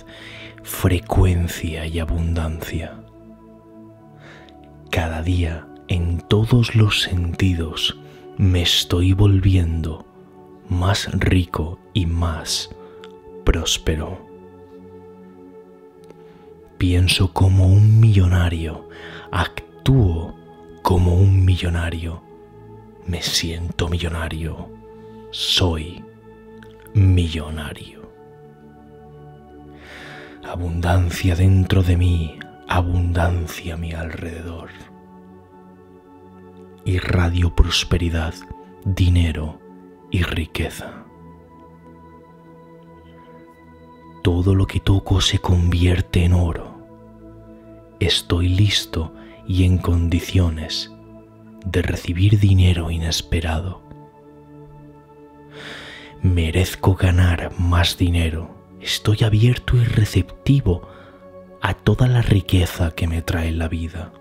frecuencia 0.63 1.87
y 1.87 1.99
abundancia. 1.99 3.02
Cada 4.93 5.23
día, 5.23 5.67
en 5.89 6.21
todos 6.29 6.77
los 6.77 7.03
sentidos, 7.03 7.99
me 8.39 8.63
estoy 8.63 9.13
volviendo 9.13 10.07
más 10.69 11.11
rico 11.19 11.81
y 11.93 12.07
más 12.07 12.71
próspero 13.45 14.33
pienso 16.83 17.33
como 17.33 17.69
un 17.69 18.01
millonario, 18.01 18.89
actúo 19.31 20.35
como 20.83 21.15
un 21.15 21.45
millonario, 21.45 22.25
me 23.07 23.23
siento 23.23 23.89
millonario, 23.89 24.69
soy 25.31 26.05
millonario. 26.93 28.03
Abundancia 30.43 31.37
dentro 31.37 31.85
de 31.85 31.97
mí, 31.97 32.37
abundancia 32.69 33.75
a 33.75 33.77
mi 33.77 33.93
alrededor. 33.93 34.71
Irradio 36.85 37.55
prosperidad, 37.55 38.35
dinero 38.85 39.61
y 40.11 40.23
riqueza. 40.23 41.05
Todo 44.23 44.55
lo 44.55 44.67
que 44.67 44.81
toco 44.81 45.21
se 45.21 45.39
convierte 45.39 46.25
en 46.25 46.33
oro 46.33 46.73
estoy 48.07 48.49
listo 48.49 49.15
y 49.47 49.65
en 49.65 49.79
condiciones 49.79 50.91
de 51.65 51.83
recibir 51.83 52.39
dinero 52.39 52.91
inesperado. 52.91 53.83
Merezco 56.23 56.95
ganar 56.95 57.53
más 57.59 57.97
dinero. 57.97 58.57
Estoy 58.81 59.19
abierto 59.25 59.77
y 59.77 59.85
receptivo 59.85 60.89
a 61.63 61.75
toda 61.75 62.09
la 62.09 62.23
riqueza 62.23 62.91
que 62.91 63.07
me 63.07 63.23
trae 63.23 63.53
la 63.53 63.69
vida. 63.69 64.13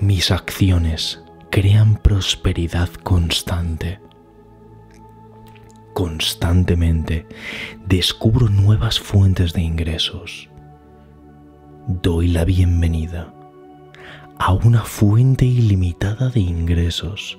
Mis 0.00 0.30
acciones 0.30 1.22
crean 1.50 1.96
prosperidad 1.96 2.90
constante. 3.02 4.00
Constantemente 5.94 7.26
descubro 7.86 8.48
nuevas 8.48 9.00
fuentes 9.00 9.52
de 9.52 9.62
ingresos 9.62 10.48
doy 11.88 12.28
la 12.28 12.44
bienvenida 12.44 13.32
a 14.38 14.52
una 14.52 14.82
fuente 14.82 15.46
ilimitada 15.46 16.28
de 16.28 16.40
ingresos 16.40 17.38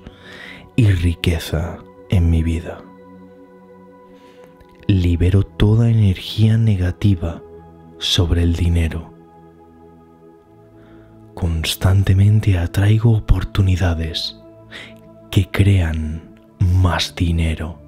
y 0.74 0.90
riqueza 0.90 1.78
en 2.08 2.30
mi 2.30 2.42
vida. 2.42 2.82
Libero 4.88 5.44
toda 5.44 5.88
energía 5.88 6.58
negativa 6.58 7.40
sobre 8.00 8.42
el 8.42 8.56
dinero. 8.56 9.12
Constantemente 11.34 12.58
atraigo 12.58 13.12
oportunidades 13.12 14.36
que 15.30 15.48
crean 15.50 16.40
más 16.58 17.14
dinero. 17.14 17.78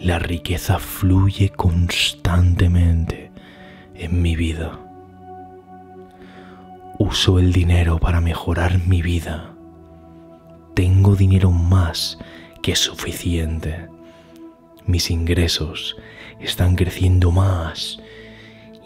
La 0.00 0.18
riqueza 0.18 0.78
fluye 0.78 1.50
constantemente 1.50 3.30
en 3.94 4.22
mi 4.22 4.36
vida. 4.36 4.80
Uso 6.98 7.38
el 7.38 7.52
dinero 7.52 7.98
para 7.98 8.20
mejorar 8.20 8.86
mi 8.86 9.02
vida. 9.02 9.54
Tengo 10.74 11.14
dinero 11.14 11.50
más 11.50 12.18
que 12.62 12.74
suficiente. 12.74 13.86
Mis 14.86 15.10
ingresos 15.10 15.96
están 16.40 16.74
creciendo 16.74 17.30
más 17.30 18.00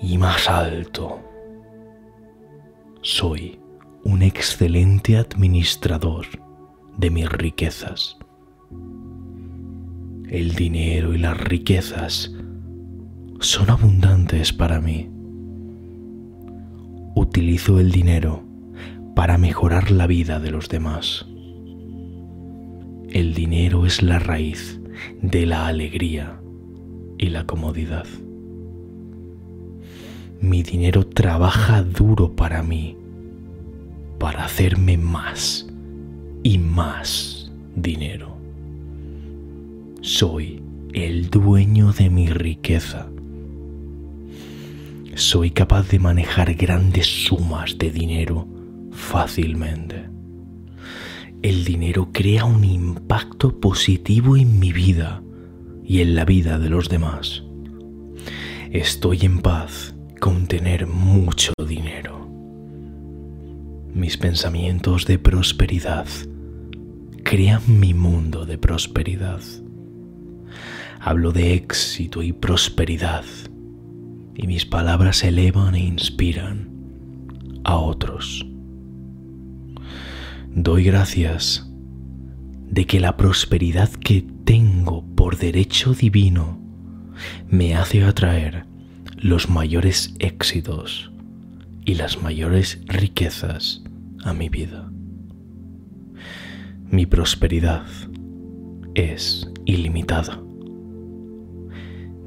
y 0.02 0.18
más 0.18 0.48
alto. 0.48 1.20
Soy 3.02 3.58
un 4.04 4.22
excelente 4.22 5.16
administrador 5.16 6.26
de 6.96 7.10
mis 7.10 7.28
riquezas. 7.28 8.16
El 10.28 10.54
dinero 10.54 11.14
y 11.14 11.18
las 11.18 11.38
riquezas 11.38 12.32
son 13.40 13.70
abundantes 13.70 14.52
para 14.52 14.80
mí. 14.80 15.08
Utilizo 17.14 17.80
el 17.80 17.90
dinero 17.90 18.44
para 19.14 19.38
mejorar 19.38 19.90
la 19.90 20.06
vida 20.06 20.38
de 20.38 20.50
los 20.50 20.68
demás. 20.68 21.26
El 23.10 23.32
dinero 23.34 23.86
es 23.86 24.02
la 24.02 24.18
raíz 24.18 24.80
de 25.22 25.46
la 25.46 25.66
alegría 25.66 26.40
y 27.16 27.30
la 27.30 27.46
comodidad. 27.46 28.06
Mi 30.40 30.62
dinero 30.62 31.04
trabaja 31.04 31.82
duro 31.82 32.36
para 32.36 32.62
mí, 32.62 32.96
para 34.20 34.44
hacerme 34.44 34.96
más 34.96 35.66
y 36.44 36.58
más 36.58 37.50
dinero. 37.74 38.36
Soy 40.00 40.62
el 40.94 41.28
dueño 41.28 41.92
de 41.92 42.08
mi 42.08 42.28
riqueza. 42.28 43.08
Soy 45.16 45.50
capaz 45.50 45.88
de 45.88 45.98
manejar 45.98 46.54
grandes 46.54 47.06
sumas 47.06 47.76
de 47.76 47.90
dinero 47.90 48.46
fácilmente. 48.92 50.08
El 51.42 51.64
dinero 51.64 52.10
crea 52.12 52.44
un 52.44 52.62
impacto 52.62 53.58
positivo 53.58 54.36
en 54.36 54.60
mi 54.60 54.72
vida 54.72 55.20
y 55.84 56.00
en 56.00 56.14
la 56.14 56.24
vida 56.24 56.60
de 56.60 56.70
los 56.70 56.88
demás. 56.88 57.42
Estoy 58.70 59.20
en 59.22 59.40
paz 59.40 59.97
con 60.18 60.46
tener 60.46 60.86
mucho 60.86 61.52
dinero. 61.66 62.28
Mis 63.92 64.16
pensamientos 64.16 65.06
de 65.06 65.18
prosperidad 65.18 66.06
crean 67.24 67.62
mi 67.80 67.94
mundo 67.94 68.46
de 68.46 68.58
prosperidad. 68.58 69.40
Hablo 71.00 71.32
de 71.32 71.54
éxito 71.54 72.22
y 72.22 72.32
prosperidad 72.32 73.24
y 74.34 74.46
mis 74.46 74.66
palabras 74.66 75.22
elevan 75.24 75.74
e 75.74 75.80
inspiran 75.80 76.70
a 77.64 77.76
otros. 77.76 78.46
Doy 80.54 80.84
gracias 80.84 81.68
de 82.70 82.86
que 82.86 83.00
la 83.00 83.16
prosperidad 83.16 83.90
que 83.90 84.24
tengo 84.44 85.04
por 85.14 85.38
derecho 85.38 85.94
divino 85.94 86.60
me 87.48 87.74
hace 87.74 88.02
atraer 88.04 88.64
los 89.20 89.50
mayores 89.50 90.14
éxitos 90.20 91.10
y 91.84 91.94
las 91.94 92.22
mayores 92.22 92.80
riquezas 92.86 93.82
a 94.22 94.32
mi 94.32 94.48
vida. 94.48 94.88
Mi 96.88 97.04
prosperidad 97.04 97.84
es 98.94 99.50
ilimitada. 99.64 100.40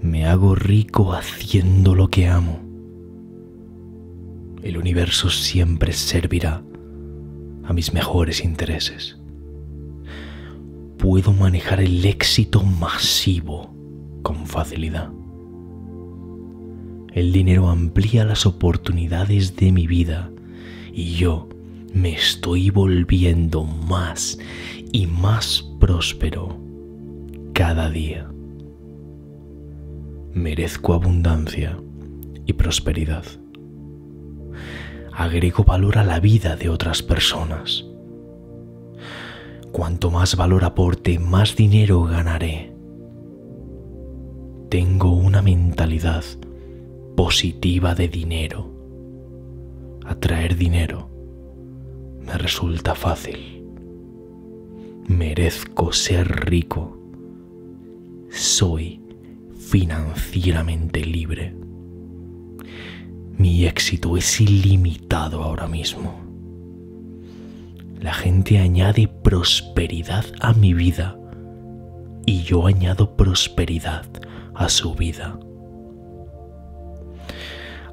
Me 0.01 0.26
hago 0.26 0.53
rico 0.55 1.13
haciendo 1.13 1.95
lo 1.95 2.09
que 2.09 2.27
amo. 2.27 2.59
El 4.61 4.77
universo 4.77 5.30
siempre 5.30 5.93
servirá 5.93 6.61
a 7.63 7.72
mis 7.72 7.93
mejores 7.93 8.43
intereses. 8.43 9.18
Puedo 10.97 11.31
manejar 11.31 11.80
el 11.80 12.03
éxito 12.03 12.61
masivo 12.63 13.73
con 14.23 14.45
facilidad. 14.45 15.20
El 17.11 17.33
dinero 17.33 17.67
amplía 17.67 18.23
las 18.23 18.45
oportunidades 18.45 19.57
de 19.57 19.73
mi 19.73 19.85
vida 19.85 20.31
y 20.93 21.15
yo 21.15 21.49
me 21.93 22.13
estoy 22.13 22.69
volviendo 22.69 23.65
más 23.65 24.39
y 24.93 25.07
más 25.07 25.69
próspero 25.77 26.57
cada 27.53 27.89
día. 27.89 28.31
Merezco 30.33 30.93
abundancia 30.93 31.77
y 32.45 32.53
prosperidad. 32.53 33.25
Agrego 35.11 35.65
valor 35.65 35.97
a 35.97 36.05
la 36.05 36.21
vida 36.21 36.55
de 36.55 36.69
otras 36.69 37.03
personas. 37.03 37.85
Cuanto 39.73 40.11
más 40.11 40.38
valor 40.38 40.63
aporte, 40.63 41.19
más 41.19 41.57
dinero 41.57 42.03
ganaré. 42.03 42.73
Tengo 44.69 45.11
una 45.11 45.41
mentalidad 45.41 46.23
positiva 47.23 47.93
de 47.93 48.07
dinero. 48.07 48.65
Atraer 50.07 50.57
dinero 50.57 51.07
me 52.19 52.35
resulta 52.35 52.95
fácil. 52.95 53.64
Merezco 55.07 55.93
ser 55.93 56.26
rico. 56.49 56.98
Soy 58.31 58.99
financieramente 59.56 61.06
libre. 61.06 61.56
Mi 63.38 63.65
éxito 63.65 64.18
es 64.18 64.41
ilimitado 64.41 65.43
ahora 65.43 65.68
mismo. 65.68 66.19
La 67.99 68.15
gente 68.15 68.57
añade 68.57 69.07
prosperidad 69.07 70.26
a 70.39 70.53
mi 70.53 70.73
vida 70.73 71.19
y 72.26 72.41
yo 72.41 72.65
añado 72.65 73.15
prosperidad 73.15 74.07
a 74.56 74.69
su 74.69 74.95
vida 74.95 75.39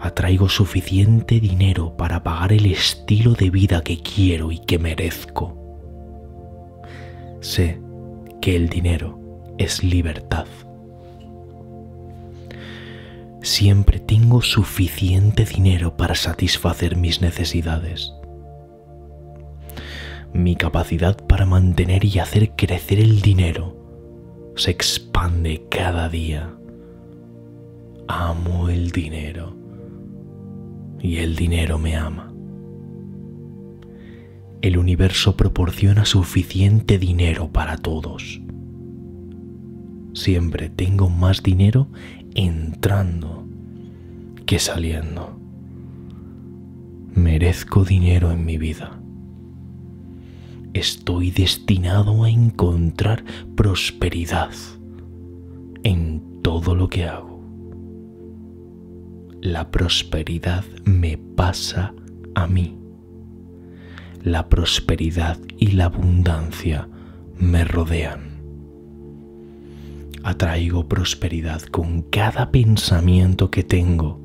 atraigo 0.00 0.48
suficiente 0.48 1.40
dinero 1.40 1.96
para 1.96 2.22
pagar 2.22 2.52
el 2.52 2.66
estilo 2.66 3.34
de 3.34 3.50
vida 3.50 3.82
que 3.82 4.00
quiero 4.00 4.52
y 4.52 4.58
que 4.58 4.78
merezco. 4.78 5.56
Sé 7.40 7.80
que 8.40 8.56
el 8.56 8.68
dinero 8.68 9.18
es 9.58 9.82
libertad. 9.82 10.46
Siempre 13.42 13.98
tengo 14.00 14.42
suficiente 14.42 15.44
dinero 15.44 15.96
para 15.96 16.14
satisfacer 16.14 16.96
mis 16.96 17.20
necesidades. 17.20 18.12
Mi 20.32 20.56
capacidad 20.56 21.16
para 21.26 21.46
mantener 21.46 22.04
y 22.04 22.18
hacer 22.18 22.50
crecer 22.50 23.00
el 23.00 23.22
dinero 23.22 23.76
se 24.56 24.70
expande 24.70 25.64
cada 25.70 26.08
día. 26.08 26.54
Amo 28.08 28.68
el 28.68 28.90
dinero 28.90 29.57
y 31.00 31.18
el 31.18 31.36
dinero 31.36 31.78
me 31.78 31.96
ama. 31.96 32.32
El 34.60 34.76
universo 34.76 35.36
proporciona 35.36 36.04
suficiente 36.04 36.98
dinero 36.98 37.50
para 37.52 37.76
todos. 37.76 38.40
Siempre 40.14 40.68
tengo 40.68 41.08
más 41.08 41.42
dinero 41.42 41.88
entrando 42.34 43.46
que 44.46 44.58
saliendo. 44.58 45.38
Merezco 47.14 47.84
dinero 47.84 48.32
en 48.32 48.44
mi 48.44 48.58
vida. 48.58 49.00
Estoy 50.74 51.30
destinado 51.30 52.24
a 52.24 52.30
encontrar 52.30 53.24
prosperidad 53.54 54.50
en 55.84 56.40
todo 56.42 56.74
lo 56.74 56.88
que 56.88 57.04
hago 57.04 57.37
la 59.40 59.70
prosperidad 59.70 60.64
me 60.84 61.16
pasa 61.16 61.94
a 62.34 62.46
mí. 62.46 62.76
La 64.22 64.48
prosperidad 64.48 65.38
y 65.56 65.68
la 65.72 65.86
abundancia 65.86 66.88
me 67.38 67.64
rodean. 67.64 68.40
Atraigo 70.24 70.88
prosperidad 70.88 71.62
con 71.62 72.02
cada 72.02 72.50
pensamiento 72.50 73.50
que 73.50 73.62
tengo. 73.62 74.20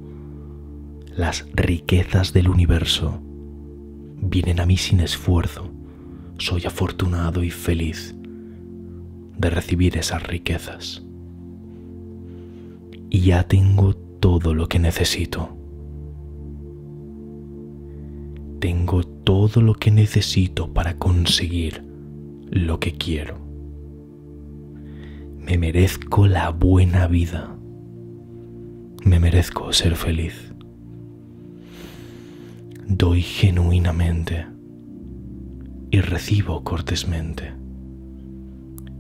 Las 1.16 1.46
riquezas 1.54 2.34
del 2.34 2.50
universo 2.50 3.22
vienen 4.18 4.60
a 4.60 4.66
mí 4.66 4.78
sin 4.78 5.00
esfuerzo. 5.00 5.72
Soy 6.40 6.66
afortunado 6.66 7.44
y 7.44 7.52
feliz 7.52 8.16
de 9.38 9.50
recibir 9.52 9.96
esas 9.96 10.24
riquezas. 10.24 11.04
Y 13.12 13.20
ya 13.20 13.44
tengo 13.44 13.94
todo 14.24 14.54
lo 14.54 14.70
que 14.70 14.80
necesito. 14.80 15.50
Tengo 18.62 19.04
todo 19.04 19.62
lo 19.62 19.74
que 19.74 19.92
necesito 19.92 20.74
para 20.74 20.98
conseguir 20.98 21.84
lo 22.50 22.80
que 22.80 22.94
quiero. 22.94 23.38
Me 25.38 25.58
merezco 25.58 26.26
la 26.26 26.52
buena 26.52 27.08
vida. 27.08 27.54
Me 29.04 29.20
merezco 29.20 29.74
ser 29.74 29.98
feliz. 29.98 30.54
Doy 32.88 33.22
genuinamente 33.22 34.46
y 35.92 36.00
recibo 36.00 36.64
cortésmente. 36.64 37.52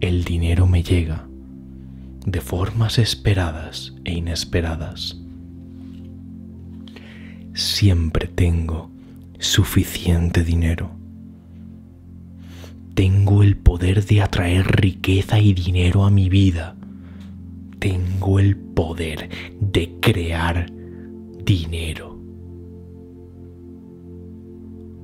El 0.01 0.25
dinero 0.25 0.67
me 0.67 0.83
llega 0.83 1.29
de 2.25 2.41
formas 2.41 2.99
esperadas 2.99 3.93
e 4.05 4.13
inesperadas. 4.13 5.23
siempre 7.53 8.27
tengo 8.27 8.89
suficiente 9.39 10.43
dinero. 10.43 10.91
Tengo 12.95 13.43
el 13.43 13.57
poder 13.57 14.05
de 14.05 14.21
atraer 14.21 14.65
riqueza 14.81 15.39
y 15.39 15.53
dinero 15.53 16.05
a 16.05 16.11
mi 16.11 16.29
vida. 16.29 16.75
Tengo 17.79 18.39
el 18.39 18.55
poder 18.55 19.29
de 19.59 19.95
crear 19.99 20.71
dinero. 21.43 22.19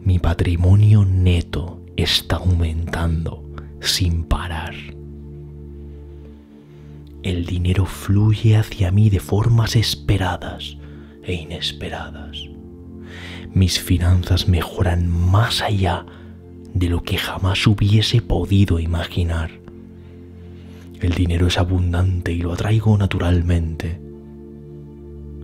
Mi 0.02 0.18
patrimonio 0.20 1.06
neto 1.06 1.84
está 1.98 2.38
aumentando 2.38 3.44
sin 3.82 4.24
parar. 4.24 4.74
El 7.22 7.46
dinero 7.46 7.86
fluye 7.86 8.56
hacia 8.56 8.92
mí 8.92 9.10
de 9.10 9.20
formas 9.20 9.76
esperadas 9.76 10.78
e 11.24 11.34
inesperadas. 11.34 12.38
Mis 13.54 13.80
finanzas 13.80 14.48
mejoran 14.48 15.08
más 15.08 15.62
allá 15.62 16.06
de 16.74 16.88
lo 16.88 17.04
que 17.04 17.18
jamás 17.18 17.66
hubiese 17.68 18.22
podido 18.22 18.80
imaginar. 18.80 19.52
El 21.02 21.14
dinero 21.14 21.48
es 21.48 21.58
abundante 21.58 22.32
y 22.32 22.40
lo 22.40 22.54
atraigo 22.54 22.98
naturalmente. 22.98 24.00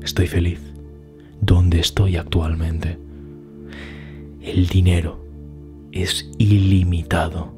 Estoy 0.02 0.28
feliz 0.28 0.60
donde 1.42 1.80
estoy 1.80 2.16
actualmente. 2.16 2.98
El 4.42 4.68
dinero 4.68 5.26
es 5.92 6.30
ilimitado 6.38 7.54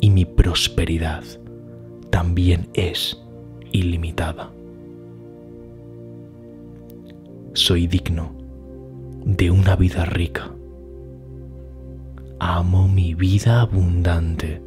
y 0.00 0.10
mi 0.10 0.24
prosperidad 0.24 1.24
también 2.10 2.68
es 2.74 3.18
ilimitada. 3.78 4.50
Soy 7.52 7.86
digno 7.86 8.32
de 9.24 9.50
una 9.50 9.76
vida 9.76 10.04
rica. 10.04 10.50
Amo 12.38 12.88
mi 12.88 13.14
vida 13.14 13.60
abundante 13.62 14.62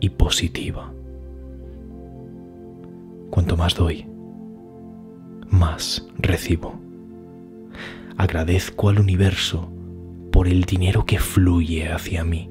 y 0.00 0.10
positiva. 0.10 0.92
Cuanto 3.30 3.56
más 3.56 3.74
doy, 3.74 4.06
más 5.50 6.06
recibo. 6.18 6.74
Agradezco 8.16 8.88
al 8.88 9.00
universo 9.00 9.70
por 10.30 10.48
el 10.48 10.62
dinero 10.64 11.04
que 11.04 11.18
fluye 11.18 11.90
hacia 11.90 12.24
mí. 12.24 12.48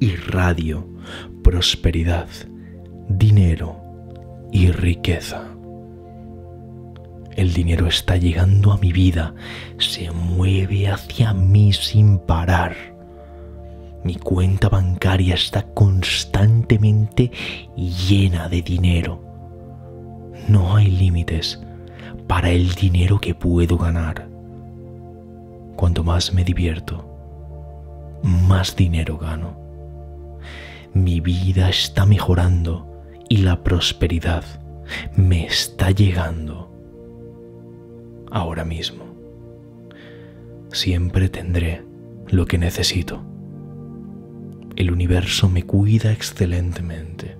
Irradio 0.00 0.94
prosperidad, 1.44 2.28
dinero 3.08 3.83
y 4.54 4.70
riqueza. 4.70 5.48
El 7.34 7.52
dinero 7.52 7.88
está 7.88 8.16
llegando 8.16 8.70
a 8.72 8.78
mi 8.78 8.92
vida, 8.92 9.34
se 9.78 10.12
mueve 10.12 10.88
hacia 10.88 11.34
mí 11.34 11.72
sin 11.72 12.18
parar. 12.18 12.76
Mi 14.04 14.14
cuenta 14.14 14.68
bancaria 14.68 15.34
está 15.34 15.64
constantemente 15.74 17.32
llena 17.76 18.48
de 18.48 18.62
dinero. 18.62 19.20
No 20.46 20.76
hay 20.76 20.86
límites 20.86 21.60
para 22.28 22.50
el 22.50 22.74
dinero 22.74 23.20
que 23.20 23.34
puedo 23.34 23.76
ganar. 23.76 24.28
Cuanto 25.74 26.04
más 26.04 26.32
me 26.32 26.44
divierto, 26.44 27.10
más 28.22 28.76
dinero 28.76 29.18
gano. 29.18 29.58
Mi 30.92 31.18
vida 31.18 31.70
está 31.70 32.06
mejorando 32.06 32.93
y 33.28 33.38
la 33.38 33.62
prosperidad 33.62 34.44
me 35.16 35.46
está 35.46 35.90
llegando 35.90 36.70
ahora 38.30 38.64
mismo. 38.64 39.04
Siempre 40.70 41.28
tendré 41.28 41.82
lo 42.28 42.46
que 42.46 42.58
necesito. 42.58 43.22
El 44.76 44.90
universo 44.90 45.48
me 45.48 45.62
cuida 45.62 46.12
excelentemente. 46.12 47.36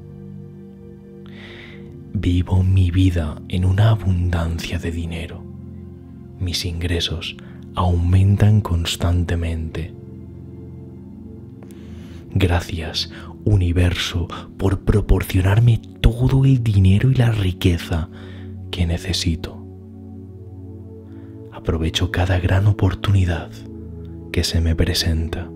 Vivo 2.13 2.63
mi 2.63 2.93
vida 2.93 3.43
en 3.49 3.65
una 3.65 3.91
abundancia 3.91 4.79
de 4.79 4.93
dinero. 4.93 5.43
Mis 6.39 6.65
ingresos 6.65 7.37
aumentan 7.75 8.61
constantemente. 8.61 9.93
Gracias, 12.33 13.11
universo, 13.45 14.29
por 14.57 14.81
proporcionarme 14.81 15.81
todo 16.01 16.45
el 16.45 16.63
dinero 16.63 17.11
y 17.11 17.15
la 17.15 17.31
riqueza 17.31 18.09
que 18.71 18.87
necesito 18.87 19.65
aprovecho 21.65 22.11
cada 22.11 22.39
gran 22.41 22.67
oportunidad 22.67 23.51
que 24.33 24.45
se 24.45 24.61
me 24.61 24.77
presenta. 24.77 25.49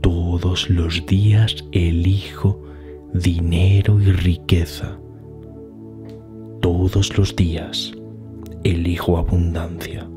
Todos 0.00 0.70
los 0.70 1.04
días 1.04 1.66
elijo 1.72 2.62
dinero 3.12 4.00
y 4.00 4.10
riqueza. 4.10 4.98
Todos 6.62 7.18
los 7.18 7.36
días 7.36 7.92
elijo 8.64 9.18
abundancia. 9.18 10.08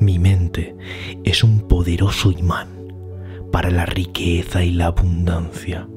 Mi 0.00 0.18
mente 0.18 0.74
es 1.24 1.44
un 1.44 1.60
poderoso 1.68 2.30
imán 2.30 2.73
para 3.54 3.70
la 3.70 3.86
riqueza 3.86 4.64
y 4.64 4.72
la 4.72 4.86
abundancia. 4.86 5.88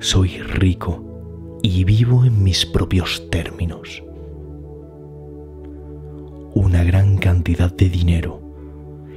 Soy 0.00 0.38
rico 0.38 1.60
y 1.62 1.84
vivo 1.84 2.24
en 2.24 2.42
mis 2.42 2.64
propios 2.64 3.28
términos 3.30 4.02
una 6.54 6.82
gran 6.82 7.18
cantidad 7.18 7.70
de 7.76 7.90
dinero 7.90 8.40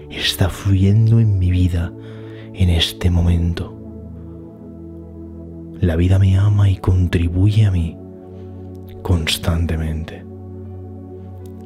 está 0.09 0.49
fluyendo 0.49 1.21
en 1.21 1.39
mi 1.39 1.49
vida 1.49 1.93
en 2.53 2.69
este 2.69 3.09
momento. 3.09 3.73
La 5.79 5.95
vida 5.95 6.19
me 6.19 6.38
ama 6.38 6.69
y 6.69 6.75
contribuye 6.75 7.65
a 7.65 7.71
mí 7.71 7.97
constantemente. 9.01 10.25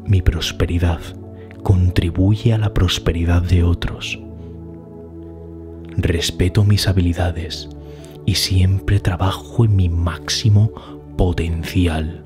Mi 0.06 0.22
prosperidad 0.22 1.02
contribuye 1.64 2.54
a 2.54 2.60
la 2.60 2.76
prosperidad 2.76 3.42
de 3.42 3.64
otros. 3.64 4.20
Respeto 5.98 6.64
mis 6.64 6.88
habilidades 6.88 7.70
y 8.26 8.36
siempre 8.36 9.00
trabajo 9.00 9.66
en 9.66 9.76
mi 9.76 9.90
máximo 9.90 10.72
potencial 11.18 12.22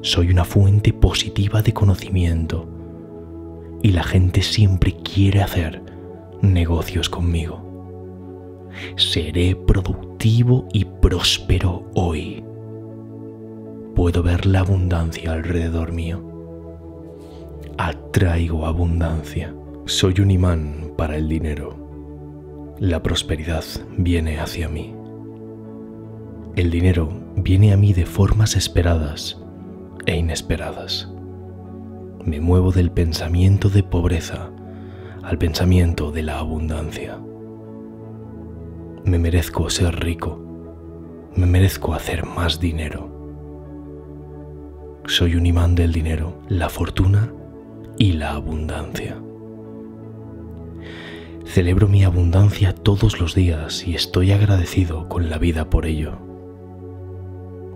soy 0.00 0.30
una 0.30 0.44
fuente 0.44 0.92
positiva 0.92 1.60
de 1.60 1.74
conocimiento 1.74 2.68
y 3.82 3.90
la 3.90 4.04
gente 4.04 4.42
siempre 4.42 4.94
quiere 4.94 5.42
hacer 5.42 5.82
negocios 6.40 7.10
conmigo. 7.10 8.70
Seré 8.96 9.56
productivo 9.56 10.66
y 10.72 10.84
próspero 10.84 11.90
hoy. 11.94 12.44
Puedo 13.96 14.22
ver 14.22 14.46
la 14.46 14.60
abundancia 14.60 15.32
alrededor 15.32 15.92
mío. 15.92 16.22
Atraigo 17.76 18.66
abundancia. 18.66 19.52
Soy 19.86 20.20
un 20.20 20.30
imán 20.30 20.92
para 20.96 21.16
el 21.16 21.28
dinero. 21.28 21.77
La 22.80 23.02
prosperidad 23.02 23.64
viene 23.96 24.38
hacia 24.38 24.68
mí. 24.68 24.94
El 26.54 26.70
dinero 26.70 27.08
viene 27.34 27.72
a 27.72 27.76
mí 27.76 27.92
de 27.92 28.06
formas 28.06 28.54
esperadas 28.54 29.36
e 30.06 30.16
inesperadas. 30.16 31.12
Me 32.24 32.40
muevo 32.40 32.70
del 32.70 32.92
pensamiento 32.92 33.68
de 33.68 33.82
pobreza 33.82 34.52
al 35.24 35.38
pensamiento 35.38 36.12
de 36.12 36.22
la 36.22 36.38
abundancia. 36.38 37.18
Me 39.04 39.18
merezco 39.18 39.68
ser 39.70 39.98
rico. 39.98 40.38
Me 41.34 41.46
merezco 41.46 41.94
hacer 41.94 42.26
más 42.26 42.60
dinero. 42.60 43.10
Soy 45.04 45.34
un 45.34 45.46
imán 45.46 45.74
del 45.74 45.92
dinero, 45.92 46.38
la 46.48 46.68
fortuna 46.68 47.32
y 47.98 48.12
la 48.12 48.34
abundancia. 48.34 49.20
Celebro 51.48 51.88
mi 51.88 52.04
abundancia 52.04 52.74
todos 52.74 53.20
los 53.22 53.34
días 53.34 53.88
y 53.88 53.94
estoy 53.94 54.32
agradecido 54.32 55.08
con 55.08 55.30
la 55.30 55.38
vida 55.38 55.70
por 55.70 55.86
ello. 55.86 56.18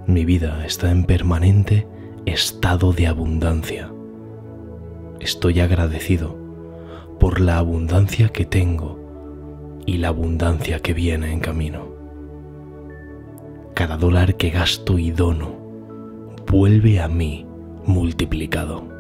Mi 0.06 0.26
vida 0.26 0.66
está 0.66 0.90
en 0.90 1.04
permanente 1.04 1.88
estado 2.26 2.92
de 2.92 3.06
abundancia. 3.06 3.90
Estoy 5.20 5.60
agradecido 5.60 6.36
por 7.18 7.40
la 7.40 7.56
abundancia 7.56 8.28
que 8.28 8.44
tengo 8.44 9.80
y 9.86 9.96
la 9.96 10.08
abundancia 10.08 10.80
que 10.80 10.92
viene 10.92 11.32
en 11.32 11.40
camino. 11.40 11.86
Cada 13.72 13.96
dólar 13.96 14.36
que 14.36 14.50
gasto 14.50 14.98
y 14.98 15.12
dono 15.12 15.56
vuelve 16.46 17.00
a 17.00 17.08
mí 17.08 17.46
multiplicado. 17.86 18.91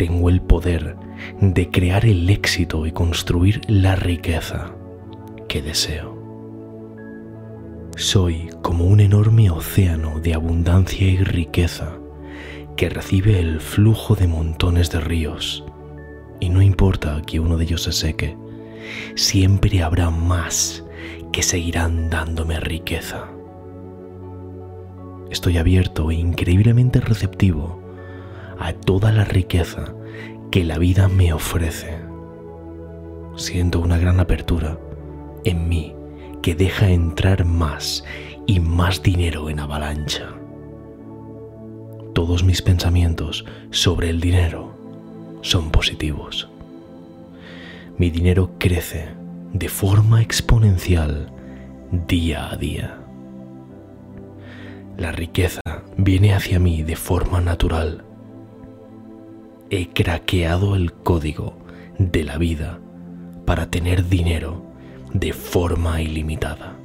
Tengo 0.00 0.30
el 0.30 0.40
poder 0.40 0.96
de 1.42 1.70
crear 1.70 2.06
el 2.06 2.30
éxito 2.30 2.86
y 2.86 2.90
construir 2.90 3.60
la 3.68 3.96
riqueza 3.96 4.72
que 5.46 5.60
deseo. 5.60 6.16
Soy 7.98 8.48
como 8.62 8.86
un 8.86 9.00
enorme 9.00 9.50
océano 9.50 10.18
de 10.18 10.32
abundancia 10.32 11.06
y 11.06 11.18
riqueza 11.18 11.98
que 12.78 12.88
recibe 12.88 13.40
el 13.40 13.60
flujo 13.60 14.14
de 14.14 14.26
montones 14.26 14.90
de 14.90 15.00
ríos. 15.00 15.66
Y 16.40 16.48
no 16.48 16.62
importa 16.62 17.20
que 17.26 17.38
uno 17.38 17.58
de 17.58 17.64
ellos 17.64 17.82
se 17.82 17.92
seque, 17.92 18.38
siempre 19.16 19.82
habrá 19.82 20.08
más 20.08 20.82
que 21.30 21.42
seguirán 21.42 22.08
dándome 22.08 22.58
riqueza. 22.58 23.28
Estoy 25.30 25.58
abierto 25.58 26.10
e 26.10 26.14
increíblemente 26.14 27.00
receptivo 27.00 27.79
a 28.60 28.74
toda 28.74 29.10
la 29.10 29.24
riqueza 29.24 29.94
que 30.50 30.64
la 30.64 30.78
vida 30.78 31.08
me 31.08 31.32
ofrece. 31.32 31.98
Siento 33.34 33.80
una 33.80 33.98
gran 33.98 34.20
apertura 34.20 34.78
en 35.44 35.68
mí 35.68 35.94
que 36.42 36.54
deja 36.54 36.90
entrar 36.90 37.46
más 37.46 38.04
y 38.46 38.60
más 38.60 39.02
dinero 39.02 39.48
en 39.48 39.60
avalancha. 39.60 40.28
Todos 42.14 42.44
mis 42.44 42.60
pensamientos 42.60 43.46
sobre 43.70 44.10
el 44.10 44.20
dinero 44.20 44.74
son 45.40 45.70
positivos. 45.70 46.48
Mi 47.96 48.10
dinero 48.10 48.50
crece 48.58 49.08
de 49.54 49.68
forma 49.68 50.20
exponencial 50.20 51.32
día 52.06 52.50
a 52.50 52.56
día. 52.56 52.98
La 54.98 55.12
riqueza 55.12 55.60
viene 55.96 56.34
hacia 56.34 56.58
mí 56.58 56.82
de 56.82 56.96
forma 56.96 57.40
natural. 57.40 58.04
He 59.72 59.88
craqueado 59.88 60.74
el 60.74 60.92
código 60.92 61.56
de 61.96 62.24
la 62.24 62.38
vida 62.38 62.80
para 63.46 63.70
tener 63.70 64.08
dinero 64.08 64.64
de 65.14 65.32
forma 65.32 66.02
ilimitada. 66.02 66.76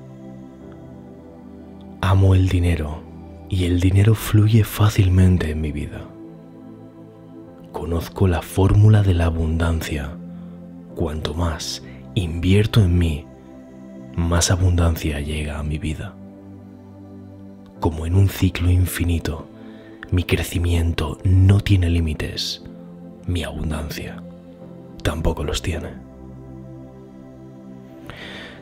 Amo 2.02 2.36
el 2.36 2.48
dinero 2.48 3.02
y 3.50 3.66
el 3.66 3.80
dinero 3.80 4.14
fluye 4.14 4.64
fácilmente 4.64 5.50
en 5.50 5.62
mi 5.62 5.72
vida. 5.72 6.06
Conozco 7.72 8.28
la 8.28 8.44
fórmula 8.44 9.02
de 9.02 9.16
la 9.16 9.26
abundancia. 9.26 10.16
Cuanto 10.96 11.34
más 11.34 11.84
invierto 12.14 12.82
en 12.82 13.00
mí, 13.00 13.26
más 14.16 14.52
abundancia 14.52 15.20
llega 15.22 15.58
a 15.58 15.64
mi 15.64 15.80
vida. 15.80 16.16
Como 17.80 18.06
en 18.06 18.14
un 18.14 18.30
ciclo 18.30 18.70
infinito, 18.70 19.48
mi 20.12 20.24
crecimiento 20.24 21.18
no 21.24 21.60
tiene 21.60 21.90
límites, 21.90 22.64
mi 23.28 23.44
abundancia 23.44 24.22
tampoco 25.04 25.44
los 25.44 25.62
tiene. 25.62 25.90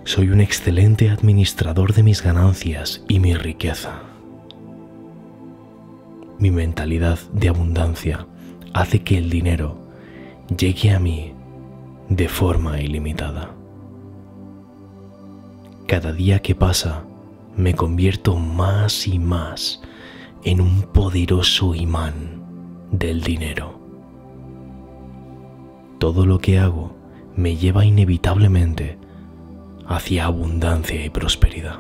Soy 0.06 0.30
un 0.30 0.42
excelente 0.42 1.10
administrador 1.10 1.94
de 1.94 2.04
mis 2.04 2.22
ganancias 2.22 3.04
y 3.08 3.20
mi 3.20 3.36
riqueza. 3.36 4.02
Mi 6.40 6.52
mentalidad 6.52 7.20
de 7.32 7.48
abundancia 7.50 8.28
hace 8.74 9.02
que 9.02 9.18
el 9.18 9.30
dinero 9.30 9.80
llegue 10.58 10.92
a 10.92 11.00
mí 11.00 11.34
de 12.10 12.28
forma 12.28 12.82
ilimitada. 12.82 13.52
Cada 15.88 16.12
día 16.12 16.40
que 16.40 16.56
pasa 16.56 17.04
me 17.56 17.74
convierto 17.74 18.36
más 18.36 19.08
y 19.08 19.20
más 19.20 19.82
en 20.44 20.60
un 20.60 20.82
poderoso 20.82 21.76
imán 21.76 22.90
del 22.92 23.22
dinero. 23.22 23.83
Todo 26.04 26.26
lo 26.26 26.38
que 26.38 26.60
hago 26.60 26.94
me 27.38 27.56
lleva 27.56 27.86
inevitablemente 27.86 28.98
hacia 29.88 30.26
abundancia 30.26 31.06
y 31.06 31.10
prosperidad. 31.10 31.80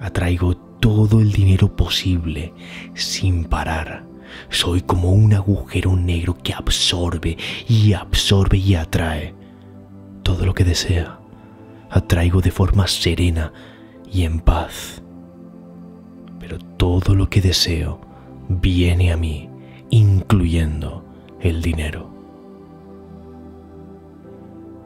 Atraigo 0.00 0.56
todo 0.56 1.20
el 1.20 1.32
dinero 1.32 1.76
posible 1.76 2.54
sin 2.94 3.44
parar. 3.44 4.06
Soy 4.48 4.80
como 4.80 5.12
un 5.12 5.34
agujero 5.34 5.96
negro 5.96 6.34
que 6.42 6.54
absorbe 6.54 7.36
y 7.68 7.92
absorbe 7.92 8.56
y 8.56 8.74
atrae 8.74 9.34
todo 10.22 10.46
lo 10.46 10.54
que 10.54 10.64
desea. 10.64 11.20
Atraigo 11.90 12.40
de 12.40 12.52
forma 12.52 12.86
serena 12.86 13.52
y 14.10 14.22
en 14.22 14.40
paz. 14.40 15.02
Pero 16.40 16.56
todo 16.78 17.14
lo 17.14 17.28
que 17.28 17.42
deseo 17.42 18.00
viene 18.48 19.12
a 19.12 19.18
mí, 19.18 19.50
incluyendo 19.90 21.04
el 21.38 21.60
dinero. 21.60 22.05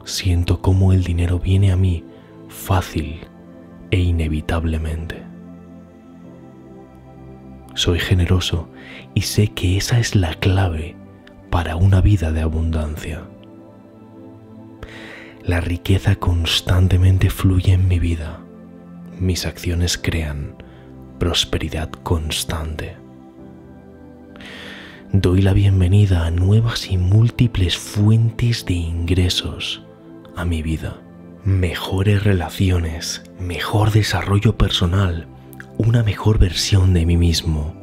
Siento 0.05 0.61
cómo 0.61 0.93
el 0.93 1.03
dinero 1.03 1.39
viene 1.39 1.71
a 1.71 1.77
mí 1.77 2.03
fácil 2.47 3.21
e 3.91 3.99
inevitablemente. 3.99 5.23
Soy 7.75 7.99
generoso 7.99 8.69
y 9.13 9.21
sé 9.21 9.49
que 9.49 9.77
esa 9.77 9.99
es 9.99 10.15
la 10.15 10.33
clave 10.35 10.95
para 11.49 11.75
una 11.75 12.01
vida 12.01 12.31
de 12.31 12.41
abundancia. 12.41 13.23
La 15.43 15.61
riqueza 15.61 16.15
constantemente 16.15 17.29
fluye 17.29 17.73
en 17.73 17.87
mi 17.87 17.99
vida. 17.99 18.39
Mis 19.19 19.45
acciones 19.45 19.97
crean 19.97 20.55
prosperidad 21.19 21.89
constante. 21.89 22.95
Doy 25.13 25.41
la 25.41 25.53
bienvenida 25.53 26.25
a 26.25 26.31
nuevas 26.31 26.89
y 26.89 26.97
múltiples 26.97 27.77
fuentes 27.77 28.65
de 28.65 28.73
ingresos 28.73 29.83
a 30.35 30.45
mi 30.45 30.61
vida. 30.61 31.01
Mejores 31.43 32.23
relaciones, 32.23 33.23
mejor 33.39 33.91
desarrollo 33.91 34.57
personal, 34.57 35.27
una 35.77 36.03
mejor 36.03 36.37
versión 36.37 36.93
de 36.93 37.05
mí 37.05 37.17
mismo. 37.17 37.75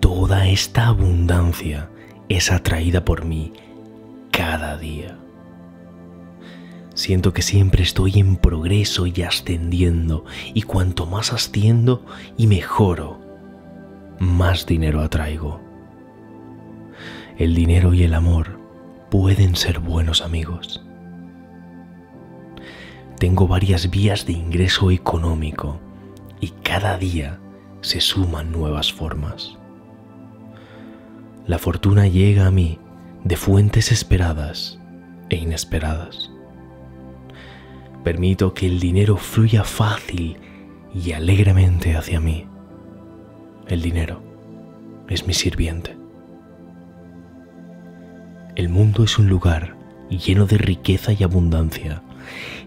Toda 0.00 0.48
esta 0.48 0.88
abundancia 0.88 1.88
es 2.28 2.52
atraída 2.52 3.04
por 3.04 3.24
mí 3.24 3.52
cada 4.30 4.76
día. 4.76 5.18
Siento 6.94 7.32
que 7.32 7.42
siempre 7.42 7.82
estoy 7.82 8.20
en 8.20 8.36
progreso 8.36 9.06
y 9.06 9.22
ascendiendo, 9.22 10.24
y 10.52 10.62
cuanto 10.62 11.06
más 11.06 11.32
asciendo 11.32 12.04
y 12.36 12.46
mejoro, 12.46 13.20
más 14.20 14.66
dinero 14.66 15.00
atraigo. 15.00 15.60
El 17.36 17.54
dinero 17.54 17.94
y 17.94 18.04
el 18.04 18.14
amor 18.14 18.60
pueden 19.10 19.56
ser 19.56 19.80
buenos 19.80 20.22
amigos 20.22 20.83
tengo 23.18 23.46
varias 23.46 23.90
vías 23.90 24.26
de 24.26 24.32
ingreso 24.32 24.90
económico 24.90 25.78
y 26.40 26.48
cada 26.62 26.98
día 26.98 27.40
se 27.80 28.00
suman 28.00 28.50
nuevas 28.50 28.92
formas. 28.92 29.56
La 31.46 31.58
fortuna 31.58 32.08
llega 32.08 32.46
a 32.46 32.50
mí 32.50 32.78
de 33.22 33.36
fuentes 33.36 33.92
esperadas 33.92 34.78
e 35.30 35.36
inesperadas. 35.36 36.30
Permito 38.02 38.52
que 38.52 38.66
el 38.66 38.80
dinero 38.80 39.16
fluya 39.16 39.64
fácil 39.64 40.38
y 40.94 41.12
alegremente 41.12 41.96
hacia 41.96 42.20
mí. 42.20 42.46
El 43.68 43.80
dinero 43.80 44.22
es 45.08 45.26
mi 45.26 45.34
sirviente. 45.34 45.96
El 48.56 48.68
mundo 48.68 49.04
es 49.04 49.18
un 49.18 49.28
lugar 49.28 49.76
lleno 50.10 50.46
de 50.46 50.58
riqueza 50.58 51.12
y 51.12 51.24
abundancia 51.24 52.03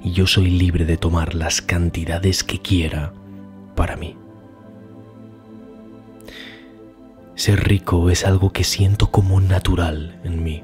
y 0.07 0.13
yo 0.13 0.25
soy 0.25 0.49
libre 0.49 0.85
de 0.85 0.95
tomar 0.95 1.35
las 1.35 1.61
cantidades 1.61 2.41
que 2.41 2.59
quiera 2.59 3.11
para 3.75 3.97
mí. 3.97 4.15
Ser 7.35 7.67
rico 7.67 8.09
es 8.09 8.25
algo 8.25 8.53
que 8.53 8.63
siento 8.63 9.11
como 9.11 9.41
natural 9.41 10.17
en 10.23 10.43
mí, 10.43 10.63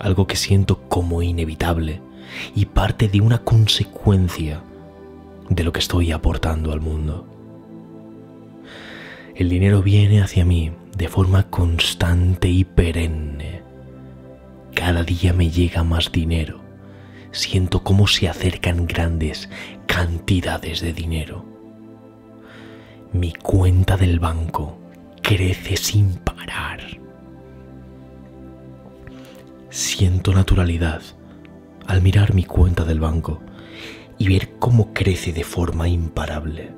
algo 0.00 0.26
que 0.26 0.34
siento 0.34 0.80
como 0.88 1.22
inevitable 1.22 2.02
y 2.56 2.66
parte 2.66 3.06
de 3.06 3.20
una 3.20 3.44
consecuencia 3.44 4.60
de 5.48 5.62
lo 5.62 5.72
que 5.72 5.78
estoy 5.78 6.10
aportando 6.10 6.72
al 6.72 6.80
mundo. 6.80 7.28
El 9.36 9.50
dinero 9.50 9.82
viene 9.82 10.20
hacia 10.20 10.44
mí 10.44 10.72
de 10.96 11.06
forma 11.06 11.44
constante 11.44 12.48
y 12.48 12.64
perenne. 12.64 13.62
Cada 14.74 15.04
día 15.04 15.32
me 15.32 15.48
llega 15.48 15.84
más 15.84 16.10
dinero 16.10 16.67
siento 17.32 17.82
cómo 17.82 18.06
se 18.06 18.28
acercan 18.28 18.86
grandes 18.86 19.48
cantidades 19.86 20.80
de 20.80 20.92
dinero. 20.92 21.44
Mi 23.12 23.32
cuenta 23.32 23.96
del 23.96 24.20
banco 24.20 24.78
crece 25.22 25.76
sin 25.76 26.14
parar. 26.16 26.80
Siento 29.70 30.32
naturalidad 30.32 31.02
al 31.86 32.02
mirar 32.02 32.34
mi 32.34 32.44
cuenta 32.44 32.84
del 32.84 33.00
banco 33.00 33.40
y 34.18 34.28
ver 34.28 34.58
cómo 34.58 34.92
crece 34.92 35.32
de 35.32 35.44
forma 35.44 35.88
imparable. 35.88 36.72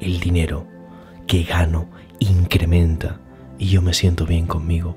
El 0.00 0.20
dinero 0.20 0.66
que 1.26 1.42
gano 1.44 1.90
incrementa 2.18 3.20
y 3.58 3.68
yo 3.68 3.82
me 3.82 3.92
siento 3.92 4.26
bien 4.26 4.46
conmigo. 4.46 4.96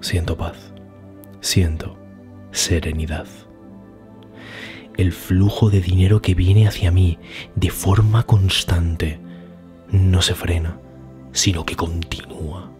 Siento 0.00 0.36
paz. 0.36 0.72
Siento 1.40 2.03
serenidad. 2.54 3.26
el 4.96 5.12
flujo 5.12 5.70
de 5.70 5.80
dinero 5.80 6.22
que 6.22 6.36
viene 6.36 6.68
hacia 6.68 6.92
mí 6.92 7.18
de 7.56 7.70
forma 7.70 8.22
constante 8.22 9.18
no 9.90 10.22
se 10.22 10.36
frena, 10.36 10.78
sino 11.32 11.66
que 11.66 11.74
continúa. 11.74 12.70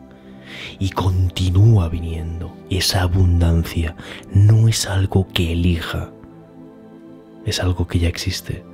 Y 0.78 0.90
continúa 0.90 1.88
viniendo. 1.88 2.56
Esa 2.70 3.02
abundancia 3.02 3.96
no 4.32 4.68
es 4.68 4.86
algo 4.86 5.26
que 5.26 5.52
elija, 5.52 6.12
es 7.44 7.58
algo 7.58 7.88
que 7.88 7.98
ya 7.98 8.08
existe. 8.08 8.64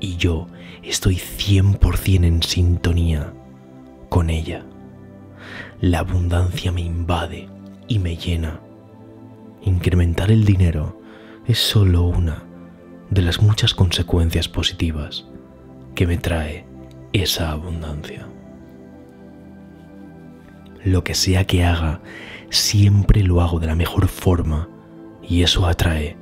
Y 0.00 0.16
yo 0.16 0.48
estoy 0.82 1.16
100% 1.16 2.24
en 2.24 2.42
sintonía 2.42 3.32
con 4.08 4.28
ella. 4.28 4.66
La 5.80 6.00
abundancia 6.00 6.72
me 6.72 6.80
invade 6.80 7.48
y 7.86 8.00
me 8.00 8.16
llena. 8.16 8.63
Incrementar 9.64 10.30
el 10.30 10.44
dinero 10.44 11.00
es 11.46 11.58
solo 11.58 12.02
una 12.02 12.44
de 13.08 13.22
las 13.22 13.40
muchas 13.40 13.72
consecuencias 13.72 14.46
positivas 14.46 15.24
que 15.94 16.06
me 16.06 16.18
trae 16.18 16.66
esa 17.14 17.50
abundancia. 17.50 18.28
Lo 20.84 21.02
que 21.02 21.14
sea 21.14 21.46
que 21.46 21.64
haga, 21.64 22.02
siempre 22.50 23.22
lo 23.22 23.40
hago 23.40 23.58
de 23.58 23.68
la 23.68 23.74
mejor 23.74 24.08
forma 24.08 24.68
y 25.22 25.42
eso 25.42 25.66
atrae 25.66 26.18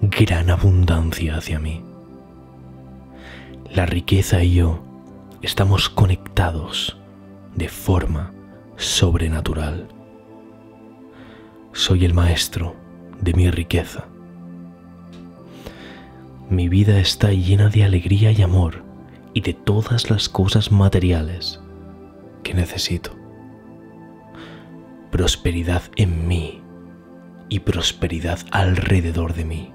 gran 0.00 0.48
abundancia 0.48 1.36
hacia 1.36 1.58
mí. 1.58 1.84
La 3.70 3.84
riqueza 3.84 4.42
y 4.42 4.54
yo 4.54 4.82
estamos 5.42 5.90
conectados 5.90 6.96
de 7.54 7.68
forma 7.68 8.32
sobrenatural. 8.76 9.88
Soy 11.74 12.04
el 12.04 12.12
maestro 12.12 12.76
de 13.22 13.32
mi 13.32 13.50
riqueza. 13.50 14.04
Mi 16.50 16.68
vida 16.68 16.98
está 16.98 17.32
llena 17.32 17.70
de 17.70 17.82
alegría 17.82 18.30
y 18.30 18.42
amor 18.42 18.84
y 19.32 19.40
de 19.40 19.54
todas 19.54 20.10
las 20.10 20.28
cosas 20.28 20.70
materiales 20.70 21.62
que 22.42 22.52
necesito. 22.52 23.16
Prosperidad 25.10 25.82
en 25.96 26.28
mí 26.28 26.62
y 27.48 27.60
prosperidad 27.60 28.40
alrededor 28.50 29.32
de 29.32 29.46
mí. 29.46 29.72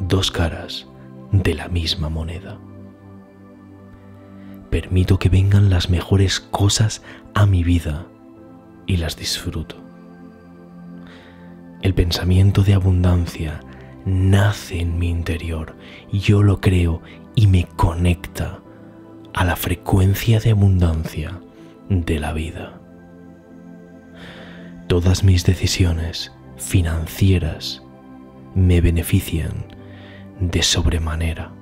Dos 0.00 0.30
caras 0.30 0.88
de 1.32 1.54
la 1.54 1.68
misma 1.68 2.08
moneda. 2.08 2.58
Permito 4.70 5.18
que 5.18 5.28
vengan 5.28 5.68
las 5.68 5.90
mejores 5.90 6.40
cosas 6.40 7.02
a 7.34 7.44
mi 7.44 7.62
vida 7.62 8.06
y 8.86 8.96
las 8.96 9.18
disfruto. 9.18 9.81
El 11.82 11.94
pensamiento 11.94 12.62
de 12.62 12.74
abundancia 12.74 13.60
nace 14.06 14.78
en 14.78 15.00
mi 15.00 15.08
interior, 15.08 15.76
yo 16.12 16.44
lo 16.44 16.60
creo 16.60 17.02
y 17.34 17.48
me 17.48 17.64
conecta 17.64 18.60
a 19.34 19.44
la 19.44 19.56
frecuencia 19.56 20.38
de 20.38 20.52
abundancia 20.52 21.40
de 21.88 22.20
la 22.20 22.32
vida. 22.32 22.80
Todas 24.86 25.24
mis 25.24 25.44
decisiones 25.44 26.30
financieras 26.56 27.82
me 28.54 28.80
benefician 28.80 29.64
de 30.38 30.62
sobremanera. 30.62 31.52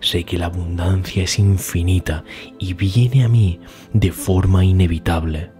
Sé 0.00 0.24
que 0.24 0.36
la 0.36 0.46
abundancia 0.46 1.22
es 1.22 1.38
infinita 1.38 2.22
y 2.58 2.74
viene 2.74 3.24
a 3.24 3.28
mí 3.28 3.60
de 3.94 4.12
forma 4.12 4.62
inevitable. 4.66 5.52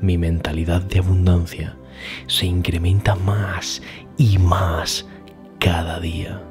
Mi 0.00 0.16
mentalidad 0.16 0.80
de 0.80 1.00
abundancia 1.00 1.76
se 2.26 2.46
incrementa 2.46 3.14
más 3.14 3.82
y 4.16 4.38
más 4.38 5.06
cada 5.58 6.00
día. 6.00 6.42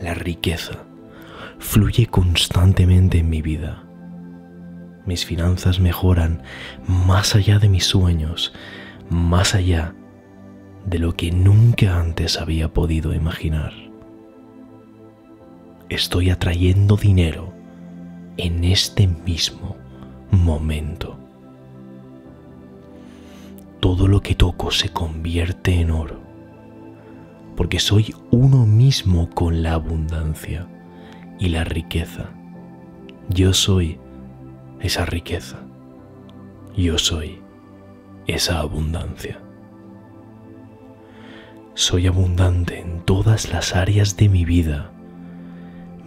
La 0.00 0.14
riqueza 0.14 0.84
fluye 1.58 2.06
constantemente 2.06 3.18
en 3.18 3.28
mi 3.28 3.42
vida. 3.42 3.84
Mis 5.06 5.24
finanzas 5.24 5.78
mejoran 5.80 6.42
más 6.86 7.34
allá 7.34 7.58
de 7.58 7.68
mis 7.68 7.84
sueños, 7.84 8.52
más 9.08 9.54
allá 9.54 9.94
de 10.86 10.98
lo 10.98 11.14
que 11.14 11.30
nunca 11.30 11.98
antes 11.98 12.40
había 12.40 12.72
podido 12.72 13.14
imaginar. 13.14 13.72
Estoy 15.88 16.30
atrayendo 16.30 16.96
dinero 16.96 17.52
en 18.36 18.64
este 18.64 19.06
mismo 19.06 19.76
momento. 20.30 21.19
Todo 23.80 24.08
lo 24.08 24.20
que 24.20 24.34
toco 24.34 24.70
se 24.70 24.90
convierte 24.90 25.80
en 25.80 25.90
oro, 25.90 26.20
porque 27.56 27.80
soy 27.80 28.14
uno 28.30 28.66
mismo 28.66 29.30
con 29.30 29.62
la 29.62 29.72
abundancia 29.72 30.68
y 31.38 31.48
la 31.48 31.64
riqueza. 31.64 32.30
Yo 33.30 33.54
soy 33.54 33.98
esa 34.80 35.06
riqueza. 35.06 35.60
Yo 36.76 36.98
soy 36.98 37.40
esa 38.26 38.60
abundancia. 38.60 39.40
Soy 41.74 42.06
abundante 42.06 42.80
en 42.80 43.00
todas 43.00 43.50
las 43.50 43.74
áreas 43.74 44.16
de 44.16 44.28
mi 44.28 44.44
vida. 44.44 44.90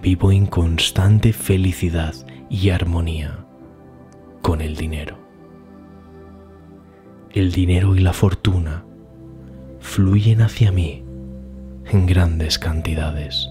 Vivo 0.01 0.31
en 0.31 0.45
constante 0.45 1.33
felicidad 1.33 2.13
y 2.49 2.69
armonía 2.69 3.45
con 4.41 4.61
el 4.61 4.75
dinero. 4.75 5.22
El 7.33 7.51
dinero 7.51 7.95
y 7.95 7.99
la 7.99 8.13
fortuna 8.13 8.85
fluyen 9.79 10.43
hacia 10.43 10.71
mí 10.71 11.03
en 11.91 12.05
grandes 12.05 12.59
cantidades. 12.59 13.49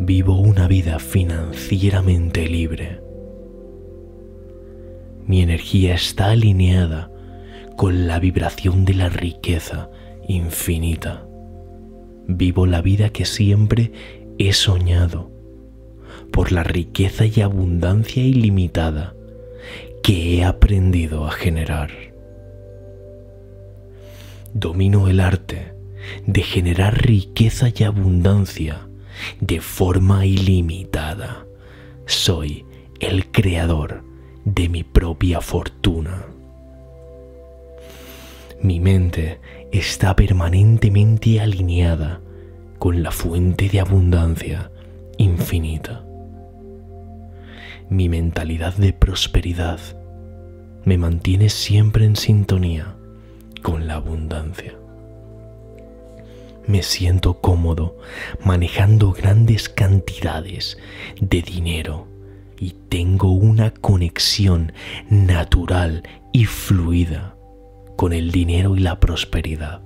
Vivo 0.00 0.40
una 0.40 0.66
vida 0.66 0.98
financieramente 0.98 2.48
libre. 2.48 3.02
Mi 5.26 5.42
energía 5.42 5.94
está 5.94 6.30
alineada 6.30 7.10
con 7.76 8.06
la 8.06 8.18
vibración 8.18 8.86
de 8.86 8.94
la 8.94 9.10
riqueza 9.10 9.90
infinita. 10.26 11.28
Vivo 12.28 12.64
la 12.64 12.80
vida 12.80 13.10
que 13.10 13.26
siempre 13.26 13.92
he 14.38 14.54
soñado 14.54 15.30
por 16.32 16.50
la 16.50 16.62
riqueza 16.62 17.26
y 17.26 17.42
abundancia 17.42 18.22
ilimitada 18.22 19.17
que 20.08 20.38
he 20.38 20.42
aprendido 20.42 21.26
a 21.26 21.32
generar. 21.32 21.90
Domino 24.54 25.06
el 25.06 25.20
arte 25.20 25.74
de 26.24 26.42
generar 26.42 27.02
riqueza 27.02 27.68
y 27.76 27.84
abundancia 27.84 28.88
de 29.38 29.60
forma 29.60 30.24
ilimitada. 30.24 31.44
Soy 32.06 32.64
el 33.00 33.30
creador 33.30 34.02
de 34.46 34.70
mi 34.70 34.82
propia 34.82 35.42
fortuna. 35.42 36.24
Mi 38.62 38.80
mente 38.80 39.40
está 39.72 40.16
permanentemente 40.16 41.38
alineada 41.38 42.22
con 42.78 43.02
la 43.02 43.10
fuente 43.10 43.68
de 43.68 43.80
abundancia 43.80 44.70
infinita. 45.18 46.02
Mi 47.90 48.08
mentalidad 48.08 48.74
de 48.74 48.94
prosperidad 48.94 49.97
me 50.88 50.96
mantiene 50.96 51.50
siempre 51.50 52.06
en 52.06 52.16
sintonía 52.16 52.96
con 53.60 53.86
la 53.86 53.96
abundancia. 53.96 54.72
Me 56.66 56.82
siento 56.82 57.42
cómodo 57.42 57.98
manejando 58.42 59.12
grandes 59.12 59.68
cantidades 59.68 60.78
de 61.20 61.42
dinero 61.42 62.08
y 62.58 62.70
tengo 62.88 63.32
una 63.32 63.70
conexión 63.70 64.72
natural 65.10 66.04
y 66.32 66.46
fluida 66.46 67.36
con 67.98 68.14
el 68.14 68.32
dinero 68.32 68.74
y 68.74 68.80
la 68.80 68.98
prosperidad. 68.98 69.82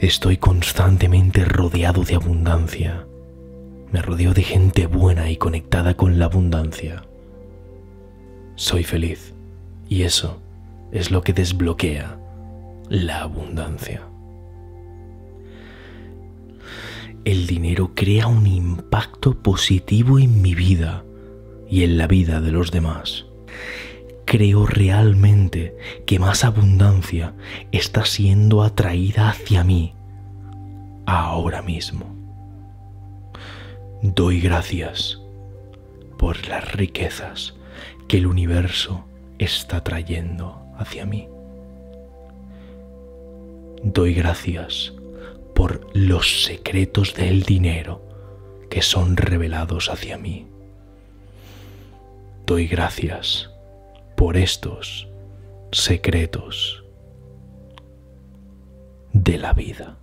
Estoy 0.00 0.36
constantemente 0.36 1.44
rodeado 1.44 2.02
de 2.02 2.16
abundancia. 2.16 3.06
Me 3.92 4.02
rodeo 4.02 4.34
de 4.34 4.42
gente 4.42 4.88
buena 4.88 5.30
y 5.30 5.36
conectada 5.36 5.94
con 5.94 6.18
la 6.18 6.24
abundancia. 6.24 7.04
Soy 8.56 8.84
feliz 8.84 9.34
y 9.88 10.02
eso 10.02 10.40
es 10.90 11.10
lo 11.10 11.22
que 11.22 11.34
desbloquea 11.34 12.18
la 12.88 13.20
abundancia. 13.20 14.02
El 17.26 17.46
dinero 17.46 17.92
crea 17.94 18.28
un 18.28 18.46
impacto 18.46 19.34
positivo 19.34 20.18
en 20.18 20.40
mi 20.40 20.54
vida 20.54 21.04
y 21.68 21.82
en 21.82 21.98
la 21.98 22.06
vida 22.06 22.40
de 22.40 22.50
los 22.50 22.70
demás 22.70 23.26
creo 24.24 24.66
realmente 24.66 25.76
que 26.06 26.18
más 26.18 26.44
abundancia 26.44 27.34
está 27.72 28.04
siendo 28.04 28.62
atraída 28.62 29.28
hacia 29.28 29.64
mí 29.64 29.94
ahora 31.04 31.60
mismo. 31.60 32.14
Doy 34.02 34.40
gracias 34.40 35.20
por 36.18 36.46
las 36.48 36.72
riquezas 36.72 37.55
que 38.08 38.18
el 38.18 38.26
universo 38.26 39.04
está 39.38 39.82
trayendo 39.82 40.62
hacia 40.78 41.06
mí. 41.06 41.28
Doy 43.82 44.14
gracias 44.14 44.92
por 45.54 45.86
los 45.94 46.44
secretos 46.44 47.14
del 47.14 47.42
dinero 47.42 48.02
que 48.70 48.82
son 48.82 49.16
revelados 49.16 49.90
hacia 49.90 50.18
mí. 50.18 50.46
Doy 52.46 52.66
gracias 52.66 53.50
por 54.16 54.36
estos 54.36 55.08
secretos 55.72 56.84
de 59.12 59.38
la 59.38 59.52
vida. 59.52 59.98